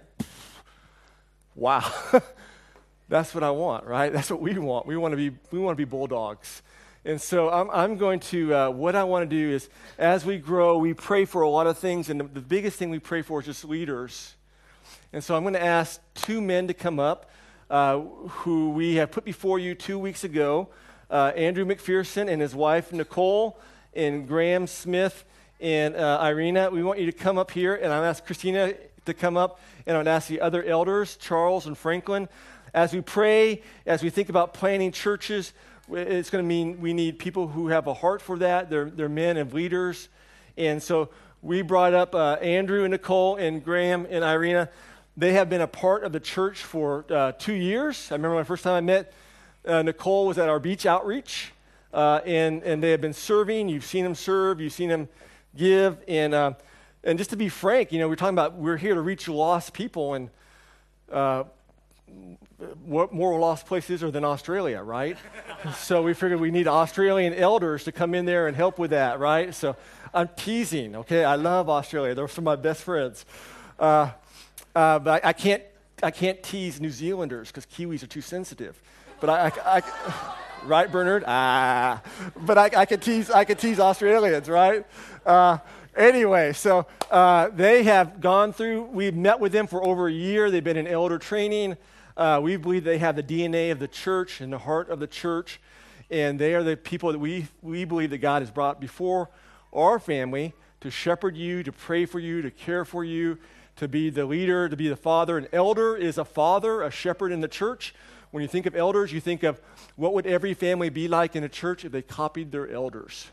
wow. 1.55 1.91
That's 3.09 3.35
what 3.35 3.43
I 3.43 3.51
want, 3.51 3.87
right? 3.87 4.13
That's 4.13 4.31
what 4.31 4.43
we 4.43 4.57
want. 4.59 4.87
We 4.87 4.97
want 4.99 5.13
to 5.13 5.17
be, 5.17 5.37
we 5.51 5.59
want 5.59 5.77
to 5.77 5.85
be 5.85 5.89
bulldogs. 5.89 6.63
And 7.07 7.19
so 7.19 7.49
I'm, 7.49 7.71
I'm 7.71 7.97
going 7.97 8.21
to, 8.21 8.55
uh, 8.55 8.71
what 8.71 8.95
I 8.95 9.05
want 9.05 9.29
to 9.29 9.35
do 9.35 9.55
is, 9.55 9.71
as 9.99 10.27
we 10.27 10.37
grow, 10.37 10.77
we 10.77 10.93
pray 10.93 11.25
for 11.25 11.41
a 11.41 11.49
lot 11.49 11.67
of 11.67 11.79
things. 11.79 12.11
And 12.11 12.21
the, 12.21 12.25
the 12.25 12.43
biggest 12.43 12.79
thing 12.79 12.91
we 12.91 12.99
pray 12.99 13.23
for 13.23 13.41
is 13.41 13.47
just 13.47 13.65
leaders 13.65 14.35
and 15.13 15.25
so 15.25 15.35
I'm 15.35 15.43
going 15.43 15.55
to 15.55 15.65
ask 15.65 16.01
two 16.15 16.41
men 16.41 16.69
to 16.69 16.75
come 16.75 17.01
up 17.01 17.31
uh, 17.71 18.01
who 18.01 18.71
we 18.71 18.97
have 18.97 19.11
put 19.11 19.25
before 19.25 19.59
you 19.59 19.75
two 19.75 19.99
weeks 19.99 20.25
ago 20.25 20.69
uh, 21.11 21.33
Andrew 21.35 21.65
McPherson 21.65 22.29
and 22.29 22.41
his 22.41 22.55
wife 22.55 22.93
Nicole, 22.93 23.59
and 23.95 24.29
Graham 24.29 24.67
Smith 24.67 25.25
and 25.61 25.97
uh, 25.97 26.21
Irina. 26.23 26.71
We 26.71 26.83
want 26.83 26.99
you 26.99 27.07
to 27.07 27.13
come 27.13 27.39
up 27.39 27.51
here, 27.51 27.75
and 27.75 27.87
I'm 27.87 28.01
going 28.01 28.03
to 28.03 28.09
ask 28.09 28.25
Christina 28.25 28.75
to 29.07 29.15
come 29.15 29.37
up, 29.37 29.61
and 29.87 29.97
I'm 29.97 30.05
going 30.05 30.07
to 30.07 30.11
ask 30.13 30.29
the 30.29 30.41
other 30.41 30.63
elders, 30.63 31.17
Charles 31.17 31.67
and 31.67 31.77
Franklin. 31.77 32.29
As 32.75 32.93
we 32.93 33.01
pray, 33.01 33.63
as 33.87 34.03
we 34.03 34.11
think 34.11 34.29
about 34.29 34.53
planting 34.53 34.93
churches, 34.93 35.53
it's 35.91 36.29
going 36.29 36.45
to 36.45 36.49
mean 36.49 36.81
we 36.81 36.93
need 36.93 37.19
people 37.19 37.49
who 37.49 37.69
have 37.69 37.87
a 37.87 37.95
heart 37.95 38.21
for 38.21 38.39
that. 38.39 38.69
They're, 38.69 38.91
they're 38.91 39.09
men 39.09 39.39
and 39.39 39.53
leaders. 39.53 40.09
And 40.59 40.83
so 40.83 41.09
we 41.41 41.63
brought 41.63 41.95
up 41.95 42.15
uh, 42.15 42.35
Andrew 42.43 42.85
and 42.85 42.91
Nicole 42.91 43.37
and 43.37 43.65
Graham 43.65 44.07
and 44.11 44.23
Irina. 44.23 44.69
They 45.19 45.33
have 45.33 45.51
been 45.51 45.63
a 45.63 45.67
part 45.67 46.05
of 46.05 46.13
the 46.13 46.21
church 46.21 46.63
for 46.63 47.05
uh, 47.11 47.33
two 47.33 47.55
years. 47.55 48.07
I 48.13 48.15
remember 48.15 48.37
my 48.37 48.45
first 48.45 48.63
time 48.63 48.75
I 48.75 48.81
met 48.81 49.13
uh, 49.67 49.83
Nicole 49.83 50.29
was 50.29 50.39
at 50.39 50.49
our 50.49 50.61
beach 50.61 50.87
outreach, 50.87 51.53
uh, 51.93 52.21
and, 52.25 52.63
and 52.63 52.81
they 52.81 52.93
have 52.93 53.01
been 53.01 53.13
serving. 53.13 53.69
You've 53.69 53.85
seen 53.85 54.05
them 54.05 54.15
serve, 54.15 54.61
you've 54.61 54.73
seen 54.73 54.89
them 54.89 55.09
give. 55.57 55.99
And, 56.07 56.35
uh, 56.35 56.53
and 57.03 57.19
just 57.19 57.31
to 57.31 57.37
be 57.37 57.49
frank, 57.49 57.91
you 57.91 57.99
know, 57.99 58.09
we're 58.09 58.15
talking 58.15 58.37
about 58.37 58.55
we're 58.55 58.77
here 58.77 58.95
to 58.95 59.01
reach 59.01 59.27
lost 59.27 59.73
people, 59.73 60.15
and 60.15 60.31
uh, 61.11 61.43
what 62.85 63.13
more 63.13 63.37
lost 63.41 63.67
places 63.67 64.05
are 64.05 64.13
than 64.13 64.25
Australia, 64.25 64.81
right? 64.81 65.19
so 65.75 66.01
we 66.01 66.15
figured 66.15 66.39
we 66.39 66.53
need 66.53 66.69
Australian 66.69 67.35
elders 67.35 67.83
to 67.83 67.91
come 67.91 68.15
in 68.15 68.25
there 68.25 68.47
and 68.47 68.57
help 68.57 68.79
with 68.79 68.93
that, 68.93 69.19
right? 69.19 69.53
So 69.53 69.75
I'm 70.15 70.29
teasing, 70.37 70.95
okay? 70.95 71.25
I 71.25 71.35
love 71.35 71.69
Australia. 71.69 72.15
They're 72.15 72.29
some 72.29 72.47
of 72.47 72.57
my 72.57 72.63
best 72.63 72.85
friends. 72.85 73.27
Uh, 73.81 74.11
uh, 74.79 75.01
but 75.01 75.25
I, 75.25 75.31
I, 75.31 75.33
can't, 75.33 75.63
I 76.05 76.13
can't 76.13 76.41
tease 76.41 76.81
New 76.81 76.91
Zealanders 76.91 77.49
because 77.49 77.67
Kiwis 77.67 78.05
are 78.05 78.07
too 78.07 78.21
sensitive. 78.21 78.81
But 79.19 79.29
I, 79.29 79.47
I, 79.49 79.79
I 79.79 80.35
right, 80.65 80.91
Bernard? 80.91 81.25
Ah. 81.27 82.01
But 82.37 82.59
I, 82.59 82.71
I, 82.77 82.87
could 82.87 83.03
tease, 83.03 83.29
I 83.29 83.45
could 83.45 83.59
tease 83.59 83.81
Australians, 83.81 84.49
right? 84.49 84.87
Uh, 85.27 85.59
anyway, 85.97 86.53
so 86.53 86.87
uh, 87.11 87.49
they 87.49 87.83
have 87.83 88.21
gone 88.21 88.53
through, 88.53 88.85
we've 88.85 89.17
met 89.17 89.41
with 89.41 89.51
them 89.51 89.67
for 89.67 89.85
over 89.85 90.07
a 90.07 90.13
year. 90.13 90.49
They've 90.49 90.63
been 90.63 90.77
in 90.77 90.87
elder 90.87 91.19
training. 91.19 91.77
Uh, 92.17 92.39
we 92.41 92.57
believe 92.57 92.85
they 92.85 92.99
have 92.99 93.17
the 93.17 93.23
DNA 93.25 93.73
of 93.73 93.81
the 93.81 93.89
church 93.89 94.41
and 94.41 94.53
the 94.53 94.59
heart 94.59 94.91
of 94.91 95.01
the 95.01 95.09
church. 95.09 95.61
And 96.09 96.39
they 96.39 96.55
are 96.55 96.63
the 96.63 96.77
people 96.77 97.11
that 97.11 97.19
we, 97.19 97.49
we 97.63 97.85
believe 97.85 98.11
that 98.11 98.19
God 98.19 98.43
has 98.43 98.53
brought 98.53 98.81
before 98.81 99.29
our 99.73 99.99
family 99.99 100.55
to 100.83 100.91
shepherd 100.93 101.37
you, 101.37 101.65
to 101.65 101.73
pray 101.73 102.07
for 102.07 102.21
you, 102.21 102.43
to 102.43 102.53
care 102.53 102.85
for 102.85 103.03
you, 103.03 103.39
to 103.79 103.89
be 103.89 104.11
the 104.11 104.27
leader, 104.27 104.69
to 104.69 104.77
be 104.77 104.89
the 104.89 104.97
father. 104.97 105.39
An 105.39 105.49
elder 105.53 105.97
is 105.97 106.19
a 106.19 106.25
father, 106.25 106.83
a 106.83 106.91
shepherd 106.91 107.33
in 107.33 107.41
the 107.41 107.49
church. 107.49 107.95
When 108.31 108.43
you 108.43 108.49
think 108.49 108.67
of 108.67 108.77
elders, 108.77 109.13
you 109.13 109.21
think 109.21 109.43
of 109.43 109.61
what 109.97 110.13
would 110.15 110.27
every 110.27 110.55
family 110.55 110.91
be 110.91 111.09
like 111.09 111.35
in 111.35 111.43
a 111.43 111.49
church 111.49 111.85
if 111.85 111.93
they 111.93 112.03
copied 112.03 112.53
their 112.53 112.71
elders 112.71 113.29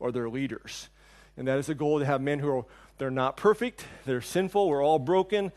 or 0.00 0.10
their 0.10 0.28
leaders. 0.28 0.88
And 1.36 1.46
that 1.46 1.58
is 1.58 1.66
the 1.66 1.74
goal 1.74 1.98
to 1.98 2.04
have 2.06 2.20
men 2.20 2.38
who 2.38 2.48
are 2.50 2.64
they're 2.98 3.10
not 3.12 3.36
perfect, 3.36 3.84
they're 4.06 4.20
sinful, 4.20 4.68
we're 4.68 4.84
all 4.84 4.98
broken, 4.98 5.52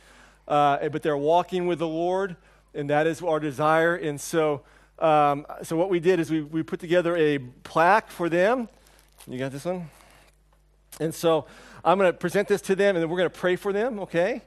uh, 0.48 0.90
but 0.90 1.02
they're 1.02 1.18
walking 1.18 1.66
with 1.66 1.80
the 1.80 1.88
Lord, 1.88 2.36
and 2.76 2.90
that 2.92 3.08
is 3.08 3.22
our 3.24 3.40
desire. 3.40 3.96
And 3.96 4.22
so, 4.22 4.62
um, 5.00 5.48
so 5.64 5.76
what 5.76 5.90
we 5.90 6.00
did 6.00 6.20
is 6.20 6.30
we, 6.30 6.42
we 6.42 6.62
put 6.62 6.80
together 6.80 7.18
a 7.18 7.40
plaque 7.40 8.12
for 8.12 8.30
them. 8.30 8.70
You 9.28 9.40
got 9.40 9.52
this 9.52 9.66
one? 9.66 9.90
And 11.00 11.16
so 11.16 11.48
I'm 11.84 11.98
going 11.98 12.12
to 12.12 12.18
present 12.18 12.48
this 12.48 12.62
to 12.64 12.76
them, 12.76 12.95
and 12.95 13.02
then 13.02 13.10
we're 13.10 13.18
going 13.18 13.30
to 13.30 13.38
pray 13.38 13.56
for 13.56 13.74
them, 13.74 13.99
okay? 14.02 14.44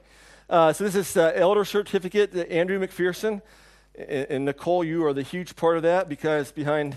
Uh, 0.49 0.71
so 0.71 0.85
this 0.85 0.95
is 0.95 1.17
uh, 1.17 1.33
elder 1.35 1.65
certificate, 1.65 2.33
Andrew 2.49 2.79
McPherson. 2.79 3.41
And, 3.97 4.27
and, 4.29 4.45
Nicole, 4.45 4.85
you 4.85 5.05
are 5.05 5.11
the 5.11 5.21
huge 5.21 5.55
part 5.57 5.75
of 5.75 5.83
that 5.83 6.07
because 6.07 6.53
behind 6.53 6.95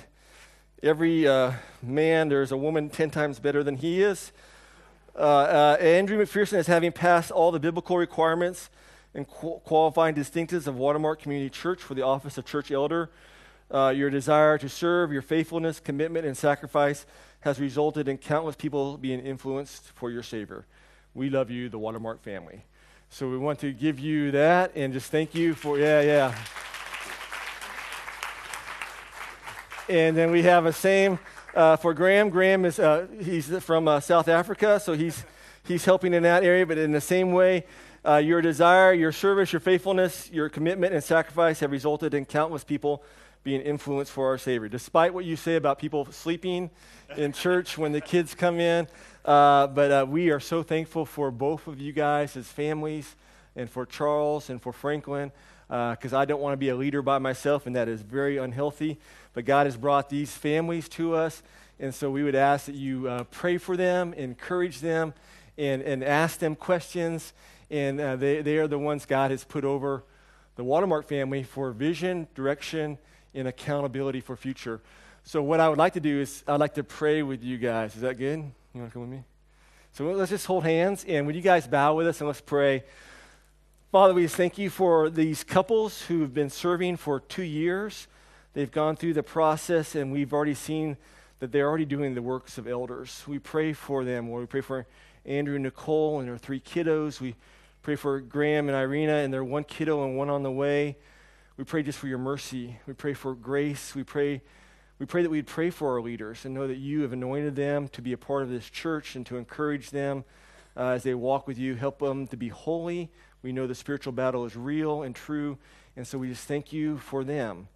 every 0.80 1.26
uh, 1.26 1.52
man, 1.82 2.28
there's 2.28 2.52
a 2.52 2.56
woman 2.56 2.88
10 2.88 3.10
times 3.10 3.40
better 3.40 3.64
than 3.64 3.76
he 3.76 4.00
is. 4.00 4.30
Uh, 5.16 5.18
uh, 5.18 5.76
Andrew 5.80 6.24
McPherson 6.24 6.58
is 6.58 6.68
having 6.68 6.92
passed 6.92 7.32
all 7.32 7.50
the 7.50 7.58
biblical 7.58 7.98
requirements 7.98 8.70
and 9.14 9.26
qu- 9.26 9.60
qualifying 9.64 10.14
distinctives 10.14 10.68
of 10.68 10.76
Watermark 10.76 11.20
Community 11.20 11.50
Church 11.50 11.82
for 11.82 11.94
the 11.94 12.02
office 12.02 12.38
of 12.38 12.44
church 12.44 12.70
elder. 12.70 13.10
Uh, 13.70 13.92
your 13.94 14.10
desire 14.10 14.56
to 14.58 14.68
serve, 14.68 15.12
your 15.12 15.22
faithfulness, 15.22 15.80
commitment, 15.80 16.24
and 16.24 16.36
sacrifice 16.36 17.04
has 17.40 17.60
resulted 17.60 18.08
in 18.08 18.16
countless 18.18 18.56
people 18.56 18.96
being 18.96 19.20
influenced 19.20 19.84
for 19.94 20.10
your 20.10 20.22
Savior. 20.22 20.64
We 21.14 21.30
love 21.30 21.50
you, 21.50 21.68
the 21.68 21.78
Watermark 21.78 22.22
family. 22.22 22.64
So 23.10 23.28
we 23.28 23.38
want 23.38 23.58
to 23.60 23.72
give 23.72 23.98
you 23.98 24.30
that 24.32 24.72
and 24.74 24.92
just 24.92 25.10
thank 25.10 25.34
you 25.34 25.54
for, 25.54 25.78
yeah, 25.78 26.00
yeah. 26.00 26.34
and 29.88 30.16
then 30.16 30.30
we 30.30 30.42
have 30.42 30.66
a 30.66 30.72
same 30.72 31.18
uh, 31.54 31.76
for 31.76 31.94
Graham. 31.94 32.28
Graham 32.28 32.64
is 32.64 32.78
uh, 32.78 33.06
he's 33.20 33.48
from 33.62 33.88
uh, 33.88 34.00
South 34.00 34.28
Africa, 34.28 34.78
so 34.78 34.92
he's 34.92 35.24
he's 35.66 35.84
helping 35.84 36.14
in 36.14 36.22
that 36.24 36.44
area. 36.44 36.66
But 36.66 36.78
in 36.78 36.92
the 36.92 37.00
same 37.00 37.32
way, 37.32 37.64
uh, 38.04 38.16
your 38.16 38.40
desire, 38.40 38.92
your 38.92 39.12
service, 39.12 39.52
your 39.52 39.60
faithfulness, 39.60 40.30
your 40.30 40.48
commitment 40.48 40.92
and 40.94 41.02
sacrifice 41.02 41.60
have 41.60 41.70
resulted 41.70 42.14
in 42.14 42.24
countless 42.24 42.64
people 42.64 43.02
being 43.42 43.60
influenced 43.60 44.12
for 44.12 44.26
our 44.26 44.38
Savior. 44.38 44.68
Despite 44.68 45.14
what 45.14 45.24
you 45.24 45.36
say 45.36 45.56
about 45.56 45.78
people 45.78 46.06
sleeping 46.12 46.70
in 47.16 47.32
church 47.32 47.78
when 47.78 47.92
the 47.92 48.00
kids 48.00 48.34
come 48.34 48.60
in, 48.60 48.88
uh, 49.24 49.66
but 49.68 49.90
uh, 49.90 50.06
we 50.08 50.30
are 50.30 50.40
so 50.40 50.62
thankful 50.62 51.04
for 51.04 51.30
both 51.30 51.66
of 51.66 51.80
you 51.80 51.92
guys 51.92 52.36
as 52.36 52.46
families, 52.46 53.16
and 53.56 53.68
for 53.68 53.84
Charles 53.84 54.50
and 54.50 54.62
for 54.62 54.72
Franklin 54.72 55.32
because 55.68 56.14
uh, 56.14 56.18
I 56.18 56.24
don't 56.24 56.40
want 56.40 56.54
to 56.54 56.56
be 56.56 56.70
a 56.70 56.76
leader 56.76 57.02
by 57.02 57.18
myself, 57.18 57.66
and 57.66 57.76
that 57.76 57.88
is 57.88 58.00
very 58.00 58.38
unhealthy. 58.38 58.98
But 59.34 59.44
God 59.44 59.66
has 59.66 59.76
brought 59.76 60.08
these 60.08 60.32
families 60.32 60.88
to 60.90 61.14
us, 61.14 61.42
and 61.78 61.94
so 61.94 62.10
we 62.10 62.22
would 62.22 62.34
ask 62.34 62.66
that 62.66 62.74
you 62.74 63.06
uh, 63.06 63.24
pray 63.24 63.58
for 63.58 63.76
them, 63.76 64.14
encourage 64.14 64.80
them, 64.80 65.12
and, 65.58 65.82
and 65.82 66.02
ask 66.02 66.38
them 66.38 66.56
questions. 66.56 67.34
And 67.70 68.00
uh, 68.00 68.16
they, 68.16 68.40
they 68.40 68.56
are 68.56 68.66
the 68.66 68.78
ones 68.78 69.04
God 69.04 69.30
has 69.30 69.44
put 69.44 69.62
over 69.62 70.04
the 70.56 70.64
Watermark 70.64 71.06
family 71.06 71.42
for 71.42 71.70
vision, 71.72 72.28
direction, 72.34 72.96
and 73.38 73.48
accountability 73.48 74.20
for 74.20 74.36
future. 74.36 74.80
So, 75.24 75.42
what 75.42 75.60
I 75.60 75.68
would 75.68 75.78
like 75.78 75.94
to 75.94 76.00
do 76.00 76.20
is, 76.20 76.42
I'd 76.46 76.60
like 76.60 76.74
to 76.74 76.84
pray 76.84 77.22
with 77.22 77.42
you 77.42 77.58
guys. 77.58 77.94
Is 77.94 78.02
that 78.02 78.18
good? 78.18 78.38
You 78.38 78.80
want 78.80 78.90
to 78.90 78.92
come 78.92 79.02
with 79.02 79.10
me? 79.10 79.24
So, 79.92 80.04
let's 80.10 80.30
just 80.30 80.46
hold 80.46 80.64
hands, 80.64 81.04
and 81.06 81.26
would 81.26 81.36
you 81.36 81.42
guys 81.42 81.66
bow 81.66 81.94
with 81.94 82.06
us 82.06 82.20
and 82.20 82.28
let's 82.28 82.40
pray. 82.40 82.84
Father, 83.90 84.12
we 84.12 84.26
thank 84.26 84.58
you 84.58 84.70
for 84.70 85.08
these 85.08 85.44
couples 85.44 86.02
who 86.02 86.20
have 86.20 86.34
been 86.34 86.50
serving 86.50 86.96
for 86.96 87.20
two 87.20 87.42
years. 87.42 88.06
They've 88.52 88.70
gone 88.70 88.96
through 88.96 89.14
the 89.14 89.22
process, 89.22 89.94
and 89.94 90.12
we've 90.12 90.32
already 90.32 90.54
seen 90.54 90.96
that 91.38 91.52
they're 91.52 91.68
already 91.68 91.84
doing 91.84 92.14
the 92.14 92.22
works 92.22 92.58
of 92.58 92.66
elders. 92.66 93.22
We 93.26 93.38
pray 93.38 93.72
for 93.72 94.04
them, 94.04 94.28
Lord. 94.28 94.42
We 94.42 94.46
pray 94.46 94.60
for 94.60 94.86
Andrew 95.24 95.54
and 95.54 95.64
Nicole 95.64 96.20
and 96.20 96.28
their 96.28 96.38
three 96.38 96.60
kiddos. 96.60 97.20
We 97.20 97.36
pray 97.82 97.96
for 97.96 98.20
Graham 98.20 98.68
and 98.68 98.76
Irina 98.76 99.14
and 99.14 99.32
their 99.32 99.44
one 99.44 99.64
kiddo 99.64 100.04
and 100.04 100.16
one 100.16 100.28
on 100.28 100.42
the 100.42 100.50
way. 100.50 100.96
We 101.58 101.64
pray 101.64 101.82
just 101.82 101.98
for 101.98 102.06
your 102.06 102.18
mercy. 102.18 102.78
We 102.86 102.94
pray 102.94 103.12
for 103.12 103.34
grace. 103.34 103.94
We 103.94 104.04
pray, 104.04 104.40
we 104.98 105.04
pray 105.04 105.22
that 105.22 105.30
we'd 105.30 105.46
pray 105.46 105.68
for 105.68 105.92
our 105.92 106.00
leaders 106.00 106.46
and 106.46 106.54
know 106.54 106.66
that 106.66 106.78
you 106.78 107.02
have 107.02 107.12
anointed 107.12 107.56
them 107.56 107.88
to 107.88 108.00
be 108.00 108.14
a 108.14 108.16
part 108.16 108.44
of 108.44 108.48
this 108.48 108.70
church 108.70 109.14
and 109.16 109.26
to 109.26 109.36
encourage 109.36 109.90
them 109.90 110.24
uh, 110.76 110.90
as 110.90 111.02
they 111.02 111.14
walk 111.14 111.46
with 111.46 111.58
you. 111.58 111.74
Help 111.74 111.98
them 111.98 112.26
to 112.28 112.36
be 112.36 112.48
holy 112.48 113.10
we 113.42 113.52
know 113.52 113.66
the 113.66 113.74
spiritual 113.74 114.12
battle 114.12 114.44
is 114.44 114.56
real 114.56 115.02
and 115.02 115.14
true, 115.14 115.58
and 115.96 116.06
so 116.06 116.18
we 116.18 116.28
just 116.28 116.48
thank 116.48 116.72
you 116.72 116.98
for 116.98 117.22
them. 117.22 117.68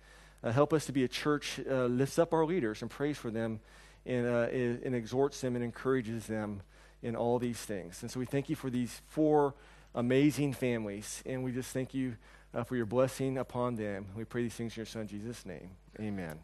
Uh, 0.42 0.50
help 0.50 0.72
us 0.72 0.86
to 0.86 0.92
be 0.92 1.04
a 1.04 1.08
church 1.08 1.60
uh, 1.70 1.86
lifts 1.86 2.18
up 2.18 2.32
our 2.32 2.44
leaders 2.44 2.82
and 2.82 2.90
prays 2.90 3.16
for 3.16 3.30
them 3.30 3.60
and, 4.04 4.26
uh, 4.26 4.48
and 4.50 4.94
exhorts 4.94 5.40
them 5.40 5.54
and 5.54 5.64
encourages 5.64 6.26
them 6.26 6.62
in 7.00 7.14
all 7.14 7.38
these 7.38 7.58
things. 7.58 8.02
And 8.02 8.10
so 8.10 8.18
we 8.18 8.26
thank 8.26 8.48
you 8.48 8.56
for 8.56 8.70
these 8.70 9.02
four 9.06 9.54
amazing 9.94 10.52
families, 10.52 11.22
and 11.24 11.44
we 11.44 11.52
just 11.52 11.72
thank 11.72 11.94
you 11.94 12.16
uh, 12.54 12.64
for 12.64 12.76
your 12.76 12.86
blessing 12.86 13.38
upon 13.38 13.76
them. 13.76 14.06
We 14.16 14.24
pray 14.24 14.42
these 14.42 14.54
things 14.54 14.76
in 14.76 14.80
your 14.80 14.86
Son, 14.86 15.06
Jesus' 15.06 15.44
name. 15.46 15.70
Amen. 16.00 16.38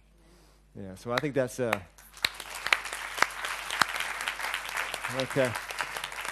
Yeah, 0.74 0.94
so 0.94 1.12
I 1.12 1.16
think 1.16 1.34
that's. 1.34 1.60
Uh, 1.60 1.78
okay. 5.20 5.50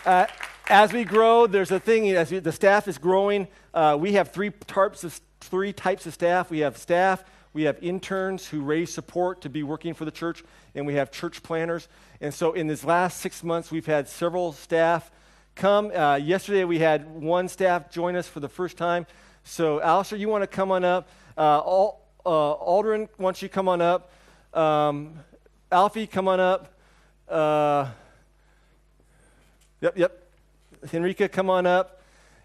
Uh, 0.05 0.27
as 0.69 0.93
we 0.93 1.05
grow, 1.05 1.47
there's 1.47 1.71
a 1.71 1.81
thing, 1.81 2.11
as 2.11 2.31
we, 2.31 2.39
the 2.39 2.53
staff 2.53 2.89
is 2.89 2.99
growing, 2.99 3.49
uh, 3.73 3.97
we 3.99 4.13
have 4.13 4.33
three 4.33 4.51
types, 4.67 5.05
of, 5.05 5.21
three 5.41 5.73
types 5.73 6.07
of 6.07 6.15
staff. 6.15 6.51
We 6.51 6.61
have 6.61 6.77
staff, 6.77 7.25
we 7.53 7.63
have 7.63 7.79
interns 7.83 8.47
who 8.49 8.63
raise 8.63 8.93
support 8.93 9.43
to 9.43 9.49
be 9.49 9.63
working 9.63 9.95
for 9.95 10.05
the 10.05 10.11
church, 10.11 10.43
and 10.75 10.87
we 10.87 10.95
have 10.95 11.11
church 11.11 11.43
planters. 11.43 11.89
And 12.21 12.33
so 12.33 12.53
in 12.53 12.67
this 12.67 12.85
last 12.85 13.21
six 13.21 13.45
months, 13.45 13.71
we've 13.71 13.87
had 13.87 14.09
several 14.09 14.53
staff 14.53 15.11
come. 15.55 15.91
Uh, 15.91 16.17
yesterday, 16.17 16.65
we 16.65 16.79
had 16.79 17.09
one 17.15 17.49
staff 17.49 17.91
join 17.91 18.17
us 18.17 18.29
for 18.29 18.41
the 18.41 18.49
first 18.49 18.77
time. 18.77 19.07
So, 19.49 19.81
Alistair, 19.81 20.19
you 20.19 20.29
want 20.29 20.43
to 20.43 20.49
come 20.49 20.73
on 20.73 20.83
up? 20.83 21.09
Uh, 21.39 21.59
Al, 21.59 22.01
uh, 22.27 22.31
Aldrin, 22.31 23.09
why 23.17 23.27
don't 23.29 23.41
you 23.41 23.49
come 23.49 23.69
on 23.69 23.81
up? 23.81 24.11
Um, 24.53 25.21
Alfie, 25.71 26.09
come 26.09 26.27
on 26.27 26.41
up. 26.41 26.75
Uh, 27.29 27.89
yep, 29.81 29.97
yep. 29.97 30.29
Henrika, 30.87 31.31
come 31.31 31.49
on 31.49 31.65
up. 31.65 32.03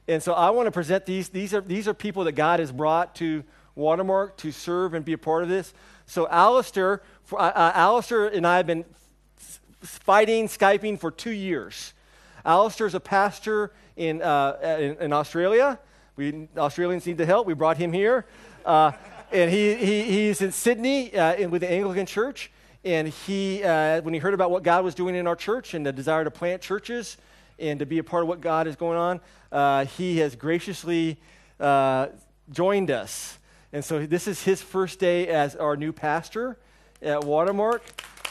And 0.07 0.22
so 0.22 0.34
I 0.34 0.52
want 0.52 0.68
to 0.68 0.72
present 0.72 1.07
these. 1.07 1.30
These 1.30 1.56
are, 1.56 1.61
these 1.61 1.88
are 1.88 1.95
people 1.95 2.26
that 2.26 2.34
God 2.34 2.60
has 2.60 2.72
brought 2.72 3.15
to 3.15 3.44
Watermark 3.73 4.38
to 4.38 4.52
serve 4.52 4.94
and 4.94 5.03
be 5.03 5.14
a 5.14 5.18
part 5.18 5.41
of 5.41 5.49
this. 5.49 5.73
So 6.06 6.28
Alistair, 6.30 7.02
for, 7.23 7.41
uh, 7.41 7.49
uh 7.49 7.72
Alistair 7.73 8.28
and 8.28 8.45
I 8.45 8.57
have 8.57 8.68
been 8.68 8.86
fighting, 9.80 10.48
Skyping 10.48 10.99
for 10.99 11.10
two 11.10 11.32
years. 11.32 11.94
Alistair 12.45 12.86
is 12.86 12.94
a 12.94 12.99
pastor 12.99 13.72
in, 13.95 14.22
uh, 14.22 14.78
in, 14.80 14.98
in, 15.06 15.14
Australia. 15.14 15.80
We 16.15 16.47
Australians 16.57 17.05
need 17.05 17.17
the 17.17 17.25
help. 17.25 17.47
We 17.47 17.53
brought 17.53 17.77
him 17.77 17.93
here. 17.93 18.25
Uh, 18.65 18.91
and 19.31 19.49
he, 19.49 19.75
he, 19.75 20.03
he's 20.03 20.41
in 20.41 20.51
Sydney 20.51 21.15
uh, 21.15 21.35
in, 21.35 21.51
with 21.51 21.61
the 21.61 21.71
Anglican 21.71 22.05
Church. 22.05 22.51
And 22.83 23.07
he, 23.07 23.63
uh, 23.63 24.01
when 24.01 24.13
he 24.13 24.19
heard 24.19 24.33
about 24.33 24.51
what 24.51 24.63
God 24.63 24.83
was 24.83 24.95
doing 24.95 25.15
in 25.15 25.27
our 25.27 25.35
church 25.35 25.73
and 25.73 25.85
the 25.85 25.91
desire 25.91 26.23
to 26.23 26.31
plant 26.31 26.61
churches, 26.61 27.17
and 27.61 27.79
to 27.79 27.85
be 27.85 27.99
a 27.99 28.03
part 28.03 28.23
of 28.23 28.27
what 28.27 28.41
God 28.41 28.67
is 28.67 28.75
going 28.75 28.97
on. 28.97 29.21
Uh, 29.51 29.85
he 29.85 30.17
has 30.17 30.35
graciously 30.35 31.17
uh, 31.59 32.07
joined 32.49 32.91
us. 32.91 33.38
And 33.71 33.85
so 33.85 34.05
this 34.05 34.27
is 34.27 34.43
his 34.43 34.61
first 34.61 34.99
day 34.99 35.27
as 35.27 35.55
our 35.55 35.77
new 35.77 35.93
pastor 35.93 36.57
at 37.01 37.23
Watermark. 37.23 37.83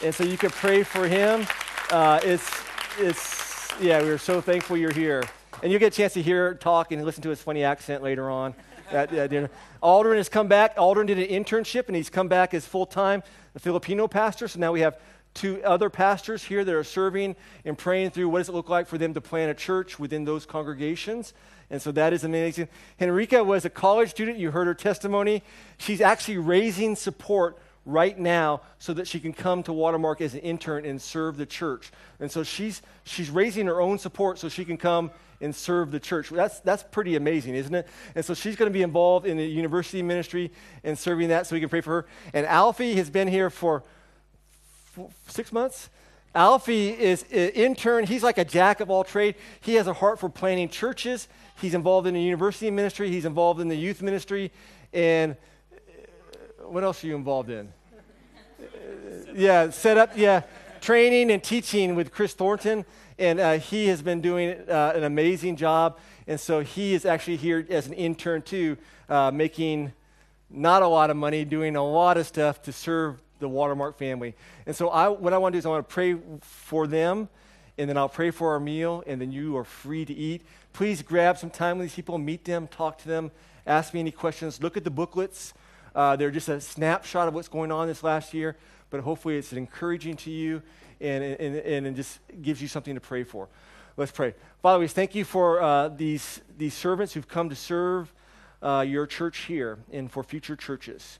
And 0.03 0.13
so 0.13 0.23
you 0.23 0.37
can 0.37 0.49
pray 0.49 0.83
for 0.83 1.07
him. 1.07 1.47
Uh, 1.89 2.19
it's, 2.23 2.49
it's, 2.99 3.69
yeah, 3.79 4.01
we're 4.01 4.17
so 4.17 4.41
thankful 4.41 4.77
you're 4.77 4.91
here. 4.91 5.23
And 5.61 5.71
you'll 5.71 5.79
get 5.79 5.93
a 5.93 5.95
chance 5.95 6.13
to 6.13 6.21
hear 6.21 6.55
talk 6.55 6.91
and 6.91 7.03
listen 7.05 7.23
to 7.23 7.29
his 7.29 7.41
funny 7.41 7.63
accent 7.63 8.03
later 8.03 8.29
on. 8.29 8.53
At, 8.91 9.13
at 9.13 9.29
dinner. 9.29 9.49
Aldrin 9.81 10.17
has 10.17 10.27
come 10.27 10.49
back. 10.49 10.75
Aldrin 10.75 11.07
did 11.07 11.17
an 11.17 11.27
internship 11.27 11.87
and 11.87 11.95
he's 11.95 12.09
come 12.09 12.27
back 12.27 12.53
as 12.53 12.65
full 12.65 12.85
time 12.85 13.23
Filipino 13.57 14.05
pastor. 14.05 14.49
So 14.49 14.59
now 14.59 14.73
we 14.73 14.81
have 14.81 14.99
two 15.33 15.63
other 15.63 15.89
pastors 15.89 16.43
here 16.43 16.65
that 16.65 16.75
are 16.75 16.83
serving 16.83 17.37
and 17.63 17.77
praying 17.77 18.09
through 18.09 18.27
what 18.27 18.39
does 18.39 18.49
it 18.49 18.51
look 18.53 18.67
like 18.69 18.87
for 18.87 18.97
them 18.97 19.13
to 19.13 19.21
plant 19.21 19.49
a 19.49 19.53
church 19.53 19.97
within 19.97 20.25
those 20.25 20.45
congregations. 20.45 21.33
And 21.69 21.81
so 21.81 21.93
that 21.93 22.11
is 22.11 22.25
amazing. 22.25 22.67
Henrika 22.99 23.45
was 23.45 23.63
a 23.63 23.69
college 23.69 24.09
student. 24.09 24.37
You 24.37 24.51
heard 24.51 24.67
her 24.67 24.73
testimony. 24.73 25.41
She's 25.77 26.01
actually 26.01 26.37
raising 26.37 26.97
support 26.97 27.57
right 27.85 28.17
now 28.17 28.61
so 28.77 28.93
that 28.93 29.07
she 29.07 29.19
can 29.19 29.33
come 29.33 29.63
to 29.63 29.73
Watermark 29.73 30.21
as 30.21 30.33
an 30.33 30.41
intern 30.41 30.85
and 30.85 31.01
serve 31.01 31.37
the 31.37 31.45
church. 31.45 31.91
And 32.19 32.29
so 32.29 32.43
she's, 32.43 32.81
she's 33.05 33.29
raising 33.29 33.67
her 33.67 33.79
own 33.79 33.97
support 33.97 34.37
so 34.37 34.49
she 34.49 34.65
can 34.65 34.77
come 34.77 35.11
and 35.41 35.55
serve 35.55 35.91
the 35.91 35.99
church. 35.99 36.29
That's, 36.29 36.59
that's 36.59 36.83
pretty 36.83 37.15
amazing, 37.15 37.55
isn't 37.55 37.73
it? 37.73 37.87
And 38.15 38.23
so 38.23 38.33
she's 38.33 38.55
going 38.55 38.69
to 38.69 38.73
be 38.73 38.83
involved 38.83 39.25
in 39.25 39.37
the 39.37 39.45
university 39.45 40.01
ministry 40.01 40.51
and 40.83 40.97
serving 40.97 41.29
that 41.29 41.47
so 41.47 41.55
we 41.55 41.59
can 41.59 41.69
pray 41.69 41.81
for 41.81 42.01
her. 42.01 42.07
And 42.33 42.45
Alfie 42.45 42.95
has 42.95 43.09
been 43.09 43.27
here 43.27 43.49
for 43.49 43.83
four, 44.91 45.09
six 45.27 45.51
months. 45.51 45.89
Alfie 46.33 46.89
is 46.89 47.23
an 47.31 47.49
intern. 47.49 48.05
He's 48.05 48.23
like 48.23 48.37
a 48.37 48.45
jack 48.45 48.79
of 48.79 48.89
all 48.89 49.03
trade. 49.03 49.35
He 49.59 49.75
has 49.75 49.87
a 49.87 49.93
heart 49.93 50.19
for 50.19 50.29
planting 50.29 50.69
churches. 50.69 51.27
He's 51.59 51.73
involved 51.73 52.07
in 52.07 52.13
the 52.13 52.21
university 52.21 52.71
ministry. 52.71 53.09
He's 53.09 53.25
involved 53.25 53.59
in 53.59 53.67
the 53.67 53.75
youth 53.75 54.01
ministry. 54.01 54.51
And 54.93 55.35
uh, 55.73 56.67
what 56.67 56.83
else 56.83 57.03
are 57.03 57.07
you 57.07 57.15
involved 57.15 57.49
in? 57.49 57.71
yeah, 59.33 59.69
set 59.71 59.97
up, 59.97 60.11
yeah, 60.15 60.43
training 60.79 61.31
and 61.31 61.43
teaching 61.43 61.95
with 61.95 62.11
Chris 62.11 62.33
Thornton. 62.33 62.85
And 63.21 63.39
uh, 63.39 63.59
he 63.59 63.85
has 63.89 64.01
been 64.01 64.19
doing 64.19 64.57
uh, 64.67 64.93
an 64.95 65.03
amazing 65.03 65.55
job. 65.55 65.99
And 66.25 66.39
so 66.39 66.61
he 66.61 66.95
is 66.95 67.05
actually 67.05 67.37
here 67.37 67.63
as 67.69 67.85
an 67.85 67.93
intern 67.93 68.41
too, 68.41 68.77
uh, 69.09 69.29
making 69.29 69.93
not 70.49 70.81
a 70.81 70.87
lot 70.87 71.11
of 71.11 71.17
money, 71.17 71.45
doing 71.45 71.75
a 71.75 71.85
lot 71.85 72.17
of 72.17 72.25
stuff 72.25 72.63
to 72.63 72.71
serve 72.71 73.21
the 73.37 73.47
Watermark 73.47 73.99
family. 73.99 74.33
And 74.65 74.75
so 74.75 74.89
I, 74.89 75.07
what 75.07 75.33
I 75.33 75.37
want 75.37 75.53
to 75.53 75.57
do 75.57 75.59
is 75.59 75.67
I 75.67 75.69
want 75.69 75.87
to 75.87 75.93
pray 75.93 76.17
for 76.41 76.87
them, 76.87 77.29
and 77.77 77.87
then 77.87 77.95
I'll 77.95 78.09
pray 78.09 78.31
for 78.31 78.53
our 78.53 78.59
meal, 78.59 79.03
and 79.05 79.21
then 79.21 79.31
you 79.31 79.55
are 79.55 79.63
free 79.63 80.03
to 80.03 80.13
eat. 80.13 80.41
Please 80.73 81.03
grab 81.03 81.37
some 81.37 81.51
time 81.51 81.77
with 81.77 81.89
these 81.89 81.95
people, 81.95 82.17
meet 82.17 82.43
them, 82.45 82.67
talk 82.67 82.97
to 82.99 83.07
them, 83.07 83.29
ask 83.67 83.93
me 83.93 83.99
any 83.99 84.11
questions. 84.11 84.63
Look 84.63 84.77
at 84.77 84.83
the 84.83 84.89
booklets. 84.89 85.53
Uh, 85.93 86.15
they're 86.15 86.31
just 86.31 86.49
a 86.49 86.59
snapshot 86.59 87.27
of 87.27 87.35
what's 87.35 87.49
going 87.49 87.71
on 87.71 87.87
this 87.87 88.01
last 88.01 88.33
year, 88.33 88.57
but 88.89 89.01
hopefully 89.01 89.37
it's 89.37 89.53
encouraging 89.53 90.15
to 90.15 90.31
you 90.31 90.63
and, 91.01 91.23
and, 91.23 91.55
and 91.55 91.87
it 91.87 91.95
just 91.95 92.19
gives 92.41 92.61
you 92.61 92.67
something 92.67 92.95
to 92.95 93.01
pray 93.01 93.23
for. 93.23 93.47
Let's 93.97 94.11
pray. 94.11 94.35
Father, 94.61 94.79
we 94.79 94.87
thank 94.87 95.15
you 95.15 95.25
for 95.25 95.61
uh, 95.61 95.89
these, 95.89 96.41
these 96.57 96.73
servants 96.73 97.13
who've 97.13 97.27
come 97.27 97.49
to 97.49 97.55
serve 97.55 98.13
uh, 98.61 98.85
your 98.87 99.05
church 99.05 99.39
here 99.39 99.79
and 99.91 100.09
for 100.09 100.23
future 100.23 100.55
churches. 100.55 101.19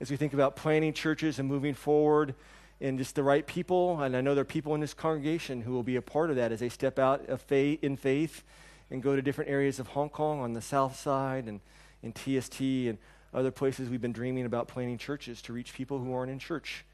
As 0.00 0.10
we 0.10 0.16
think 0.16 0.32
about 0.34 0.56
planting 0.56 0.92
churches 0.92 1.38
and 1.38 1.48
moving 1.48 1.74
forward 1.74 2.34
and 2.80 2.98
just 2.98 3.14
the 3.14 3.22
right 3.22 3.46
people, 3.46 4.00
and 4.02 4.16
I 4.16 4.20
know 4.20 4.34
there 4.34 4.42
are 4.42 4.44
people 4.44 4.74
in 4.74 4.80
this 4.80 4.94
congregation 4.94 5.62
who 5.62 5.72
will 5.72 5.82
be 5.82 5.96
a 5.96 6.02
part 6.02 6.30
of 6.30 6.36
that 6.36 6.52
as 6.52 6.60
they 6.60 6.68
step 6.68 6.98
out 6.98 7.28
of 7.28 7.40
faith, 7.40 7.82
in 7.82 7.96
faith 7.96 8.44
and 8.90 9.02
go 9.02 9.16
to 9.16 9.22
different 9.22 9.50
areas 9.50 9.78
of 9.78 9.88
Hong 9.88 10.10
Kong 10.10 10.40
on 10.40 10.52
the 10.52 10.60
south 10.60 10.96
side 10.98 11.46
and 11.46 11.60
in 12.02 12.12
TST 12.12 12.60
and 12.60 12.98
other 13.32 13.50
places 13.50 13.88
we've 13.88 14.02
been 14.02 14.12
dreaming 14.12 14.44
about 14.44 14.68
planting 14.68 14.98
churches 14.98 15.40
to 15.42 15.52
reach 15.52 15.72
people 15.72 15.98
who 15.98 16.12
aren't 16.12 16.30
in 16.30 16.38
church 16.38 16.84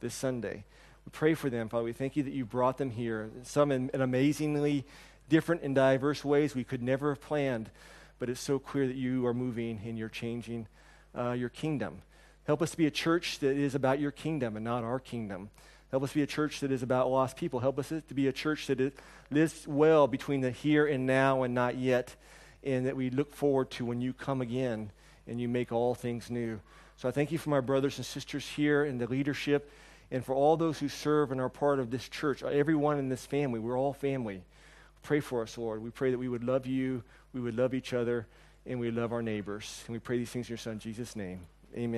this 0.00 0.14
Sunday. 0.14 0.64
Pray 1.12 1.34
for 1.34 1.50
them, 1.50 1.68
Father. 1.68 1.84
We 1.84 1.92
thank 1.92 2.16
you 2.16 2.22
that 2.22 2.32
you 2.32 2.44
brought 2.44 2.78
them 2.78 2.90
here, 2.90 3.30
some 3.42 3.70
in, 3.70 3.90
in 3.92 4.00
amazingly 4.00 4.84
different 5.28 5.62
and 5.62 5.74
diverse 5.74 6.24
ways 6.24 6.54
we 6.54 6.64
could 6.64 6.82
never 6.82 7.10
have 7.10 7.20
planned, 7.20 7.70
but 8.18 8.28
it's 8.28 8.40
so 8.40 8.58
clear 8.58 8.86
that 8.86 8.96
you 8.96 9.26
are 9.26 9.34
moving 9.34 9.80
and 9.84 9.98
you're 9.98 10.08
changing 10.08 10.66
uh, 11.16 11.32
your 11.32 11.48
kingdom. 11.48 12.02
Help 12.44 12.62
us 12.62 12.70
to 12.72 12.76
be 12.76 12.86
a 12.86 12.90
church 12.90 13.38
that 13.40 13.56
is 13.56 13.74
about 13.74 13.98
your 14.00 14.10
kingdom 14.10 14.56
and 14.56 14.64
not 14.64 14.82
our 14.82 14.98
kingdom. 14.98 15.50
Help 15.90 16.02
us 16.02 16.12
be 16.12 16.22
a 16.22 16.26
church 16.26 16.60
that 16.60 16.72
is 16.72 16.82
about 16.82 17.10
lost 17.10 17.36
people. 17.36 17.60
Help 17.60 17.78
us 17.78 17.88
to 17.88 18.14
be 18.14 18.26
a 18.26 18.32
church 18.32 18.66
that 18.66 18.92
lives 19.30 19.66
well 19.68 20.06
between 20.06 20.40
the 20.40 20.50
here 20.50 20.86
and 20.86 21.06
now 21.06 21.42
and 21.42 21.54
not 21.54 21.76
yet, 21.76 22.16
and 22.62 22.86
that 22.86 22.96
we 22.96 23.10
look 23.10 23.32
forward 23.32 23.70
to 23.70 23.84
when 23.84 24.00
you 24.00 24.12
come 24.12 24.40
again 24.40 24.90
and 25.26 25.40
you 25.40 25.48
make 25.48 25.70
all 25.70 25.94
things 25.94 26.30
new. 26.30 26.60
So 26.96 27.08
I 27.08 27.12
thank 27.12 27.30
you 27.30 27.38
for 27.38 27.50
my 27.50 27.60
brothers 27.60 27.96
and 27.98 28.06
sisters 28.06 28.46
here 28.46 28.84
in 28.84 28.98
the 28.98 29.06
leadership 29.06 29.70
and 30.10 30.24
for 30.24 30.34
all 30.34 30.56
those 30.56 30.78
who 30.78 30.88
serve 30.88 31.32
and 31.32 31.40
are 31.40 31.48
part 31.48 31.78
of 31.80 31.90
this 31.90 32.08
church, 32.08 32.42
everyone 32.42 32.98
in 32.98 33.08
this 33.08 33.26
family. 33.26 33.58
We're 33.60 33.78
all 33.78 33.92
family. 33.92 34.42
Pray 35.02 35.20
for 35.20 35.42
us, 35.42 35.58
Lord. 35.58 35.82
We 35.82 35.90
pray 35.90 36.10
that 36.10 36.18
we 36.18 36.28
would 36.28 36.44
love 36.44 36.66
you, 36.66 37.02
we 37.32 37.40
would 37.40 37.56
love 37.56 37.74
each 37.74 37.92
other, 37.92 38.26
and 38.66 38.80
we 38.80 38.90
love 38.90 39.12
our 39.12 39.22
neighbors. 39.22 39.82
And 39.86 39.92
we 39.92 39.98
pray 39.98 40.18
these 40.18 40.30
things 40.30 40.48
in 40.48 40.52
your 40.52 40.58
Son, 40.58 40.78
Jesus' 40.78 41.14
name. 41.16 41.40
Amen. 41.76 41.92